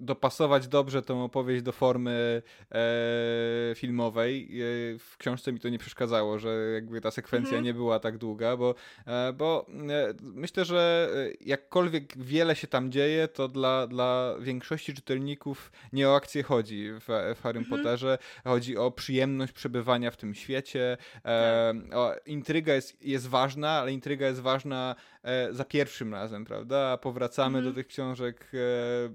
dopasować 0.01 0.69
dobrze 0.69 1.03
tą 1.03 1.25
opowieść 1.25 1.63
do 1.63 1.73
formy 1.73 2.43
e, 2.73 3.75
filmowej. 3.75 4.45
E, 4.45 4.99
w 4.99 5.17
książce 5.19 5.53
mi 5.53 5.61
to 5.61 5.69
nie 5.69 5.79
przeszkadzało, 5.79 6.39
że 6.39 6.71
jakby 6.75 7.01
ta 7.01 7.11
sekwencja 7.11 7.49
mhm. 7.49 7.65
nie 7.65 7.75
była 7.75 8.01
tak 8.01 8.19
długa, 8.19 8.57
bo, 8.57 8.75
e, 9.07 9.33
bo 9.33 9.67
e, 9.91 10.15
myślę, 10.23 10.65
że 10.65 11.11
jakkolwiek 11.41 12.19
wiele 12.19 12.57
się 12.57 12.67
tam 12.67 12.93
dzieje, 12.93 13.29
to 13.29 13.49
dla, 13.49 13.87
dla 13.87 14.35
większości 14.41 14.95
czytelników 14.95 15.73
nie 15.93 16.09
o 16.09 16.17
akcję 16.17 16.43
chodzi 16.43 16.91
w, 16.93 17.35
w 17.37 17.43
Harry 17.43 17.59
mhm. 17.59 17.67
Potterze. 17.67 18.19
Chodzi 18.45 18.77
o 18.77 18.91
przyjemność 18.91 19.53
przebywania 19.53 20.11
w 20.11 20.17
tym 20.17 20.35
świecie. 20.35 20.97
E, 21.25 21.75
tak. 21.89 21.97
o, 21.99 22.15
intryga 22.27 22.75
jest, 22.75 23.05
jest 23.05 23.29
ważna, 23.29 23.71
ale 23.71 23.93
intryga 23.93 24.27
jest 24.27 24.41
ważna 24.41 24.97
e, 25.20 25.20
za 25.51 25.65
pierwszym 25.65 26.15
razem, 26.15 26.45
prawda? 26.45 26.97
Powracamy 26.97 27.59
mhm. 27.59 27.65
do 27.65 27.81
tych 27.81 27.87
książek 27.87 28.51
e, 28.55 28.59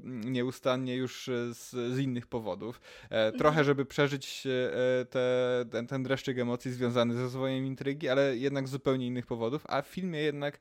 nieustannie 0.04 0.96
już 0.96 1.30
z, 1.52 1.70
z 1.70 2.00
innych 2.00 2.28
powodów. 2.28 2.82
Trochę, 3.38 3.60
mhm. 3.60 3.66
żeby 3.66 3.86
przeżyć 3.86 4.48
te, 5.10 5.66
ten, 5.72 5.88
ten 5.88 6.04
dreszczyk 6.04 6.40
emocji 6.40 6.72
związany 6.72 7.14
ze 7.14 7.22
rozwojem 7.22 7.66
intrygi, 7.66 8.10
ale 8.10 8.38
jednak 8.38 8.68
z 8.68 8.72
zupełnie 8.72 9.08
innych 9.08 9.26
powodów, 9.26 9.64
a 9.70 9.82
w 9.82 9.88
filmie 9.88 10.20
jednak 10.20 10.60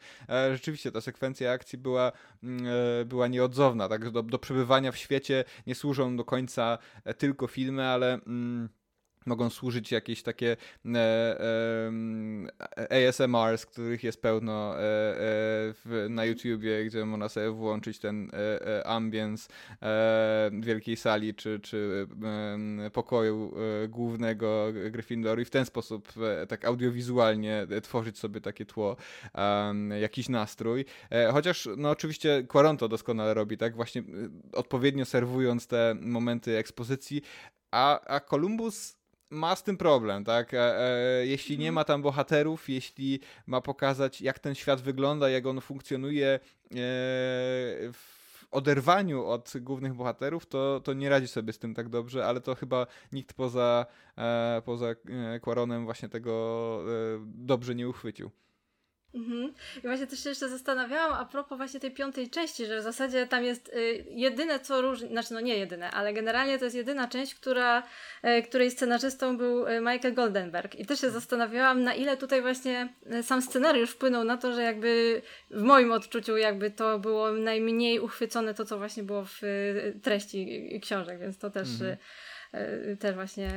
rzeczywiście 0.52 0.92
ta 0.92 1.00
sekwencja 1.00 1.52
akcji 1.52 1.78
była, 1.78 2.12
mm, 2.42 2.64
była 3.06 3.28
nieodzowna, 3.28 3.88
tak 3.88 4.10
do, 4.10 4.22
do 4.22 4.38
przebywania 4.38 4.92
w 4.92 4.96
świecie 4.96 5.44
nie 5.66 5.74
służą 5.74 6.16
do 6.16 6.24
końca 6.24 6.78
tylko 7.18 7.46
filmy, 7.46 7.84
ale 7.84 8.14
mm, 8.14 8.68
mogą 9.26 9.50
służyć 9.50 9.92
jakieś 9.92 10.22
takie 10.22 10.56
e, 10.86 11.40
e, 12.90 13.08
ASMR, 13.08 13.58
z 13.58 13.66
których 13.66 14.04
jest 14.04 14.22
pełno 14.22 14.74
e, 14.74 14.78
e, 14.78 14.82
w, 15.84 16.06
na 16.10 16.24
YouTubie, 16.24 16.84
gdzie 16.84 17.04
można 17.04 17.28
sobie 17.28 17.50
włączyć 17.50 17.98
ten 17.98 18.30
e, 18.32 18.66
e, 18.78 18.86
ambience 18.86 19.48
wielkiej 20.52 20.96
sali 20.96 21.34
czy, 21.34 21.60
czy 21.60 22.06
pokoju 22.92 23.54
głównego 23.88 24.66
Gryffindoru 24.90 25.42
i 25.42 25.44
w 25.44 25.50
ten 25.50 25.66
sposób 25.66 26.12
tak 26.48 26.64
audiowizualnie 26.64 27.66
tworzyć 27.82 28.18
sobie 28.18 28.40
takie 28.40 28.66
tło, 28.66 28.96
jakiś 30.00 30.28
nastrój. 30.28 30.84
Chociaż 31.32 31.68
no 31.76 31.90
oczywiście 31.90 32.42
Quaronto 32.48 32.88
doskonale 32.88 33.34
robi, 33.34 33.56
tak 33.56 33.76
właśnie 33.76 34.02
odpowiednio 34.52 35.04
serwując 35.04 35.66
te 35.66 35.96
momenty 36.00 36.56
ekspozycji, 36.56 37.22
a, 37.70 38.00
a 38.06 38.20
Columbus 38.20 38.96
ma 39.34 39.56
z 39.56 39.62
tym 39.62 39.76
problem, 39.76 40.24
tak? 40.24 40.54
E, 40.54 40.80
e, 40.80 41.26
jeśli 41.26 41.58
nie 41.58 41.68
mhm. 41.68 41.74
ma 41.74 41.84
tam 41.84 42.02
bohaterów, 42.02 42.68
jeśli 42.68 43.20
ma 43.46 43.60
pokazać, 43.60 44.20
jak 44.20 44.38
ten 44.38 44.54
świat 44.54 44.80
wygląda, 44.80 45.30
jak 45.30 45.46
on 45.46 45.60
funkcjonuje 45.60 46.28
e, 46.28 46.38
w 47.92 48.24
oderwaniu 48.50 49.26
od 49.26 49.52
głównych 49.60 49.94
bohaterów, 49.94 50.46
to, 50.46 50.80
to 50.84 50.92
nie 50.92 51.08
radzi 51.08 51.28
sobie 51.28 51.52
z 51.52 51.58
tym 51.58 51.74
tak 51.74 51.88
dobrze, 51.88 52.26
ale 52.26 52.40
to 52.40 52.54
chyba 52.54 52.86
nikt 53.12 53.32
poza, 53.32 53.86
e, 54.18 54.62
poza 54.64 54.86
e, 54.86 55.40
Quaronem 55.40 55.84
właśnie 55.84 56.08
tego 56.08 56.80
e, 56.86 57.24
dobrze 57.24 57.74
nie 57.74 57.88
uchwycił. 57.88 58.30
Mhm. 59.14 59.52
I 59.78 59.80
właśnie 59.80 60.06
też 60.06 60.22
się 60.22 60.28
jeszcze 60.28 60.48
zastanawiałam 60.48 61.12
a 61.12 61.24
propos 61.24 61.58
właśnie 61.58 61.80
tej 61.80 61.90
piątej 61.90 62.30
części, 62.30 62.66
że 62.66 62.80
w 62.80 62.82
zasadzie 62.82 63.26
tam 63.26 63.44
jest 63.44 63.68
y, 63.68 64.04
jedyne 64.10 64.60
co 64.60 64.80
różni, 64.80 65.08
znaczy 65.08 65.34
no 65.34 65.40
nie 65.40 65.58
jedyne, 65.58 65.90
ale 65.90 66.12
generalnie 66.12 66.58
to 66.58 66.64
jest 66.64 66.76
jedyna 66.76 67.08
część, 67.08 67.34
która, 67.34 67.82
y, 68.38 68.42
której 68.42 68.70
scenarzystą 68.70 69.36
był 69.36 69.66
y, 69.68 69.80
Michael 69.80 70.14
Goldenberg. 70.14 70.74
I 70.74 70.86
też 70.86 71.00
się 71.00 71.10
zastanawiałam, 71.10 71.82
na 71.82 71.94
ile 71.94 72.16
tutaj 72.16 72.42
właśnie 72.42 72.88
sam 73.22 73.42
scenariusz 73.42 73.90
wpłynął 73.90 74.24
na 74.24 74.36
to, 74.36 74.52
że 74.52 74.62
jakby 74.62 75.22
w 75.50 75.62
moim 75.62 75.92
odczuciu 75.92 76.36
jakby 76.36 76.70
to 76.70 76.98
było 76.98 77.32
najmniej 77.32 78.00
uchwycone 78.00 78.54
to, 78.54 78.64
co 78.64 78.78
właśnie 78.78 79.02
było 79.02 79.24
w 79.24 79.42
y, 79.44 80.00
treści 80.02 80.80
książek, 80.82 81.20
więc 81.20 81.38
to 81.38 81.50
też, 81.50 81.68
mhm. 81.68 81.96
Też 83.00 83.14
właśnie 83.14 83.50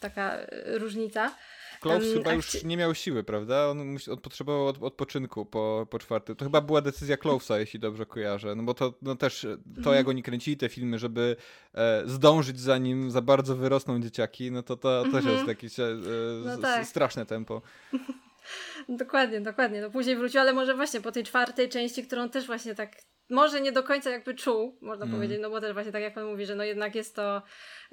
taka 0.00 0.38
różnica. 0.66 1.34
Klaus 1.80 2.04
um, 2.04 2.14
chyba 2.14 2.32
już 2.32 2.64
nie 2.64 2.76
miał 2.76 2.94
siły, 2.94 3.24
prawda? 3.24 3.68
On, 3.68 3.96
on 4.10 4.20
potrzebował 4.20 4.66
od, 4.66 4.82
odpoczynku 4.82 5.46
po, 5.46 5.86
po 5.90 5.98
czwartym. 5.98 6.36
To 6.36 6.44
chyba 6.44 6.60
była 6.60 6.80
decyzja 6.80 7.16
Klausa, 7.16 7.58
jeśli 7.58 7.80
dobrze 7.80 8.06
kojarzę. 8.06 8.54
No 8.54 8.62
bo 8.62 8.74
to 8.74 8.94
no 9.02 9.16
też 9.16 9.46
to, 9.84 9.90
jak 9.90 10.00
mhm. 10.00 10.08
oni 10.08 10.22
kręcili 10.22 10.56
te 10.56 10.68
filmy, 10.68 10.98
żeby 10.98 11.36
e, 11.74 12.02
zdążyć 12.06 12.60
zanim 12.60 13.10
za 13.10 13.22
bardzo 13.22 13.56
wyrosną 13.56 14.00
dzieciaki, 14.00 14.50
no 14.50 14.62
to 14.62 14.76
to 14.76 15.04
też 15.04 15.14
jest 15.14 15.26
mhm. 15.26 15.48
jakieś 15.48 15.80
e, 15.80 15.96
no 16.44 16.58
tak. 16.58 16.86
straszne 16.86 17.26
tempo. 17.26 17.62
dokładnie, 18.88 19.40
dokładnie. 19.40 19.80
No 19.80 19.90
później 19.90 20.16
wrócił, 20.16 20.40
ale 20.40 20.52
może 20.52 20.74
właśnie 20.74 21.00
po 21.00 21.12
tej 21.12 21.24
czwartej 21.24 21.68
części, 21.68 22.02
którą 22.02 22.28
też 22.28 22.46
właśnie 22.46 22.74
tak 22.74 22.96
może 23.30 23.60
nie 23.60 23.72
do 23.72 23.82
końca 23.82 24.10
jakby 24.10 24.34
czuł, 24.34 24.78
można 24.80 25.04
mm. 25.04 25.16
powiedzieć, 25.16 25.38
no 25.42 25.50
bo 25.50 25.60
też 25.60 25.72
właśnie 25.72 25.92
tak 25.92 26.02
jak 26.02 26.14
pan 26.14 26.24
mówi, 26.24 26.46
że 26.46 26.54
no 26.54 26.64
jednak 26.64 26.94
jest 26.94 27.16
to 27.16 27.42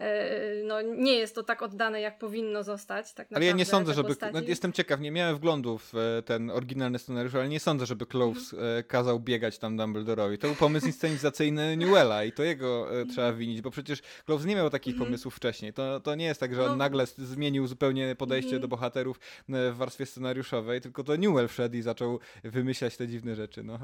E, 0.01 0.63
no, 0.63 0.81
nie 0.81 1.13
jest 1.13 1.35
to 1.35 1.43
tak 1.43 1.61
oddane, 1.61 2.01
jak 2.01 2.19
powinno 2.19 2.63
zostać. 2.63 3.13
Tak 3.13 3.27
ale 3.33 3.45
ja 3.45 3.51
nie 3.51 3.65
sądzę, 3.65 3.93
żeby. 3.93 4.15
No, 4.33 4.41
jestem 4.47 4.73
ciekaw, 4.73 4.99
nie 4.99 5.11
miałem 5.11 5.35
wglądu 5.35 5.77
w 5.77 5.95
e, 5.95 6.21
ten 6.21 6.49
oryginalny 6.49 6.99
scenariusz, 6.99 7.35
ale 7.35 7.49
nie 7.49 7.59
sądzę, 7.59 7.85
żeby 7.85 8.05
Cloves 8.05 8.53
mhm. 8.53 8.79
E, 8.79 8.83
kazał 8.83 9.19
biegać 9.19 9.59
tam 9.59 9.77
Dumbledorowi. 9.77 10.37
To 10.37 10.47
był 10.47 10.55
pomysł 10.55 10.87
inscenizacyjny 10.87 11.77
Newella 11.77 12.23
i 12.23 12.31
to 12.31 12.43
jego 12.43 12.87
trzeba 13.09 13.33
winić, 13.33 13.61
bo 13.61 13.71
przecież 13.71 14.01
Cloves 14.25 14.45
nie 14.45 14.55
miał 14.55 14.69
takich 14.69 14.93
mhm. 14.93 15.07
pomysłów 15.07 15.35
wcześniej. 15.35 15.73
To, 15.73 15.99
to 15.99 16.15
nie 16.15 16.25
jest 16.25 16.39
tak, 16.39 16.55
że 16.55 16.63
on 16.63 16.69
no. 16.69 16.75
nagle 16.75 17.05
zmienił 17.05 17.67
zupełnie 17.67 18.15
podejście 18.15 18.47
mhm. 18.47 18.61
do 18.61 18.67
bohaterów 18.67 19.19
w 19.49 19.73
warstwie 19.75 20.05
scenariuszowej, 20.05 20.81
tylko 20.81 21.03
to 21.03 21.15
Newell 21.15 21.47
wszedł 21.47 21.75
i 21.75 21.81
zaczął 21.81 22.19
wymyślać 22.43 22.97
te 22.97 23.07
dziwne 23.07 23.35
rzeczy. 23.35 23.63
No, 23.63 23.79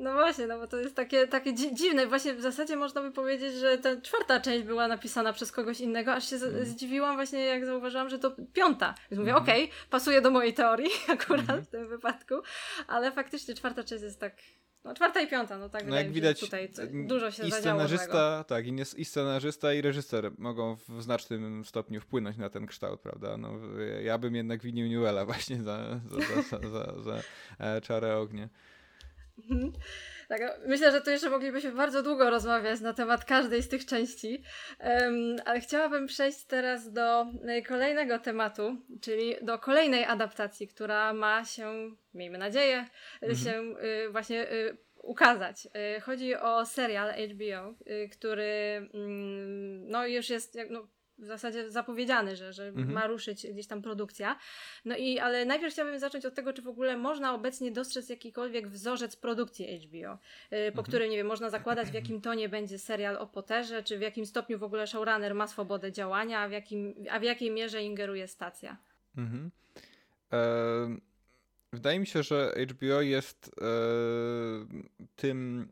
no 0.00 0.12
właśnie, 0.12 0.46
no 0.46 0.58
bo 0.58 0.66
to 0.66 0.76
jest 0.76 0.96
takie, 0.96 1.26
takie 1.26 1.54
dziwne. 1.54 2.06
Właśnie 2.06 2.34
w 2.34 2.40
zasadzie 2.40 2.76
można 2.76 3.02
by 3.02 3.10
powiedzieć, 3.10 3.54
że 3.54 3.78
ta 3.78 4.00
czwarta 4.00 4.40
część 4.40 4.64
była 4.64 4.88
napisana 4.88 5.32
przez 5.32 5.52
kogoś 5.52 5.80
innego, 5.80 6.12
aż 6.12 6.30
się 6.30 6.36
mm. 6.36 6.64
zdziwiłam 6.64 7.16
właśnie, 7.16 7.44
jak 7.44 7.66
zauważyłam, 7.66 8.08
że 8.08 8.18
to 8.18 8.36
piąta. 8.52 8.94
Więc 9.10 9.18
mówię, 9.18 9.30
mm. 9.30 9.42
okej, 9.42 9.64
okay, 9.64 9.76
pasuje 9.90 10.20
do 10.20 10.30
mojej 10.30 10.54
teorii 10.54 10.90
akurat 11.08 11.50
mm. 11.50 11.64
w 11.64 11.68
tym 11.68 11.88
wypadku, 11.88 12.34
ale 12.88 13.12
faktycznie 13.12 13.54
czwarta 13.54 13.84
część 13.84 14.02
jest 14.02 14.20
tak 14.20 14.32
no 14.84 14.94
czwarta 14.94 15.20
i 15.20 15.28
piąta, 15.28 15.58
no 15.58 15.68
tak. 15.68 15.86
No 15.86 15.96
jak 15.96 16.12
widać, 16.12 16.40
tutaj 16.40 16.70
dużo 17.06 17.30
się 17.30 17.46
i 17.46 17.52
scenarzysta, 17.52 18.44
tak, 18.44 18.66
i, 18.66 18.74
i 18.96 19.04
scenarzysta 19.04 19.74
i 19.74 19.80
reżyser 19.80 20.32
mogą 20.38 20.76
w 20.76 21.02
znacznym 21.02 21.64
stopniu 21.64 22.00
wpłynąć 22.00 22.36
na 22.36 22.50
ten 22.50 22.66
kształt, 22.66 23.00
prawda? 23.00 23.36
No, 23.36 23.52
ja 24.02 24.18
bym 24.18 24.34
jednak 24.34 24.62
winił 24.62 24.86
Newella 24.86 25.24
właśnie 25.24 25.62
za, 25.62 26.00
za, 26.10 26.20
za, 26.20 26.42
za, 26.42 26.68
za, 26.68 27.02
za 27.02 27.22
e, 27.58 27.80
czarę 27.80 28.18
ognia. 28.18 28.48
Tak, 30.30 30.40
myślę, 30.66 30.92
że 30.92 31.00
tu 31.00 31.10
jeszcze 31.10 31.30
moglibyśmy 31.30 31.72
bardzo 31.72 32.02
długo 32.02 32.30
rozmawiać 32.30 32.80
na 32.80 32.92
temat 32.92 33.24
każdej 33.24 33.62
z 33.62 33.68
tych 33.68 33.86
części, 33.86 34.42
ale 35.44 35.60
chciałabym 35.60 36.06
przejść 36.06 36.44
teraz 36.44 36.92
do 36.92 37.26
e, 37.46 37.62
kolejnego 37.62 38.18
tematu, 38.18 38.76
czyli 39.00 39.36
do 39.42 39.58
kolejnej 39.58 40.04
adaptacji, 40.04 40.68
która 40.68 41.12
ma 41.12 41.44
się, 41.44 41.90
miejmy 42.14 42.38
nadzieję, 42.38 42.86
mhm. 43.22 43.38
się 43.38 43.82
y, 43.86 44.10
właśnie 44.10 44.52
y, 44.52 44.76
ukazać. 45.02 45.68
Chodzi 46.02 46.36
o 46.36 46.66
serial 46.66 47.14
HBO, 47.30 47.74
który 48.12 48.88
mm, 48.94 49.88
no 49.90 50.06
już 50.06 50.28
jest 50.28 50.58
no, 50.70 50.88
w 51.20 51.26
zasadzie 51.26 51.70
zapowiedziany, 51.70 52.36
że, 52.36 52.52
że 52.52 52.68
mhm. 52.68 52.92
ma 52.92 53.06
ruszyć 53.06 53.46
gdzieś 53.46 53.66
tam 53.66 53.82
produkcja. 53.82 54.38
No 54.84 54.96
i, 54.96 55.18
ale 55.18 55.44
najpierw 55.44 55.72
chciałabym 55.72 56.00
zacząć 56.00 56.26
od 56.26 56.34
tego, 56.34 56.52
czy 56.52 56.62
w 56.62 56.68
ogóle 56.68 56.96
można 56.96 57.34
obecnie 57.34 57.72
dostrzec 57.72 58.08
jakikolwiek 58.08 58.68
wzorzec 58.68 59.16
produkcji 59.16 59.78
HBO, 59.78 60.18
po 60.50 60.56
mhm. 60.56 60.84
którym, 60.84 61.10
nie 61.10 61.16
wiem, 61.16 61.26
można 61.26 61.50
zakładać 61.50 61.88
w 61.88 61.94
jakim 61.94 62.20
tonie 62.20 62.48
będzie 62.48 62.78
serial 62.78 63.16
o 63.16 63.26
Potterze, 63.26 63.82
czy 63.82 63.98
w 63.98 64.00
jakim 64.00 64.26
stopniu 64.26 64.58
w 64.58 64.64
ogóle 64.64 64.86
showrunner 64.86 65.34
ma 65.34 65.46
swobodę 65.46 65.92
działania, 65.92 66.40
a 66.40 66.48
w, 66.48 66.52
jakim, 66.52 66.94
a 67.10 67.20
w 67.20 67.22
jakiej 67.22 67.50
mierze 67.50 67.82
ingeruje 67.82 68.28
stacja. 68.28 68.76
Mhm. 69.16 69.50
E 70.32 71.10
wydaje 71.72 72.00
mi 72.00 72.06
się, 72.06 72.22
że 72.22 72.54
HBO 72.68 73.00
jest 73.00 73.50
e 73.60 73.64
tym 75.16 75.68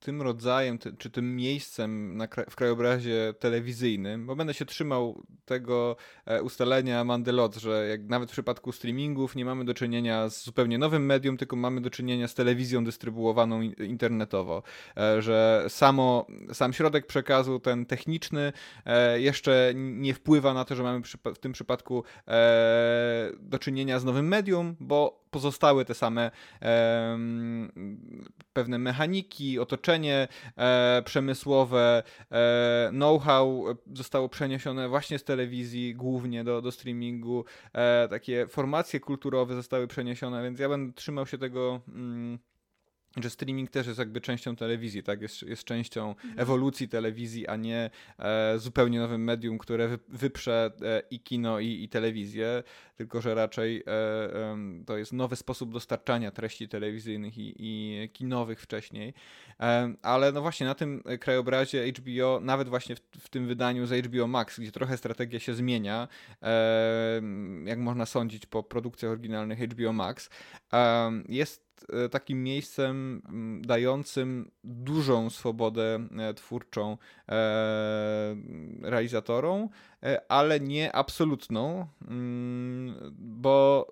tym 0.00 0.22
rodzajem, 0.22 0.78
ty, 0.78 0.92
czy 0.98 1.10
tym 1.10 1.36
miejscem 1.36 2.16
na, 2.16 2.28
w 2.50 2.56
krajobrazie 2.56 3.34
telewizyjnym, 3.38 4.26
bo 4.26 4.36
będę 4.36 4.54
się 4.54 4.64
trzymał 4.64 5.22
tego 5.44 5.96
e, 6.26 6.42
ustalenia 6.42 7.04
Mandelot, 7.04 7.56
że 7.56 7.88
jak 7.88 8.02
nawet 8.02 8.28
w 8.28 8.32
przypadku 8.32 8.72
streamingów 8.72 9.36
nie 9.36 9.44
mamy 9.44 9.64
do 9.64 9.74
czynienia 9.74 10.28
z 10.28 10.44
zupełnie 10.44 10.78
nowym 10.78 11.06
medium, 11.06 11.36
tylko 11.36 11.56
mamy 11.56 11.80
do 11.80 11.90
czynienia 11.90 12.28
z 12.28 12.34
telewizją 12.34 12.84
dystrybuowaną 12.84 13.60
internetowo, 13.62 14.62
e, 14.96 15.22
że 15.22 15.64
samo, 15.68 16.26
sam 16.52 16.72
środek 16.72 17.06
przekazu, 17.06 17.60
ten 17.60 17.86
techniczny, 17.86 18.52
e, 18.86 19.20
jeszcze 19.20 19.72
nie 19.74 20.14
wpływa 20.14 20.54
na 20.54 20.64
to, 20.64 20.74
że 20.74 20.82
mamy 20.82 21.02
w 21.34 21.38
tym 21.38 21.52
przypadku 21.52 22.04
e, 22.28 23.32
do 23.38 23.58
czynienia 23.58 23.98
z 23.98 24.04
nowym 24.04 24.28
medium, 24.28 24.76
bo 24.80 25.19
pozostały 25.30 25.84
te 25.84 25.94
same 25.94 26.30
e, 26.62 27.18
pewne 28.52 28.78
mechaniki, 28.78 29.58
otoczenie 29.58 30.28
e, 30.56 31.02
przemysłowe, 31.04 32.02
e, 32.32 32.88
know-how 32.92 33.64
zostało 33.94 34.28
przeniesione 34.28 34.88
właśnie 34.88 35.18
z 35.18 35.24
telewizji 35.24 35.94
głównie 35.94 36.44
do, 36.44 36.62
do 36.62 36.72
streamingu, 36.72 37.44
e, 37.72 38.08
takie 38.08 38.46
formacje 38.46 39.00
kulturowe 39.00 39.54
zostały 39.54 39.86
przeniesione, 39.86 40.42
więc 40.42 40.58
ja 40.60 40.68
będę 40.68 40.92
trzymał 40.92 41.26
się 41.26 41.38
tego. 41.38 41.80
Mm, 41.88 42.38
że 43.16 43.30
streaming 43.30 43.70
też 43.70 43.86
jest 43.86 43.98
jakby 43.98 44.20
częścią 44.20 44.56
telewizji, 44.56 45.02
tak? 45.02 45.22
Jest, 45.22 45.42
jest 45.42 45.64
częścią 45.64 46.08
mhm. 46.08 46.40
ewolucji 46.40 46.88
telewizji, 46.88 47.48
a 47.48 47.56
nie 47.56 47.90
e, 48.18 48.58
zupełnie 48.58 48.98
nowym 48.98 49.24
medium, 49.24 49.58
które 49.58 49.88
wy, 49.88 49.98
wyprze 50.08 50.72
e, 50.82 51.02
i 51.10 51.20
kino, 51.20 51.60
i, 51.60 51.82
i 51.82 51.88
telewizję, 51.88 52.62
tylko 52.96 53.20
że 53.20 53.34
raczej 53.34 53.82
e, 53.86 54.84
to 54.86 54.96
jest 54.96 55.12
nowy 55.12 55.36
sposób 55.36 55.72
dostarczania 55.72 56.30
treści 56.30 56.68
telewizyjnych 56.68 57.38
i, 57.38 57.54
i 57.58 58.08
kinowych 58.12 58.60
wcześniej. 58.60 59.14
E, 59.60 59.94
ale 60.02 60.32
no 60.32 60.42
właśnie 60.42 60.66
na 60.66 60.74
tym 60.74 61.02
krajobrazie 61.20 61.92
HBO, 61.92 62.40
nawet 62.42 62.68
właśnie 62.68 62.96
w, 62.96 63.00
w, 63.00 63.28
tym 63.28 63.46
wydaniu 63.46 63.86
z 63.86 64.06
HBO 64.06 64.26
Max, 64.26 64.60
gdzie 64.60 64.72
trochę 64.72 64.96
strategia 64.96 65.40
się 65.40 65.54
zmienia, 65.54 66.08
e, 66.42 67.22
jak 67.64 67.78
można 67.78 68.06
sądzić 68.06 68.46
po 68.46 68.62
produkcjach 68.62 69.12
oryginalnych 69.12 69.58
HBO 69.58 69.92
Max, 69.92 70.30
jest 71.28 71.69
jest 71.88 72.12
takim 72.12 72.44
miejscem 72.44 73.22
dającym 73.62 74.50
dużą 74.64 75.30
swobodę 75.30 76.08
twórczą 76.36 76.96
realizatorom, 78.82 79.68
ale 80.28 80.60
nie 80.60 80.92
absolutną, 80.92 81.86
mm, 82.08 82.94
bo 83.18 83.86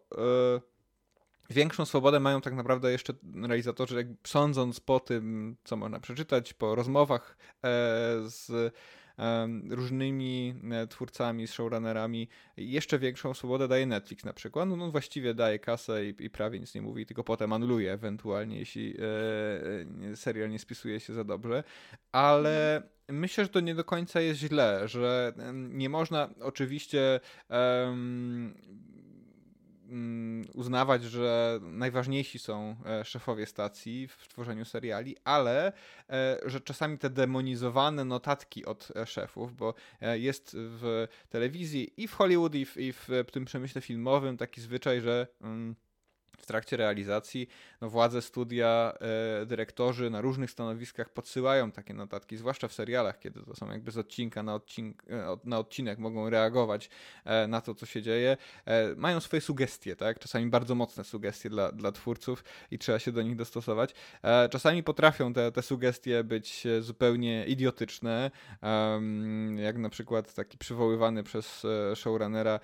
Większą 1.51 1.85
swobodę 1.85 2.21
mają 2.21 2.41
tak 2.41 2.55
naprawdę 2.55 2.93
jeszcze 2.93 3.13
realizatorzy, 3.43 3.97
jak 3.97 4.07
sądząc 4.27 4.81
po 4.81 5.01
tym, 5.01 5.57
co 5.65 5.77
można 5.77 6.01
przeczytać, 6.01 6.55
po 6.55 6.75
rozmowach 6.75 7.37
e, 7.41 7.69
z 8.25 8.75
różnymi 9.71 10.55
e, 10.73 10.87
twórcami, 10.87 11.47
showrunnerami. 11.47 12.29
Jeszcze 12.57 12.99
większą 12.99 13.35
swobodę 13.35 13.69
daje 13.69 13.87
Netflix 13.87 14.25
na 14.25 14.33
przykład. 14.33 14.69
No, 14.69 14.77
no 14.77 14.91
właściwie 14.91 15.35
daje 15.35 15.59
kasę 15.59 16.07
i, 16.07 16.15
i, 16.19 16.31
prawie 16.31 16.61
nic 16.61 16.75
nie 16.75 16.83
mówi, 16.83 17.07
tylko 17.07 17.25
potem 17.25 17.53
anuluje 17.53 17.93
ewentualnie, 17.93 18.59
jeśli 18.59 18.95
e, 20.11 20.17
serial 20.17 20.51
nie 20.51 20.59
spisuje 20.59 21.01
się 21.01 21.15
za 21.15 21.25
dobrze. 21.25 21.65
Ale 22.13 22.83
myślę, 23.09 23.45
że 23.45 23.51
to 23.51 23.61
nie 23.61 23.75
do 23.75 23.85
końca 23.85 24.21
jest 24.21 24.41
źle, 24.41 24.89
że 24.89 25.33
nie 25.53 25.89
można 25.89 26.31
oczywiście 26.41 27.21
um, 27.51 28.55
uznawać, 30.55 31.05
że 31.05 31.61
najważniejsi 31.63 32.39
są 32.39 32.77
e, 32.87 33.05
szefowie 33.05 33.47
stacji 33.47 34.09
w 34.09 34.29
tworzeniu 34.29 34.65
seriali, 34.65 35.17
ale 35.25 35.73
e, 36.11 36.39
że 36.47 36.61
czasami 36.61 36.99
te 36.99 37.11
demonizowane 37.11 38.05
notatki 38.05 38.65
od 38.65 38.89
e, 38.97 39.07
szefów, 39.07 39.57
bo 39.57 39.75
jest 40.01 40.57
w 40.57 41.07
telewizji 41.29 41.93
i 41.97 42.09
w 42.09 42.15
Hollywood, 42.15 42.55
i 42.55 42.65
w, 42.67 42.77
i 42.77 42.93
w 42.93 43.09
tym 43.33 43.45
przemyśle 43.45 43.81
filmowym 43.81 44.37
taki 44.37 44.61
zwyczaj, 44.61 45.01
że. 45.01 45.27
Mm, 45.41 45.75
w 46.39 46.47
trakcie 46.47 46.77
realizacji 46.77 47.49
no, 47.81 47.91
władze 47.91 48.23
studia, 48.23 48.93
e, 49.43 49.47
dyrektorzy 49.47 50.11
na 50.11 50.21
różnych 50.21 50.51
stanowiskach 50.51 51.11
podsyłają 51.11 51.71
takie 51.71 51.95
notatki, 51.95 52.37
zwłaszcza 52.37 52.69
w 52.69 52.73
serialach, 52.73 53.19
kiedy 53.19 53.43
to 53.43 53.57
są 53.57 53.71
jakby 53.71 53.91
z 53.91 53.99
odcinka 53.99 54.43
na, 54.43 54.55
odcink, 54.55 55.03
e, 55.11 55.37
na 55.45 55.59
odcinek, 55.59 55.99
mogą 55.99 56.31
reagować 56.31 56.91
e, 57.25 57.47
na 57.47 57.61
to, 57.61 57.75
co 57.75 57.87
się 57.87 58.03
dzieje. 58.03 58.37
E, 58.65 58.95
mają 58.97 59.21
swoje 59.21 59.41
sugestie, 59.41 59.97
tak? 59.97 60.19
czasami 60.19 60.47
bardzo 60.47 60.75
mocne 60.75 61.05
sugestie 61.05 61.51
dla, 61.51 61.73
dla 61.73 61.93
twórców 61.93 62.45
i 62.71 62.79
trzeba 62.79 62.99
się 62.99 63.13
do 63.13 63.23
nich 63.23 63.37
dostosować. 63.37 63.95
E, 64.23 64.49
czasami 64.49 64.83
potrafią 64.83 65.33
te, 65.33 65.53
te 65.53 65.63
sugestie 65.63 66.25
być 66.25 66.67
zupełnie 66.81 67.47
idiotyczne, 67.47 68.31
jak 69.57 69.79
na 69.79 69.89
przykład 69.89 70.35
taki 70.35 70.59
przywoływany 70.59 71.23
przez 71.23 71.65
e, 71.65 71.97
showrunnera 71.97 72.61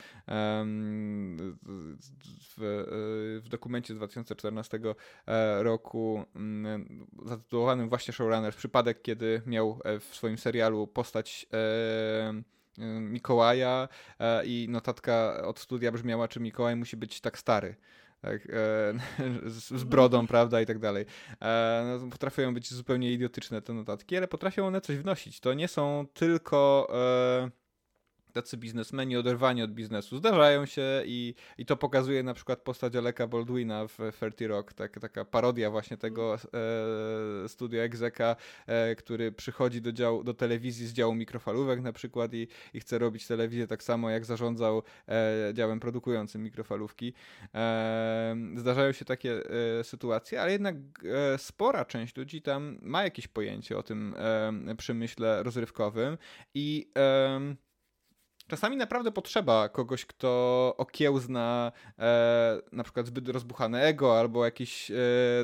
w, 2.57 3.41
w 3.45 3.49
dokumencie 3.65 3.95
z 3.95 3.97
2014 3.97 4.81
e, 5.27 5.63
roku 5.63 6.25
mm, 6.37 7.07
zatytułowanym 7.25 7.89
właśnie 7.89 8.15
Showrunner, 8.15 8.55
przypadek, 8.55 9.03
kiedy 9.03 9.43
miał 9.47 9.81
e, 9.85 10.01
w 10.01 10.05
swoim 10.05 10.39
serialu 10.39 10.87
postać 10.87 11.47
e, 11.53 12.43
Mikołaja 13.01 13.89
i 14.45 14.67
notatka 14.71 15.43
od 15.47 15.59
studia 15.59 15.93
brzmiała, 15.93 16.29
czy 16.29 16.41
Mikołaj 16.41 16.77
musi 16.77 16.97
być 16.97 17.21
tak 17.21 17.39
stary. 17.39 17.77
Tak, 18.25 18.47
e, 18.47 18.95
z, 19.51 19.81
z, 19.81 19.85
brodą, 19.85 20.27
prawda, 20.27 20.61
i 20.61 20.67
tak 20.67 20.79
dalej. 20.79 21.07
E, 21.43 21.99
no, 22.01 22.11
potrafią 22.11 22.55
być 22.55 22.75
zupełnie 22.75 23.13
idiotyczne 23.13 23.63
te 23.63 23.73
notatki, 23.73 24.17
ale 24.17 24.29
potrafią 24.29 24.67
one 24.67 24.81
coś 24.81 24.97
wnosić. 24.97 25.41
To 25.41 25.55
nie 25.55 25.69
są 25.69 26.07
tylko 26.15 26.89
e, 26.95 27.64
tacy 28.35 28.57
biznesmeni 28.57 29.17
oderwani 29.17 29.63
od 29.63 29.73
biznesu 29.73 30.17
zdarzają 30.17 30.67
się 30.67 31.03
i, 31.07 31.35
i 31.59 31.67
to 31.67 31.77
pokazuje 31.77 32.23
na 32.23 32.35
przykład 32.35 32.61
postać 32.61 32.97
Aleka 32.97 33.27
Baldwina 33.27 33.87
w 33.87 33.99
30 34.21 34.47
Rock, 34.47 34.73
tak, 34.73 35.01
taka 35.01 35.25
parodia 35.25 35.71
właśnie 35.71 35.97
tego 35.97 36.35
e, 36.35 37.49
studia 37.49 37.83
Exeka, 37.83 38.37
e, 38.67 38.95
który 38.95 39.33
przychodzi 39.33 39.83
do, 39.83 39.93
dział, 39.93 40.25
do 40.25 40.35
telewizji 40.35 40.87
z 40.87 40.93
działu 40.93 41.15
mikrofalówek 41.15 41.81
na 41.81 41.93
przykład 41.93 42.35
i, 42.35 42.49
i 42.75 42.81
chce 42.81 42.99
robić 42.99 43.27
telewizję 43.27 43.67
tak 43.67 43.83
samo 43.83 44.11
jak 44.11 44.25
zarządzał 44.25 44.83
e, 45.09 45.51
działem 45.55 45.81
produkującym 45.81 46.43
mikrofalówki. 46.43 47.15
E, 47.55 48.37
zdarzają 48.57 48.93
się 48.93 49.05
takie 49.05 49.43
e, 49.81 49.85
sytuacje, 49.85 50.41
ale 50.41 50.53
jednak 50.53 50.77
e, 51.35 51.39
spora 51.39 51.85
część 51.85 52.17
ludzi 52.17 52.43
tam 52.43 52.79
ma 52.83 53.05
jakieś 53.05 53.29
pojęcie 53.29 53.79
o 53.79 53.83
tym 53.83 54.15
przemyśle 54.77 55.43
rozrywkowym 55.43 56.19
i 56.55 56.91
Czasami 58.49 58.77
naprawdę 58.77 59.13
potrzeba 59.13 59.69
kogoś, 59.69 60.07
kto 60.07 60.75
okiełzna 60.79 61.73
e, 61.99 62.61
na 62.73 62.83
przykład 62.83 63.07
zbyt 63.07 63.29
rozbuchane 63.29 63.83
ego 63.83 64.19
albo 64.19 64.45
jakieś 64.45 64.91
e, 64.91 64.95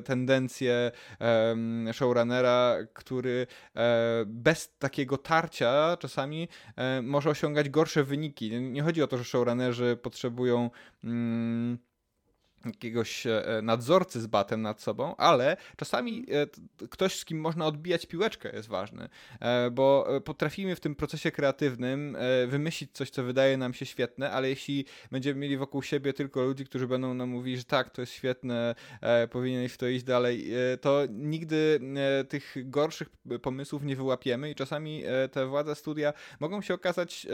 tendencje 0.05 0.91
e, 1.21 1.93
showrunnera, 1.93 2.77
który 2.93 3.47
e, 3.77 4.25
bez 4.27 4.77
takiego 4.79 5.19
tarcia 5.19 5.97
czasami 5.97 6.49
e, 6.77 7.03
może 7.03 7.31
osiągać 7.31 7.69
gorsze 7.69 8.05
wyniki. 8.05 8.51
Nie, 8.51 8.61
nie, 8.61 8.83
chodzi 8.83 9.03
o 9.03 9.07
to, 9.07 9.19
że 9.19 9.25
showrunnerzy 9.25 9.97
potrzebują. 10.03 10.71
Mm, 11.05 11.79
jakiegoś 12.67 13.27
e, 13.27 13.43
nadzorcy 13.63 14.21
z 14.21 14.27
batem 14.27 14.63
nad 14.63 14.81
sobą, 14.81 15.17
ale 15.17 15.57
czasami 15.77 16.27
e, 16.83 16.87
ktoś, 16.89 17.19
z 17.19 17.25
kim 17.25 17.41
można 17.41 17.67
odbijać 17.67 18.07
piłeczkę 18.07 18.57
jest 18.57 18.69
ważny, 18.69 19.09
e, 19.41 19.71
bo 19.71 20.09
potrafimy 20.25 20.77
w 20.77 20.81
tym 20.81 20.95
procesie 20.95 21.31
kreatywnym 21.31 22.17
wymyślić 22.49 22.91
coś, 22.93 23.11
co 23.11 23.23
wydaje 23.23 23.57
nam 23.57 23.75
się 23.75 23.87
świetne, 23.87 24.31
ale 24.31 24.49
jeśli 24.49 24.85
będziemy 25.11 25.41
mieli 25.41 25.57
wokół 25.57 25.83
siebie 25.83 26.13
tylko 26.13 26.45
ludzi, 26.45 26.65
którzy 26.65 26.87
będą 26.87 27.15
nam 27.15 27.29
mówić, 27.29 27.59
że 27.59 27.65
tak, 27.65 27.91
to 27.91 28.03
jest 28.03 28.13
świetne, 28.13 28.75
powinieneś 29.31 29.73
w 29.73 29.79
to 29.79 29.89
iść 29.89 30.05
dalej, 30.05 30.51
to 30.81 31.03
nigdy 31.11 31.81
tych 32.29 32.71
gorszych 32.71 33.09
pomysłów 33.43 33.83
nie 33.83 33.97
wyłapiemy 33.97 34.51
i 34.51 34.55
czasami 34.55 35.03
te 35.33 35.47
władze 35.47 35.75
studia 35.75 36.13
mogą 36.41 36.63
się 36.63 36.75
okazać 36.75 37.27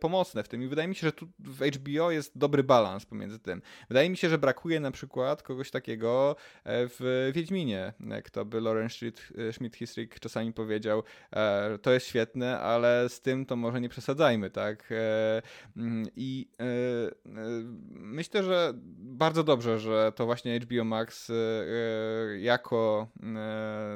pomocne 0.00 0.42
w 0.42 0.48
tym 0.48 0.62
i 0.62 0.68
wydaje 0.68 0.88
mi 0.88 0.94
się, 0.94 1.06
że 1.06 1.12
tu 1.12 1.28
w 1.38 1.64
HBO 1.64 2.10
jest 2.10 2.38
dobry 2.38 2.64
balans 2.64 3.06
pomiędzy 3.06 3.38
tym. 3.38 3.62
Wydaje 3.88 4.10
mi 4.10 4.16
się, 4.16 4.28
że 4.28 4.38
brakuje 4.38 4.63
brakuje 4.64 4.80
na 4.80 4.90
przykład 4.90 5.42
kogoś 5.42 5.70
takiego 5.70 6.36
e, 6.64 6.88
w 6.88 7.30
Wiedźminie, 7.34 7.92
kto 8.24 8.44
by 8.44 8.60
Lauren 8.60 8.88
Schmidt-Hissrich 9.52 10.18
czasami 10.20 10.52
powiedział, 10.52 11.02
e, 11.32 11.78
to 11.78 11.92
jest 11.92 12.06
świetne, 12.06 12.60
ale 12.60 13.08
z 13.08 13.20
tym 13.20 13.46
to 13.46 13.56
może 13.56 13.80
nie 13.80 13.88
przesadzajmy, 13.88 14.50
tak? 14.50 14.92
E, 14.92 15.42
mm, 15.76 16.06
I 16.16 16.48
myślę, 17.90 18.42
że 18.42 18.72
bardzo 18.98 19.44
dobrze, 19.44 19.78
że 19.78 20.12
to 20.16 20.26
właśnie 20.26 20.60
HBO 20.60 20.84
Max 20.84 21.32
jako 22.38 23.08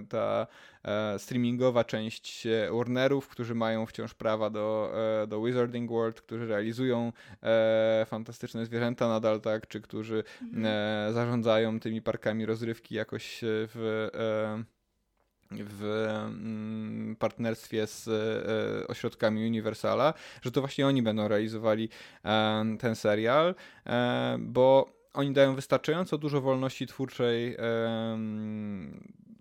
ta 0.09 0.47
E, 0.78 0.78
streamingowa 1.19 1.85
część 1.85 2.47
Warnerów, 2.73 3.29
którzy 3.29 3.55
mają 3.55 3.87
wciąż 3.87 4.15
prawa 4.15 4.51
do, 4.51 4.93
e, 5.23 5.27
do 5.27 5.43
Wizarding 5.43 5.91
World, 5.91 6.21
którzy 6.21 6.47
realizują 6.47 7.13
e, 7.43 8.07
fantastyczne 8.09 8.67
zwierzęta 8.67 9.09
nadal, 9.09 9.41
tak, 9.41 9.67
czy 9.67 9.81
którzy 9.81 10.25
mhm. 10.43 11.15
zarządzają 11.15 11.81
tymi 11.81 12.03
parkami 12.03 12.47
rozrywki 12.47 12.95
jakoś 12.95 13.39
w 13.43 14.09
w 15.51 16.07
mm, 16.21 17.17
partnerstwie 17.17 17.87
z 17.87 18.09
ośrodkami 18.91 19.47
Universala, 19.47 20.15
że 20.43 20.51
to 20.51 20.61
właśnie 20.61 20.87
oni 20.87 21.03
będą 21.03 21.29
realizowali 21.29 21.89
ten 22.79 22.95
serial, 22.95 23.55
bo 24.39 24.93
oni 25.15 25.33
dają 25.33 25.55
wystarczająco 25.55 26.19
dużo 26.19 26.41
wolności 26.41 26.87
twórczej 26.87 27.57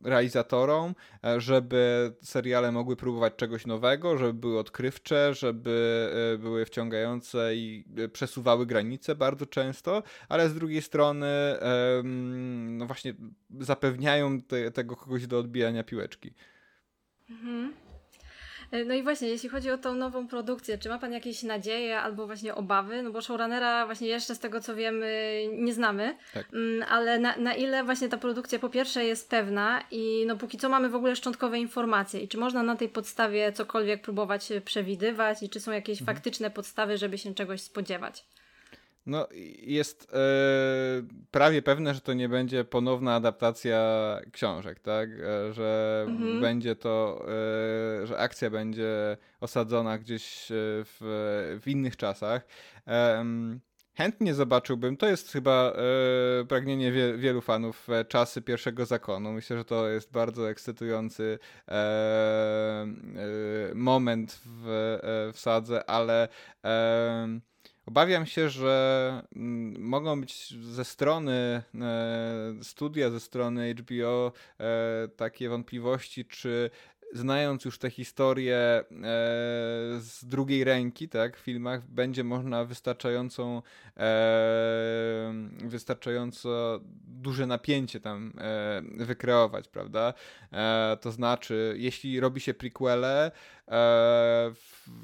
realizatorom, 0.03 0.95
e, 1.24 1.41
żeby 1.41 2.14
seriale 2.22 2.72
mogły 2.72 2.95
próbować 2.95 3.36
czegoś 3.36 3.65
nowego, 3.65 4.18
żeby 4.18 4.34
były 4.34 4.60
odkrywcze, 4.60 5.34
żeby 5.34 6.10
e, 6.34 6.38
były 6.38 6.65
wciągające 6.65 7.56
i 7.56 7.86
e, 7.98 8.07
przesuwały 8.07 8.65
granice 8.65 9.15
bardzo 9.15 9.45
często, 9.45 10.03
ale 10.30 10.49
z 10.49 10.53
drugiej 10.53 10.82
strony 10.82 11.28
no 12.68 12.86
właśnie 12.86 13.14
zapewniają 13.60 14.41
te, 14.41 14.72
tego 14.72 14.95
kogoś 14.95 15.28
do 15.28 15.40
odbijania 15.40 15.84
piłeczki. 15.84 16.34
Mhm. 17.30 17.86
E, 18.72 18.85
no 18.85 18.94
i 18.94 19.03
właśnie, 19.03 19.27
jeśli 19.27 19.49
chodzi 19.49 19.72
o 19.72 19.77
tą 19.77 19.95
nową 19.95 20.27
produkcję, 20.27 20.77
czy 20.77 20.89
ma 20.89 20.99
Pan 20.99 21.14
jakieś 21.14 21.44
nadzieje 21.44 21.99
albo 21.99 22.26
właśnie 22.26 22.56
obawy? 22.56 23.03
No 23.03 23.11
bo 23.11 23.22
showrunnera 23.22 23.85
właśnie 23.85 24.07
jeszcze 24.07 24.35
z 24.35 24.39
tego 24.39 24.61
co 24.61 24.76
wiemy 24.76 25.41
nie 25.53 25.73
znamy, 25.73 26.18
tak. 26.34 26.53
Mm, 26.53 26.85
ale 26.89 27.19
na, 27.19 27.38
na 27.38 27.53
ile 27.53 27.84
właśnie 27.84 28.10
ta 28.10 28.18
produkcja 28.18 28.60
po 28.60 28.69
pierwsze 28.69 29.06
jest 29.06 29.30
pewna 29.30 29.84
i 29.91 30.23
no 30.27 30.35
póki 30.35 30.57
co 30.57 30.69
mamy 30.69 30.89
w 30.89 30.95
ogóle 30.95 31.15
szczątkowe 31.15 31.60
informacje 31.60 32.19
i 32.19 32.27
czy 32.27 32.38
można 32.38 32.64
na 32.64 32.76
tej 32.76 32.89
podstawie 32.89 33.52
cokolwiek 33.52 34.02
próbować 34.02 34.49
przewidywać 34.65 35.44
i 35.44 35.49
czy 35.49 35.60
są 35.60 35.72
jakieś 35.72 35.99
mhm. 36.02 36.15
faktyczne 36.15 36.52
podstawy, 36.52 36.98
żeby 36.98 37.18
się 37.18 37.34
czegoś 37.34 37.61
spodziewać? 37.61 38.26
No, 39.07 39.27
jest 39.61 40.13
e, 40.13 40.17
prawie 41.31 41.61
pewne, 41.61 41.93
że 41.93 42.01
to 42.01 42.13
nie 42.13 42.29
będzie 42.29 42.63
ponowna 42.63 43.15
adaptacja 43.15 43.79
książek, 44.31 44.79
tak? 44.79 45.09
E, 45.09 45.53
że 45.53 46.05
mhm. 46.07 46.41
będzie 46.41 46.75
to, 46.75 47.25
e, 48.03 48.07
że 48.07 48.17
akcja 48.17 48.49
będzie 48.49 49.17
osadzona 49.41 49.97
gdzieś 49.97 50.45
w, 50.49 51.57
w 51.61 51.67
innych 51.67 51.97
czasach. 51.97 52.47
chętnie 53.97 54.34
zobaczyłbym. 54.34 54.97
To 54.97 55.07
jest 55.07 55.31
chyba 55.31 55.73
e, 56.41 56.45
pragnienie 56.45 56.91
wie, 56.91 57.17
wielu 57.17 57.41
fanów 57.41 57.89
e, 57.89 58.05
czasy 58.05 58.41
pierwszego 58.41 58.85
zakonu. 58.85 59.31
Myślę, 59.31 59.57
że 59.57 59.65
to 59.65 59.89
jest 59.89 60.11
bardzo 60.11 60.49
ekscytujący 60.49 61.39
e, 61.67 62.85
moment 63.75 64.41
w, 64.45 64.99
w 65.34 65.39
sadze, 65.39 65.89
ale 65.89 66.27
obawiam 67.88 68.26
się, 68.26 68.49
że 68.49 69.23
mm, 69.35 69.81
mogą 69.81 70.22
być 70.22 70.53
ze 70.64 70.85
strony 70.85 71.64
studia, 72.61 73.09
ze 73.09 73.19
strony 73.19 73.76
HBO 73.76 74.31
takie 75.18 75.49
wątpliwości, 75.49 76.26
czy 76.26 76.69
znając 77.14 77.65
już 77.65 77.80
te 77.80 77.89
historie 77.89 78.57
e, 78.57 78.84
z 79.99 80.26
drugiej 80.26 80.64
ręki, 80.64 81.09
tak, 81.09 81.38
w 81.38 81.39
filmach, 81.39 81.88
będzie 81.88 82.23
można 82.23 82.65
wystarczającą, 82.65 83.61
e, 83.97 85.34
wystarczająco 85.64 86.80
duże 87.07 87.47
napięcie 87.47 87.99
tam 87.99 88.34
e, 88.38 88.81
wykreować, 89.05 89.68
prawda? 89.68 90.14
E, 90.53 90.97
to 91.01 91.11
znaczy, 91.11 91.76
jeśli 91.77 92.19
robi 92.19 92.41
się 92.41 92.53
prequele, 92.53 93.26
e, 93.26 93.31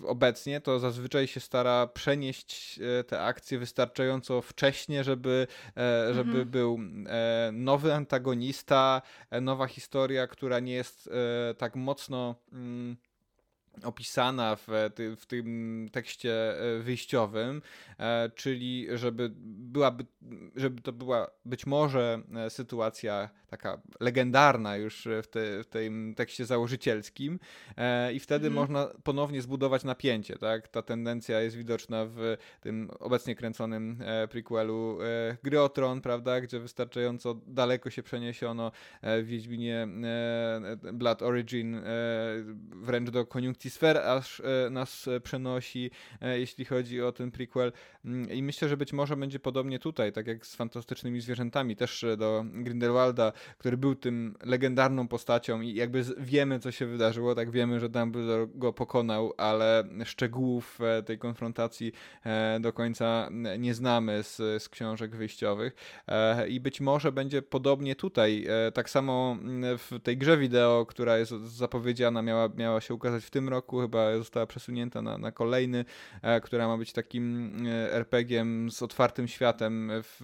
obecnie, 0.06 0.61
to 0.61 0.80
zazwyczaj 0.80 1.27
się 1.27 1.40
stara 1.40 1.88
przenieść 1.88 2.80
e, 2.99 3.03
te 3.03 3.22
akcje 3.22 3.60
wystarczająco 3.60 4.41
wcześnie, 4.41 5.03
żeby, 5.03 5.48
e, 5.77 6.14
żeby 6.14 6.30
mhm. 6.30 6.49
był 6.49 6.80
e, 7.07 7.49
nowy 7.53 7.94
antagonista, 7.94 9.02
nowa 9.41 9.68
historia, 9.68 10.27
która 10.27 10.60
nie 10.60 10.73
jest 10.73 11.10
tak 11.57 11.76
mocno. 11.76 12.35
Mm, 12.52 12.98
opisana 13.83 14.55
w, 14.55 14.67
ty, 14.95 15.15
w 15.15 15.25
tym 15.25 15.89
tekście 15.91 16.59
e, 16.59 16.79
wyjściowym, 16.79 17.61
e, 17.99 18.29
czyli 18.35 18.87
żeby 18.93 19.31
byłaby, 19.35 20.05
żeby 20.55 20.81
to 20.81 20.91
była 20.91 21.31
być 21.45 21.65
może 21.65 22.21
e, 22.35 22.49
sytuacja 22.49 23.29
taka 23.47 23.81
legendarna 23.99 24.77
już 24.77 25.07
w, 25.23 25.27
te, 25.27 25.63
w 25.63 25.67
tym 25.67 26.13
tekście 26.17 26.45
założycielskim 26.45 27.39
i 28.13 28.19
wtedy 28.19 28.47
mhm. 28.47 28.53
można 28.53 28.93
ponownie 29.03 29.41
zbudować 29.41 29.83
napięcie, 29.83 30.37
tak? 30.37 30.67
Ta 30.67 30.81
tendencja 30.81 31.41
jest 31.41 31.55
widoczna 31.55 32.05
w 32.05 32.37
tym 32.61 32.89
obecnie 32.99 33.35
kręconym 33.35 33.99
prequelu 34.29 34.97
Gry 35.43 35.61
o 35.61 35.69
Tron, 35.69 36.01
prawda? 36.01 36.41
Gdzie 36.41 36.59
wystarczająco 36.59 37.39
daleko 37.47 37.89
się 37.89 38.03
przeniesiono 38.03 38.71
w 39.03 39.25
Wiedźminie 39.25 39.87
Blood 40.93 41.21
Origin 41.21 41.81
wręcz 42.71 43.09
do 43.09 43.25
koniunkcji 43.25 43.62
sfer 43.69 43.98
aż 43.98 44.40
e, 44.40 44.69
nas 44.69 45.07
e, 45.07 45.19
przenosi, 45.19 45.91
e, 46.22 46.40
jeśli 46.40 46.65
chodzi 46.65 47.02
o 47.02 47.11
ten 47.11 47.31
prequel. 47.31 47.72
Mm, 48.06 48.31
I 48.31 48.44
myślę, 48.44 48.69
że 48.69 48.77
być 48.77 48.94
może 48.94 49.18
będzie 49.18 49.40
podobnie 49.40 49.80
tutaj, 49.80 50.11
tak 50.11 50.27
jak 50.27 50.45
z 50.45 50.56
fantastycznymi 50.56 51.22
zwierzętami, 51.22 51.76
też 51.76 52.06
do 52.18 52.45
Grindelwalda, 52.53 53.31
który 53.57 53.77
był 53.77 53.95
tym 53.95 54.35
legendarną 54.44 55.07
postacią 55.07 55.61
i 55.61 55.73
jakby 55.73 56.03
wiemy, 56.18 56.60
co 56.60 56.72
się 56.72 56.85
wydarzyło, 56.85 57.35
tak 57.35 57.52
wiemy, 57.52 57.80
że 57.80 57.90
Dumbledore 57.90 58.48
go 58.56 58.73
pokonał, 58.73 59.34
ale 59.38 59.84
szczegółów 60.06 60.80
tej 61.06 61.18
konfrontacji 61.18 61.91
do 62.60 62.73
końca 62.73 63.30
nie 63.60 63.73
znamy 63.73 64.23
z, 64.23 64.64
z 64.64 64.69
książek 64.69 65.15
wyjściowych. 65.15 65.76
I 66.48 66.60
być 66.60 66.81
może 66.81 67.11
będzie 67.11 67.41
podobnie 67.41 67.95
tutaj. 67.95 68.48
Tak 68.73 68.90
samo 68.90 69.38
mm, 69.41 69.77
w 69.77 69.91
tej 70.03 70.18
grze 70.18 70.38
wideo, 70.38 70.85
która 70.85 71.18
jest 71.18 71.31
zapowiedziana, 71.31 72.22
miała, 72.22 72.49
miała 72.56 72.81
się 72.81 72.94
ukazać 72.94 73.23
w 73.26 73.30
tym 73.30 73.49
roku, 73.53 73.81
chyba 73.81 74.17
została 74.17 74.45
przesunięta 74.45 75.01
na, 75.01 75.17
na 75.17 75.31
kolejny, 75.31 75.85
e, 76.21 76.41
która 76.41 76.67
ma 76.67 76.77
być 76.77 76.93
takim 76.93 77.55
e, 77.67 77.93
RPG-iem 77.93 78.71
z 78.71 78.81
otwartym 78.81 79.27
światem, 79.27 79.91
w, 79.93 80.21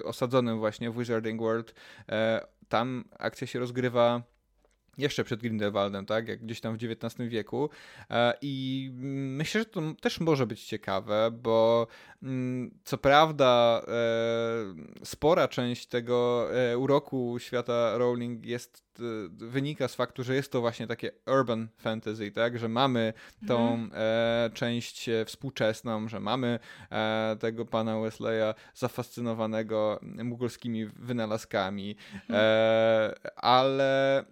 e, 0.00 0.04
osadzonym 0.04 0.58
właśnie 0.58 0.90
w 0.90 0.98
Wizarding 0.98 1.40
World. 1.40 1.74
Tam 2.68 3.04
akcja 3.18 3.46
się 3.46 3.58
rozgrywa 3.58 4.22
jeszcze 4.98 5.24
przed 5.24 5.40
Grindelwaldem, 5.40 6.06
tak, 6.06 6.28
jak 6.28 6.40
gdzieś 6.44 6.60
tam 6.60 6.76
w 6.76 6.84
XIX 6.84 7.28
wieku. 7.28 7.70
I 8.42 8.90
myślę, 9.38 9.60
że 9.60 9.64
to 9.64 9.80
też 10.00 10.20
może 10.20 10.46
być 10.46 10.64
ciekawe, 10.64 11.30
bo 11.32 11.86
mm, 12.22 12.70
co 12.84 12.98
prawda 12.98 13.82
spora 15.04 15.48
część 15.48 15.86
tego 15.86 16.48
uroku 16.76 17.36
świata 17.38 17.98
Rowling 17.98 18.46
jest 18.46 18.89
wynika 19.30 19.88
z 19.88 19.94
faktu, 19.94 20.24
że 20.24 20.34
jest 20.34 20.52
to 20.52 20.60
właśnie 20.60 20.86
takie 20.86 21.10
urban 21.26 21.68
fantasy, 21.78 22.30
tak, 22.30 22.58
że 22.58 22.68
mamy 22.68 23.12
tą 23.46 23.74
mhm. 23.74 23.90
e, 23.94 24.50
część 24.54 25.08
e, 25.08 25.24
współczesną, 25.24 26.08
że 26.08 26.20
mamy 26.20 26.58
e, 26.90 27.36
tego 27.40 27.66
pana 27.66 28.00
Wesleya 28.00 28.54
zafascynowanego 28.74 30.00
mugolskimi 30.02 30.86
wynalazkami, 30.86 31.96
mhm. 32.14 32.40
e, 32.40 33.14
ale 33.36 34.24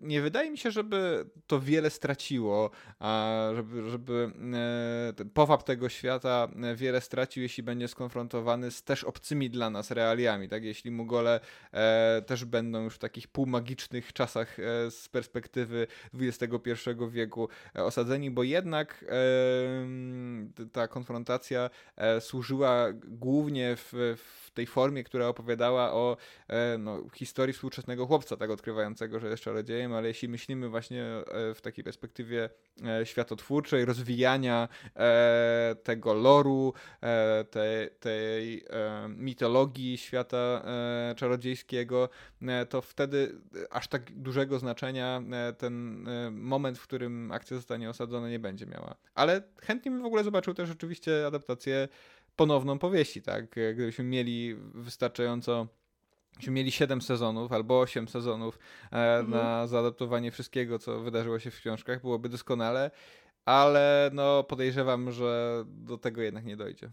nie 0.00 0.20
wydaje 0.20 0.50
mi 0.50 0.58
się, 0.58 0.70
żeby 0.70 1.26
to 1.46 1.60
wiele 1.60 1.90
straciło, 1.90 2.70
żeby, 3.54 3.90
żeby 3.90 4.30
e, 5.20 5.24
powab 5.24 5.62
tego 5.62 5.88
świata 5.88 6.48
wiele 6.74 7.00
stracił, 7.00 7.42
jeśli 7.42 7.62
będzie 7.62 7.88
skonfrontowany 7.88 8.70
z 8.70 8.82
też 8.82 9.04
obcymi 9.04 9.50
dla 9.50 9.70
nas 9.70 9.90
realiami, 9.90 10.48
tak, 10.48 10.64
jeśli 10.64 10.90
Mugole 10.90 11.40
e, 11.72 12.22
też 12.26 12.44
będą 12.44 12.84
już 12.84 12.94
w 12.94 12.98
takich 12.98 13.28
półmagicznych 13.28 14.09
czasach 14.12 14.58
e, 14.58 14.90
z 14.90 15.08
perspektywy 15.08 15.86
XXI 16.14 16.70
wieku 17.10 17.48
e, 17.76 17.84
osadzeni, 17.84 18.30
bo 18.30 18.42
jednak 18.42 19.04
ta 20.72 20.88
konfrontacja 20.88 21.70
e, 21.96 22.20
służyła 22.20 22.86
głównie 22.92 23.76
w, 23.76 24.16
w 24.16 24.49
tej 24.54 24.66
formie, 24.66 25.04
która 25.04 25.28
opowiadała 25.28 25.92
o 25.92 26.16
no, 26.78 27.02
historii 27.14 27.52
współczesnego 27.52 28.06
chłopca, 28.06 28.36
tak 28.36 28.50
odkrywającego, 28.50 29.20
że 29.20 29.28
jest 29.28 29.42
czarodziejem, 29.42 29.92
ale 29.92 30.08
jeśli 30.08 30.28
myślimy 30.28 30.68
właśnie 30.68 31.04
w 31.54 31.58
takiej 31.62 31.84
perspektywie 31.84 32.50
światotwórczej, 33.04 33.84
rozwijania 33.84 34.68
tego 35.82 36.14
loru, 36.14 36.74
tej, 37.50 37.90
tej 38.00 38.64
mitologii 39.08 39.98
świata 39.98 40.62
czarodziejskiego, 41.16 42.08
to 42.68 42.82
wtedy 42.82 43.40
aż 43.70 43.88
tak 43.88 44.12
dużego 44.12 44.58
znaczenia 44.58 45.22
e, 45.32 45.52
ten 45.52 46.08
e, 46.08 46.30
moment, 46.30 46.78
w 46.78 46.82
którym 46.82 47.32
akcja 47.32 47.56
zostanie 47.56 47.90
osadzona, 47.90 48.28
nie 48.28 48.38
będzie 48.38 48.66
miała. 48.66 48.94
Ale 49.14 49.42
chętnie 49.62 49.90
bym 49.90 50.02
w 50.02 50.04
ogóle 50.04 50.24
zobaczył 50.24 50.54
też 50.54 50.70
oczywiście 50.70 51.26
adaptację 51.26 51.88
ponowną 52.36 52.78
powieści, 52.78 53.22
tak? 53.22 53.58
E, 53.58 53.74
gdybyśmy 53.74 54.04
mieli 54.04 54.54
wystarczająco 54.74 55.66
Gdybyśmy 56.32 56.52
mieli 56.52 56.70
7 56.70 57.02
sezonów 57.02 57.52
albo 57.52 57.80
8 57.80 58.08
sezonów 58.08 58.58
mhm. 58.90 59.30
na 59.30 59.66
zaadaptowanie 59.66 60.30
wszystkiego, 60.30 60.78
co 60.78 61.00
wydarzyło 61.00 61.38
się 61.38 61.50
w 61.50 61.56
książkach, 61.56 62.00
byłoby 62.00 62.28
doskonale, 62.28 62.90
ale 63.44 64.10
no 64.12 64.44
podejrzewam, 64.44 65.12
że 65.12 65.64
do 65.66 65.98
tego 65.98 66.22
jednak 66.22 66.44
nie 66.44 66.56
dojdzie. 66.56 66.90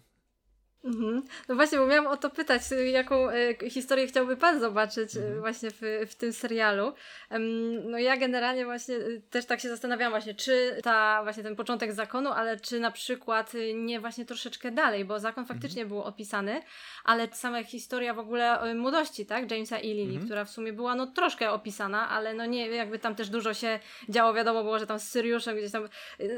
Mhm. 0.83 1.23
No 1.49 1.55
właśnie, 1.55 1.77
bo 1.77 1.87
miałam 1.87 2.07
o 2.07 2.17
to 2.17 2.29
pytać, 2.29 2.61
jaką 2.91 3.29
e, 3.29 3.69
historię 3.69 4.07
chciałby 4.07 4.37
Pan 4.37 4.59
zobaczyć 4.59 5.15
e, 5.15 5.19
mhm. 5.19 5.39
właśnie 5.39 5.71
w, 5.71 5.81
w 6.09 6.15
tym 6.15 6.33
serialu. 6.33 6.93
Um, 7.31 7.91
no 7.91 7.97
ja 7.97 8.17
generalnie 8.17 8.65
właśnie 8.65 8.95
e, 8.95 8.99
też 9.29 9.45
tak 9.45 9.59
się 9.59 9.69
zastanawiałam 9.69 10.13
właśnie, 10.13 10.33
czy 10.35 10.79
ta 10.83 11.23
właśnie 11.23 11.43
ten 11.43 11.55
początek 11.55 11.93
zakonu, 11.93 12.29
ale 12.29 12.59
czy 12.59 12.79
na 12.79 12.91
przykład 12.91 13.53
nie 13.75 13.99
właśnie 13.99 14.25
troszeczkę 14.25 14.71
dalej, 14.71 15.05
bo 15.05 15.19
zakon 15.19 15.41
mhm. 15.41 15.59
faktycznie 15.59 15.81
mhm. 15.81 15.89
był 15.89 16.07
opisany, 16.07 16.61
ale 17.03 17.27
sama 17.31 17.63
historia 17.63 18.13
w 18.13 18.19
ogóle 18.19 18.75
młodości, 18.75 19.25
tak, 19.25 19.51
Jamesa 19.51 19.79
i 19.79 19.87
Lily, 19.87 20.03
mhm. 20.03 20.25
która 20.25 20.45
w 20.45 20.49
sumie 20.49 20.73
była 20.73 20.95
no 20.95 21.07
troszkę 21.07 21.51
opisana, 21.51 22.09
ale 22.09 22.33
no 22.33 22.45
nie, 22.45 22.67
jakby 22.67 22.99
tam 22.99 23.15
też 23.15 23.29
dużo 23.29 23.53
się 23.53 23.79
działo, 24.09 24.33
wiadomo 24.33 24.63
było, 24.63 24.79
że 24.79 24.87
tam 24.87 24.99
z 24.99 25.09
Syriuszem 25.09 25.57
gdzieś 25.57 25.71
tam 25.71 25.89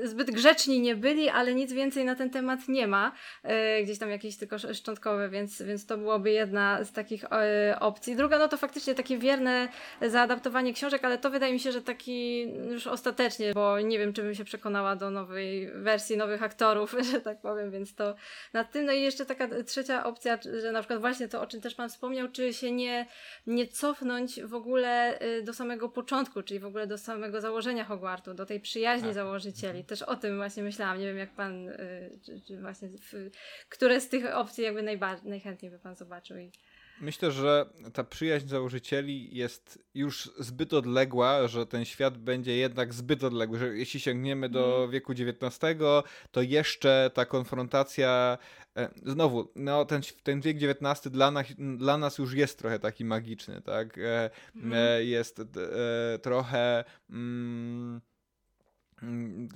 zbyt 0.03 0.31
grzeczni 0.31 0.79
nie 0.79 0.95
byli, 0.95 1.29
ale 1.29 1.55
nic 1.55 1.73
więcej 1.73 2.05
na 2.05 2.15
ten 2.15 2.29
temat 2.29 2.67
nie 2.67 2.87
ma. 2.87 3.11
Gdzieś 3.83 3.99
tam 3.99 4.09
jakieś 4.09 4.28
tylko 4.38 4.57
szczątkowe, 4.73 5.30
więc, 5.30 5.61
więc 5.61 5.85
to 5.85 5.97
byłoby 5.97 6.31
jedna 6.31 6.84
z 6.84 6.91
takich 6.91 7.23
e, 7.23 7.77
opcji. 7.80 8.15
Druga, 8.15 8.39
no 8.39 8.47
to 8.47 8.57
faktycznie 8.57 8.95
takie 8.95 9.18
wierne 9.18 9.68
zaadaptowanie 10.01 10.73
książek, 10.73 11.06
ale 11.06 11.18
to 11.18 11.30
wydaje 11.30 11.53
mi 11.53 11.60
się, 11.60 11.72
że 11.72 11.81
taki 11.81 12.41
już 12.72 12.88
ostatecznie, 12.88 13.53
bo 13.53 13.81
nie 13.81 13.99
wiem, 13.99 14.14
czy 14.14 14.22
bym 14.22 14.35
się 14.35 14.43
przekonała 14.43 14.95
do 14.95 15.11
nowej 15.11 15.72
wersji, 15.72 16.18
nowych 16.18 16.43
aktorów, 16.43 16.95
że 17.11 17.22
tak 17.22 17.41
powiem, 17.41 17.72
więc 17.72 17.95
to 17.95 18.15
nad 18.53 18.72
tym. 18.72 18.85
No 18.85 18.93
i 18.93 19.01
jeszcze 19.01 19.26
taka 19.26 19.47
trzecia 19.64 20.03
opcja, 20.03 20.39
że 20.61 20.72
na 20.72 20.80
przykład 20.80 20.99
właśnie 20.99 21.27
to, 21.27 21.41
o 21.41 21.47
czym 21.47 21.61
też 21.61 21.76
Pan 21.76 21.89
wspomniał, 21.89 22.27
czy 22.31 22.53
się 22.53 22.72
nie, 22.72 23.07
nie 23.47 23.68
cofnąć 23.68 24.41
w 24.41 24.53
ogóle 24.53 25.22
y, 25.22 25.43
do 25.43 25.53
samego 25.53 25.89
początku, 25.89 26.43
czyli 26.43 26.60
w 26.60 26.65
ogóle 26.65 26.88
do 26.88 26.97
samego 26.97 27.41
założenia 27.41 27.84
Hogwartu, 27.84 28.34
do 28.34 28.45
tej 28.45 28.60
przyjaźni 28.60 29.07
tak. 29.07 29.14
założycieli. 29.14 29.84
Też 29.84 30.01
o 30.01 30.15
tym 30.15 30.38
właśnie 30.38 30.64
myślałam. 30.64 30.99
Nie 30.99 31.06
wiem, 31.06 31.18
jak 31.18 31.30
Pan, 31.30 31.69
y, 31.69 32.19
czy, 32.26 32.41
czy 32.47 32.61
właśnie, 32.61 32.89
w, 32.89 33.30
które 33.69 34.01
z 34.01 34.10
tych 34.10 34.18
opcji 34.25 34.63
jakby 34.63 34.83
najchętniej 35.23 35.71
by 35.71 35.79
Pan 35.79 35.95
zobaczył. 35.95 36.37
I... 36.37 36.51
Myślę, 37.01 37.31
że 37.31 37.65
ta 37.93 38.03
przyjaźń 38.03 38.47
założycieli 38.47 39.35
jest 39.35 39.83
już 39.93 40.31
zbyt 40.39 40.73
odległa, 40.73 41.47
że 41.47 41.65
ten 41.65 41.85
świat 41.85 42.17
będzie 42.17 42.57
jednak 42.57 42.93
zbyt 42.93 43.23
odległy, 43.23 43.59
że 43.59 43.77
jeśli 43.77 43.99
sięgniemy 43.99 44.49
do 44.49 44.65
mhm. 44.65 44.91
wieku 44.91 45.11
XIX, 45.11 45.59
to 46.31 46.41
jeszcze 46.41 47.11
ta 47.13 47.25
konfrontacja 47.25 48.37
e, 48.77 48.89
znowu, 49.05 49.51
no 49.55 49.85
ten, 49.85 50.01
ten 50.23 50.41
wiek 50.41 50.57
XIX 50.57 51.13
dla 51.13 51.31
nas, 51.31 51.45
dla 51.77 51.97
nas 51.97 52.17
już 52.17 52.33
jest 52.33 52.59
trochę 52.59 52.79
taki 52.79 53.05
magiczny, 53.05 53.61
tak? 53.61 53.99
Mhm. 54.55 55.07
Jest 55.07 55.41
trochę 56.21 56.83
mm, 57.09 57.79
Mm, 57.89 58.01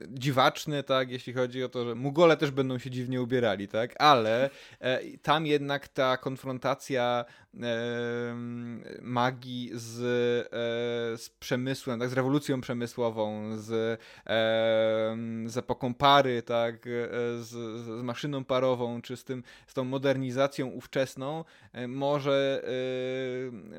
dziwaczny, 0.08 0.84
tak, 0.84 1.12
jeśli 1.12 1.34
chodzi 1.34 1.64
o 1.64 1.70
to, 1.70 1.86
że 1.86 1.96
Mugole 1.96 2.38
też 2.38 2.52
będą 2.52 2.78
się 2.78 2.90
dziwnie 2.90 3.22
ubierali, 3.22 3.68
tak, 3.68 4.02
ale 4.02 4.50
e, 4.80 5.00
tam 5.18 5.46
jednak 5.46 5.88
ta 5.88 6.18
konfrontacja 6.18 7.26
magii 9.02 9.72
z, 9.74 10.00
e, 10.02 11.18
z 11.18 11.30
przemysłem, 11.40 12.00
tak, 12.00 12.10
z 12.10 12.14
rewolucją 12.14 12.62
przemysłową, 12.62 13.58
z, 13.58 14.00
z 15.46 15.58
epoką 15.58 15.94
pary, 15.94 16.42
tak, 16.42 16.76
e, 16.76 16.90
z, 17.44 17.50
z 17.86 18.04
maszyną 18.04 18.44
parową, 18.46 19.02
czy 19.02 19.18
z, 19.18 19.24
tym, 19.24 19.44
z 19.68 19.74
tą 19.74 19.84
modernizacją 19.84 20.68
ówczesną 20.68 21.44
e, 21.74 21.88
może, 21.88 22.64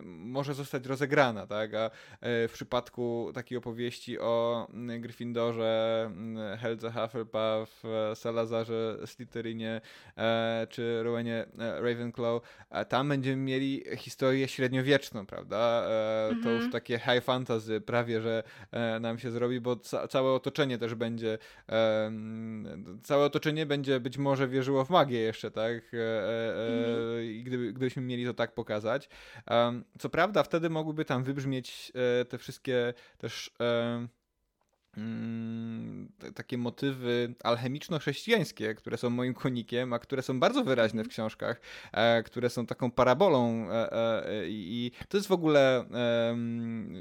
może 0.03 0.55
zostać 0.55 0.87
rozegrana, 0.87 1.47
tak, 1.47 1.75
a 1.75 1.91
w 2.23 2.51
przypadku 2.53 3.31
takiej 3.35 3.59
opowieści 3.59 4.19
o 4.19 4.67
Gryffindorze 5.01 6.11
Helze 6.59 6.93
Hufflepuff, 6.93 7.83
Salazarze 8.15 8.99
Slytherinie 9.07 9.81
czy 10.69 11.03
Rowenie 11.03 11.47
Ravenclaw, 11.59 12.43
tam 12.89 13.09
będziemy 13.09 13.37
mieli 13.37 13.64
historię 13.97 14.49
średniowieczną, 14.49 15.27
prawda? 15.27 15.87
To 16.43 16.51
już 16.51 16.65
mhm. 16.65 16.71
takie 16.71 16.99
high 16.99 17.25
fantasy 17.25 17.81
prawie, 17.81 18.21
że 18.21 18.43
nam 19.01 19.19
się 19.19 19.31
zrobi, 19.31 19.61
bo 19.61 19.77
ca 19.77 20.09
całe 20.09 20.33
otoczenie 20.33 20.79
też 20.79 20.95
będzie 20.95 21.39
całe 23.03 23.25
otoczenie 23.25 23.67
będzie 23.67 24.01
być 24.01 24.19
może 24.19 24.49
wierzyło 24.49 24.85
w 24.85 24.91
magię 24.91 25.21
jeszcze, 25.21 25.51
tak? 25.51 25.93
I 27.23 27.43
gdyby, 27.47 27.73
gdybyśmy 27.73 28.03
mieli 28.03 28.27
to 28.27 28.35
tak 28.35 28.55
pokazać. 28.55 29.09
Co 29.99 30.09
prawda 30.09 30.43
wtedy 30.43 30.71
mogłyby 30.71 31.05
tam 31.05 31.25
wybrzmieć 31.25 31.93
te 32.29 32.39
wszystkie 32.39 32.95
też 33.19 33.51
takie 36.35 36.59
motywy 36.59 37.35
alchemiczno-chrześcijańskie, 37.45 38.75
które 38.75 38.97
są 38.97 39.11
moim 39.11 39.35
konikiem, 39.35 39.93
a 39.93 39.99
które 39.99 40.23
są 40.23 40.41
bardzo 40.41 40.65
wyraźne 40.65 41.03
w 41.03 41.07
mhm. 41.07 41.11
książkach, 41.11 41.61
e, 41.93 42.23
które 42.23 42.51
są 42.51 42.67
taką 42.67 42.91
parabolą 42.91 43.71
e, 43.71 43.93
e, 43.93 44.49
i 44.49 44.93
to 45.09 45.17
jest 45.17 45.29
w 45.29 45.33
ogóle 45.33 45.85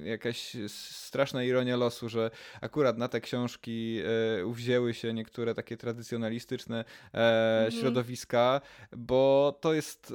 jakaś 0.03 0.55
straszna 0.67 1.43
ironia 1.43 1.77
losu, 1.77 2.09
że 2.09 2.31
akurat 2.61 2.97
na 2.97 3.07
te 3.07 3.21
książki 3.21 4.01
uwzięły 4.45 4.93
się 4.93 5.13
niektóre 5.13 5.55
takie 5.55 5.77
tradycjonalistyczne 5.77 6.85
mhm. 7.13 7.71
środowiska, 7.71 8.61
bo 8.97 9.57
to 9.61 9.73
jest 9.73 10.13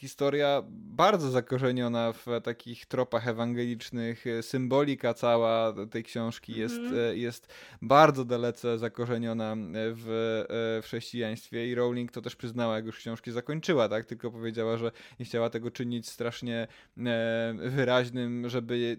historia 0.00 0.62
bardzo 0.70 1.30
zakorzeniona 1.30 2.12
w 2.12 2.26
takich 2.44 2.86
tropach 2.86 3.28
ewangelicznych, 3.28 4.24
symbolika 4.42 5.14
cała 5.14 5.74
tej 5.90 6.04
książki 6.04 6.58
jest 6.58 6.69
jest, 6.70 6.92
mm. 6.92 7.18
jest 7.18 7.48
bardzo 7.82 8.24
dalece 8.24 8.78
zakorzeniona 8.78 9.56
w, 9.74 10.08
e, 10.48 10.82
w 10.82 10.84
chrześcijaństwie 10.84 11.68
i 11.68 11.74
Rowling 11.74 12.12
to 12.12 12.22
też 12.22 12.36
przyznała, 12.36 12.76
jak 12.76 12.86
już 12.86 12.96
książki 12.96 13.32
zakończyła, 13.32 13.88
tak? 13.88 14.06
Tylko 14.06 14.30
powiedziała, 14.30 14.76
że 14.76 14.92
nie 15.20 15.26
chciała 15.26 15.50
tego 15.50 15.70
czynić 15.70 16.08
strasznie 16.08 16.68
e, 16.98 17.54
wyraźnym, 17.58 18.48
żeby 18.48 18.96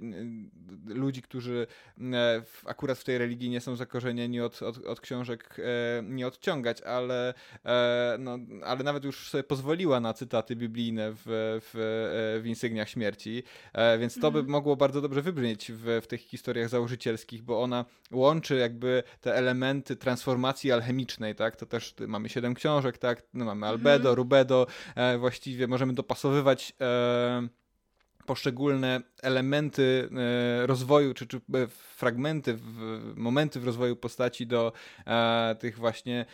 ludzi, 0.86 1.22
którzy 1.22 1.68
akurat 2.66 2.98
w 2.98 3.04
tej 3.04 3.18
religii 3.18 3.50
nie 3.50 3.62
są 3.62 3.76
zakorzenieni 3.76 4.42
od, 4.42 4.62
od, 4.62 4.86
od 4.86 5.02
książek 5.02 5.58
nie 6.04 6.28
odciągać, 6.28 6.82
ale, 6.82 7.34
no, 8.20 8.40
ale 8.64 8.84
nawet 8.84 9.04
już 9.04 9.30
sobie 9.30 9.44
pozwoliła 9.44 10.00
na 10.00 10.14
cytaty 10.14 10.56
biblijne 10.56 11.12
w, 11.12 11.22
w, 11.26 12.40
w 12.44 12.46
insygniach 12.46 12.90
śmierci, 12.90 13.44
więc 14.00 14.20
to 14.20 14.32
by 14.32 14.40
mhm. 14.40 14.52
mogło 14.52 14.76
bardzo 14.76 15.02
dobrze 15.02 15.22
wybrzmieć 15.22 15.72
w, 15.72 16.02
w 16.04 16.08
tych 16.08 16.22
historiach 16.22 16.70
założycielskich, 16.70 17.42
bo 17.44 17.61
ona 17.62 17.86
łączy 18.12 18.56
jakby 18.56 19.04
te 19.22 19.36
elementy 19.36 19.96
transformacji 19.96 20.72
alchemicznej, 20.72 21.36
tak? 21.36 21.56
To 21.56 21.66
też 21.66 21.94
mamy 22.08 22.30
siedem 22.30 22.54
książek, 22.54 22.98
tak? 22.98 23.24
No, 23.34 23.46
mamy 23.46 23.68
albedo, 23.68 24.10
mhm. 24.10 24.16
rubedo, 24.16 24.68
e, 24.96 25.18
właściwie 25.18 25.68
możemy 25.68 25.94
dopasowywać 25.94 26.74
e, 26.82 27.48
poszczególne 28.26 29.02
elementy 29.22 30.10
e, 30.64 30.68
rozwoju, 30.68 31.14
czy, 31.14 31.28
czy 31.28 31.38
e, 31.38 31.68
fragmenty, 31.68 32.58
momenty 33.16 33.60
w 33.60 33.66
rozwoju 33.66 33.96
postaci 33.96 34.48
do 34.48 34.74
e, 35.08 35.56
tych 35.60 35.78
właśnie 35.78 36.26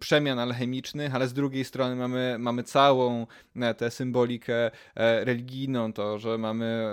przemian 0.00 0.38
alchemicznych, 0.38 1.14
ale 1.14 1.28
z 1.28 1.32
drugiej 1.32 1.64
strony 1.64 1.96
mamy, 1.96 2.36
mamy 2.38 2.62
całą 2.62 3.26
tę 3.76 3.90
symbolikę 3.90 4.70
religijną, 4.96 5.92
to, 5.92 6.18
że 6.18 6.38
mamy 6.38 6.90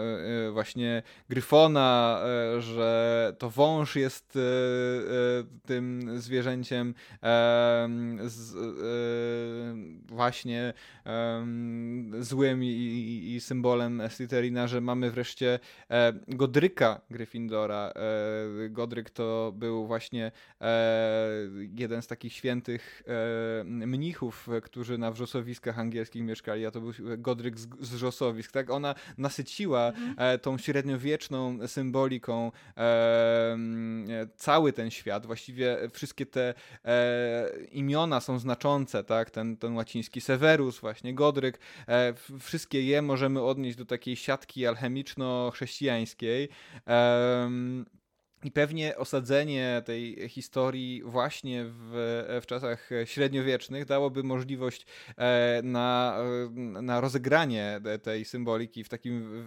właśnie 0.54 1.04
Gryfona, 1.30 2.20
że 2.60 3.34
to 3.38 3.50
wąż 3.50 3.96
jest 3.96 4.38
tym 5.66 6.10
zwierzęciem 6.22 6.94
właśnie 10.08 10.74
złym 12.20 12.64
i 12.64 13.38
symbolem 13.42 13.89
Slytherina, 14.10 14.68
że 14.68 14.82
mamy 14.82 15.12
wreszcie 15.12 15.60
e, 15.90 16.14
Godryka 16.28 17.02
Gryffindora. 17.10 17.94
E, 17.96 18.70
Godryk 18.70 19.10
to 19.10 19.54
był 19.56 19.88
właśnie 19.88 20.32
e, 20.62 21.22
jeden 21.78 22.02
z 22.02 22.08
takich 22.08 22.34
świętych 22.34 23.04
mnichów, 23.66 24.50
którzy 24.64 24.98
na 24.98 25.12
wrzosowiskach 25.12 25.80
angielskich 25.80 26.24
mieszkali, 26.24 26.66
a 26.66 26.72
to 26.72 26.82
był 26.82 26.94
Godryk 27.18 27.60
z, 27.60 27.68
z 27.82 27.90
wrzosowisk. 27.90 28.52
Tak? 28.52 28.70
Ona 28.70 28.96
nasyciła 29.18 29.88
mhm. 29.88 30.40
Tą 30.40 30.58
średniowieczną 30.58 31.68
symboliką 31.68 32.52
cały 34.36 34.74
ten 34.74 34.92
świat. 34.92 35.26
Właściwie 35.26 35.78
wszystkie 35.94 36.26
te 36.26 36.54
imiona 37.72 38.20
są 38.20 38.40
znaczące, 38.40 39.04
tak? 39.04 39.30
Ten, 39.30 39.58
ten 39.58 39.76
łaciński 39.76 40.22
Severus, 40.22 40.80
właśnie 40.80 41.14
Godryk. 41.14 41.60
wszystkie 42.40 42.84
je 42.84 43.02
możemy 43.02 43.42
odnieść 43.42 43.78
do 43.80 43.86
takiej 43.86 44.16
siatki 44.16 44.68
alchemiczno-chrześcijańskiej. 44.68 46.50
I 48.44 48.52
pewnie 48.52 48.98
osadzenie 48.98 49.82
tej 49.86 50.30
historii 50.30 51.02
właśnie 51.06 51.66
w, 51.66 51.92
w 52.42 52.46
czasach 52.46 52.90
średniowiecznych 53.06 53.86
dałoby 53.86 54.24
możliwość 54.24 54.86
e, 55.18 55.62
na, 55.64 56.18
na 56.82 57.02
rozegranie 57.02 57.82
tej 58.04 58.26
symboliki 58.26 58.84
w 58.84 58.90
takim 58.90 59.46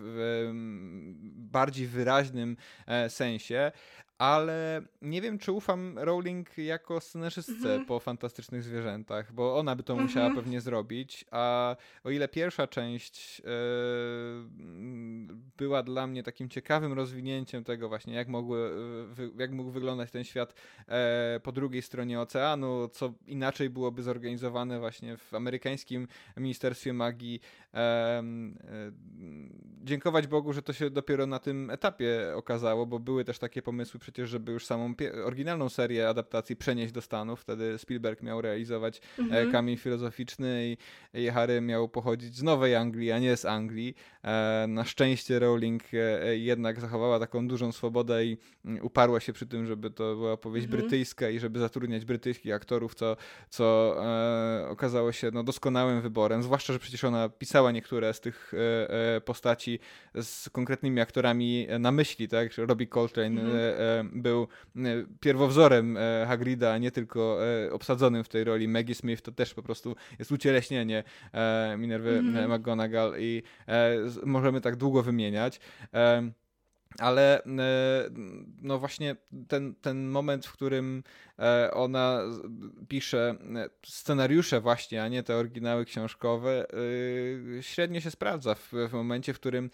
bardziej 1.23 1.87
wyraźnym 1.87 2.57
e, 2.87 3.11
sensie 3.11 3.73
ale 4.23 4.83
nie 5.03 5.21
wiem, 5.21 5.39
czy 5.39 5.53
ufam 5.53 5.99
Rowling 5.99 6.59
jako 6.59 7.01
scenarzystce 7.01 7.55
mhm. 7.55 7.87
po 7.87 8.01
Fantastycznych 8.01 8.63
Zwierzętach, 8.63 9.33
bo 9.33 9.59
ona 9.59 9.77
by 9.77 9.83
to 9.83 9.93
mhm. 9.93 10.09
musiała 10.09 10.35
pewnie 10.35 10.61
zrobić, 10.61 11.25
a 11.31 11.77
o 12.05 12.11
ile 12.11 12.29
pierwsza 12.29 12.67
część 12.67 13.41
e, 13.41 13.45
była 15.57 15.83
dla 15.83 16.07
mnie 16.07 16.23
takim 16.23 16.49
ciekawym 16.49 16.93
rozwinięciem 16.93 17.65
tego 17.65 17.89
właśnie, 17.89 18.15
jak, 18.15 18.29
mogły, 18.29 18.71
jak 19.39 19.53
mógł 19.53 19.71
wyglądać 19.71 20.11
ten 20.11 20.25
świat 20.25 20.55
e, 20.89 21.41
po 21.43 21.53
drugiej 21.53 21.83
stronie 21.83 22.21
oceanu, 22.21 22.89
co 22.89 23.13
inaczej 23.27 23.71
byłoby 23.71 24.03
zorganizowane 24.03 24.81
właśnie 24.81 25.17
w 25.17 25.35
amerykańskim 25.35 26.09
Ministerstwie 26.37 26.93
Magii. 26.93 27.41
E, 27.75 28.23
dziękować 29.85 30.27
Bogu, 30.27 30.53
że 30.53 30.63
to 30.63 30.73
się 30.73 30.91
dopiero 30.91 31.27
na 31.27 31.39
tym 31.39 31.71
etapie 31.71 32.33
okazało, 32.37 32.87
bo 32.87 32.99
były 32.99 33.25
też 33.25 33.39
takie 33.39 33.63
pomysły 33.63 34.01
przecież, 34.01 34.31
żeby 34.31 34.53
już 34.53 34.67
samą 34.67 34.95
oryginalną 35.25 35.69
serię 35.69 36.09
adaptacji 36.09 36.57
przenieść 36.57 36.93
do 36.93 37.01
Stanów. 37.01 37.41
Wtedy 37.41 37.79
Spielberg 37.79 38.23
miał 38.23 38.41
realizować 38.41 38.99
e, 38.99 39.23
mhm. 39.23 39.53
kamień 39.53 39.77
filozoficzny 39.77 40.77
i, 41.15 41.23
i 41.25 41.29
Harry 41.29 41.61
miał 41.61 41.89
pochodzić 41.89 42.37
z 42.37 42.43
Nowej 42.43 42.77
Anglii, 42.77 43.13
a 43.13 43.19
nie 43.19 43.37
z 43.37 43.45
Anglii. 43.45 43.95
E, 44.25 44.67
na 44.69 44.85
szczęście 44.85 45.39
Rowling 45.39 45.83
jednak 46.33 46.81
zachowała 46.81 47.19
taką 47.19 47.49
dużą 47.49 47.73
swobodę 47.73 48.27
i 48.27 48.39
mm, 48.65 48.85
uparła 48.85 49.21
się 49.21 49.33
przy 49.33 49.47
tym, 49.47 49.67
żeby 49.67 49.91
to 49.91 50.17
była 50.17 50.33
opowieść 50.33 50.65
mhm. 50.65 50.83
brytyjska 50.83 51.31
i 51.31 51.39
żeby 51.39 51.59
zatrudniać 51.59 52.05
brytyjskich 52.05 52.55
aktorów, 52.55 52.95
co, 52.95 53.17
co 53.49 53.97
okazało 54.69 55.13
się 55.13 55.31
no, 55.33 55.45
doskonałym 55.45 56.01
wyborem. 56.01 56.43
Zwłaszcza, 56.43 56.73
że 56.73 56.79
przecież 56.79 57.05
ona 57.05 57.29
pisała 57.29 57.62
niektóre 57.71 58.15
z 58.15 58.21
tych 58.21 58.53
e, 58.55 59.21
postaci 59.21 59.79
z 60.15 60.49
konkretnymi 60.51 61.01
aktorami 61.01 61.67
na 61.79 61.93
myśli, 61.93 62.29
tak? 62.29 62.49
Robbie 62.59 62.87
Coltrane, 62.87 63.41
mhm 63.41 63.53
był 64.13 64.49
pierwowzorem 65.21 65.99
Hagrida, 66.27 66.73
a 66.73 66.79
nie 66.79 66.91
tylko 66.91 67.39
obsadzonym 67.71 68.25
w 68.25 68.29
tej 68.29 68.45
roli. 68.45 68.69
Maggie 68.69 68.95
Smith 68.95 69.23
to 69.23 69.33
też 69.33 69.55
po 69.55 69.63
prostu 69.63 69.97
jest 70.19 70.33
ucieleśnienie 70.33 71.05
Minervy 71.79 72.19
mm 72.19 72.35
-hmm. 72.35 72.59
McGonagall 72.59 73.15
i 73.19 73.43
możemy 74.25 74.61
tak 74.61 74.77
długo 74.77 75.03
wymieniać. 75.03 75.61
Ale 76.99 77.45
e, 77.45 77.49
no 78.63 78.79
właśnie 78.79 79.17
ten, 79.49 79.75
ten 79.75 80.09
moment, 80.09 80.47
w 80.47 80.53
którym 80.53 81.03
e, 81.39 81.71
ona 81.75 82.21
pisze 82.89 83.35
e, 83.57 83.69
scenariusze 83.87 84.61
właśnie, 84.61 85.03
a 85.03 85.09
nie 85.09 85.23
te 85.23 85.37
oryginały 85.37 85.85
książkowe, 85.85 86.67
średnio 87.61 88.01
się 88.01 88.11
sprawdza 88.11 88.55
w, 88.55 88.73
w 88.89 88.93
momencie, 88.93 89.35
w 89.35 89.41
którym 89.41 89.71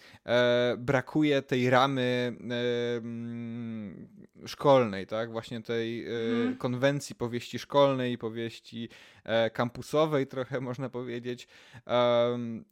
brakuje 0.78 1.42
tej 1.42 1.70
ramy 1.70 2.36
mm, 2.40 4.08
szkolnej, 4.46 5.06
tak? 5.06 5.32
Właśnie 5.32 5.62
tej 5.62 6.04
hmm. 6.04 6.56
konwencji 6.56 7.14
powieści 7.14 7.58
szkolnej, 7.58 8.18
powieści 8.18 8.88
kampusowej 9.52 10.26
trochę 10.26 10.60
można 10.60 10.88
powiedzieć. 10.88 11.48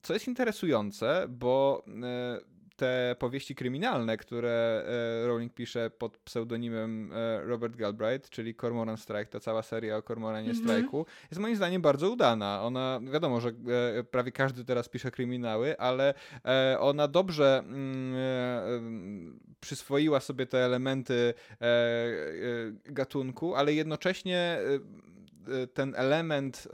Co 0.03 0.15
jest 0.15 0.29
interesujące, 0.29 1.27
bo 1.29 1.85
te 2.77 3.17
powieści 3.19 3.55
kryminalne, 3.55 4.17
które 4.17 4.85
e, 5.23 5.27
Rowling 5.27 5.55
pisze 5.55 5.91
pod 5.91 6.19
pseudonimem 6.19 7.13
e, 7.13 7.41
Robert 7.41 7.77
Galbraith, 7.77 8.31
czyli 8.31 8.55
Cormoran 8.55 8.97
Strike, 8.97 9.27
ta 9.27 9.41
cała 9.41 9.63
seria 9.63 9.97
o 9.97 10.03
Cormoranie 10.03 10.51
mm 10.51 10.63
-hmm. 10.63 10.67
Strike'u, 10.67 11.05
jest 11.31 11.41
moim 11.41 11.57
zdaniem 11.57 11.83
bardzo 11.83 12.11
udana. 12.11 12.63
Ona, 12.63 13.01
wiadomo, 13.13 13.41
że 13.41 13.49
e, 13.99 14.05
prawie 14.05 14.33
każdy 14.33 14.65
teraz 14.65 14.89
pisze 14.89 15.11
kryminały, 15.11 15.79
ale 15.79 16.15
ona 16.79 17.09
dobrze 17.09 17.59
mm, 17.59 19.41
przyswoiła 19.61 20.21
sobie 20.21 20.47
te 20.47 20.59
elementy 20.59 21.35
gatunku, 22.85 23.55
ale 23.55 23.73
jednocześnie 23.75 24.59
ten 25.75 25.95
element 25.97 26.69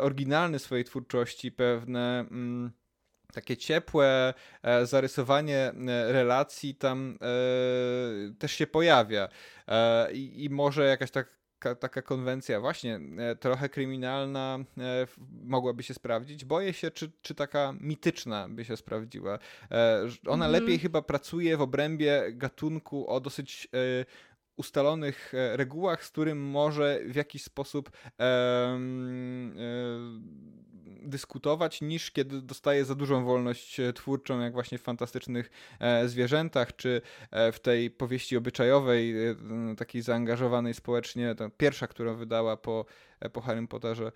oryginalny 0.00 0.58
swojej 0.58 0.84
twórczości, 0.84 1.52
pewne 1.52 2.20
mm, 2.30 2.72
takie 3.32 3.56
ciepłe 3.56 4.34
e, 4.62 4.86
zarysowanie 4.86 5.58
e, 5.58 6.12
relacji 6.12 6.74
tam 6.74 7.18
e, 7.20 8.34
też 8.38 8.52
się 8.52 8.66
pojawia. 8.66 9.28
I, 10.12 10.44
i 10.44 10.50
może 10.50 10.86
jakaś 10.86 11.10
tak 11.10 11.42
taka 11.80 12.02
konwencja 12.02 12.60
właśnie 12.60 13.00
trochę 13.40 13.68
kryminalna 13.68 14.58
mogłaby 15.42 15.82
się 15.82 15.94
sprawdzić. 15.94 16.44
Boję 16.44 16.72
się, 16.72 16.90
czy, 16.90 17.12
czy 17.22 17.34
taka 17.34 17.74
mityczna 17.80 18.48
by 18.48 18.64
się 18.64 18.76
sprawdziła. 18.76 19.38
Ona 20.26 20.46
mm. 20.46 20.60
lepiej 20.60 20.78
chyba 20.78 21.02
pracuje 21.02 21.56
w 21.56 21.62
obrębie 21.62 22.22
gatunku 22.32 23.08
o 23.08 23.20
dosyć 23.20 23.68
ustalonych 24.56 25.32
regułach, 25.52 26.04
z 26.04 26.10
którym 26.10 26.38
może 26.38 27.00
w 27.06 27.14
jakiś 27.14 27.44
sposób 27.44 27.90
dyskutować, 31.04 31.80
niż 31.80 32.10
kiedy 32.10 32.42
dostaje 32.42 32.84
za 32.84 32.94
dużą 32.94 33.24
wolność 33.24 33.80
e, 33.80 33.92
twórczą, 33.92 34.40
jak 34.40 34.52
właśnie 34.52 34.78
w 34.78 34.82
fantastycznych 34.82 35.50
e, 35.80 36.08
zwierzętach, 36.08 36.76
czy 36.76 37.02
e, 37.30 37.52
w 37.52 37.60
tej 37.60 37.90
powieści 37.90 38.36
obyczajowej, 38.36 39.14
takiej 39.76 40.02
zaangażowanej 40.02 40.74
społecznie, 40.74 41.34
ta 41.34 41.50
pierwsza, 41.50 41.86
którą 41.86 42.16
wydała 42.16 42.56
po, 42.56 42.84
po 43.32 43.40
Harry 43.40 43.68
Potterze. 43.68 44.12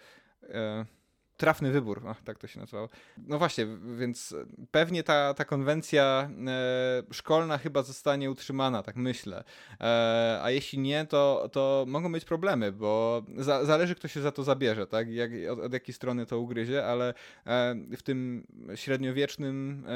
Trafny 1.36 1.70
wybór, 1.70 2.06
o, 2.06 2.14
tak 2.24 2.38
to 2.38 2.46
się 2.46 2.60
nazywało. 2.60 2.88
No 3.18 3.38
właśnie, 3.38 3.66
więc 3.98 4.34
pewnie 4.70 5.02
ta, 5.02 5.34
ta 5.34 5.44
konwencja 5.44 6.30
e, 6.46 7.02
szkolna 7.12 7.58
chyba 7.58 7.82
zostanie 7.82 8.30
utrzymana, 8.30 8.82
tak 8.82 8.96
myślę. 8.96 9.44
E, 9.80 10.38
a 10.42 10.50
jeśli 10.50 10.78
nie, 10.78 11.06
to, 11.06 11.48
to 11.52 11.84
mogą 11.88 12.12
być 12.12 12.24
problemy, 12.24 12.72
bo 12.72 13.22
za, 13.36 13.64
zależy, 13.64 13.94
kto 13.94 14.08
się 14.08 14.20
za 14.20 14.32
to 14.32 14.42
zabierze, 14.42 14.86
tak? 14.86 15.10
Jak, 15.10 15.30
od, 15.50 15.58
od 15.58 15.72
jakiej 15.72 15.94
strony 15.94 16.26
to 16.26 16.38
ugryzie, 16.38 16.86
ale 16.86 17.14
e, 17.46 17.74
w 17.96 18.02
tym 18.02 18.46
średniowiecznym 18.74 19.86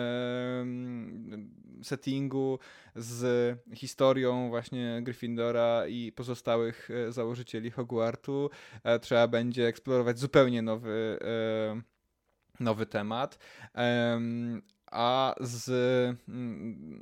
settingu 1.83 2.59
z 2.97 3.59
historią 3.75 4.49
właśnie 4.49 5.01
Gryffindora 5.03 5.87
i 5.89 6.13
pozostałych 6.13 6.89
e, 6.91 7.13
założycieli 7.13 7.71
Hogwartu 7.71 8.51
e, 8.85 8.99
trzeba 8.99 9.29
będzie 9.29 9.67
eksplorować 9.67 10.19
zupełnie 10.19 10.63
nowy 10.63 11.19
e, 11.21 11.27
nowy 12.61 12.87
temat. 12.87 13.39
A 14.93 15.35
z, 15.41 15.69
mm, 16.29 17.01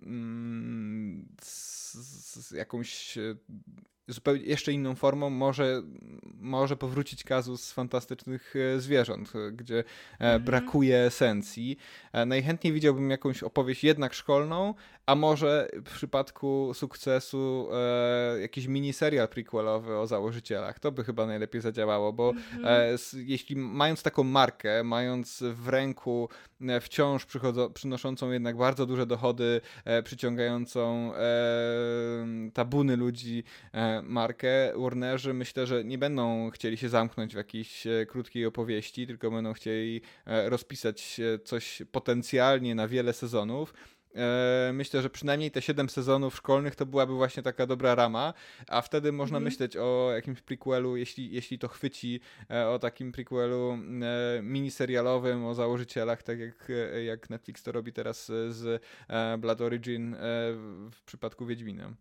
z, 1.42 1.94
z, 1.94 2.50
jakąś 2.50 3.18
zupełnie 4.08 4.42
jeszcze 4.44 4.72
inną 4.72 4.94
formą 4.94 5.30
może, 5.30 5.82
może 6.40 6.76
powrócić 6.76 7.24
kazus 7.24 7.72
fantastycznych 7.72 8.54
e, 8.56 8.80
zwierząt, 8.80 9.32
e, 9.34 9.52
gdzie 9.52 9.84
mm 10.18 10.40
-hmm. 10.40 10.44
brakuje 10.44 10.98
esencji. 10.98 11.76
Najchętniej 12.26 12.72
widziałbym 12.72 13.10
jakąś 13.10 13.42
opowieść 13.42 13.84
jednak 13.84 14.14
szkolną, 14.14 14.74
a 15.08 15.14
może 15.14 15.68
w 15.72 15.94
przypadku 15.94 16.70
sukcesu 16.74 17.68
e, 17.72 18.40
jakiś 18.40 18.66
miniserial 18.66 19.28
prequelowy 19.28 19.96
o 19.96 20.06
założycielach. 20.06 20.78
To 20.78 20.92
by 20.92 21.04
chyba 21.04 21.26
najlepiej 21.26 21.60
zadziałało, 21.60 22.12
bo 22.12 22.30
mm 22.30 22.42
-hmm. 22.42 22.66
e, 22.66 23.22
jeśli 23.22 23.56
mając 23.56 24.02
taką 24.02 24.24
markę, 24.24 24.84
mając 24.84 25.42
w 25.42 25.68
ręku 25.68 26.28
wciąż 26.80 27.26
przynoszącą 27.74 28.30
jednak 28.30 28.56
bardzo 28.56 28.86
duże 28.86 29.06
dochody, 29.06 29.60
e, 29.84 30.02
przyciągającą 30.02 31.12
tabuny 32.54 32.96
ludzi 32.96 33.44
markę. 34.02 34.72
Warnerzy 34.76 35.34
myślę, 35.34 35.66
że 35.66 35.84
nie 35.84 35.98
będą 35.98 36.50
chcieli 36.50 36.76
się 36.76 36.88
zamknąć 36.88 37.32
w 37.34 37.36
jakiejś 37.36 37.86
e, 37.86 38.06
krótkiej 38.06 38.46
opowieści, 38.46 39.06
tylko 39.06 39.30
będą 39.30 39.52
chcieli 39.52 40.00
e, 40.26 40.48
rozpisać 40.48 41.20
coś 41.44 41.82
potencjalnie 41.92 42.74
na 42.74 42.88
wiele 42.88 43.12
sezonów. 43.12 43.74
E, 44.14 44.70
myślę, 44.72 45.02
że 45.02 45.10
przynajmniej 45.10 45.50
te 45.50 45.62
7 45.62 45.88
sezonów 45.88 46.36
szkolnych 46.36 46.74
to 46.74 46.86
byłaby 46.86 47.12
właśnie 47.12 47.42
taka 47.42 47.66
dobra 47.66 47.94
rama, 47.94 48.34
a 48.68 48.82
wtedy 48.82 49.12
można 49.12 49.36
mm. 49.36 49.44
myśleć 49.44 49.76
o 49.76 50.10
jakimś 50.14 50.40
prequelu, 50.40 50.96
jeśli, 50.96 51.32
jeśli 51.32 51.58
to 51.58 51.68
chwyci, 51.68 52.20
o 52.68 52.78
takim 52.78 53.12
prequelu 53.12 53.78
miniserialowym 54.42 55.44
o 55.44 55.54
założycielach, 55.54 56.22
tak 56.22 56.38
jak, 56.38 56.68
jak 57.06 57.30
Netflix 57.30 57.62
to 57.62 57.72
robi 57.72 57.92
teraz 57.92 58.26
z 58.48 58.82
Blood 59.38 59.60
Origin 59.60 60.16
w 60.90 61.02
przypadku 61.06 61.46
Wiedźmina. 61.46 61.94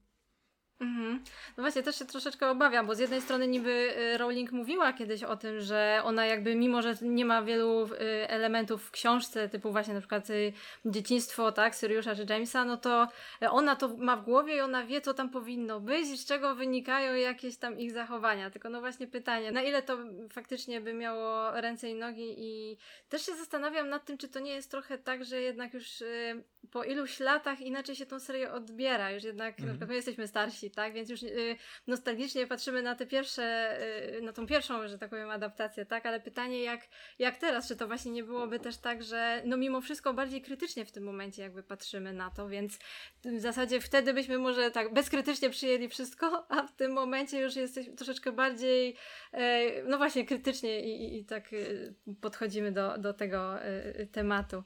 Mhm. 0.79 1.23
No 1.57 1.63
właśnie, 1.63 1.83
też 1.83 1.99
się 1.99 2.05
troszeczkę 2.05 2.49
obawiam, 2.49 2.87
bo 2.87 2.95
z 2.95 2.99
jednej 2.99 3.21
strony 3.21 3.47
niby 3.47 3.93
y, 4.13 4.17
Rowling 4.17 4.51
mówiła 4.51 4.93
kiedyś 4.93 5.23
o 5.23 5.37
tym, 5.37 5.61
że 5.61 6.01
ona 6.03 6.25
jakby, 6.25 6.55
mimo 6.55 6.81
że 6.81 6.95
nie 7.01 7.25
ma 7.25 7.41
wielu 7.41 7.85
y, 7.85 7.97
elementów 8.27 8.83
w 8.83 8.91
książce, 8.91 9.49
typu 9.49 9.71
właśnie 9.71 9.93
na 9.93 9.99
przykład 9.99 10.29
y, 10.29 10.53
dzieciństwo, 10.85 11.51
tak, 11.51 11.75
Syriusza 11.75 12.15
czy 12.15 12.25
Jamesa, 12.29 12.65
no 12.65 12.77
to 12.77 13.07
ona 13.49 13.75
to 13.75 13.87
ma 13.97 14.17
w 14.17 14.23
głowie 14.23 14.55
i 14.55 14.61
ona 14.61 14.83
wie, 14.83 15.01
co 15.01 15.13
tam 15.13 15.29
powinno 15.29 15.79
być 15.79 16.07
i 16.07 16.17
z 16.17 16.25
czego 16.25 16.55
wynikają 16.55 17.13
jakieś 17.15 17.57
tam 17.57 17.79
ich 17.79 17.91
zachowania. 17.91 18.49
Tylko 18.49 18.69
no 18.69 18.79
właśnie 18.79 19.07
pytanie, 19.07 19.51
na 19.51 19.61
ile 19.61 19.81
to 19.81 19.97
faktycznie 20.31 20.81
by 20.81 20.93
miało 20.93 21.51
ręce 21.61 21.89
i 21.89 21.95
nogi 21.95 22.35
i 22.37 22.77
też 23.09 23.25
się 23.25 23.35
zastanawiam 23.35 23.89
nad 23.89 24.05
tym, 24.05 24.17
czy 24.17 24.27
to 24.27 24.39
nie 24.39 24.51
jest 24.51 24.71
trochę 24.71 24.97
tak, 24.97 25.25
że 25.25 25.41
jednak 25.41 25.73
już 25.73 26.03
po 26.71 26.83
iluś 26.83 27.19
latach 27.19 27.61
inaczej 27.61 27.95
się 27.95 28.05
tą 28.05 28.19
serię 28.19 28.51
odbiera, 28.51 29.11
już 29.11 29.23
jednak, 29.23 29.49
mhm. 29.49 29.67
na 29.67 29.73
przykład 29.73 29.89
my 29.89 29.95
jesteśmy 29.95 30.27
starsi, 30.27 30.66
tak? 30.72 30.94
Więc 30.94 31.10
już 31.10 31.23
y, 31.23 31.56
nostalgicznie 31.88 32.48
patrzymy 32.48 32.81
na 32.81 32.95
te 32.95 33.06
pierwsze, 33.06 33.77
y, 34.18 34.22
na 34.22 34.34
tą 34.34 34.48
pierwszą, 34.48 34.88
że 34.88 34.98
tak 34.98 35.10
powiem, 35.10 35.30
adaptację, 35.30 35.85
tak? 35.85 36.06
Ale 36.06 36.19
pytanie, 36.19 36.64
jak, 36.64 36.81
jak 37.19 37.38
teraz, 37.38 37.68
czy 37.68 37.76
to 37.76 37.88
właśnie 37.88 38.11
nie 38.11 38.23
byłoby 38.23 38.60
też 38.60 38.77
tak, 38.77 39.03
że 39.03 39.41
no 39.45 39.57
mimo 39.57 39.81
wszystko 39.81 40.14
bardziej 40.14 40.41
krytycznie 40.41 40.85
w 40.85 40.91
tym 40.91 41.03
momencie 41.03 41.41
jakby 41.41 41.64
patrzymy 41.64 42.14
na 42.14 42.31
to, 42.31 42.49
więc 42.49 42.80
w 43.26 43.39
zasadzie 43.39 43.81
wtedy 43.81 44.14
byśmy 44.14 44.38
może 44.38 44.72
tak 44.72 44.94
bezkrytycznie 44.94 45.49
przyjęli 45.49 45.89
wszystko, 45.89 46.45
a 46.49 46.68
w 46.68 46.76
tym 46.76 46.91
momencie 46.91 47.39
już 47.39 47.56
jesteśmy 47.56 47.94
troszeczkę 47.95 48.31
bardziej, 48.31 48.95
no 49.85 49.98
właśnie, 49.98 50.26
krytycznie 50.26 50.81
i, 50.81 51.03
i, 51.03 51.19
i 51.19 51.26
tak 51.26 51.53
y, 51.53 51.94
podchodzimy 52.22 52.72
do, 52.72 52.98
do 52.98 53.14
tego 53.14 53.56
tematu. 54.11 54.64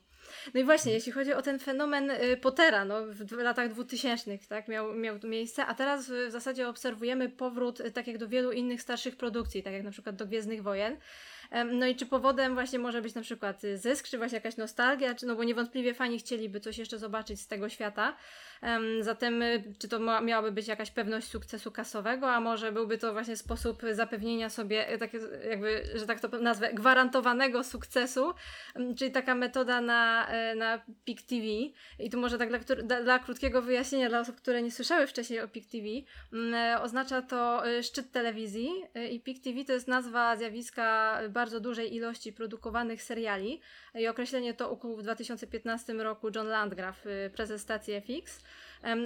No 0.53 0.59
i 0.59 0.63
właśnie, 0.63 0.93
jeśli 0.93 1.11
chodzi 1.11 1.33
o 1.33 1.41
ten 1.41 1.59
fenomen 1.59 2.11
y, 2.11 2.37
Pottera, 2.37 2.85
no 2.85 3.05
w 3.05 3.31
latach 3.31 3.69
2000 3.69 4.37
tak, 4.49 4.67
miał, 4.67 4.93
miał 4.93 5.15
miejsce, 5.23 5.65
a 5.65 5.73
teraz 5.73 6.09
w 6.09 6.31
zasadzie 6.31 6.67
obserwujemy 6.67 7.29
powrót, 7.29 7.79
y, 7.79 7.91
tak 7.91 8.07
jak 8.07 8.17
do 8.17 8.27
wielu 8.27 8.51
innych 8.51 8.81
starszych 8.81 9.15
produkcji, 9.15 9.63
tak 9.63 9.73
jak 9.73 9.83
na 9.83 9.91
przykład 9.91 10.15
do 10.15 10.25
Gwiezdnych 10.25 10.63
Wojen. 10.63 10.97
No 11.73 11.87
i 11.87 11.95
czy 11.95 12.05
powodem 12.05 12.53
właśnie 12.53 12.79
może 12.79 13.01
być 13.01 13.13
na 13.13 13.21
przykład 13.21 13.61
zysk, 13.75 14.07
czy 14.07 14.17
właśnie 14.17 14.35
jakaś 14.35 14.57
nostalgia, 14.57 15.15
czy 15.15 15.25
no 15.25 15.35
bo 15.35 15.43
niewątpliwie 15.43 15.93
fani 15.93 16.19
chcieliby 16.19 16.59
coś 16.59 16.77
jeszcze 16.77 16.99
zobaczyć 16.99 17.41
z 17.41 17.47
tego 17.47 17.69
świata. 17.69 18.15
Zatem, 19.01 19.43
czy 19.79 19.87
to 19.87 20.21
miałaby 20.21 20.51
być 20.51 20.67
jakaś 20.67 20.91
pewność 20.91 21.27
sukcesu 21.27 21.71
kasowego, 21.71 22.31
a 22.31 22.39
może 22.39 22.71
byłby 22.71 22.97
to 22.97 23.13
właśnie 23.13 23.37
sposób 23.37 23.81
zapewnienia 23.91 24.49
sobie, 24.49 24.97
takie, 24.99 25.19
jakby, 25.49 25.83
że 25.95 26.05
tak 26.05 26.19
to 26.19 26.27
nazwę, 26.27 26.73
gwarantowanego 26.73 27.63
sukcesu, 27.63 28.33
czyli 28.97 29.11
taka 29.11 29.35
metoda 29.35 29.81
na, 29.81 30.27
na 30.55 30.81
PIK 31.05 31.21
TV. 31.21 31.45
I 31.99 32.09
tu 32.11 32.19
może 32.19 32.37
tak 32.37 32.49
dla, 32.49 33.01
dla, 33.01 33.19
krótkiego 33.19 33.61
wyjaśnienia 33.61 34.09
dla 34.09 34.19
osób, 34.19 34.35
które 34.35 34.61
nie 34.61 34.71
słyszały 34.71 35.07
wcześniej 35.07 35.39
o 35.41 35.47
PIK 35.47 35.65
TV, 35.71 35.87
oznacza 36.81 37.21
to 37.21 37.63
szczyt 37.81 38.11
telewizji 38.11 38.69
i 39.11 39.19
PIK 39.19 39.43
TV 39.43 39.65
to 39.65 39.73
jest 39.73 39.87
nazwa 39.87 40.35
zjawiska 40.37 41.19
bardzo 41.29 41.59
dużej 41.59 41.95
ilości 41.95 42.33
produkowanych 42.33 43.03
seriali 43.03 43.61
i 43.95 44.07
określenie 44.07 44.53
to 44.53 44.71
ukuł 44.71 44.97
w 44.97 45.03
2015 45.03 45.93
roku 45.93 46.29
John 46.35 46.47
Landgraf, 46.47 47.05
y, 47.05 47.31
prezes 47.35 47.61
stacji 47.61 47.93
FX. 47.93 48.43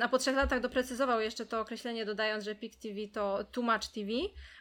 A 0.02 0.08
po 0.08 0.18
trzech 0.18 0.36
latach 0.36 0.60
doprecyzował 0.60 1.22
jeszcze 1.22 1.46
to 1.46 1.60
określenie, 1.60 2.06
dodając, 2.06 2.44
że 2.44 2.56
PIK 2.56 2.76
TV 2.76 2.96
to 3.14 3.44
Too 3.52 3.64
Much 3.64 3.88
TV, 3.88 4.10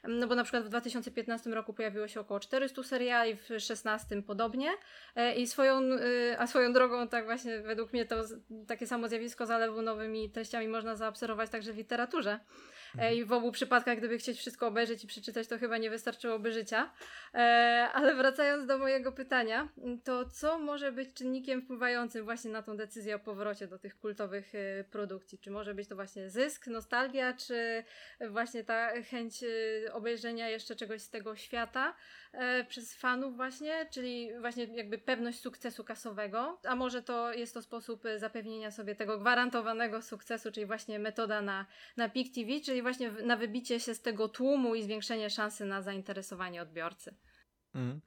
no 0.08 0.26
bo 0.26 0.34
na 0.34 0.42
przykład 0.42 0.64
w 0.64 0.68
2015 0.68 1.50
roku 1.50 1.74
pojawiło 1.74 2.08
się 2.08 2.20
około 2.20 2.40
400 2.40 2.82
seriali, 2.82 3.34
w 3.34 3.36
2016 3.36 4.22
podobnie. 4.22 4.70
E, 5.16 5.34
I 5.34 5.46
swoją, 5.46 5.82
y, 5.82 6.36
a 6.38 6.46
swoją 6.46 6.72
drogą, 6.72 7.08
tak 7.08 7.24
właśnie 7.24 7.60
według 7.60 7.92
mnie 7.92 8.04
to 8.04 8.16
takie 8.68 8.86
samo 8.86 9.08
zjawisko 9.08 9.46
zalewu 9.46 9.82
nowymi 9.82 10.30
treściami 10.30 10.68
można 10.68 10.96
zaobserwować 10.96 11.50
także 11.50 11.72
w 11.72 11.76
literaturze. 11.76 12.40
E, 12.98 13.14
I 13.14 13.24
w 13.24 13.32
obu 13.32 13.52
przypadkach, 13.52 13.98
gdyby 13.98 14.18
chcieć 14.18 14.38
wszystko 14.38 14.66
obejrzeć 14.66 15.04
i 15.04 15.06
przeczytać, 15.06 15.48
to 15.48 15.58
chyba 15.58 15.78
nie 15.78 15.90
wystarczyłoby 15.90 16.52
życia. 16.52 16.90
E, 17.34 17.38
ale 17.92 18.14
wracając 18.14 18.66
do 18.66 18.78
mojego 18.78 19.12
pytania, 19.12 19.68
to 20.04 20.24
co 20.24 20.58
może 20.58 20.92
być 20.92 21.14
czynnikiem 21.14 21.62
wpływającym 21.62 22.24
właśnie 22.24 22.50
na 22.50 22.62
tą 22.62 22.76
decyzję 22.76 23.16
o 23.16 23.18
powrocie 23.18 23.66
do 23.66 23.78
tych 23.78 23.98
kultowych 23.98 24.54
e, 24.54 24.84
produkcji? 24.84 25.38
Czy 25.38 25.50
może 25.50 25.74
być 25.74 25.88
to 25.88 25.94
właśnie 25.94 26.30
zysk, 26.30 26.66
nostalgia, 26.66 27.32
czy 27.32 27.84
właśnie 28.30 28.64
ta 28.64 29.02
chęć 29.02 29.44
obejrzenia 29.92 30.48
jeszcze 30.48 30.76
czegoś 30.76 31.02
z 31.02 31.10
tego 31.10 31.36
świata 31.36 31.94
przez 32.68 32.94
fanów 32.94 33.36
właśnie, 33.36 33.86
czyli 33.90 34.28
właśnie 34.40 34.64
jakby 34.64 34.98
pewność 34.98 35.40
sukcesu 35.40 35.84
kasowego, 35.84 36.58
a 36.64 36.76
może 36.76 37.02
to 37.02 37.32
jest 37.32 37.54
to 37.54 37.62
sposób 37.62 38.02
zapewnienia 38.16 38.70
sobie 38.70 38.94
tego 38.94 39.18
gwarantowanego 39.18 40.02
sukcesu, 40.02 40.52
czyli 40.52 40.66
właśnie 40.66 40.98
metoda 40.98 41.42
na, 41.42 41.66
na 41.96 42.08
Peak 42.08 42.26
TV, 42.34 42.60
czyli 42.60 42.82
właśnie 42.82 43.10
na 43.10 43.36
wybicie 43.36 43.80
się 43.80 43.94
z 43.94 44.02
tego 44.02 44.28
tłumu 44.28 44.74
i 44.74 44.82
zwiększenie 44.82 45.30
szansy 45.30 45.64
na 45.64 45.82
zainteresowanie 45.82 46.62
odbiorcy. 46.62 47.14
Mm. 47.74 48.00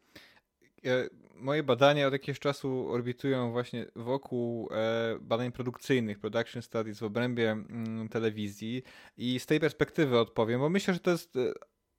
Moje 1.33 1.63
badania 1.63 2.07
od 2.07 2.13
jakiegoś 2.13 2.39
czasu 2.39 2.89
orbitują 2.89 3.51
właśnie 3.51 3.85
wokół 3.95 4.69
e, 4.71 5.17
badań 5.21 5.51
produkcyjnych, 5.51 6.19
production 6.19 6.61
studies 6.61 6.99
w 6.99 7.03
obrębie 7.03 7.51
mm, 7.51 8.09
telewizji 8.09 8.83
i 9.17 9.39
z 9.39 9.45
tej 9.45 9.59
perspektywy 9.59 10.19
odpowiem, 10.19 10.59
bo 10.59 10.69
myślę, 10.69 10.93
że 10.93 10.99
to 10.99 11.11
jest 11.11 11.35
e, 11.35 11.53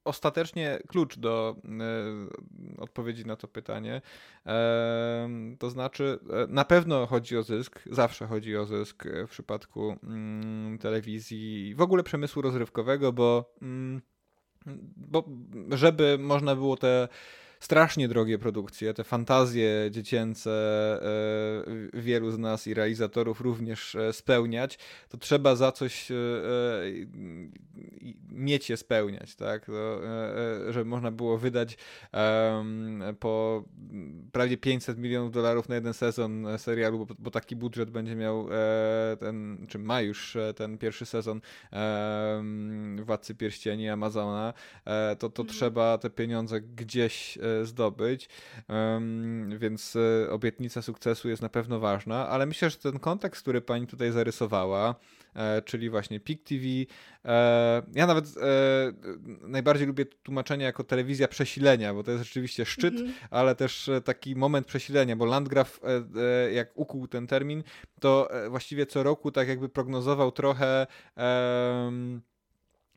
ostatecznie 0.08 0.78
klucz 0.86 1.18
do 1.18 1.56
e, 1.64 2.80
odpowiedzi 2.82 3.26
na 3.26 3.36
to 3.36 3.48
pytanie. 3.48 4.02
E, 4.46 5.28
to 5.58 5.70
znaczy, 5.70 6.18
e, 6.30 6.46
na 6.46 6.64
pewno 6.64 7.06
chodzi 7.06 7.36
o 7.36 7.42
zysk, 7.42 7.82
zawsze 7.90 8.26
chodzi 8.26 8.56
o 8.56 8.64
zysk 8.64 9.04
w 9.26 9.30
przypadku 9.30 9.96
mm, 10.02 10.78
telewizji, 10.78 11.74
w 11.74 11.80
ogóle 11.80 12.02
przemysłu 12.02 12.42
rozrywkowego, 12.42 13.12
bo, 13.12 13.54
mm, 13.62 14.02
bo 14.96 15.24
żeby 15.70 16.18
można 16.20 16.54
było 16.54 16.76
te 16.76 17.08
strasznie 17.60 18.08
drogie 18.08 18.38
produkcje, 18.38 18.94
te 18.94 19.04
fantazje 19.04 19.88
dziecięce 19.90 20.50
e, 21.94 22.00
wielu 22.00 22.30
z 22.30 22.38
nas 22.38 22.66
i 22.66 22.74
realizatorów 22.74 23.40
również 23.40 23.94
e, 23.94 24.12
spełniać, 24.12 24.78
to 25.08 25.18
trzeba 25.18 25.56
za 25.56 25.72
coś 25.72 26.10
e, 26.10 26.14
mieć 28.30 28.70
je 28.70 28.76
spełniać, 28.76 29.34
tak? 29.34 29.66
To, 29.66 30.00
żeby 30.68 30.84
można 30.84 31.10
było 31.10 31.38
wydać 31.38 31.76
po 33.20 33.64
prawie 34.32 34.56
500 34.56 34.98
milionów 34.98 35.32
dolarów 35.32 35.68
na 35.68 35.74
jeden 35.74 35.94
sezon 35.94 36.46
serialu, 36.58 37.06
bo, 37.06 37.14
bo 37.18 37.30
taki 37.30 37.56
budżet 37.56 37.90
będzie 37.90 38.16
miał 38.16 38.48
ten, 39.20 39.66
czy 39.68 39.78
ma 39.78 40.00
już 40.00 40.36
ten 40.56 40.78
pierwszy 40.78 41.06
sezon 41.06 41.40
Władcy 43.02 43.34
Pierścieni 43.34 43.88
Amazona, 43.88 44.54
to, 45.18 45.30
to 45.30 45.42
mhm. 45.42 45.48
trzeba 45.48 45.98
te 45.98 46.10
pieniądze 46.10 46.60
gdzieś 46.60 47.38
zdobyć, 47.62 48.28
więc 49.58 49.96
e, 49.96 50.30
obietnica 50.30 50.82
sukcesu 50.82 51.28
jest 51.28 51.42
na 51.42 51.48
pewno 51.48 51.80
ważna, 51.80 52.28
ale 52.28 52.46
myślę, 52.46 52.70
że 52.70 52.76
ten 52.76 52.98
kontekst, 52.98 53.42
który 53.42 53.60
pani 53.60 53.86
tutaj 53.86 54.12
zarysowała, 54.12 54.94
e, 55.34 55.62
czyli 55.62 55.90
właśnie 55.90 56.20
PIK 56.20 56.44
TV. 56.44 56.64
E, 57.24 57.82
ja 57.94 58.06
nawet 58.06 58.24
najbardziej 59.42 59.86
lubię 59.86 60.06
tłumaczenie 60.06 60.64
jako 60.64 60.84
telewizja 60.84 61.28
przesilenia, 61.28 61.94
bo 61.94 62.02
to 62.02 62.10
jest 62.10 62.24
rzeczywiście 62.24 62.66
szczyt, 62.66 62.94
-hmm. 62.94 63.10
ale 63.30 63.54
też 63.54 63.90
taki 64.04 64.36
moment 64.36 64.66
przesilenia, 64.66 65.16
bo 65.16 65.24
Landgraf, 65.24 65.80
jak 66.52 66.70
ukuł 66.74 67.08
ten 67.08 67.26
termin, 67.26 67.62
to 68.00 68.28
właściwie 68.48 68.86
co 68.86 69.02
roku 69.02 69.30
tak 69.30 69.48
jakby 69.48 69.68
prognozował 69.68 70.32
trochę 70.32 70.86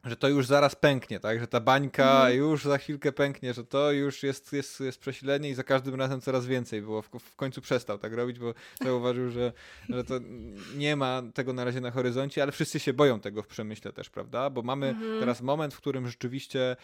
że 0.03 0.15
to 0.15 0.27
już 0.27 0.45
zaraz 0.45 0.75
pęknie, 0.75 1.19
tak? 1.19 1.39
Że 1.39 1.47
ta 1.47 1.59
bańka 1.59 2.21
mm. 2.21 2.37
już 2.37 2.63
za 2.63 2.77
chwilkę 2.77 3.11
pęknie, 3.11 3.53
że 3.53 3.65
to 3.65 3.91
już 3.91 4.23
jest, 4.23 4.53
jest, 4.53 4.79
jest 4.79 4.99
przesilenie 4.99 5.49
i 5.49 5.53
za 5.53 5.63
każdym 5.63 5.95
razem 5.95 6.21
coraz 6.21 6.45
więcej 6.45 6.81
było. 6.81 7.01
W, 7.01 7.09
w 7.19 7.35
końcu 7.35 7.61
przestał 7.61 7.97
tak 7.97 8.13
robić, 8.13 8.39
bo 8.39 8.53
zauważył, 8.83 9.29
że, 9.29 9.53
że 9.89 10.03
to 10.03 10.13
nie 10.75 10.95
ma 10.95 11.21
tego 11.33 11.53
na 11.53 11.65
razie 11.65 11.81
na 11.81 11.91
horyzoncie, 11.91 12.43
ale 12.43 12.51
wszyscy 12.51 12.79
się 12.79 12.93
boją 12.93 13.19
tego 13.19 13.43
w 13.43 13.47
przemyśle 13.47 13.93
też, 13.93 14.09
prawda? 14.09 14.49
Bo 14.49 14.61
mamy 14.61 14.87
mm. 14.87 15.19
teraz 15.19 15.41
moment, 15.41 15.73
w 15.73 15.77
którym 15.77 16.07
rzeczywiście 16.07 16.75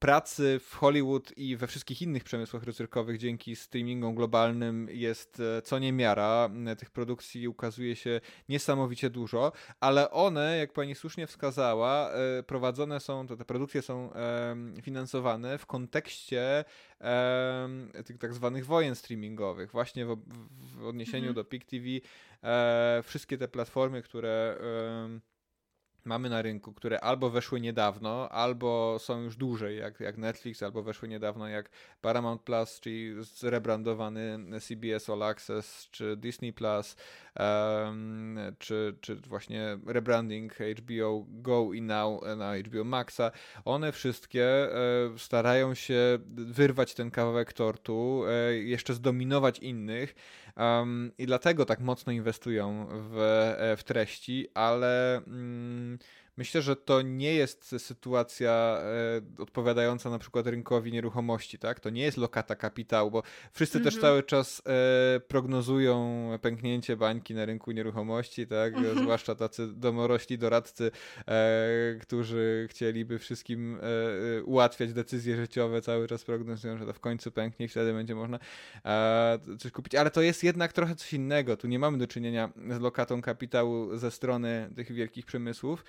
pracy 0.00 0.60
w 0.64 0.74
Hollywood 0.74 1.38
i 1.38 1.56
we 1.56 1.66
wszystkich 1.66 2.02
innych 2.02 2.24
przemysłach 2.24 2.62
rozrywkowych 2.62 3.18
dzięki 3.18 3.56
streamingom 3.56 4.14
globalnym 4.14 4.88
jest 4.90 5.40
e, 5.40 5.62
co 5.62 5.78
niemiara. 5.78 6.50
E, 6.66 6.76
tych 6.76 6.90
produkcji 6.90 7.48
ukazuje 7.48 7.96
się 7.96 8.20
niesamowicie 8.48 9.10
dużo, 9.10 9.52
ale 9.80 10.10
one, 10.10 10.58
jak 10.58 10.72
pani 10.72 10.94
słusznie 10.94 11.26
wskazała, 11.26 12.10
e, 12.12 12.42
prowadzone 12.42 13.00
są, 13.00 13.26
to 13.26 13.36
te 13.36 13.44
produkcje 13.44 13.82
są 13.82 14.10
finansowane 14.82 15.58
w 15.58 15.66
kontekście 15.66 16.64
tych 18.04 18.18
tak 18.18 18.34
zwanych 18.34 18.66
wojen 18.66 18.94
streamingowych. 18.94 19.70
Właśnie 19.70 20.06
w, 20.06 20.16
w 20.76 20.84
odniesieniu 20.84 21.28
mhm. 21.28 21.34
do 21.34 21.44
PIK 21.44 21.64
TV 21.64 21.86
wszystkie 23.02 23.38
te 23.38 23.48
platformy, 23.48 24.02
które 24.02 24.58
mamy 26.04 26.30
na 26.30 26.42
rynku, 26.42 26.72
które 26.72 27.00
albo 27.00 27.30
weszły 27.30 27.60
niedawno, 27.60 28.28
albo 28.28 28.96
są 28.98 29.22
już 29.22 29.36
dłużej, 29.36 29.78
jak, 29.78 30.00
jak 30.00 30.18
Netflix, 30.18 30.62
albo 30.62 30.82
weszły 30.82 31.08
niedawno, 31.08 31.48
jak 31.48 31.70
Paramount 32.00 32.42
Plus, 32.42 32.80
czyli 32.80 33.14
zrebrandowany 33.22 34.38
CBS 34.60 35.10
All 35.10 35.22
Access, 35.22 35.88
czy 35.90 36.16
Disney 36.16 36.52
Plus, 36.52 36.96
um, 37.38 38.38
czy, 38.58 38.96
czy 39.00 39.16
właśnie 39.16 39.78
rebranding 39.86 40.54
HBO 40.54 41.26
Go 41.28 41.72
i 41.72 41.82
Now 41.82 42.22
na 42.36 42.58
HBO 42.58 42.84
Maxa. 42.84 43.30
One 43.64 43.92
wszystkie 43.92 44.44
e, 44.44 44.70
starają 45.18 45.74
się 45.74 46.18
wyrwać 46.34 46.94
ten 46.94 47.10
kawałek 47.10 47.52
tortu, 47.52 48.22
e, 48.28 48.54
jeszcze 48.54 48.94
zdominować 48.94 49.58
innych 49.58 50.14
um, 50.56 51.12
i 51.18 51.26
dlatego 51.26 51.64
tak 51.64 51.80
mocno 51.80 52.12
inwestują 52.12 52.86
w, 52.90 53.18
e, 53.58 53.76
w 53.76 53.84
treści, 53.84 54.48
ale... 54.54 55.16
Mm, 55.26 55.98
Myślę, 56.40 56.62
że 56.62 56.76
to 56.76 57.02
nie 57.02 57.34
jest 57.34 57.74
sytuacja 57.78 58.78
e, 59.38 59.42
odpowiadająca 59.42 60.10
na 60.10 60.18
przykład 60.18 60.46
rynkowi 60.46 60.92
nieruchomości, 60.92 61.58
tak? 61.58 61.80
To 61.80 61.90
nie 61.90 62.02
jest 62.02 62.16
lokata 62.16 62.56
kapitału, 62.56 63.10
bo 63.10 63.22
wszyscy 63.52 63.78
mm 63.78 63.82
-hmm. 63.82 63.84
też 63.84 63.94
mhm. 63.94 64.10
cały 64.10 64.22
czas 64.22 64.62
e, 64.66 65.20
prognozują 65.20 66.28
pęknięcie 66.42 66.96
bańki 66.96 67.34
na 67.34 67.44
rynku 67.44 67.72
nieruchomości, 67.72 68.46
tak? 68.46 68.74
Mm 68.74 68.94
-hmm. 68.94 69.02
Zwłaszcza 69.02 69.34
tacy 69.34 69.72
domorośli 69.74 70.38
doradcy, 70.38 70.90
e, 71.28 71.98
którzy 72.02 72.66
chcieliby 72.70 73.18
wszystkim 73.18 73.78
ułatwiać 74.44 74.92
decyzje 74.92 75.36
życiowe, 75.36 75.82
cały 75.82 76.08
czas 76.08 76.24
prognozują, 76.24 76.78
że 76.78 76.86
to 76.86 76.92
w 76.92 77.00
końcu 77.00 77.32
pęknie 77.32 77.66
i 77.66 77.68
wtedy 77.68 77.92
będzie 77.92 78.14
można 78.14 78.38
coś 79.58 79.72
kupić. 79.72 79.94
Ale 79.94 80.10
to 80.10 80.22
jest 80.22 80.44
jednak 80.44 80.72
trochę 80.72 80.94
coś 80.94 81.12
innego. 81.12 81.56
Tu 81.56 81.68
nie 81.68 81.78
mamy 81.78 81.98
do 81.98 82.06
czynienia 82.06 82.52
z 82.70 82.80
lokatą 82.80 83.22
kapitału 83.22 83.96
ze 83.96 84.10
strony 84.10 84.70
tych 84.76 84.92
wielkich 84.92 85.26
przemysłów, 85.26 85.84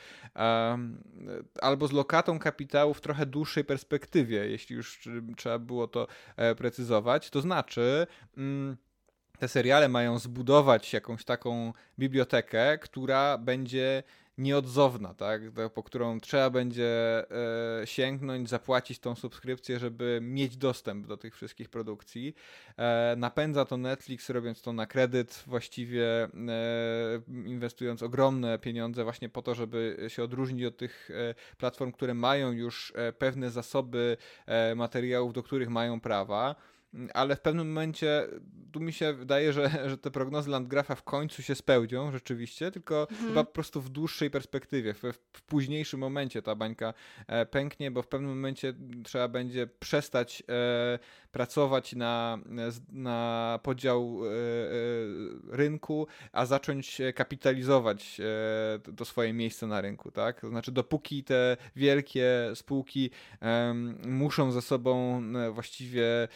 albo 1.61 1.87
z 1.87 1.91
lokatą 1.91 2.39
kapitału 2.39 2.93
w 2.93 3.01
trochę 3.01 3.25
dłuższej 3.25 3.63
perspektywie, 3.63 4.49
jeśli 4.49 4.75
już 4.75 5.09
trzeba 5.37 5.59
było 5.59 5.87
to 5.87 6.07
e, 6.37 6.55
precyzować. 6.55 7.29
To 7.29 7.41
znaczy, 7.41 8.07
mm, 8.37 8.77
te 9.39 9.47
seriale 9.47 9.89
mają 9.89 10.19
zbudować 10.19 10.93
jakąś 10.93 11.25
taką 11.25 11.73
bibliotekę, 11.99 12.77
która 12.77 13.37
będzie 13.37 14.03
nieodzowna, 14.37 15.13
tak? 15.13 15.41
po 15.73 15.83
którą 15.83 16.19
trzeba 16.19 16.49
będzie 16.49 17.23
e, 17.81 17.87
sięgnąć, 17.87 18.49
zapłacić 18.49 18.99
tą 18.99 19.15
subskrypcję, 19.15 19.79
żeby 19.79 20.19
mieć 20.21 20.57
dostęp 20.57 21.07
do 21.07 21.17
tych 21.17 21.35
wszystkich 21.35 21.69
produkcji. 21.69 22.35
E, 22.77 23.15
napędza 23.17 23.65
to 23.65 23.77
Netflix, 23.77 24.29
robiąc 24.29 24.61
to 24.61 24.73
na 24.73 24.85
kredyt, 24.85 25.43
właściwie 25.47 26.23
e, 26.23 26.29
inwestując 27.27 28.03
ogromne 28.03 28.59
pieniądze 28.59 29.03
właśnie 29.03 29.29
po 29.29 29.41
to, 29.41 29.55
żeby 29.55 30.05
się 30.07 30.23
odróżnić 30.23 30.65
od 30.65 30.77
tych 30.77 31.09
platform, 31.57 31.91
które 31.91 32.13
mają 32.13 32.51
już 32.51 32.93
pewne 33.17 33.51
zasoby 33.51 34.17
materiałów, 34.75 35.33
do 35.33 35.43
których 35.43 35.69
mają 35.69 35.99
prawa 35.99 36.55
ale 37.13 37.35
w 37.35 37.41
pewnym 37.41 37.67
momencie 37.67 38.27
tu 38.71 38.79
mi 38.79 38.93
się 38.93 39.13
wydaje, 39.13 39.53
że, 39.53 39.69
że 39.89 39.97
te 39.97 40.11
prognozy 40.11 40.49
Landgrafa 40.49 40.95
w 40.95 41.03
końcu 41.03 41.41
się 41.41 41.55
spełnią 41.55 42.11
rzeczywiście, 42.11 42.71
tylko 42.71 43.01
mhm. 43.09 43.29
chyba 43.29 43.43
po 43.43 43.51
prostu 43.51 43.81
w 43.81 43.89
dłuższej 43.89 44.29
perspektywie, 44.29 44.93
w, 44.93 45.01
w 45.33 45.41
późniejszym 45.41 45.99
momencie 45.99 46.41
ta 46.41 46.55
bańka 46.55 46.93
e, 47.27 47.45
pęknie, 47.45 47.91
bo 47.91 48.01
w 48.01 48.07
pewnym 48.07 48.29
momencie 48.29 48.73
trzeba 49.03 49.27
będzie 49.27 49.67
przestać 49.67 50.43
e, 50.49 50.99
pracować 51.31 51.93
na, 51.93 52.37
na 52.91 53.59
podział 53.63 54.21
e, 54.25 54.29
e 54.29 55.57
rynku, 55.57 56.07
a 56.31 56.45
zacząć 56.45 57.01
kapitalizować 57.15 58.19
e, 58.19 58.93
to 58.95 59.05
swoje 59.05 59.33
miejsce 59.33 59.67
na 59.67 59.81
rynku, 59.81 60.11
tak? 60.11 60.41
To 60.41 60.49
znaczy 60.49 60.71
dopóki 60.71 61.23
te 61.23 61.57
wielkie 61.75 62.51
spółki 62.55 63.09
muszą 64.07 64.51
ze 64.51 64.61
sobą 64.61 65.23
e, 65.35 65.51
właściwie 65.51 66.27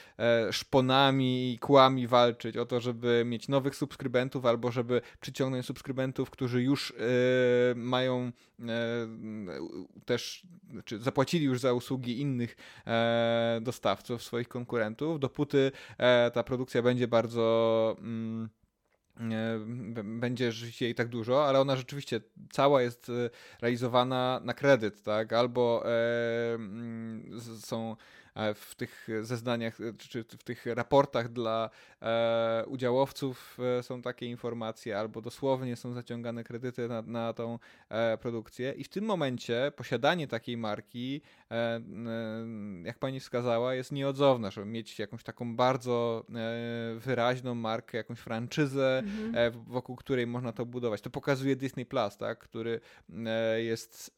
szponami 0.51 1.53
i 1.53 1.59
kłami 1.59 2.07
walczyć 2.07 2.57
o 2.57 2.65
to, 2.65 2.79
żeby 2.79 3.23
mieć 3.25 3.47
nowych 3.47 3.75
subskrybentów 3.75 4.45
albo 4.45 4.71
żeby 4.71 5.01
przyciągnąć 5.19 5.65
subskrybentów, 5.65 6.29
którzy 6.29 6.63
już 6.63 6.91
e, 6.91 6.95
mają 7.75 8.31
e, 8.59 8.65
też, 10.05 10.47
czy 10.85 10.99
zapłacili 10.99 11.45
już 11.45 11.59
za 11.59 11.73
usługi 11.73 12.21
innych 12.21 12.55
e, 12.87 13.59
dostawców, 13.61 14.23
swoich 14.23 14.47
konkurentów, 14.47 15.19
dopóty 15.19 15.71
ta 16.33 16.43
produkcja 16.43 16.81
będzie 16.81 17.07
bardzo 17.07 17.95
mm, 17.99 18.49
będzie 20.03 20.51
życie 20.51 20.85
jej 20.85 20.95
tak 20.95 21.07
dużo, 21.07 21.47
ale 21.47 21.59
ona 21.59 21.75
rzeczywiście 21.75 22.21
cała 22.51 22.81
jest 22.81 23.11
realizowana 23.61 24.41
na 24.43 24.53
kredyt, 24.53 25.03
tak? 25.03 25.33
Albo 25.33 25.83
e, 25.85 26.53
mm, 26.53 27.41
są 27.59 27.95
w 28.55 28.75
tych 28.75 29.07
zeznaniach, 29.21 29.81
e, 29.81 29.93
czy 29.97 30.23
w 30.23 30.43
tych 30.43 30.65
raportach 30.65 31.29
dla 31.29 31.69
e, 32.01 32.63
udziałowców 32.67 33.57
są 33.81 34.01
takie 34.01 34.25
informacje, 34.25 34.99
albo 34.99 35.21
dosłownie 35.21 35.75
są 35.75 35.93
zaciągane 35.93 36.43
kredyty 36.43 36.87
na, 36.87 37.01
na 37.01 37.33
tą 37.33 37.59
produkcję. 38.21 38.71
I 38.71 38.83
w 38.83 38.89
tym 38.89 39.05
momencie 39.05 39.71
posiadanie 39.75 40.27
takiej 40.27 40.57
marki, 40.57 41.21
jak 42.83 42.99
pani 42.99 43.19
wskazała, 43.19 43.73
jest 43.75 43.91
nieodzowne, 43.91 44.51
żeby 44.51 44.67
mieć 44.67 44.99
jakąś 44.99 45.23
taką 45.23 45.55
bardzo 45.55 46.25
wyraźną 46.97 47.55
markę, 47.55 47.97
jakąś 47.97 48.19
franczyzę, 48.19 49.03
mhm. 49.05 49.63
wokół 49.67 49.95
której 49.95 50.27
można 50.27 50.51
to 50.51 50.65
budować. 50.65 51.01
To 51.01 51.09
pokazuje 51.09 51.55
Disney 51.55 51.85
Plus, 51.85 52.17
tak, 52.17 52.39
który 52.39 52.79
jest 53.57 54.17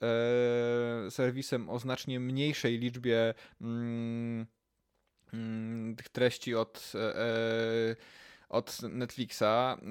serwisem 1.09 1.69
o 1.69 1.79
znacznie 1.79 2.19
mniejszej 2.19 2.79
liczbie 2.79 3.33
Mm, 3.61 4.06
tych 5.97 6.09
treści 6.09 6.55
od, 6.55 6.91
e, 6.95 7.15
e, 7.15 7.95
od 8.49 8.81
Netflixa. 8.81 9.43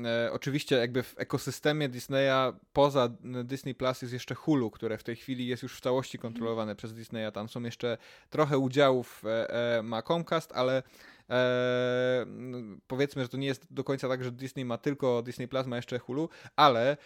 E, 0.04 0.32
oczywiście 0.32 0.76
jakby 0.76 1.02
w 1.02 1.14
ekosystemie 1.16 1.88
Disneya 1.88 2.52
poza 2.72 3.08
Disney 3.44 3.74
Plus 3.74 4.02
jest 4.02 4.14
jeszcze 4.14 4.34
Hulu, 4.34 4.70
które 4.70 4.98
w 4.98 5.04
tej 5.04 5.16
chwili 5.16 5.46
jest 5.46 5.62
już 5.62 5.76
w 5.76 5.80
całości 5.80 6.18
kontrolowane 6.18 6.76
przez 6.76 6.94
Disneya. 6.94 7.32
Tam 7.32 7.48
są 7.48 7.62
jeszcze 7.62 7.98
trochę 8.30 8.58
udziałów 8.58 9.22
ma 9.82 10.02
Comcast, 10.02 10.52
ale 10.52 10.82
e, 11.30 12.26
powiedzmy, 12.86 13.22
że 13.22 13.28
to 13.28 13.36
nie 13.36 13.46
jest 13.46 13.74
do 13.74 13.84
końca 13.84 14.08
tak, 14.08 14.24
że 14.24 14.32
Disney 14.32 14.64
ma 14.64 14.78
tylko 14.78 15.22
Disney 15.22 15.48
Plus, 15.48 15.66
ma 15.66 15.76
jeszcze 15.76 15.98
Hulu, 15.98 16.28
ale 16.56 16.90
e, 16.90 16.96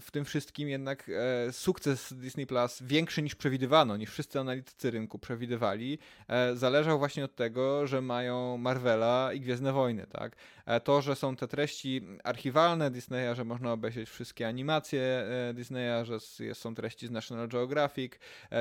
w 0.00 0.10
tym 0.10 0.24
wszystkim 0.24 0.68
jednak 0.68 1.10
e, 1.48 1.52
sukces 1.52 2.12
Disney 2.12 2.46
Plus 2.46 2.82
większy 2.82 3.22
niż 3.22 3.34
przewidywano, 3.34 3.96
niż 3.96 4.10
wszyscy 4.10 4.40
analitycy 4.40 4.90
rynku 4.90 5.18
przewidywali, 5.18 5.98
e, 6.28 6.56
zależał 6.56 6.98
właśnie 6.98 7.24
od 7.24 7.34
tego, 7.34 7.86
że 7.86 8.00
mają 8.00 8.58
Marvela 8.58 9.32
i 9.32 9.40
Gwiezdne 9.40 9.72
Wojny, 9.72 10.06
tak? 10.06 10.36
E, 10.66 10.80
to, 10.80 11.02
że 11.02 11.16
są 11.16 11.36
te 11.36 11.48
treści 11.48 12.02
archiwalne 12.24 12.90
Disneya, 12.90 13.34
że 13.34 13.44
można 13.44 13.72
obejrzeć 13.72 14.08
wszystkie 14.08 14.48
animacje 14.48 15.02
e, 15.02 15.54
Disneya, 15.54 16.04
że 16.04 16.20
są 16.54 16.74
treści 16.74 17.06
z 17.06 17.10
National 17.10 17.48
Geographic, 17.48 18.12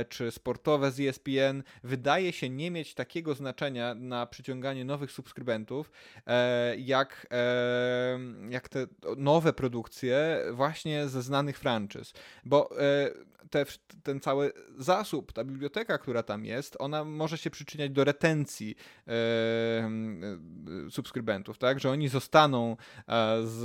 czy 0.10 0.32
sportowe 0.32 0.92
z 0.92 1.00
ESPN, 1.00 1.64
wydaje 1.84 2.34
się 2.34 2.50
nie 2.50 2.72
mieć 2.72 2.94
takiego 2.94 3.34
znaczenia 3.34 3.96
na 3.96 4.26
przyciąganie 4.26 4.81
nowych 4.86 5.12
subskrybentów, 5.12 5.92
e, 6.28 6.76
jak, 6.78 7.28
e, 7.32 8.20
jak 8.50 8.70
te 8.70 8.88
nowe 9.18 9.54
produkcje 9.54 10.44
właśnie 10.52 11.08
ze 11.08 11.22
znanych 11.22 11.58
franczyz. 11.58 12.14
Bo 12.46 12.80
e, 12.82 13.12
te, 13.50 13.66
ten 14.04 14.20
cały 14.20 14.52
zasób, 14.78 15.34
ta 15.34 15.44
biblioteka, 15.44 15.98
która 15.98 16.24
tam 16.24 16.46
jest, 16.46 16.78
ona 16.80 17.04
może 17.04 17.38
się 17.38 17.50
przyczyniać 17.50 17.92
do 17.92 18.04
retencji 18.04 18.76
subskrybentów, 20.90 21.58
tak? 21.58 21.80
Że 21.80 21.90
oni 21.90 22.10
zostaną 22.10 22.78
z, 23.44 23.60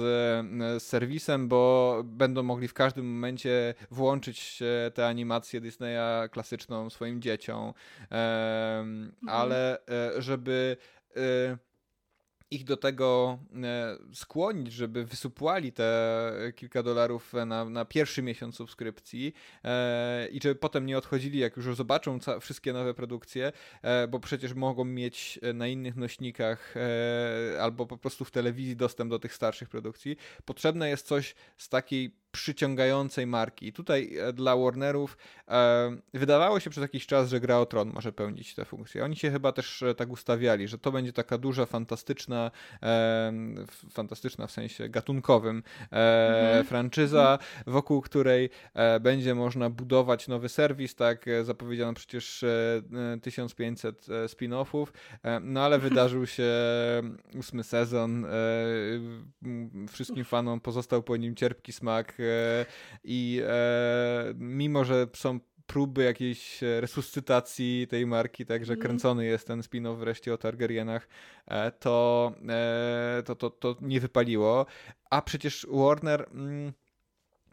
z 0.83 0.83
serwisem, 0.83 1.49
bo 1.49 2.03
będą 2.05 2.43
mogli 2.43 2.69
w 2.69 2.75
każdym 2.75 3.15
momencie 3.15 3.75
włączyć 3.91 4.63
te 4.95 5.07
animacje 5.07 5.61
Disneya 5.61 6.29
klasyczną 6.31 6.91
swoim 6.91 7.23
dzieciom, 7.23 7.73
mhm. 8.11 9.13
ale 9.29 9.79
żeby 10.19 10.77
ich 12.51 12.65
do 12.65 12.77
tego 12.77 13.39
e, 13.65 13.97
skłonić, 14.15 14.73
żeby 14.73 15.05
wysupłali 15.05 15.73
te 15.73 16.33
kilka 16.57 16.83
dolarów 16.83 17.33
na, 17.47 17.65
na 17.65 17.85
pierwszy 17.85 18.23
miesiąc 18.23 18.57
subskrypcji 18.57 19.33
e, 19.65 20.29
i 20.29 20.41
żeby 20.43 20.55
potem 20.55 20.87
nie 20.87 20.99
odchodzili, 20.99 21.39
jak 21.39 21.57
już 21.57 21.77
zobaczą 21.77 22.19
wszystkie 22.41 22.73
nowe 22.73 22.95
produkcje, 22.95 23.53
bo 24.09 24.21
przecież 24.21 24.55
mogą 24.55 24.85
mieć 24.85 25.41
na 25.55 25.67
innych 25.67 25.97
nośnikach 25.97 26.75
albo 27.61 27.87
po 27.87 27.99
prostu 27.99 28.25
w 28.25 28.31
telewizji 28.31 28.77
dostęp 28.77 29.11
do 29.11 29.19
tych 29.19 29.35
starszych 29.35 29.69
produkcji. 29.69 30.17
Potrzebne 30.45 30.89
jest 30.89 31.07
coś 31.07 31.35
z 31.57 31.69
takiej 31.69 32.17
przyciągającej 32.37 33.27
marki. 33.27 33.67
I 33.67 33.73
tutaj 33.73 34.19
e, 34.19 34.33
dla 34.33 34.57
Warnerów 34.57 35.17
e, 35.49 35.97
wydawało 36.15 36.61
się 36.61 36.71
przez 36.71 36.83
jakiś 36.83 37.07
czas, 37.07 37.29
że 37.29 37.41
Gra 37.41 37.59
o 37.59 37.67
Tron 37.67 37.93
może 37.95 38.13
pełnić 38.13 38.55
tę 38.55 38.65
funkcję. 38.65 39.05
Oni 39.05 39.17
się 39.17 39.31
chyba 39.31 39.53
też 39.53 39.83
e, 39.83 39.95
tak 39.95 40.11
ustawiali, 40.11 40.69
że 40.69 40.79
to 40.79 40.93
będzie 40.93 41.13
taka 41.13 41.39
duża, 41.39 41.67
fantastyczna, 41.67 42.51
e, 42.83 43.33
fantastyczna 43.91 44.47
w 44.47 44.51
sensie 44.51 44.89
gatunkowym 44.89 45.63
e, 45.93 46.39
mhm. 46.47 46.65
franczyza, 46.65 47.39
wokół 47.67 48.01
której 48.01 48.51
e, 48.75 49.01
będzie 49.01 49.35
można 49.35 49.71
budować 49.71 50.29
nowy 50.29 50.49
serwis, 50.49 50.95
tak 50.95 51.27
zapowiedziano 51.43 51.95
przecież 51.95 52.45
1500 53.23 54.07
spin-offów, 54.27 54.87
no 55.41 55.65
ale 55.65 55.79
wydarzył 55.79 56.27
się 56.37 56.53
ósmy 57.35 57.65
sezon, 57.65 58.27
wszystkim 59.89 60.25
fanom 60.25 60.61
pozostał 60.61 61.03
po 61.03 61.17
nim 61.17 61.35
cierpki 61.35 61.73
smak 61.73 62.19
i 63.05 63.43
e, 63.47 64.35
mimo, 64.35 64.85
że 64.85 65.07
są 65.15 65.41
próby 65.67 66.05
jakiejś 66.05 66.61
resuscytacji 66.81 67.87
tej 67.91 68.07
marki, 68.07 68.47
także 68.47 68.73
mm. 68.73 68.83
kręcony 68.83 69.25
jest 69.25 69.47
ten 69.47 69.61
spin-off 69.61 69.99
wreszcie 69.99 70.35
o 70.35 70.39
Targaryenach, 70.39 71.09
e, 71.49 71.71
to, 71.71 72.33
to, 73.25 73.35
to, 73.35 73.51
to 73.51 73.77
nie 73.81 74.01
wypaliło. 74.01 74.67
A 75.11 75.23
przecież 75.23 75.67
Warner 75.71 76.29
mm, 76.33 76.73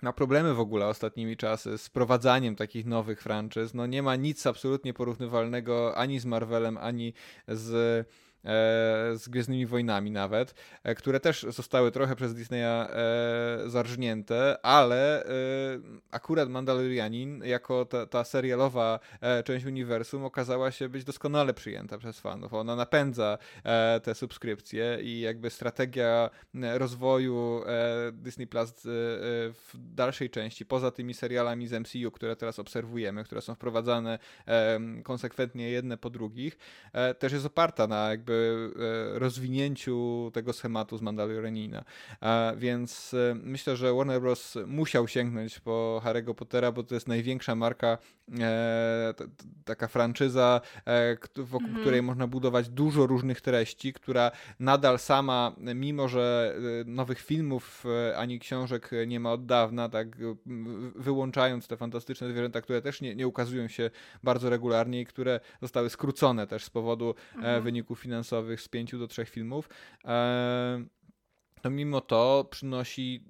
ma 0.02 0.14
problemy 0.14 0.54
w 0.54 0.60
ogóle 0.60 0.88
ostatnimi 0.88 1.38
czasy 1.38 1.78
z 1.78 1.90
prowadzaniem 1.90 2.56
takich 2.56 2.86
nowych 2.86 3.22
franczyz. 3.22 3.74
No 3.74 3.86
nie 3.86 4.04
ma 4.04 4.16
nic 4.16 4.48
absolutnie 4.48 4.94
porównywalnego 4.94 5.98
ani 5.98 6.20
z 6.20 6.26
Marvelem, 6.26 6.78
ani 6.78 7.14
z 7.48 7.74
E, 7.74 8.33
z 9.14 9.30
Gwiezdnymi 9.30 9.65
Wojnami 9.65 10.11
nawet, 10.11 10.56
e, 10.84 10.95
które 10.95 11.20
też 11.20 11.45
zostały 11.49 11.91
trochę 11.91 12.15
przez 12.15 12.34
Disneya 12.34 12.64
e, 12.64 13.70
zarżnięte, 13.70 14.65
ale 14.65 15.24
akurat 16.11 16.49
Mandalorianin 16.49 17.44
jako 17.45 17.86
ta, 17.86 18.06
ta 18.06 18.24
serialowa 18.24 18.99
część 19.45 19.65
uniwersum 19.65 20.26
okazała 20.26 20.72
się 20.72 20.90
być 20.90 21.03
doskonale 21.03 21.53
przyjęta 21.53 21.98
przez 21.98 22.20
fanów. 22.20 22.53
Ona 22.53 22.76
napędza 22.76 23.38
te 24.03 24.15
subskrypcje 24.15 24.99
i 25.02 25.20
jakby 25.20 25.49
strategia 25.49 26.30
rozwoju 26.53 27.64
Disney 28.11 28.48
Plus 28.48 28.74
w 28.84 29.74
dalszej 29.74 30.30
części, 30.30 30.65
poza 30.65 30.91
tymi 30.91 31.14
serialami 31.14 31.68
z 31.68 31.74
MCU, 31.74 32.11
które 32.11 32.36
teraz 32.36 32.60
obserwujemy, 32.60 33.24
które 33.24 33.41
są 33.41 33.56
wprowadzane 33.56 34.20
konsekwentnie 35.03 35.70
jedne 35.70 35.98
po 35.98 36.10
drugich, 36.10 36.57
też 37.20 37.34
jest 37.34 37.45
oparta 37.45 37.88
na 37.88 38.10
jakby 38.10 38.33
jakby 38.34 39.20
rozwinięciu 39.20 40.32
tego 40.34 40.54
schematu 40.54 40.98
z 40.98 41.02
Mandalorianina. 41.02 41.84
Więc 42.58 43.16
myślę, 43.36 43.76
że 43.76 43.94
Warner 43.94 44.22
Bros. 44.22 44.58
musiał 44.68 45.08
sięgnąć 45.08 45.60
po 45.60 46.02
Harry'ego 46.06 46.36
Pottera, 46.36 46.72
bo 46.72 46.84
to 46.84 46.96
jest 46.96 47.08
największa 47.08 47.56
marka, 47.56 47.98
taka 49.66 49.88
franczyza, 49.88 50.62
wokół 51.36 51.68
mhm. 51.68 51.82
której 51.82 52.02
można 52.02 52.28
budować 52.28 52.70
dużo 52.70 53.08
różnych 53.08 53.42
treści, 53.42 53.94
która 53.94 54.32
nadal 54.60 55.00
sama, 55.00 55.56
mimo 55.58 56.08
że 56.08 56.56
nowych 56.86 57.20
filmów 57.20 57.84
ani 58.16 58.40
książek 58.40 58.90
nie 59.08 59.20
ma 59.20 59.32
od 59.32 59.46
dawna, 59.46 59.90
tak 59.90 60.08
wyłączając 60.96 61.68
te 61.68 61.78
fantastyczne 61.78 62.30
zwierzęta, 62.30 62.62
które 62.62 62.82
też 62.82 63.02
nie, 63.02 63.16
nie 63.16 63.28
ukazują 63.28 63.68
się 63.68 63.90
bardzo 64.24 64.50
regularnie 64.50 65.02
i 65.02 65.06
które 65.06 65.40
zostały 65.62 65.90
skrócone 65.90 66.48
też 66.48 66.64
z 66.64 66.70
powodu 66.70 67.16
e, 67.34 67.36
mhm. 67.36 67.64
wyników 67.64 68.00
finansowych 68.00 68.23
z 68.62 68.68
pięciu 68.68 69.00
do 69.00 69.08
trzech 69.08 69.30
filmów. 69.30 69.70
E, 70.06 70.86
to 71.62 71.70
mimo 71.70 72.02
to 72.02 72.48
przynosi 72.52 73.24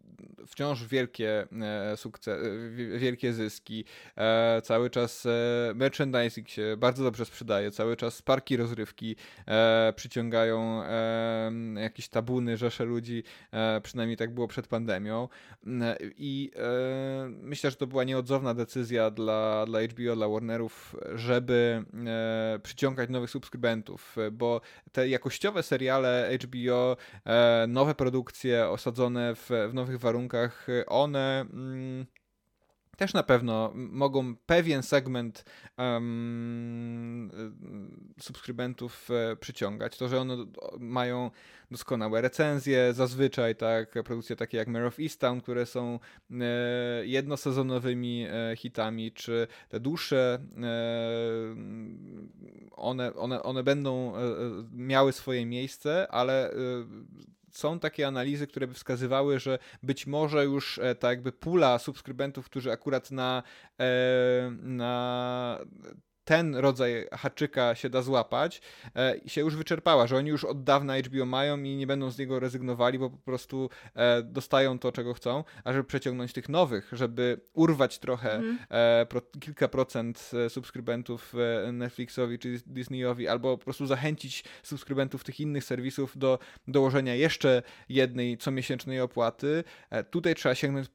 wciąż 0.48 0.84
wielkie 0.84 1.48
e, 1.62 1.98
sukces, 1.98 2.40
e, 2.44 3.00
wielkie 3.00 3.34
zyski. 3.34 3.86
E, 4.18 4.62
cały 4.64 4.90
czas 4.90 5.28
merchandising 5.76 6.50
się 6.50 6.76
bardzo 6.78 7.04
dobrze 7.04 7.26
sprzedaje, 7.26 7.72
cały 7.72 7.96
czas 7.96 8.22
parki 8.22 8.58
rozrywki 8.58 9.16
przyciągają 9.96 10.84
jakieś 11.76 12.10
tabuny, 12.10 12.58
rzesze 12.58 12.86
ludzi, 12.86 13.24
przynajmniej 13.84 14.18
tak 14.18 14.34
było 14.34 14.48
przed 14.48 14.68
pandemią. 14.68 15.28
I 16.18 16.52
myślę, 17.28 17.72
że 17.72 17.76
to 17.76 17.88
była 17.88 18.04
nieodzowna 18.04 18.54
decyzja 18.54 19.12
dla, 19.12 19.66
dla 19.66 19.80
HBO, 19.82 20.16
dla 20.16 20.28
Warnerów, 20.28 20.96
żeby 21.16 21.84
przyciągać 22.64 23.10
nowych 23.10 23.30
subskrybentów, 23.30 24.16
bo 24.32 24.62
te 24.92 25.10
jakościowe 25.10 25.64
seriale 25.64 26.30
HBO, 26.44 26.98
nowe 27.68 27.96
produkcje 27.96 28.70
osadzone 28.70 29.36
w, 29.36 29.50
w 29.70 29.74
nowych 29.74 30.00
warunkach, 30.04 30.68
one 30.88 31.42
mm, 31.42 32.06
też 32.98 33.14
na 33.14 33.24
pewno 33.24 33.72
mogą 33.76 34.36
pewien 34.36 34.84
segment 34.84 35.46
um, 35.78 37.32
subskrybentów 38.20 39.10
e, 39.12 39.36
przyciągać. 39.36 39.98
To, 39.98 40.08
że 40.08 40.20
one 40.20 40.38
mają 40.80 41.32
doskonałe 41.72 42.22
recenzje, 42.22 42.94
zazwyczaj 42.94 43.56
tak, 43.56 43.92
produkcje 43.92 44.36
takie 44.36 44.58
jak 44.58 44.68
Mare 44.68 44.88
of 44.88 45.00
Easttown, 45.00 45.42
które 45.42 45.66
są 45.66 46.00
e, 46.32 46.36
jednosezonowymi 47.06 48.28
e, 48.30 48.56
hitami, 48.56 49.12
czy 49.12 49.48
te 49.70 49.80
dłuższe, 49.80 50.40
e, 50.64 51.56
one, 52.72 53.14
one, 53.14 53.44
one 53.44 53.64
będą 53.64 54.16
e, 54.16 54.20
miały 54.72 55.12
swoje 55.12 55.46
miejsce, 55.46 56.08
ale 56.12 56.52
są 57.54 57.80
takie 57.80 58.08
analizy, 58.08 58.48
które 58.48 58.68
by 58.68 58.74
wskazywały, 58.74 59.40
że 59.40 59.60
być 59.84 60.08
może 60.08 60.46
już 60.46 60.80
e, 60.80 60.96
tak 60.96 61.10
jakby 61.12 61.32
pula 61.32 61.80
subskrybentów, 61.80 62.46
którzy 62.46 62.72
akurat 62.72 63.12
na, 63.12 63.44
e, 63.80 64.52
na 64.62 65.60
ten 66.26 66.56
rodzaj 66.56 67.08
haczyka 67.12 67.76
się 67.76 67.90
da 67.90 68.02
złapać, 68.02 68.62
e, 68.96 69.16
się 69.26 69.42
już 69.42 69.56
wyczerpała, 69.56 70.08
że 70.08 70.18
oni 70.18 70.30
już 70.30 70.44
od 70.44 70.64
dawna 70.64 70.98
HBO 70.98 71.26
mają 71.26 71.64
i 71.64 71.76
nie 71.76 71.88
będą 71.88 72.12
z 72.12 72.18
niego 72.18 72.40
rezygnowali, 72.40 73.00
bo 73.00 73.10
po 73.10 73.18
prostu 73.18 73.70
e, 73.96 74.24
dostają 74.24 74.80
to, 74.80 74.92
czego 74.92 75.14
chcą, 75.14 75.44
a 75.64 75.74
żeby 75.74 75.84
przeciągnąć 75.84 76.34
tych 76.34 76.50
nowych, 76.50 76.90
żeby 76.92 77.42
urwać 77.54 78.00
trochę 78.00 78.36
mm. 78.36 78.58
e, 78.70 79.06
pro, 79.10 79.22
kilka 79.40 79.68
procent 79.68 80.32
e, 80.46 80.50
subskrybentów 80.50 81.34
e, 81.68 81.72
Netflixowi 81.72 82.40
czy 82.40 82.60
Disneyowi, 82.66 83.28
albo 83.28 83.58
po 83.58 83.64
prostu 83.64 83.86
zachęcić 83.86 84.44
subskrybentów 84.64 85.24
tych 85.24 85.40
innych 85.40 85.64
serwisów 85.64 86.18
do 86.18 86.40
dołożenia 86.68 87.16
jeszcze 87.16 87.64
jednej 87.90 88.38
comiesięcznej 88.38 89.02
opłaty, 89.02 89.64
e, 89.90 90.04
tutaj 90.04 90.36
trzeba 90.36 90.56
sięgnąć 90.56 90.88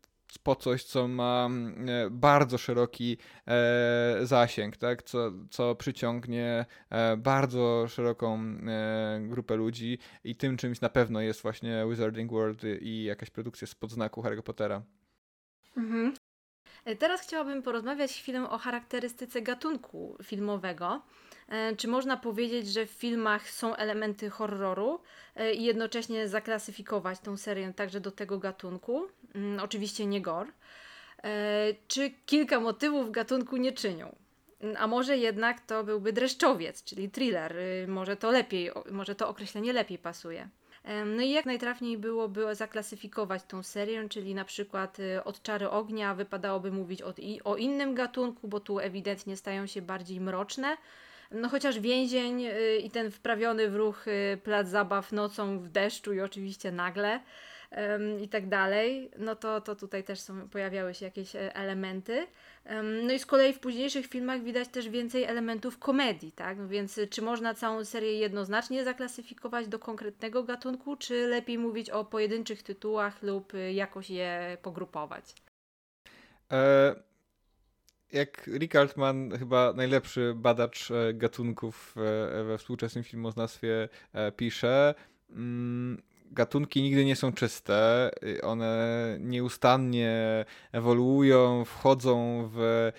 po 0.42 0.56
coś, 0.56 0.84
co 0.84 1.08
ma 1.08 1.46
mm, 1.46 1.88
e, 1.88 2.10
bardzo 2.10 2.58
szeroki 2.58 3.16
e, 3.46 4.18
zasięg, 4.22 4.76
tak? 4.76 5.02
co, 5.02 5.32
co 5.50 5.74
przyciągnie 5.74 6.66
e, 6.90 7.16
bardzo 7.16 7.84
szeroką 7.88 8.38
grupę 9.20 9.56
ludzi 9.56 9.98
i 10.24 10.36
tym 10.36 10.56
czymś 10.56 10.80
na 10.80 10.88
pewno 10.88 11.20
jest 11.20 11.42
właśnie 11.42 11.86
Wizarding 11.90 12.32
World 12.32 12.62
i 12.80 13.04
jakaś 13.04 13.30
produkcja 13.30 13.66
spod 13.66 13.90
znaku 13.90 14.22
Harry 14.22 14.42
Pottera. 14.42 14.82
Mhm. 15.76 16.14
Teraz 16.98 17.20
chciałabym 17.20 17.62
porozmawiać 17.62 18.12
chwilę 18.12 18.50
o 18.50 18.58
charakterystyce 18.58 19.42
gatunku 19.42 20.16
filmowego. 20.22 21.02
E, 21.48 21.76
czy 21.76 21.88
można 21.88 22.16
powiedzieć, 22.16 22.68
że 22.68 22.86
w 22.86 22.90
filmach 22.90 23.50
są 23.50 23.76
elementy 23.76 24.30
horroru 24.30 25.00
e, 25.36 25.54
i 25.54 25.64
jednocześnie 25.64 26.28
zaklasyfikować 26.28 27.20
tą 27.20 27.36
serię 27.36 27.72
także 27.76 28.00
do 28.00 28.10
tego 28.10 28.38
gatunku? 28.38 29.06
Mm, 29.34 29.60
oczywiście 29.60 30.06
nie 30.06 30.20
gore. 30.20 30.50
E, 31.24 31.74
czy 31.88 32.10
kilka 32.26 32.60
motywów 32.60 33.10
gatunku 33.10 33.56
nie 33.56 33.72
czynią? 33.72 34.16
Mm, 34.60 34.76
a 34.78 34.86
może 34.86 35.16
jednak 35.16 35.60
to 35.60 35.84
byłby 35.84 36.12
dreszczowiec, 36.12 36.84
czyli 36.84 37.10
thriller. 37.10 37.56
Może 37.88 38.16
to 38.16 38.30
lepiej, 38.30 38.70
może 38.90 39.14
to 39.14 39.28
określenie 39.28 39.72
lepiej 39.72 39.98
pasuje. 39.98 40.48
No 41.06 41.22
i 41.22 41.30
jak 41.30 41.46
najtrafniej 41.46 41.98
byłoby 41.98 42.54
zaklasyfikować 42.54 43.42
tą 43.42 43.62
serię, 43.62 44.08
czyli 44.08 44.34
na 44.34 44.44
przykład 44.44 44.96
od 45.24 45.42
Czary 45.42 45.70
Ognia 45.70 46.14
wypadałoby 46.14 46.72
mówić 46.72 47.02
o 47.44 47.56
innym 47.56 47.94
gatunku, 47.94 48.48
bo 48.48 48.60
tu 48.60 48.78
ewidentnie 48.78 49.36
stają 49.36 49.66
się 49.66 49.82
bardziej 49.82 50.20
mroczne, 50.20 50.76
no 51.30 51.48
chociaż 51.48 51.80
więzień 51.80 52.44
y, 52.44 52.76
i 52.76 52.90
ten 52.90 53.10
wprawiony 53.10 53.70
w 53.70 53.76
ruch 53.76 54.08
y, 54.08 54.38
plac 54.44 54.68
zabaw 54.68 55.12
nocą 55.12 55.58
w 55.58 55.68
deszczu 55.68 56.12
i 56.12 56.20
oczywiście 56.20 56.72
nagle 56.72 57.20
i 58.20 58.28
tak 58.28 58.48
dalej, 58.48 59.10
no 59.18 59.36
to, 59.36 59.60
to 59.60 59.76
tutaj 59.76 60.04
też 60.04 60.20
są, 60.20 60.48
pojawiały 60.48 60.94
się 60.94 61.04
jakieś 61.04 61.36
e, 61.36 61.56
elementy. 61.56 62.26
No 63.06 63.12
i 63.12 63.18
z 63.18 63.26
kolei 63.26 63.52
w 63.52 63.60
późniejszych 63.60 64.06
filmach 64.06 64.42
widać 64.42 64.68
też 64.68 64.88
więcej 64.88 65.24
elementów 65.24 65.78
komedii, 65.78 66.32
tak? 66.32 66.58
No 66.58 66.68
więc 66.68 66.98
y, 66.98 67.06
czy 67.06 67.22
można 67.22 67.54
całą 67.54 67.84
serię 67.84 68.18
jednoznacznie 68.18 68.84
zaklasyfikować 68.84 69.68
do 69.68 69.78
konkretnego 69.78 70.42
gatunku, 70.42 70.96
czy 70.96 71.26
lepiej 71.26 71.58
mówić 71.58 71.90
o 71.90 72.04
pojedynczych 72.04 72.62
tytułach 72.62 73.22
lub 73.22 73.52
jakoś 73.72 74.10
je 74.10 74.56
pogrupować? 74.62 75.34
E 76.52 77.07
jak 78.12 78.46
Rick 78.46 78.76
Altman, 78.76 79.38
chyba 79.38 79.72
najlepszy 79.72 80.32
badacz 80.36 80.90
e, 80.90 81.14
gatunków 81.14 81.94
e, 81.96 82.44
we 82.44 82.58
współczesnym 82.58 83.04
filmoznawstwie, 83.04 83.88
e, 84.12 84.32
pisze, 84.32 84.94
mm, 85.30 86.02
gatunki 86.30 86.82
nigdy 86.82 87.04
nie 87.04 87.16
są 87.16 87.32
czyste. 87.32 88.10
One 88.42 89.16
nieustannie 89.20 90.44
ewoluują, 90.72 91.64
wchodzą 91.64 92.48
w 92.54 92.92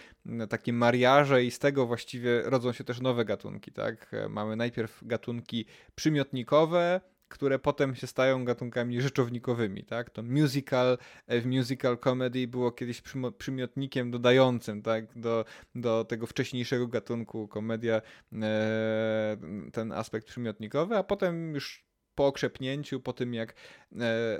takie 0.49 0.73
mariaże 0.73 1.44
i 1.44 1.52
z 1.52 1.60
tego 1.60 1.86
właściwie 1.86 2.41
rodzą 2.41 2.73
się 2.73 2.84
też 2.84 3.02
nowe 3.02 3.26
gatunki. 3.26 3.72
Tak? 3.72 4.11
Mamy 4.30 4.56
najpierw 4.56 4.99
gatunki 5.02 5.65
przymiotnikowe, 5.95 7.02
które 7.30 7.60
potem 7.60 7.95
się 7.95 8.07
stają 8.07 8.45
gatunkami 8.45 9.01
rzeczownikowymi, 9.01 9.84
tak? 9.84 10.10
To 10.10 10.23
musical, 10.23 10.97
e, 11.27 11.41
w 11.41 11.45
musical 11.45 11.97
comedy 11.97 12.47
było 12.47 12.72
kiedyś 12.72 13.01
przymiotnikiem 13.38 14.11
dodającym, 14.11 14.81
tak? 14.81 15.19
Do, 15.19 15.45
do 15.76 16.06
tego 16.06 16.27
wcześniejszego 16.27 16.88
gatunku 16.88 17.47
komedia 17.47 18.01
e, 18.34 19.38
ten 19.73 19.91
aspekt 19.91 20.27
przymiotnikowy, 20.27 20.97
a 20.97 21.03
potem 21.03 21.53
już 21.53 21.85
po 22.15 22.27
okrzepnięciu, 22.27 22.99
po 22.99 23.14
tym 23.14 23.34
jak 23.34 23.49
e, 23.51 23.56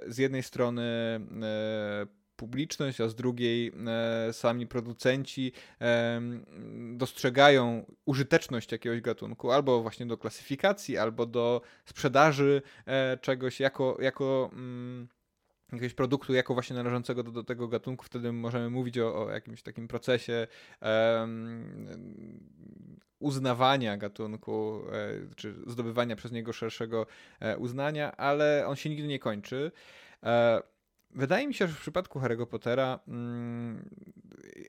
z 0.07 0.18
jednej 0.18 0.44
strony 0.44 0.84
publiczność, 2.40 3.02
a 3.02 3.07
z 3.10 3.16
drugiej 3.16 3.72
e, 4.28 4.34
sami 4.34 4.68
producenci 4.68 5.52
e, 5.82 6.22
dostrzegają 6.94 7.86
użyteczność 8.06 8.72
jakiegoś 8.72 9.02
gatunku 9.02 9.52
albo 9.52 9.82
właśnie 9.82 10.06
do 10.06 10.18
klasyfikacji, 10.18 10.98
albo 10.98 11.26
do 11.26 11.61
sprzedaży 11.86 12.61
e, 12.86 13.18
czegoś 13.18 13.60
jako, 13.60 13.98
jako 14.02 14.49
mm, 14.53 15.07
jakiegoś 15.72 15.94
produktu 15.94 16.34
jako 16.34 16.53
właśnie 16.53 16.76
należącego 16.76 17.24
do, 17.24 17.32
do 17.32 17.44
tego 17.44 17.68
gatunku, 17.68 18.06
wtedy 18.06 18.32
możemy 18.32 18.70
mówić 18.70 18.98
o, 18.98 19.26
o 19.26 19.30
jakimś 19.30 19.61
takim 19.61 19.88
procesie 19.88 20.48
um, 20.82 22.40
uznawania 23.20 23.98
gatunku, 23.98 24.82
czy 25.36 25.56
zdobywania 25.68 26.16
przez 26.16 26.32
niego 26.32 26.53
szerszego 26.53 27.06
uznania, 27.57 28.18
ale 28.18 28.68
on 28.68 28.76
się 28.76 28.90
nigdy 28.90 29.07
nie 29.07 29.20
kończy. 29.20 29.72
E, 30.24 30.61
Wydaje 31.15 31.48
mi 31.48 31.53
się, 31.53 31.68
że 31.68 31.73
w 31.73 31.80
przypadku 31.80 32.19
Harry'ego 32.19 32.45
Pottera 32.45 32.99
mm, 33.07 33.90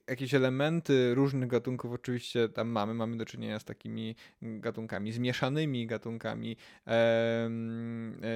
jakieś 0.09 0.35
elementy 0.35 1.15
różnych 1.15 1.49
gatunków 1.49 1.93
oczywiście 1.93 2.49
tam 2.49 2.69
mamy. 2.69 2.95
Mamy 2.95 3.17
do 3.17 3.27
czynienia 3.27 3.59
z 3.59 3.65
takimi 3.65 4.17
gatunkami 4.43 5.13
zmieszanymi, 5.13 5.87
gatunkami 5.87 6.57
e, 6.87 7.51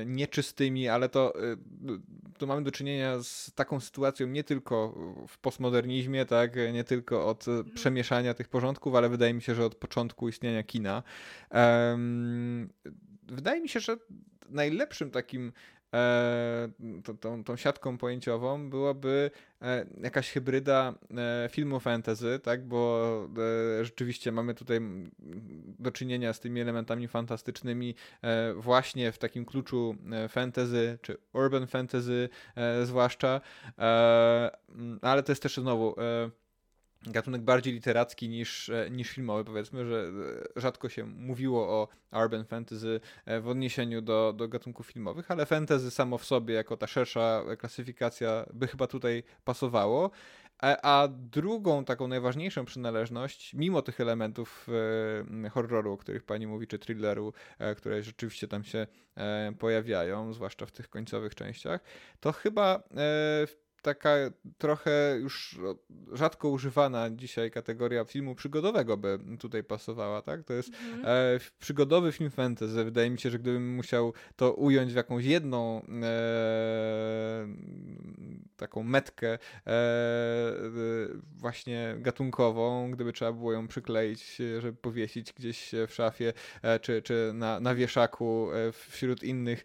nieczystymi, 0.06 0.88
ale 0.88 1.08
to, 1.08 1.34
e, 1.52 1.56
to 2.38 2.46
mamy 2.46 2.62
do 2.62 2.70
czynienia 2.70 3.22
z 3.22 3.52
taką 3.54 3.80
sytuacją 3.80 4.26
nie 4.26 4.44
tylko 4.44 4.98
w 5.28 5.38
postmodernizmie, 5.38 6.26
tak, 6.26 6.56
nie 6.72 6.84
tylko 6.84 7.26
od 7.26 7.48
mhm. 7.48 7.74
przemieszania 7.74 8.34
tych 8.34 8.48
porządków, 8.48 8.94
ale 8.94 9.08
wydaje 9.08 9.34
mi 9.34 9.42
się, 9.42 9.54
że 9.54 9.64
od 9.64 9.74
początku 9.74 10.28
istnienia 10.28 10.62
kina. 10.62 11.02
E, 11.54 11.98
wydaje 13.22 13.60
mi 13.60 13.68
się, 13.68 13.80
że 13.80 13.96
najlepszym 14.48 15.10
takim 15.10 15.52
e, 15.94 16.68
to, 17.04 17.14
tą, 17.14 17.44
tą 17.44 17.56
siatką 17.56 17.98
pojęciową 17.98 18.70
byłaby 18.70 19.30
e, 19.62 19.86
jakaś 20.02 20.30
hybryda 20.30 20.94
e, 21.44 21.48
filmu 21.48 21.80
fantasy, 21.80 22.40
tak, 22.42 22.68
bo 22.68 23.04
rzeczywiście 23.82 24.32
mamy 24.32 24.54
tutaj 24.54 24.80
do 25.78 25.90
czynienia 25.90 26.32
z 26.32 26.40
tymi 26.40 26.60
elementami 26.60 27.08
fantastycznymi 27.08 27.94
właśnie 28.56 29.12
w 29.12 29.18
takim 29.18 29.44
kluczu 29.44 29.96
fantasy, 30.28 30.98
czy 31.02 31.16
urban 31.32 31.66
fantasy 31.66 32.28
zwłaszcza, 32.84 33.40
ale 35.02 35.22
to 35.22 35.32
jest 35.32 35.42
też 35.42 35.56
znowu 35.56 35.94
gatunek 37.06 37.42
bardziej 37.42 37.74
literacki 37.74 38.28
niż, 38.28 38.68
e, 38.68 38.90
niż 38.90 39.10
filmowy. 39.10 39.44
Powiedzmy, 39.44 39.86
że 39.86 40.12
e, 40.56 40.60
rzadko 40.60 40.88
się 40.88 41.04
mówiło 41.04 41.68
o 41.68 41.88
urban 42.24 42.44
fantasy 42.44 43.00
e, 43.24 43.40
w 43.40 43.48
odniesieniu 43.48 44.02
do, 44.02 44.32
do 44.36 44.48
gatunków 44.48 44.86
filmowych, 44.86 45.30
ale 45.30 45.46
fantasy 45.46 45.90
samo 45.90 46.18
w 46.18 46.24
sobie, 46.24 46.54
jako 46.54 46.76
ta 46.76 46.86
szersza 46.86 47.44
klasyfikacja, 47.58 48.46
by 48.52 48.66
chyba 48.66 48.86
tutaj 48.86 49.22
pasowało. 49.44 50.10
A 50.62 51.08
drugą, 51.10 51.84
taką 51.84 52.08
najważniejszą 52.08 52.64
przynależność, 52.64 53.54
mimo 53.54 53.82
tych 53.82 54.00
elementów 54.00 54.66
horroru, 55.52 55.92
o 55.92 55.96
których 55.96 56.22
pani 56.22 56.46
mówi, 56.46 56.66
czy 56.66 56.78
thrilleru, 56.78 57.32
które 57.76 58.02
rzeczywiście 58.02 58.48
tam 58.48 58.64
się 58.64 58.86
pojawiają, 59.58 60.32
zwłaszcza 60.32 60.66
w 60.66 60.72
tych 60.72 60.88
końcowych 60.88 61.34
częściach, 61.34 61.80
to 62.20 62.32
chyba 62.32 62.82
w 63.46 63.63
taka 63.84 64.10
trochę 64.58 65.16
już 65.20 65.58
rzadko 66.12 66.48
używana 66.48 67.10
dzisiaj 67.10 67.50
kategoria 67.50 68.04
filmu 68.04 68.34
przygodowego 68.34 68.96
by 68.96 69.18
tutaj 69.40 69.64
pasowała, 69.64 70.22
tak? 70.22 70.44
To 70.44 70.52
jest 70.52 70.68
mhm. 70.68 71.02
e, 71.06 71.40
przygodowy 71.58 72.12
film 72.12 72.30
fantasy. 72.30 72.84
Wydaje 72.84 73.10
mi 73.10 73.18
się, 73.18 73.30
że 73.30 73.38
gdybym 73.38 73.74
musiał 73.74 74.12
to 74.36 74.52
ująć 74.52 74.92
w 74.92 74.96
jakąś 74.96 75.24
jedną 75.24 75.82
e, 76.02 77.46
taką 78.56 78.82
metkę 78.82 79.38
e, 79.66 79.82
właśnie 81.36 81.94
gatunkową, 81.98 82.90
gdyby 82.90 83.12
trzeba 83.12 83.32
było 83.32 83.52
ją 83.52 83.68
przykleić, 83.68 84.36
żeby 84.58 84.78
powiesić 84.78 85.32
gdzieś 85.32 85.70
w 85.88 85.94
szafie, 85.94 86.32
e, 86.62 86.80
czy, 86.80 87.02
czy 87.02 87.30
na, 87.34 87.60
na 87.60 87.74
wieszaku 87.74 88.48
e, 88.52 88.72
wśród 88.72 89.22
innych 89.22 89.64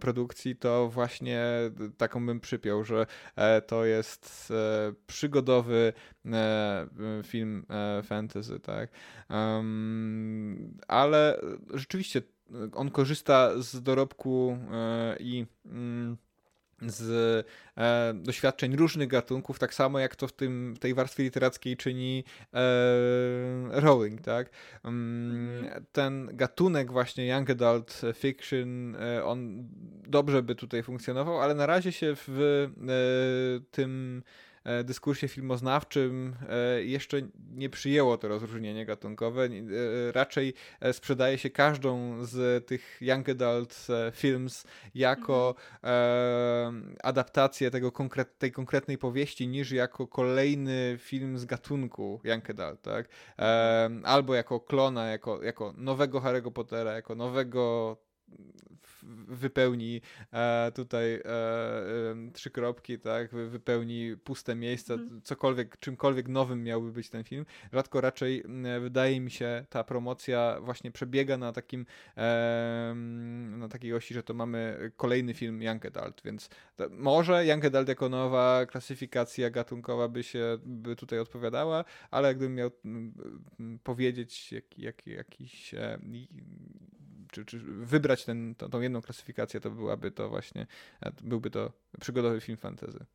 produkcji, 0.00 0.56
to 0.56 0.88
właśnie 0.88 1.42
taką 1.96 2.26
bym 2.26 2.40
przy 2.40 2.55
przypiął, 2.56 2.84
że 2.84 3.06
e, 3.36 3.62
to 3.62 3.84
jest 3.84 4.50
e, 4.50 4.92
przygodowy 5.06 5.92
e, 6.26 6.86
film 7.22 7.66
fantasy, 8.02 8.60
tak. 8.60 8.90
Ale 10.88 11.40
rzeczywiście 11.74 12.22
on 12.72 12.90
korzysta 12.90 13.62
z 13.62 13.82
dorobku 13.82 14.58
i 15.20 15.46
mm, 15.66 16.16
z 16.82 17.46
e, 17.76 18.14
doświadczeń 18.14 18.76
różnych 18.76 19.08
gatunków, 19.08 19.58
tak 19.58 19.74
samo 19.74 19.98
jak 19.98 20.16
to 20.16 20.28
w 20.28 20.32
tym, 20.32 20.74
tej 20.80 20.94
warstwie 20.94 21.22
literackiej 21.22 21.76
czyni 21.76 22.24
e, 22.54 22.60
Rowling, 23.80 24.20
tak? 24.20 24.50
Um, 24.84 25.66
ten 25.92 26.30
gatunek 26.32 26.92
właśnie 26.92 27.26
young 27.26 27.50
adult 27.50 28.02
fiction, 28.14 28.96
e, 28.96 29.24
on 29.24 29.68
dobrze 30.06 30.42
by 30.42 30.54
tutaj 30.54 30.82
funkcjonował, 30.82 31.40
ale 31.40 31.54
na 31.54 31.66
razie 31.66 31.92
się 31.92 32.14
w 32.26 32.40
e, 32.40 33.60
tym 33.70 34.22
dyskursie 34.84 35.28
filmoznawczym 35.28 36.36
e, 36.48 36.82
jeszcze 36.82 37.16
nie 37.50 37.70
przyjęło 37.70 38.18
to 38.18 38.28
rozróżnienie 38.28 38.86
gatunkowe. 38.86 39.44
E, 39.44 39.48
raczej 40.12 40.54
sprzedaje 40.92 41.38
się 41.38 41.50
każdą 41.50 42.24
z 42.24 42.66
tych 42.66 42.98
young 43.00 43.28
adult 43.28 43.86
films 44.12 44.64
jako 44.94 45.54
mhm. 45.82 46.96
adaptację 47.02 47.70
tego 47.70 47.92
konkret, 47.92 48.38
tej 48.38 48.52
konkretnej 48.52 48.98
powieści 48.98 49.48
niż 49.48 49.72
jako 49.72 50.06
kolejny 50.06 50.96
film 51.00 51.38
z 51.38 51.44
gatunku 51.44 52.20
young 52.24 52.50
adult, 52.50 52.82
tak? 52.82 53.08
Albo 54.04 54.34
jako 54.34 54.60
klona, 54.60 55.06
jako, 55.06 55.42
jako 55.42 55.74
nowego 55.76 56.20
Harry'ego 56.20 56.50
Pottera, 56.52 56.92
jako 56.92 57.14
nowego 57.14 57.96
wypełni 59.28 60.00
e, 60.32 60.72
tutaj 60.74 61.14
e, 61.14 61.20
e, 61.24 62.32
trzy 62.32 62.50
kropki, 62.50 62.98
tak, 62.98 63.30
wypełni 63.30 64.16
puste 64.24 64.54
miejsca, 64.54 64.94
mm. 64.94 65.22
cokolwiek, 65.22 65.78
czymkolwiek 65.78 66.28
nowym 66.28 66.62
miałby 66.64 66.92
być 66.92 67.10
ten 67.10 67.24
film. 67.24 67.46
Rzadko 67.72 68.00
raczej 68.00 68.44
wydaje 68.80 69.20
mi 69.20 69.30
się 69.30 69.64
ta 69.70 69.84
promocja 69.84 70.58
właśnie 70.60 70.90
przebiega 70.90 71.36
na 71.36 71.52
takim 71.52 71.86
na 73.58 73.68
takiej 73.68 73.94
osi, 73.94 74.14
że 74.14 74.22
to 74.22 74.34
mamy 74.34 74.90
kolejny 74.96 75.34
film 75.34 75.62
Young 75.62 75.86
Adult, 75.86 76.22
więc 76.24 76.48
może 76.90 77.46
Young 77.46 77.64
Adult 77.64 77.88
jako 77.88 78.08
nowa 78.08 78.66
klasyfikacja 78.66 79.50
gatunkowa 79.50 80.08
by 80.08 80.22
się 80.22 80.58
by 80.64 80.96
tutaj 80.96 81.18
odpowiadała, 81.18 81.84
ale 82.10 82.34
gdybym 82.34 82.54
miał 82.54 82.70
powiedzieć 83.82 84.52
jak, 84.52 84.78
jak, 84.78 85.06
jakiś 85.06 85.74
czy, 87.32 87.44
czy 87.44 87.58
wybrać 87.58 88.24
ten, 88.24 88.54
tą, 88.54 88.70
tą 88.70 88.80
jedną 88.80 89.02
klasyfikację, 89.02 89.60
to 89.60 89.70
byłaby 89.70 90.10
to 90.10 90.28
właśnie, 90.28 90.66
byłby 91.22 91.50
to 91.50 91.72
przygodowy 92.00 92.40
film 92.40 92.58
fantasy. 92.58 93.06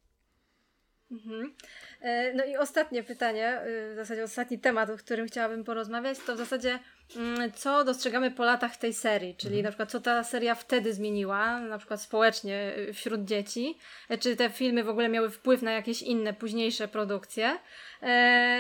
Mhm. 1.12 1.54
E, 2.02 2.34
no 2.34 2.46
i 2.46 2.58
ostatnie 2.58 3.04
pytanie, 3.04 3.48
e, 3.48 3.94
w 3.94 3.96
zasadzie 3.96 4.24
ostatni 4.24 4.60
temat, 4.60 4.90
o 4.90 4.98
którym 4.98 5.28
chciałabym 5.28 5.64
porozmawiać, 5.64 6.20
to 6.20 6.36
w 6.36 6.38
zasadzie 6.38 6.80
mm, 7.16 7.52
co 7.52 7.84
dostrzegamy 7.84 8.32
po 8.32 8.46
latach 8.46 8.78
tej 8.78 8.94
serii, 8.94 9.36
czyli 9.36 9.56
mhm. 9.56 9.64
na 9.64 9.70
przykład 9.70 9.92
co 9.92 10.02
ta 10.02 10.24
seria 10.24 10.56
wtedy 10.56 10.94
zmieniła, 10.94 11.60
na 11.60 11.78
przykład 11.78 12.02
społecznie 12.02 12.74
wśród 12.94 13.26
dzieci, 13.26 13.78
czy 14.20 14.36
te 14.36 14.50
filmy 14.50 14.84
w 14.84 14.90
ogóle 14.90 15.10
miały 15.10 15.30
wpływ 15.30 15.62
na 15.62 15.72
jakieś 15.72 16.02
inne, 16.02 16.34
późniejsze 16.34 16.88
produkcje. 16.88 17.60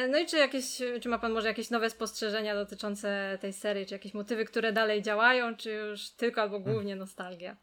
No 0.10 0.20
i 0.20 0.26
czy 0.26 0.38
jakieś, 0.38 0.82
czy 1.02 1.10
ma 1.10 1.20
Pan 1.20 1.32
może 1.32 1.48
jakieś 1.48 1.70
nowe 1.70 1.90
spostrzeżenia 1.90 2.56
dotyczące 2.56 3.38
tej 3.42 3.54
serii, 3.54 3.86
czy 3.86 3.96
jakieś 3.96 4.14
motywy, 4.14 4.46
które 4.46 4.74
dalej 4.74 5.02
działają, 5.02 5.56
czy 5.56 5.72
już 5.72 6.10
tylko 6.10 6.42
albo 6.42 6.58
hmm. 6.58 6.74
głównie 6.74 6.96
nostalgia? 6.96 7.58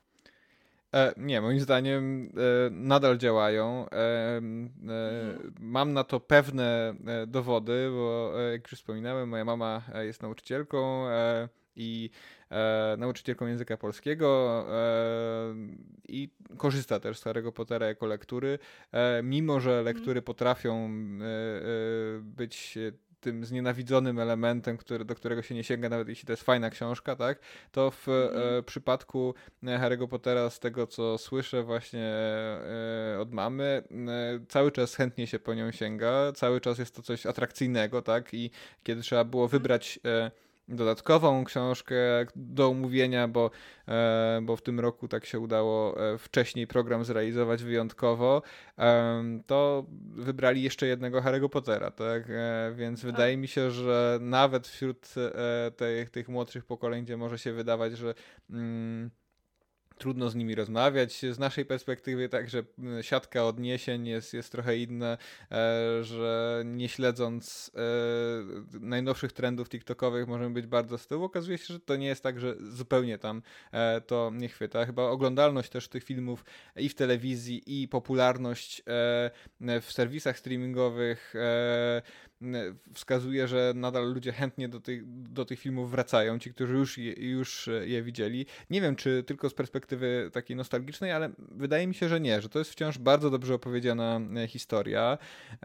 E, 0.95 1.15
nie, 1.17 1.41
moim 1.41 1.61
zdaniem 1.61 2.33
e, 2.37 2.71
nadal 2.71 3.19
działają. 3.19 3.87
E, 3.91 3.97
e 3.97 4.37
mhm. 4.37 5.55
mam 5.61 5.93
na 5.93 6.05
to 6.05 6.21
pewne 6.21 6.95
e, 7.07 7.27
dowody, 7.27 7.89
bo 7.91 8.33
e, 8.41 8.53
jak 8.53 8.71
już 8.71 8.81
wspominałem, 8.81 9.29
moja 9.29 9.45
mama 9.45 9.83
jest 9.95 10.23
nauczycielką 10.23 11.05
i 11.77 12.11
nauczycielką 12.99 13.47
języka 13.47 13.77
polskiego 13.77 14.65
i 16.09 16.31
korzysta 16.57 17.01
też 17.01 17.19
z 17.19 17.25
Harry'ego 17.25 17.53
Pottera 17.53 17.87
jako 17.87 18.07
lektury, 18.07 18.59
mimo 19.23 19.61
że 19.61 19.71
mhm. 19.71 19.85
lektury 19.85 20.23
potrafią 20.23 20.91
być 22.23 22.79
tym 23.21 23.45
znienawidzonym 23.45 24.19
elementem, 24.19 24.77
który, 24.77 25.05
do 25.05 25.15
którego 25.15 25.43
się 25.43 25.55
nie 25.55 25.65
sięga, 25.65 25.89
nawet 25.89 26.09
jeśli 26.09 26.27
to 26.27 26.33
jest 26.33 26.43
fajna 26.43 26.71
książka, 26.71 27.17
tak? 27.17 27.39
To 27.73 27.91
w 27.91 28.09
mm. 28.09 28.59
e, 28.59 28.63
przypadku 28.63 29.35
e, 29.63 29.67
Harry'ego 29.67 30.09
Pottera, 30.09 30.51
z 30.51 30.61
tego 30.61 30.87
co 30.87 31.19
słyszę 31.19 31.63
właśnie 31.63 32.05
e, 32.05 33.19
od 33.21 33.33
mamy, 33.33 33.83
e, 33.91 34.47
cały 34.49 34.73
czas 34.73 34.95
chętnie 34.95 35.27
się 35.27 35.39
po 35.39 35.55
nią 35.55 35.71
sięga, 35.71 36.33
cały 36.33 36.61
czas 36.61 36.79
jest 36.79 36.95
to 36.95 37.03
coś 37.03 37.27
atrakcyjnego, 37.27 38.03
tak? 38.03 38.35
I 38.35 38.51
kiedy 38.83 39.03
trzeba 39.03 39.25
było 39.25 39.45
mhm. 39.45 39.63
wybrać 39.63 40.01
e, 40.05 40.31
dodatkową 40.69 41.45
książkę 41.45 41.95
do 42.37 42.69
omówienia, 42.69 43.29
bo, 43.29 43.51
e, 43.89 44.41
bo 44.43 44.57
w 44.57 44.63
tym 44.63 44.81
roku 44.81 45.09
tak 45.09 45.27
się 45.27 45.41
udało 45.41 46.07
e, 46.15 46.19
wcześniej 46.19 46.67
program 46.67 47.05
zrealizować 47.05 47.63
wyjątkowo, 47.63 48.43
to 49.47 49.87
wybrali 50.17 50.63
jeszcze 50.63 50.87
jednego 50.87 51.21
Harry'ego 51.21 51.49
Pottera, 51.49 51.91
tak? 51.91 52.23
E, 52.31 52.73
więc 52.77 53.01
tak. 53.01 53.11
wydaje 53.11 53.37
mi 53.37 53.49
się, 53.49 53.71
że 53.71 54.19
nawet 54.21 54.69
wśród 54.69 55.15
tych, 55.77 56.11
tych 56.11 56.29
młodszych 56.29 56.65
pokoleń, 56.65 57.05
gdzie 57.05 57.17
może 57.17 57.39
się 57.39 57.53
wydawać, 57.53 57.93
że 57.93 58.15
mm, 58.51 59.11
trudno 59.99 60.31
z 60.31 60.35
nimi 60.35 60.55
rozmawiać. 60.55 61.21
Z 61.33 61.39
naszej 61.39 61.65
perspektywy 61.65 62.29
także 62.29 62.63
siatka 63.01 63.45
odniesień 63.45 64.07
jest, 64.07 64.35
jest 64.35 64.53
trochę 64.53 64.79
inna, 64.79 65.19
e, 65.53 66.05
że 66.05 66.63
nie 66.67 66.89
śledząc 66.89 67.71
e, 67.75 68.79
najnowszych 68.81 69.33
trendów 69.33 69.69
TikTokowych 69.69 70.29
możemy 70.29 70.51
być 70.51 70.67
bardzo 70.67 70.99
z 70.99 71.07
tyłu. 71.07 71.25
Okazuje 71.25 71.59
się, 71.59 71.75
że 71.75 71.81
to 71.81 71.97
nie 71.97 72.07
jest 72.07 72.23
tak, 72.23 72.41
że 72.41 72.57
zupełnie 72.59 73.19
tam 73.19 73.43
e, 73.73 74.01
to 74.01 74.31
nie 74.35 74.49
chwyta. 74.49 74.87
Chyba 74.87 75.03
oglądalność 75.03 75.71
też 75.71 75.89
tych 75.89 76.05
filmów 76.05 76.45
i 76.77 76.89
w 76.89 76.95
telewizji 76.95 77.83
i 77.83 77.89
popularność 77.89 78.83
w 79.83 79.87
serwisach 79.89 80.39
streamingowych 80.39 81.35
wskazuje, 82.95 83.49
że 83.49 83.73
nadal 83.77 84.13
ludzie 84.13 84.33
chętnie 84.33 84.69
do 84.69 84.81
tych, 84.81 85.03
do 85.23 85.45
tych 85.45 85.61
filmów 85.61 85.91
wracają, 85.91 86.39
ci, 86.39 86.51
którzy 86.55 86.75
już 86.75 86.99
je, 86.99 87.13
już 87.13 87.71
je 87.85 88.03
widzieli. 88.03 88.47
Nie 88.71 88.81
wiem, 88.81 88.97
czy 88.97 89.23
tylko 89.23 89.51
z 89.51 89.55
perspektywy 89.55 90.31
takiej 90.33 90.57
nostalgicznej, 90.57 91.13
ale 91.13 91.31
wydaje 91.39 91.87
mi 91.87 91.95
się, 91.95 92.09
że 92.09 92.21
nie, 92.21 92.41
że 92.41 92.49
to 92.49 92.59
jest 92.59 92.71
wciąż 92.71 92.99
bardzo 92.99 93.31
dobrze 93.31 93.55
opowiedziana 93.55 94.21
historia 94.49 95.19
e, 95.53 95.59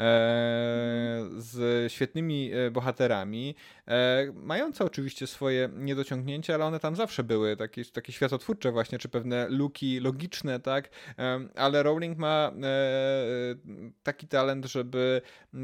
z 1.37 1.91
świetnymi 1.91 2.51
bohaterami, 2.71 3.55
e, 3.87 4.27
mająca 4.35 4.85
oczywiście 4.85 5.27
swoje 5.27 5.69
niedociągnięcia, 5.75 6.53
ale 6.53 6.65
one 6.65 6.79
tam 6.79 6.95
zawsze 6.95 7.23
były, 7.23 7.57
takie, 7.57 7.85
takie 7.85 8.13
światotwórcze 8.13 8.71
właśnie, 8.71 8.99
czy 8.99 9.09
pewne 9.09 9.49
luki 9.49 9.99
logiczne, 9.99 10.59
tak, 10.59 10.89
e, 11.19 11.39
ale 11.55 11.83
Rowling 11.83 12.17
ma 12.17 12.51
e, 12.63 13.55
taki 14.03 14.27
talent, 14.27 14.65
żeby 14.65 15.21
e, 15.53 15.57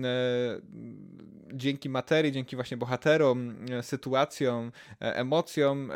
dzięki 1.54 1.90
materii, 1.90 2.32
dzięki 2.32 2.56
właśnie 2.56 2.78
bohaterom, 2.78 3.66
e, 3.72 3.84
sytuacjom, 3.84 4.72
e, 5.02 5.16
emocjom 5.16 5.92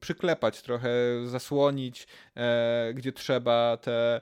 przyklepać 0.00 0.62
trochę, 0.62 0.90
zasłonić, 1.24 2.08
gdzie 2.94 3.12
trzeba 3.12 3.76
te, 3.76 4.20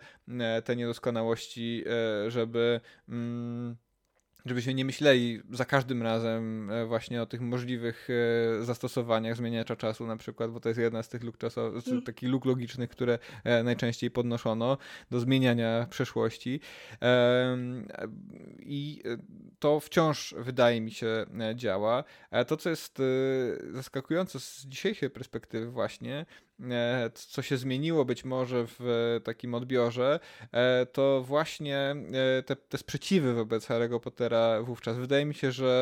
te 0.64 0.76
niedoskonałości, 0.76 1.84
żeby 2.28 2.80
mm, 3.08 3.76
żebyśmy 4.46 4.74
nie 4.74 4.84
myśleli 4.84 5.42
za 5.50 5.64
każdym 5.64 6.02
razem 6.02 6.70
e, 6.70 6.86
właśnie 6.86 7.22
o 7.22 7.26
tych 7.26 7.40
możliwych 7.40 8.08
e, 8.60 8.64
zastosowaniach 8.64 9.36
zmieniacza 9.36 9.76
czasu 9.76 10.06
na 10.06 10.16
przykład, 10.16 10.50
bo 10.50 10.60
to 10.60 10.68
jest 10.68 10.80
jedna 10.80 11.02
z 11.02 11.08
tych 11.08 11.24
luk 11.24 11.38
czasowych, 11.38 11.88
mm. 11.88 12.02
takich 12.02 12.28
luk 12.28 12.44
logicznych, 12.44 12.90
które 12.90 13.18
e, 13.44 13.62
najczęściej 13.62 14.10
podnoszono 14.10 14.78
do 15.10 15.20
zmieniania 15.20 15.86
przeszłości. 15.90 16.60
I 18.58 19.02
to 19.58 19.80
wciąż 19.80 20.34
wydaje 20.38 20.80
mi 20.80 20.90
się 20.90 21.26
działa. 21.54 22.04
To, 22.46 22.56
co 22.56 22.70
jest 22.70 23.02
zaskakujące 23.72 24.40
z 24.40 24.66
dzisiejszej 24.66 25.10
perspektywy 25.10 25.70
właśnie, 25.70 26.26
co 27.14 27.42
się 27.42 27.56
zmieniło 27.56 28.04
być 28.04 28.24
może 28.24 28.64
w 28.66 29.20
takim 29.24 29.54
odbiorze, 29.54 30.20
e, 30.52 30.86
to 30.86 31.22
właśnie 31.22 31.78
e, 32.38 32.42
te, 32.42 32.56
te 32.56 32.78
sprzeciwy 32.78 33.34
wobec 33.34 33.66
Harry'ego 33.66 34.00
Pottera 34.00 34.62
wówczas. 34.62 34.96
Wydaje 34.96 35.24
mi 35.24 35.34
się, 35.34 35.52
że 35.52 35.74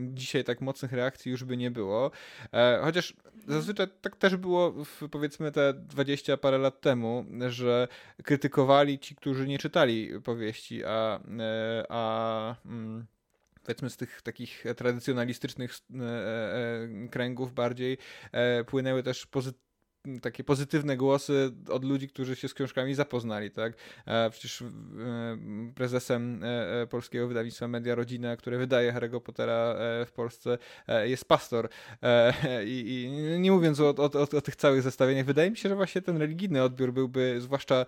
dzisiaj 0.00 0.44
tak 0.44 0.60
mocnych 0.60 0.92
reakcji 0.92 1.30
już 1.30 1.44
by 1.44 1.56
nie 1.56 1.70
było. 1.70 2.10
Chociaż 2.82 3.14
zazwyczaj 3.48 3.86
tak 4.00 4.16
też 4.16 4.36
było 4.36 4.84
w, 4.84 5.08
powiedzmy 5.10 5.52
te 5.52 5.74
20 5.74 6.36
parę 6.36 6.58
lat 6.58 6.80
temu, 6.80 7.24
że 7.48 7.88
krytykowali 8.22 8.98
ci, 8.98 9.14
którzy 9.14 9.48
nie 9.48 9.58
czytali 9.58 10.20
powieści, 10.24 10.84
a, 10.84 11.20
a 11.88 12.54
mm, 12.66 13.06
powiedzmy 13.64 13.90
z 13.90 13.96
tych 13.96 14.22
takich 14.22 14.64
tradycjonalistycznych 14.76 15.72
e, 15.72 16.04
e, 16.04 17.08
kręgów 17.10 17.54
bardziej 17.54 17.98
e, 18.32 18.64
płynęły 18.64 19.02
też 19.02 19.26
pozytywne 19.26 19.69
takie 20.22 20.44
pozytywne 20.44 20.96
głosy 20.96 21.52
od 21.68 21.84
ludzi, 21.84 22.08
którzy 22.08 22.36
się 22.36 22.48
z 22.48 22.54
książkami 22.54 22.94
zapoznali, 22.94 23.50
tak? 23.50 23.72
Przecież 24.30 24.64
prezesem 25.74 26.42
polskiego 26.90 27.28
wydawnictwa 27.28 27.68
Media 27.68 27.94
Rodzina, 27.94 28.36
które 28.36 28.58
wydaje 28.58 28.92
Harry'ego 28.92 29.20
Pottera 29.20 29.74
w 30.06 30.12
Polsce, 30.14 30.58
jest 31.04 31.24
pastor. 31.24 31.68
I, 32.64 33.10
nie 33.38 33.52
mówiąc 33.52 33.80
o, 33.80 33.88
o, 33.88 34.04
o, 34.04 34.20
o, 34.20 34.40
tych 34.40 34.56
całych 34.56 34.82
zestawieniach, 34.82 35.26
wydaje 35.26 35.50
mi 35.50 35.56
się, 35.56 35.68
że 35.68 35.76
właśnie 35.76 36.02
ten 36.02 36.16
religijny 36.16 36.62
odbiór 36.62 36.92
byłby, 36.92 37.36
zwłaszcza 37.40 37.86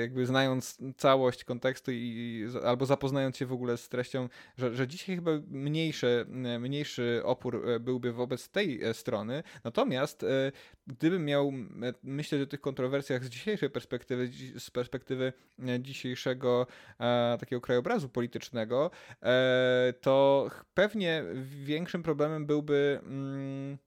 jakby 0.00 0.26
znając 0.26 0.78
całość 0.96 1.44
kontekstu 1.44 1.90
i, 1.94 2.46
albo 2.64 2.86
zapoznając 2.86 3.36
się 3.36 3.46
w 3.46 3.52
ogóle 3.52 3.76
z 3.76 3.88
treścią, 3.88 4.28
że, 4.56 4.74
że 4.74 4.88
dzisiaj 4.88 5.16
chyba 5.16 5.30
mniejszy, 5.50 6.26
mniejszy 6.60 7.20
opór 7.24 7.64
byłby 7.80 8.12
wobec 8.12 8.48
tej 8.48 8.80
strony. 8.92 9.42
Natomiast 9.64 10.24
gdybym 10.86 11.27
miał 11.28 11.52
myśleć 12.02 12.42
o 12.42 12.46
tych 12.46 12.60
kontrowersjach 12.60 13.24
z 13.24 13.28
dzisiejszej 13.28 13.70
perspektywy, 13.70 14.30
z 14.58 14.70
perspektywy 14.70 15.32
e, 15.68 15.80
dzisiejszego 15.80 16.66
e, 17.00 17.36
takiego 17.40 17.60
krajobrazu 17.60 18.08
politycznego, 18.08 18.90
e, 19.22 19.94
to 20.00 20.48
pewnie 20.74 21.24
większym 21.64 22.02
problemem 22.02 22.46
byłby. 22.46 23.00
Mm, 23.02 23.78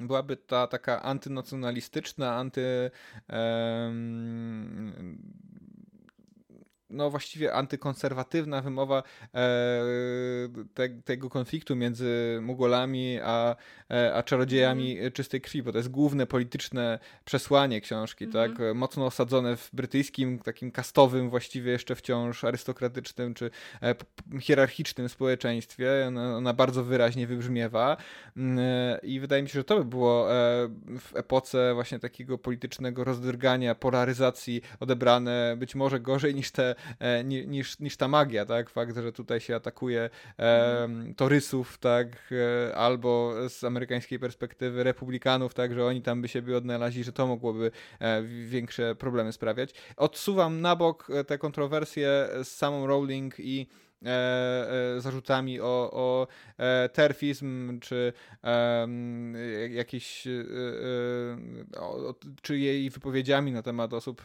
byłaby 0.00 0.36
ta 0.36 0.66
taka 0.66 1.02
antynacjonalistyczna, 1.02 2.34
anty. 2.34 2.90
Um, 3.28 5.18
no 6.96 7.10
właściwie 7.10 7.54
antykonserwatywna 7.54 8.62
wymowa 8.62 9.02
e, 9.34 9.42
te, 10.74 10.88
tego 10.88 11.30
konfliktu 11.30 11.76
między 11.76 12.38
Mugolami 12.42 13.18
a, 13.24 13.56
e, 13.90 14.14
a 14.14 14.22
czarodziejami 14.22 14.98
mm. 14.98 15.12
czystej 15.12 15.40
krwi, 15.40 15.62
bo 15.62 15.72
to 15.72 15.78
jest 15.78 15.90
główne 15.90 16.26
polityczne 16.26 16.98
przesłanie 17.24 17.80
książki, 17.80 18.24
mm 18.24 18.32
tak? 18.36 18.74
Mocno 18.74 19.06
osadzone 19.06 19.56
w 19.56 19.70
brytyjskim, 19.72 20.38
takim 20.38 20.70
kastowym, 20.70 21.30
właściwie 21.30 21.72
jeszcze 21.72 21.94
wciąż 21.94 22.44
arystokratycznym 22.44 23.34
czy 23.34 23.50
e, 23.82 23.94
hierarchicznym 24.40 25.08
społeczeństwie. 25.08 26.04
Ona, 26.08 26.36
ona, 26.36 26.52
bardzo 26.52 26.84
wyraźnie 26.84 27.26
wybrzmiewa 27.26 27.96
mm, 28.36 28.58
i 29.02 29.20
wydaje 29.20 29.42
mi 29.42 29.48
się, 29.48 29.58
że 29.58 29.64
to 29.64 29.78
by 29.78 29.84
było 29.84 30.26
w 30.98 31.10
epoce 31.14 31.74
właśnie 31.74 31.98
takiego 31.98 32.38
politycznego 32.38 33.04
rozdrgania, 33.04 33.74
polaryzacji 33.74 34.62
odebrane 34.80 35.56
być 35.58 35.74
może 35.74 36.00
gorzej 36.00 36.34
niż 36.34 36.50
te 36.50 36.74
niż, 37.24 37.78
niż 37.78 37.96
ta 37.96 38.08
magia, 38.08 38.46
tak? 38.46 38.70
Fakt, 38.70 38.96
że 38.96 39.12
tutaj 39.12 39.40
się 39.40 39.54
atakuje 39.56 40.10
e, 40.38 40.88
torysów, 41.16 41.78
tak? 41.78 42.08
E, 42.32 42.76
albo 42.76 43.34
z 43.48 43.64
amerykańskiej 43.64 44.18
perspektywy 44.18 44.84
republikanów, 44.84 45.54
tak? 45.54 45.74
Że 45.74 45.86
oni 45.86 46.02
tam 46.02 46.22
by 46.22 46.28
siebie 46.28 46.56
odnaleźli, 46.56 47.04
że 47.04 47.12
to 47.12 47.26
mogłoby 47.26 47.70
e, 48.00 48.22
większe 48.22 48.94
problemy 48.94 49.32
sprawiać. 49.32 49.70
Odsuwam 49.96 50.60
na 50.60 50.76
bok 50.76 51.10
e, 51.10 51.24
te 51.24 51.38
kontrowersje 51.38 52.28
z 52.42 52.48
samą 52.48 52.86
Rowling 52.86 53.34
i 53.38 53.66
E, 54.04 54.96
e, 54.96 55.00
zarzutami 55.00 55.60
o, 55.60 55.90
o 55.92 56.26
e, 56.58 56.88
terfizm, 56.88 57.80
czy 57.80 58.12
e, 58.44 58.88
jakieś, 59.68 60.26
e, 60.26 61.80
o, 61.80 62.14
czy 62.42 62.58
jej 62.58 62.90
wypowiedziami 62.90 63.52
na 63.52 63.62
temat 63.62 63.94
osób 63.94 64.24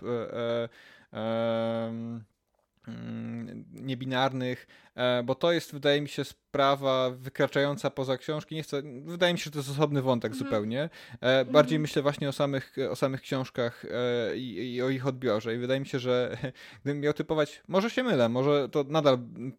niebinarnych, 3.73 4.67
e, 4.95 5.23
bo 5.23 5.35
to 5.35 5.51
jest, 5.51 5.73
wydaje 5.73 6.01
mi 6.01 6.09
się, 6.09 6.23
sprawa 6.51 7.09
wykraczająca 7.09 7.89
poza 7.89 8.17
książki. 8.17 8.55
Nie 8.55 8.63
chcę, 8.63 8.81
wydaje 9.05 9.33
mi 9.33 9.39
się, 9.39 9.43
że 9.43 9.51
to 9.51 9.59
jest 9.59 9.69
osobny 9.69 10.01
wątek 10.01 10.31
mm. 10.31 10.43
zupełnie. 10.43 10.89
E, 11.21 11.45
bardziej 11.45 11.75
mm. 11.75 11.81
myślę 11.81 12.01
właśnie 12.01 12.29
o 12.29 12.31
samych, 12.31 12.75
o 12.89 12.95
samych 12.95 13.21
książkach 13.21 13.85
e, 13.85 14.37
i, 14.37 14.75
i, 14.75 14.81
o 14.81 14.89
ich 14.89 15.07
odbiorze. 15.07 15.55
I 15.55 15.57
wydaje 15.57 15.79
mi 15.79 15.85
się, 15.85 15.99
że 15.99 16.37
gdybym 16.83 17.01
miał 17.01 17.13
typować, 17.13 17.63
może 17.67 17.89
się 17.89 18.03
mylę, 18.03 18.29
może 18.29 18.69
to 18.69 18.83
nadal 18.87 19.13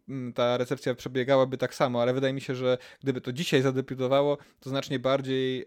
mm, 0.07 0.33
ta 0.33 0.57
recepcja 0.57 0.95
przebiegałaby 0.95 1.57
tak 1.57 1.75
samo, 1.75 2.01
ale 2.01 2.13
wydaje 2.13 2.33
mi 2.33 2.41
się, 2.41 2.55
że 2.55 2.77
gdyby 3.03 3.21
to 3.21 3.33
dzisiaj 3.33 3.61
zadebiutowało, 3.61 4.37
to 4.59 4.69
znacznie 4.69 4.99
bardziej 4.99 5.65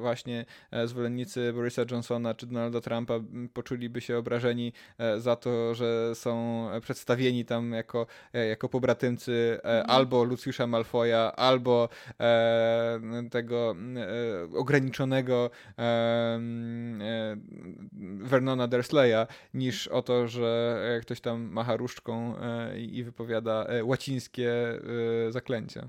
właśnie 0.00 0.44
zwolennicy 0.84 1.52
Borisa 1.52 1.82
Johnsona 1.90 2.34
czy 2.34 2.46
Donalda 2.46 2.80
Trumpa 2.80 3.20
poczuliby 3.52 4.00
się 4.00 4.18
obrażeni 4.18 4.72
za 5.18 5.36
to, 5.36 5.74
że 5.74 6.14
są 6.14 6.57
przedstawieni 6.80 7.44
tam 7.44 7.72
jako, 7.72 8.06
jako 8.32 8.68
pobratymcy 8.68 9.60
mm. 9.62 9.90
albo 9.90 10.24
Lucjusza 10.24 10.66
Malfoya, 10.66 11.32
albo 11.36 11.88
e, 12.20 13.00
tego 13.30 13.76
e, 13.96 14.58
ograniczonego 14.58 15.50
e, 15.78 15.82
e 15.82 17.36
Vernona 18.18 18.68
Dursleya, 18.68 19.26
niż 19.54 19.88
o 19.88 20.02
to, 20.02 20.28
że 20.28 21.00
ktoś 21.02 21.20
tam 21.20 21.40
macha 21.52 21.76
różdżką 21.76 22.36
e, 22.38 22.80
i 22.80 23.04
wypowiada 23.04 23.64
e, 23.64 23.84
łacińskie 23.84 24.48
zaklęcia. 25.30 25.88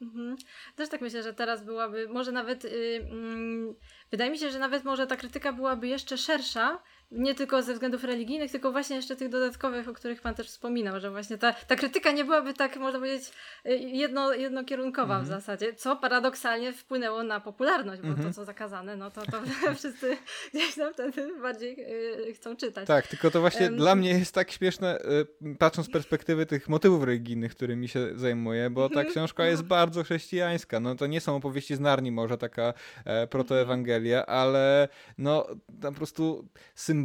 Mhm. 0.00 0.36
Też 0.76 0.88
tak 0.88 1.00
myślę, 1.00 1.22
że 1.22 1.34
teraz 1.34 1.64
byłaby, 1.64 2.08
może 2.08 2.32
nawet, 2.32 2.64
yy, 2.64 2.70
yy, 2.70 3.74
wydaje 4.10 4.30
mi 4.30 4.38
się, 4.38 4.50
że 4.50 4.58
nawet 4.58 4.84
może 4.84 5.06
ta 5.06 5.16
krytyka 5.16 5.52
byłaby 5.52 5.88
jeszcze 5.88 6.18
szersza, 6.18 6.82
nie 7.10 7.34
tylko 7.34 7.62
ze 7.62 7.72
względów 7.72 8.04
religijnych, 8.04 8.50
tylko 8.50 8.72
właśnie 8.72 8.96
jeszcze 8.96 9.16
tych 9.16 9.28
dodatkowych, 9.28 9.88
o 9.88 9.92
których 9.92 10.20
Pan 10.20 10.34
też 10.34 10.48
wspominał, 10.48 11.00
że 11.00 11.10
właśnie 11.10 11.38
ta, 11.38 11.52
ta 11.52 11.76
krytyka 11.76 12.12
nie 12.12 12.24
byłaby 12.24 12.54
tak, 12.54 12.76
można 12.76 12.98
powiedzieć, 12.98 13.32
y, 13.66 13.78
jedno, 13.78 14.34
jednokierunkowa 14.34 15.14
mm 15.14 15.24
-hmm. 15.24 15.28
w 15.28 15.32
mhm. 15.32 15.40
zasadzie, 15.40 15.74
co 15.74 15.96
paradoksalnie 15.96 16.72
wpłynęło 16.72 17.22
na 17.22 17.40
popularność, 17.40 18.02
bo 18.02 18.08
mm 18.08 18.20
-hmm. 18.20 18.26
to, 18.26 18.32
co 18.32 18.44
zakazane, 18.44 18.96
no 18.96 19.10
to, 19.10 19.22
to 19.22 19.42
wszyscy 19.78 20.16
gdzieś 20.54 20.74
tam 20.74 20.92
wtedy 20.92 21.40
bardziej 21.42 21.76
yy, 21.76 22.34
chcą 22.34 22.56
czytać. 22.56 22.86
Tak, 22.86 23.06
tylko 23.06 23.30
to 23.30 23.40
właśnie 23.40 23.66
um, 23.66 23.76
dla 23.76 23.94
mnie 23.94 24.10
jest 24.10 24.34
tak 24.34 24.50
śmieszne, 24.50 24.98
yy, 25.40 25.54
patrząc 25.54 25.88
z 25.88 25.90
perspektywy 25.90 26.46
tych 26.46 26.68
motywów 26.68 27.04
religijnych, 27.04 27.52
którymi 27.54 27.88
się 27.88 28.08
zajmuję, 28.14 28.70
bo 28.70 28.90
ta 28.90 29.04
książka 29.04 29.46
jest 29.46 29.62
no. 29.62 29.68
bardzo 29.68 30.02
chrześcijańska. 30.02 30.80
No 30.80 30.94
to 30.94 31.06
nie 31.06 31.20
są 31.20 31.36
opowieści 31.36 31.76
z 31.76 31.80
Narni 31.80 32.12
może, 32.12 32.38
taka 32.38 32.74
e, 33.04 33.26
protoewangelia, 33.26 34.26
ale 34.26 34.88
no 35.18 35.46
tam 35.80 35.94
po 35.94 35.98
prostu 35.98 36.48
symbolika, 36.74 36.97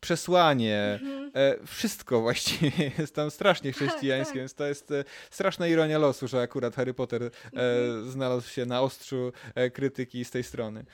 przesłanie, 0.00 0.98
Mhm. 1.02 1.30
e, 1.34 1.66
wszystko 1.66 2.20
właściwie 2.20 2.70
jest 2.98 3.14
tam 3.14 3.30
strasznie 3.30 3.72
chrześcijańskie, 3.72 4.32
tak. 4.32 4.38
więc 4.38 4.54
to 4.54 4.66
jest 4.66 4.90
e, 4.90 5.04
straszna 5.30 5.66
ironia 5.66 5.98
losu, 5.98 6.28
że 6.28 6.40
akurat 6.40 6.74
Harry 6.76 6.94
Potter 6.94 7.22
e, 7.22 7.26
Mhm. 7.44 8.10
znalazł 8.10 8.48
się 8.50 8.66
na 8.66 8.80
ostrzu 8.82 9.32
e, 9.54 9.70
krytyki 9.70 10.24
z 10.24 10.30
tej 10.30 10.42
strony. 10.44 10.84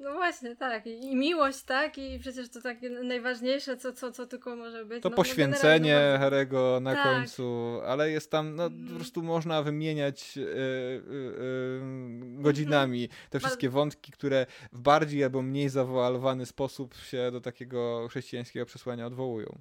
No 0.00 0.12
właśnie, 0.14 0.56
tak. 0.56 0.86
I, 0.86 0.90
I 1.04 1.16
miłość, 1.16 1.62
tak? 1.62 1.98
I 1.98 2.18
przecież 2.18 2.48
to 2.48 2.62
takie 2.62 2.90
najważniejsze, 2.90 3.76
co, 3.76 3.92
co, 3.92 4.12
co 4.12 4.26
tylko 4.26 4.56
może 4.56 4.84
być. 4.84 5.02
To 5.02 5.08
no, 5.10 5.16
poświęcenie 5.16 6.10
no 6.12 6.18
Harego 6.18 6.78
na 6.82 6.94
Tak. 6.94 7.04
końcu, 7.04 7.80
ale 7.86 8.10
jest 8.10 8.30
tam, 8.30 8.54
no 8.54 8.64
Mhm. 8.66 8.88
po 8.88 8.94
prostu 8.94 9.22
można 9.22 9.62
wymieniać 9.62 10.38
e, 10.38 10.42
e, 10.42 10.46
e, 10.46 12.42
godzinami 12.42 13.08
te 13.30 13.38
wszystkie 13.38 13.70
wątki, 13.70 14.12
które 14.12 14.46
w 14.72 14.80
bardziej 14.80 15.24
albo 15.24 15.42
mniej 15.42 15.68
zawoalowany 15.68 16.46
sposób 16.46 16.94
się 16.94 17.30
do 17.32 17.40
takiego 17.40 18.06
chrześcijańskiego 18.08 18.66
przesłania 18.66 19.06
odwołują. 19.06 19.58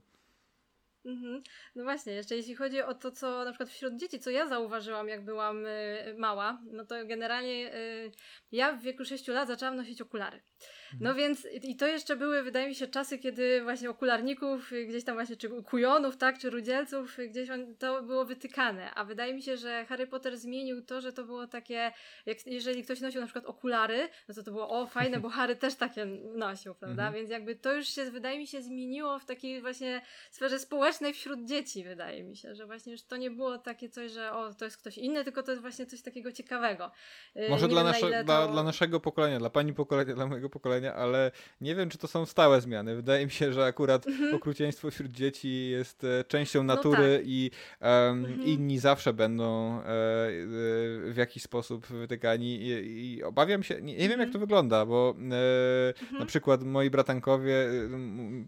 Mhm. 1.06 1.44
No 1.76 1.84
właśnie, 1.84 2.14
jeszcze 2.14 2.36
jeśli 2.36 2.56
chodzi 2.56 2.82
o 2.82 2.94
to, 2.94 3.12
co 3.12 3.46
na 3.46 3.52
przykład 3.52 3.70
wśród 3.70 3.96
dzieci, 3.96 4.20
co 4.20 4.30
ja 4.30 4.48
zauważyłam, 4.48 5.08
jak 5.08 5.26
byłam 5.26 5.66
y, 5.66 6.16
mała, 6.18 6.62
no 6.72 6.86
to 6.86 6.96
generalnie 7.06 7.76
y, 7.76 8.12
ja 8.52 8.74
w 8.74 8.82
wieku 8.82 9.06
6 9.06 9.28
lat 9.28 9.48
zaczęłam 9.48 9.76
nosić 9.76 10.02
okulary. 10.02 10.42
No 11.00 11.16
więc 11.16 11.48
i 11.64 11.76
to 11.76 11.88
jeszcze 11.88 12.16
były, 12.16 12.44
wydaje 12.44 12.68
mi 12.68 12.76
się, 12.76 12.88
czasy, 12.88 13.18
kiedy 13.18 13.64
właśnie 13.64 13.90
okularników, 13.90 14.72
y, 14.74 14.86
gdzieś 14.86 15.04
tam 15.04 15.16
właśnie, 15.16 15.36
czy 15.36 15.50
kujonów, 15.50 16.18
tak, 16.18 16.40
czy 16.40 16.50
rudzielców, 16.50 17.20
y, 17.20 17.28
gdzieś 17.28 17.50
on, 17.50 17.76
to 17.76 18.04
było 18.04 18.26
wytykane. 18.26 18.94
A 18.94 19.06
wydaje 19.06 19.34
mi 19.34 19.42
się, 19.42 19.58
że 19.58 19.86
Harry 19.86 20.08
Potter 20.08 20.38
zmienił 20.38 20.82
to, 20.82 21.02
że 21.02 21.14
to 21.14 21.24
było 21.24 21.48
takie, 21.48 21.92
jak, 22.26 22.48
jeżeli 22.48 22.84
ktoś 22.84 23.02
nosił 23.02 23.22
na 23.22 23.28
przykład 23.28 23.46
okulary, 23.46 24.10
no 24.28 24.36
to 24.36 24.44
to 24.44 24.52
było, 24.52 24.70
o 24.70 24.88
fajne, 24.88 25.20
bo 25.20 25.30
Harry 25.30 25.56
też 25.56 25.76
takie 25.76 26.06
nosił, 26.36 26.76
prawda? 26.80 27.04
Mhm. 27.08 27.14
Więc 27.14 27.30
jakby 27.30 27.56
to 27.56 27.74
już 27.74 27.88
się, 27.88 28.12
wydaje 28.12 28.40
mi 28.40 28.48
się, 28.48 28.62
zmieniło 28.62 29.20
w 29.20 29.26
takiej 29.26 29.62
właśnie 29.62 30.02
sferze 30.32 30.60
społecznej 30.60 31.14
wśród 31.14 31.46
dzieci, 31.46 31.84
wydaje 31.84 32.24
mi 32.24 32.36
się, 32.38 32.56
że 32.56 32.66
właśnie 32.66 32.92
już 32.92 33.04
to 33.04 33.18
nie 33.18 33.32
było 33.32 33.58
takie 33.58 33.90
coś, 33.90 34.12
że 34.12 34.32
o, 34.34 34.54
to 34.54 34.66
jest 34.66 34.78
ktoś 34.78 34.98
inny, 34.98 35.24
tylko 35.24 35.44
to 35.44 35.52
jest 35.52 35.62
właśnie 35.62 35.86
coś 35.86 36.02
takiego 36.02 36.32
ciekawego. 36.32 36.92
Yy, 37.36 37.50
Może 37.50 37.66
nie 37.68 37.74
dla, 37.74 37.84
wiem, 37.84 37.92
nasze, 37.92 38.24
dla, 38.24 38.46
to- 38.46 38.52
dla 38.52 38.64
naszego 38.64 39.00
pokolenia, 39.00 39.40
dla 39.40 39.50
pani 39.50 39.74
pokolenia, 39.74 40.16
dla 40.16 40.28
mojego 40.28 40.50
pokolenia, 40.50 40.75
ale 40.96 41.32
nie 41.62 41.76
wiem, 41.76 41.90
czy 41.90 41.98
to 41.98 42.08
są 42.08 42.26
stałe 42.26 42.62
zmiany. 42.62 42.96
Wydaje 42.96 43.26
mi 43.26 43.32
się, 43.32 43.54
że 43.54 43.66
akurat 43.66 44.06
okrucieństwo 44.36 44.92
wśród 44.92 45.12
dzieci 45.12 45.70
jest 45.70 46.04
e, 46.04 46.24
częścią 46.24 46.60
Mhm. 46.60 46.68
No 46.68 46.76
natury 46.76 47.18
tak. 47.18 47.28
i 47.28 47.52
em, 47.80 48.26
Mhm. 48.26 48.42
inni 48.44 48.80
zawsze 48.80 49.14
będą 49.14 49.80
e, 49.80 49.84
e, 49.84 49.84
w 51.12 51.16
jakiś 51.18 51.44
sposób 51.44 51.88
wytykani 51.88 52.62
i, 52.62 53.16
i 53.16 53.24
obawiam 53.24 53.64
się, 53.64 53.82
nie, 53.82 53.98
nie 53.98 54.10
wiem 54.10 54.20
jak 54.20 54.30
to 54.30 54.40
wygląda, 54.40 54.86
bo 54.86 55.16
e, 56.12 56.20
na 56.20 56.26
przykład 56.26 56.64
moi 56.64 56.90
bratankowie, 56.90 57.56
e, 57.56 57.90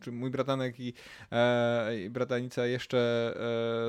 czy 0.02 0.12
mój 0.12 0.30
bratanek 0.30 0.80
i, 0.80 0.94
e, 1.32 2.00
i 2.00 2.10
bratanica 2.10 2.66
jeszcze 2.66 3.34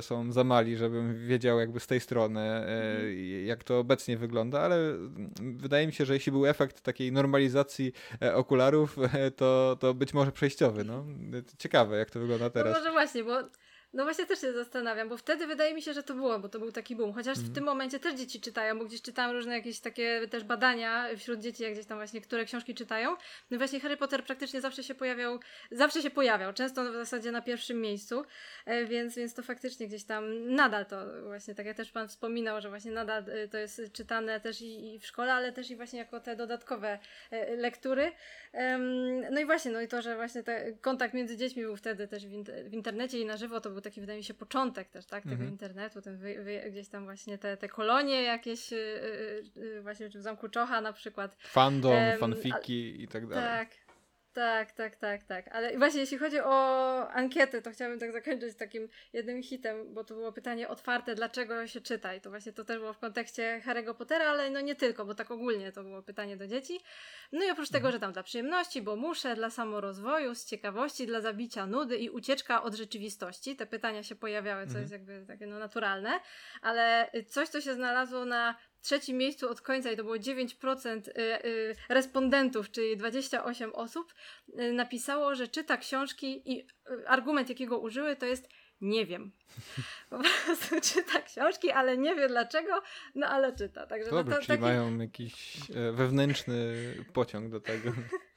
są 0.00 0.32
za 0.32 0.44
mali, 0.44 0.76
żebym 0.76 1.26
wiedział 1.26 1.58
jakby 1.60 1.80
z 1.80 1.86
tej 1.86 2.00
strony, 2.00 2.40
e, 2.40 3.14
jak 3.44 3.64
to 3.64 3.78
obecnie 3.78 4.16
wygląda, 4.16 4.60
ale 4.60 4.78
wydaje 5.40 5.86
mi 5.86 5.92
się, 5.92 6.04
że 6.04 6.14
jeśli 6.14 6.32
był 6.32 6.46
efekt 6.46 6.80
takiej 6.80 7.12
normalizacji 7.12 7.92
okularów, 8.34 8.96
e, 9.14 9.30
to, 9.30 9.76
to 9.80 9.94
być 9.94 10.14
może 10.14 10.32
przejściowy. 10.32 10.84
No. 10.84 11.04
Ciekawe, 11.58 11.98
jak 11.98 12.10
to 12.10 12.20
wygląda 12.20 12.44
No 12.44 12.50
teraz. 12.50 12.78
może 12.78 12.90
właśnie, 12.92 13.24
bo 13.24 13.32
no 13.92 14.04
właśnie 14.04 14.26
też 14.26 14.40
się 14.40 14.52
zastanawiam, 14.52 15.08
bo 15.08 15.16
wtedy 15.16 15.46
wydaje 15.46 15.74
mi 15.74 15.82
się, 15.82 15.92
że 15.92 16.02
to 16.02 16.14
było, 16.14 16.38
bo 16.38 16.48
to 16.48 16.58
był 16.58 16.72
taki 16.72 16.96
boom. 16.96 17.12
Chociaż 17.12 17.36
Mhm. 17.38 17.52
w 17.52 17.54
tym 17.54 17.64
momencie 17.64 18.00
też 18.00 18.14
dzieci 18.14 18.40
czytają, 18.40 18.78
bo 18.78 18.84
gdzieś 18.84 19.02
czytałam 19.02 19.36
różne 19.36 19.54
jakieś 19.54 19.80
takie 19.80 20.28
też 20.30 20.44
badania 20.44 21.08
wśród 21.16 21.40
dzieci, 21.40 21.62
jak 21.62 21.72
gdzieś 21.72 21.86
tam 21.86 21.98
właśnie, 21.98 22.20
które 22.20 22.44
książki 22.44 22.74
czytają. 22.74 23.16
No 23.50 23.58
właśnie 23.58 23.80
Harry 23.80 23.96
Potter 23.96 24.24
praktycznie 24.24 24.60
zawsze 24.60 24.82
się 24.82 24.94
pojawiał, 24.94 25.38
zawsze 25.70 26.02
się 26.02 26.10
pojawiał, 26.10 26.52
często 26.52 26.92
w 26.92 26.94
zasadzie 26.94 27.32
na 27.32 27.42
pierwszym 27.42 27.80
miejscu, 27.80 28.24
e, 28.66 28.84
więc, 28.84 29.16
więc 29.16 29.34
to 29.34 29.42
faktycznie 29.42 29.86
gdzieś 29.86 30.04
tam 30.04 30.54
nadal 30.54 30.86
to 30.86 31.22
właśnie, 31.22 31.54
tak 31.54 31.66
jak 31.66 31.76
też 31.76 31.92
Pan 31.92 32.08
wspominał, 32.08 32.60
że 32.60 32.68
właśnie 32.68 32.92
nadal 32.92 33.24
e, 33.28 33.48
to 33.48 33.58
jest 33.58 33.82
czytane 33.92 34.40
też 34.40 34.60
i, 34.60 34.94
i 34.94 34.98
w 34.98 35.06
szkole, 35.06 35.34
ale 35.34 35.52
też 35.52 35.70
i 35.70 35.76
właśnie 35.76 35.98
jako 35.98 36.20
te 36.20 36.36
dodatkowe 36.36 36.98
e, 37.30 37.56
lektury. 37.56 38.12
No 39.30 39.40
i 39.40 39.44
właśnie, 39.44 39.70
no 39.70 39.80
i 39.80 39.88
to, 39.88 40.02
że 40.02 40.16
właśnie 40.16 40.42
ten 40.42 40.78
kontakt 40.78 41.14
między 41.14 41.36
dziećmi 41.36 41.62
był 41.62 41.76
wtedy 41.76 42.08
też 42.08 42.26
w 42.64 42.72
internecie 42.72 43.18
i 43.18 43.26
na 43.26 43.36
żywo, 43.36 43.60
to 43.60 43.70
był 43.70 43.77
taki, 43.80 44.00
wydaje 44.00 44.18
mi 44.18 44.24
się, 44.24 44.34
początek 44.34 44.88
też, 44.88 45.06
tak, 45.06 45.22
tego 45.22 45.34
Mhm. 45.34 45.50
internetu, 45.50 46.02
ten 46.02 46.18
wy, 46.18 46.44
wy, 46.44 46.70
gdzieś 46.70 46.88
tam 46.88 47.04
właśnie 47.04 47.38
te, 47.38 47.56
te 47.56 47.68
kolonie 47.68 48.22
jakieś, 48.22 48.72
y, 48.72 48.76
y, 48.76 49.60
y, 49.60 49.82
właśnie 49.82 50.08
w 50.08 50.12
Zamku 50.12 50.48
Czocha 50.48 50.80
na 50.80 50.92
przykład. 50.92 51.36
Fandom, 51.38 51.92
Em, 51.92 52.18
fanfiki 52.18 53.02
i 53.02 53.08
tak 53.08 53.26
dalej. 53.26 53.44
Tak. 53.44 53.87
Tak, 54.38 54.72
tak, 54.72 54.96
tak, 54.96 55.24
tak. 55.24 55.48
Ale 55.48 55.78
właśnie 55.78 56.00
jeśli 56.00 56.18
chodzi 56.18 56.40
o 56.40 57.08
ankietę, 57.10 57.62
to 57.62 57.70
chciałabym 57.70 58.00
tak 58.00 58.12
zakończyć 58.12 58.56
takim 58.56 58.88
jednym 59.12 59.42
hitem, 59.42 59.94
bo 59.94 60.04
to 60.04 60.14
było 60.14 60.32
pytanie 60.32 60.68
otwarte, 60.68 61.14
dlaczego 61.14 61.66
się 61.66 61.80
czyta 61.80 62.14
i 62.14 62.20
to 62.20 62.30
właśnie 62.30 62.52
to 62.52 62.64
też 62.64 62.78
było 62.78 62.92
w 62.92 62.98
kontekście 62.98 63.62
Harry'ego 63.66 63.94
Pottera, 63.94 64.24
ale 64.24 64.50
no 64.50 64.60
nie 64.60 64.74
tylko, 64.74 65.04
bo 65.04 65.14
tak 65.14 65.30
ogólnie 65.30 65.72
to 65.72 65.82
było 65.82 66.02
pytanie 66.02 66.36
do 66.36 66.46
dzieci. 66.46 66.80
No 67.32 67.44
i 67.44 67.50
oprócz 67.50 67.70
tego, 67.70 67.92
że 67.92 68.00
tam 68.00 68.12
dla 68.12 68.22
przyjemności, 68.22 68.82
bo 68.82 68.96
muszę, 68.96 69.34
dla 69.34 69.50
samorozwoju, 69.50 70.34
z 70.34 70.44
ciekawości, 70.44 71.06
dla 71.06 71.20
zabicia 71.20 71.66
nudy 71.66 71.96
i 71.96 72.10
ucieczka 72.10 72.62
od 72.62 72.74
rzeczywistości, 72.74 73.56
te 73.56 73.66
pytania 73.66 74.02
się 74.02 74.16
pojawiały, 74.16 74.62
co 74.62 74.68
Mhm. 74.78 74.80
jest 74.82 74.92
jakby 74.92 75.24
takie 75.26 75.46
no 75.46 75.58
naturalne, 75.58 76.20
ale 76.62 77.10
coś, 77.28 77.48
co 77.48 77.60
się 77.60 77.74
znalazło 77.74 78.24
na 78.24 78.54
trzecim 78.82 79.16
miejscu 79.16 79.50
od 79.50 79.60
końca 79.60 79.90
i 79.90 79.96
to 79.96 80.04
było 80.04 80.16
9% 80.16 81.08
y, 81.08 81.46
y, 81.46 81.76
respondentów, 81.88 82.70
czyli 82.70 82.96
28 82.96 83.74
osób, 83.74 84.14
y, 84.60 84.72
napisało, 84.72 85.34
że 85.34 85.48
czyta 85.48 85.76
książki 85.76 86.52
i 86.52 86.66
argument, 87.06 87.48
jakiego 87.48 87.78
użyły, 87.78 88.16
to 88.16 88.26
jest 88.26 88.48
nie 88.80 89.06
wiem. 89.06 89.32
Po 90.10 90.18
prostu 90.46 90.80
czyta 90.80 91.20
książki, 91.20 91.70
ale 91.70 91.98
nie 91.98 92.14
wie 92.14 92.28
dlaczego, 92.28 92.82
no 93.14 93.26
ale 93.26 93.56
czyta. 93.56 93.86
Także 93.86 94.10
no 94.10 94.16
Dobrze, 94.16 94.34
to, 94.34 94.42
czyli 94.42 94.48
taki, 94.48 94.62
mają 94.62 94.98
jakiś 94.98 95.56
e, 95.70 95.92
wewnętrzny 95.92 96.74
pociąg 97.12 97.50
do 97.50 97.60
tego. 97.60 97.92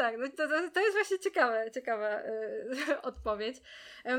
Tak, 0.00 0.18
no 0.18 0.28
to, 0.28 0.48
to, 0.74 0.80
jest 0.80 0.92
właśnie 0.92 1.18
ciekawe, 1.18 1.70
ciekawa 1.74 2.20
y, 2.20 3.02
odpowiedź. 3.02 3.56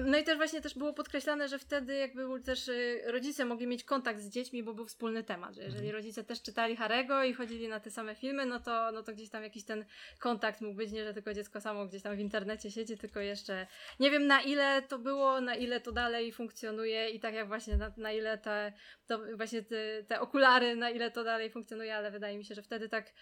No 0.06 0.18
i 0.18 0.24
też 0.24 0.38
właśnie 0.38 0.62
też 0.62 0.78
było 0.78 0.94
podkreślane, 0.94 1.48
że 1.48 1.60
wtedy 1.60 1.96
jakby 1.96 2.22
był 2.22 2.40
też 2.40 2.68
y, 2.68 3.02
rodzice 3.06 3.46
mogli 3.46 3.68
mieć 3.68 3.84
kontakt 3.84 4.20
z 4.20 4.30
dziećmi, 4.30 4.64
bo 4.64 4.74
był 4.74 4.86
wspólny 4.86 5.24
temat, 5.24 5.56
że 5.56 5.64
jeżeli 5.64 5.92
rodzice 5.92 6.24
też 6.24 6.42
czytali 6.42 6.76
Harego 6.76 7.24
i 7.24 7.34
chodzili 7.34 7.68
na 7.68 7.80
te 7.80 7.92
same 7.92 8.16
filmy, 8.16 8.46
no 8.46 8.60
to, 8.60 8.92
no 8.92 9.04
to 9.04 9.14
gdzieś 9.14 9.30
tam 9.30 9.44
jakiś 9.44 9.66
ten 9.66 9.86
kontakt 10.20 10.62
mógł 10.62 10.76
być, 10.76 10.92
nie, 10.92 11.04
że 11.04 11.14
tylko 11.14 11.34
dziecko 11.34 11.62
samo 11.62 11.86
gdzieś 11.86 12.02
tam 12.02 12.16
w 12.16 12.20
internecie 12.20 12.72
siedzi, 12.72 12.98
tylko 12.98 13.20
jeszcze 13.20 13.68
nie 14.00 14.12
wiem 14.12 14.28
na 14.28 14.42
ile 14.42 14.82
to 14.82 15.00
było, 15.00 15.42
na 15.42 15.56
ile 15.56 15.80
to 15.80 15.92
dalej 15.92 16.32
funkcjonuje 16.32 17.10
i 17.10 17.20
tak 17.20 17.34
jak 17.34 17.48
właśnie 17.48 17.78
na, 17.78 17.92
na 17.98 18.12
ile 18.12 18.38
te, 18.38 18.74
to 19.08 19.20
właśnie 19.36 19.62
te, 19.64 20.04
te 20.08 20.20
okulary, 20.20 20.76
na 20.76 20.90
ile 20.90 21.12
to 21.12 21.24
dalej 21.24 21.50
funkcjonuje, 21.50 21.96
ale 21.96 22.12
wydaje 22.12 22.38
mi 22.38 22.46
się, 22.46 22.56
że 22.56 22.62
wtedy 22.62 22.90
tak 22.90 23.14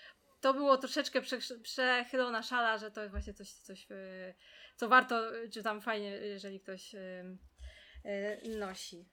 to 0.41 0.53
było 0.53 0.77
troszeczkę 0.77 1.21
prze, 1.21 1.37
przechylona 1.63 2.43
szala, 2.43 2.77
że 2.77 2.91
to 2.91 3.01
jest 3.01 3.11
właśnie 3.11 3.33
coś, 3.33 3.51
coś 3.51 3.91
y, 3.91 4.33
co 4.75 4.89
warto, 4.89 5.21
czy 5.51 5.63
tam 5.63 5.81
fajnie, 5.81 6.09
jeżeli 6.09 6.59
ktoś 6.59 6.95
y, 6.95 7.37
y, 8.45 8.57
nosi. 8.59 9.05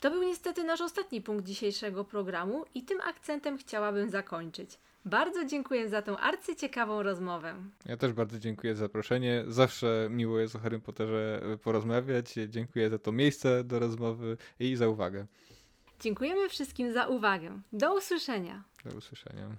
To 0.00 0.10
był 0.10 0.22
niestety 0.22 0.64
nasz 0.64 0.80
ostatni 0.80 1.20
punkt 1.20 1.44
dzisiejszego 1.44 2.04
programu 2.04 2.64
i 2.74 2.84
tym 2.84 3.00
akcentem 3.00 3.58
chciałabym 3.58 4.10
zakończyć. 4.10 4.78
Bardzo 5.04 5.44
dziękuję 5.44 5.88
za 5.88 6.02
tą 6.02 6.16
arcyciekawą 6.18 7.02
rozmowę. 7.02 7.54
Ja 7.86 7.96
też 7.96 8.12
bardzo 8.12 8.38
dziękuję 8.38 8.74
za 8.74 8.80
zaproszenie. 8.80 9.44
Zawsze 9.48 10.08
miło 10.10 10.38
jest 10.38 10.56
o 10.56 10.58
Harrym 10.58 10.80
Potterze 10.80 11.42
porozmawiać. 11.62 12.34
Dziękuję 12.48 12.90
za 12.90 12.98
to 12.98 13.12
miejsce 13.12 13.64
do 13.64 13.78
rozmowy 13.78 14.36
i 14.58 14.76
za 14.76 14.88
uwagę. 14.88 15.26
Dziękujemy 16.00 16.48
wszystkim 16.48 16.92
za 16.92 17.06
uwagę. 17.06 17.60
Do 17.72 17.96
usłyszenia. 17.96 18.64
Do 18.84 18.96
usłyszenia. 18.96 19.56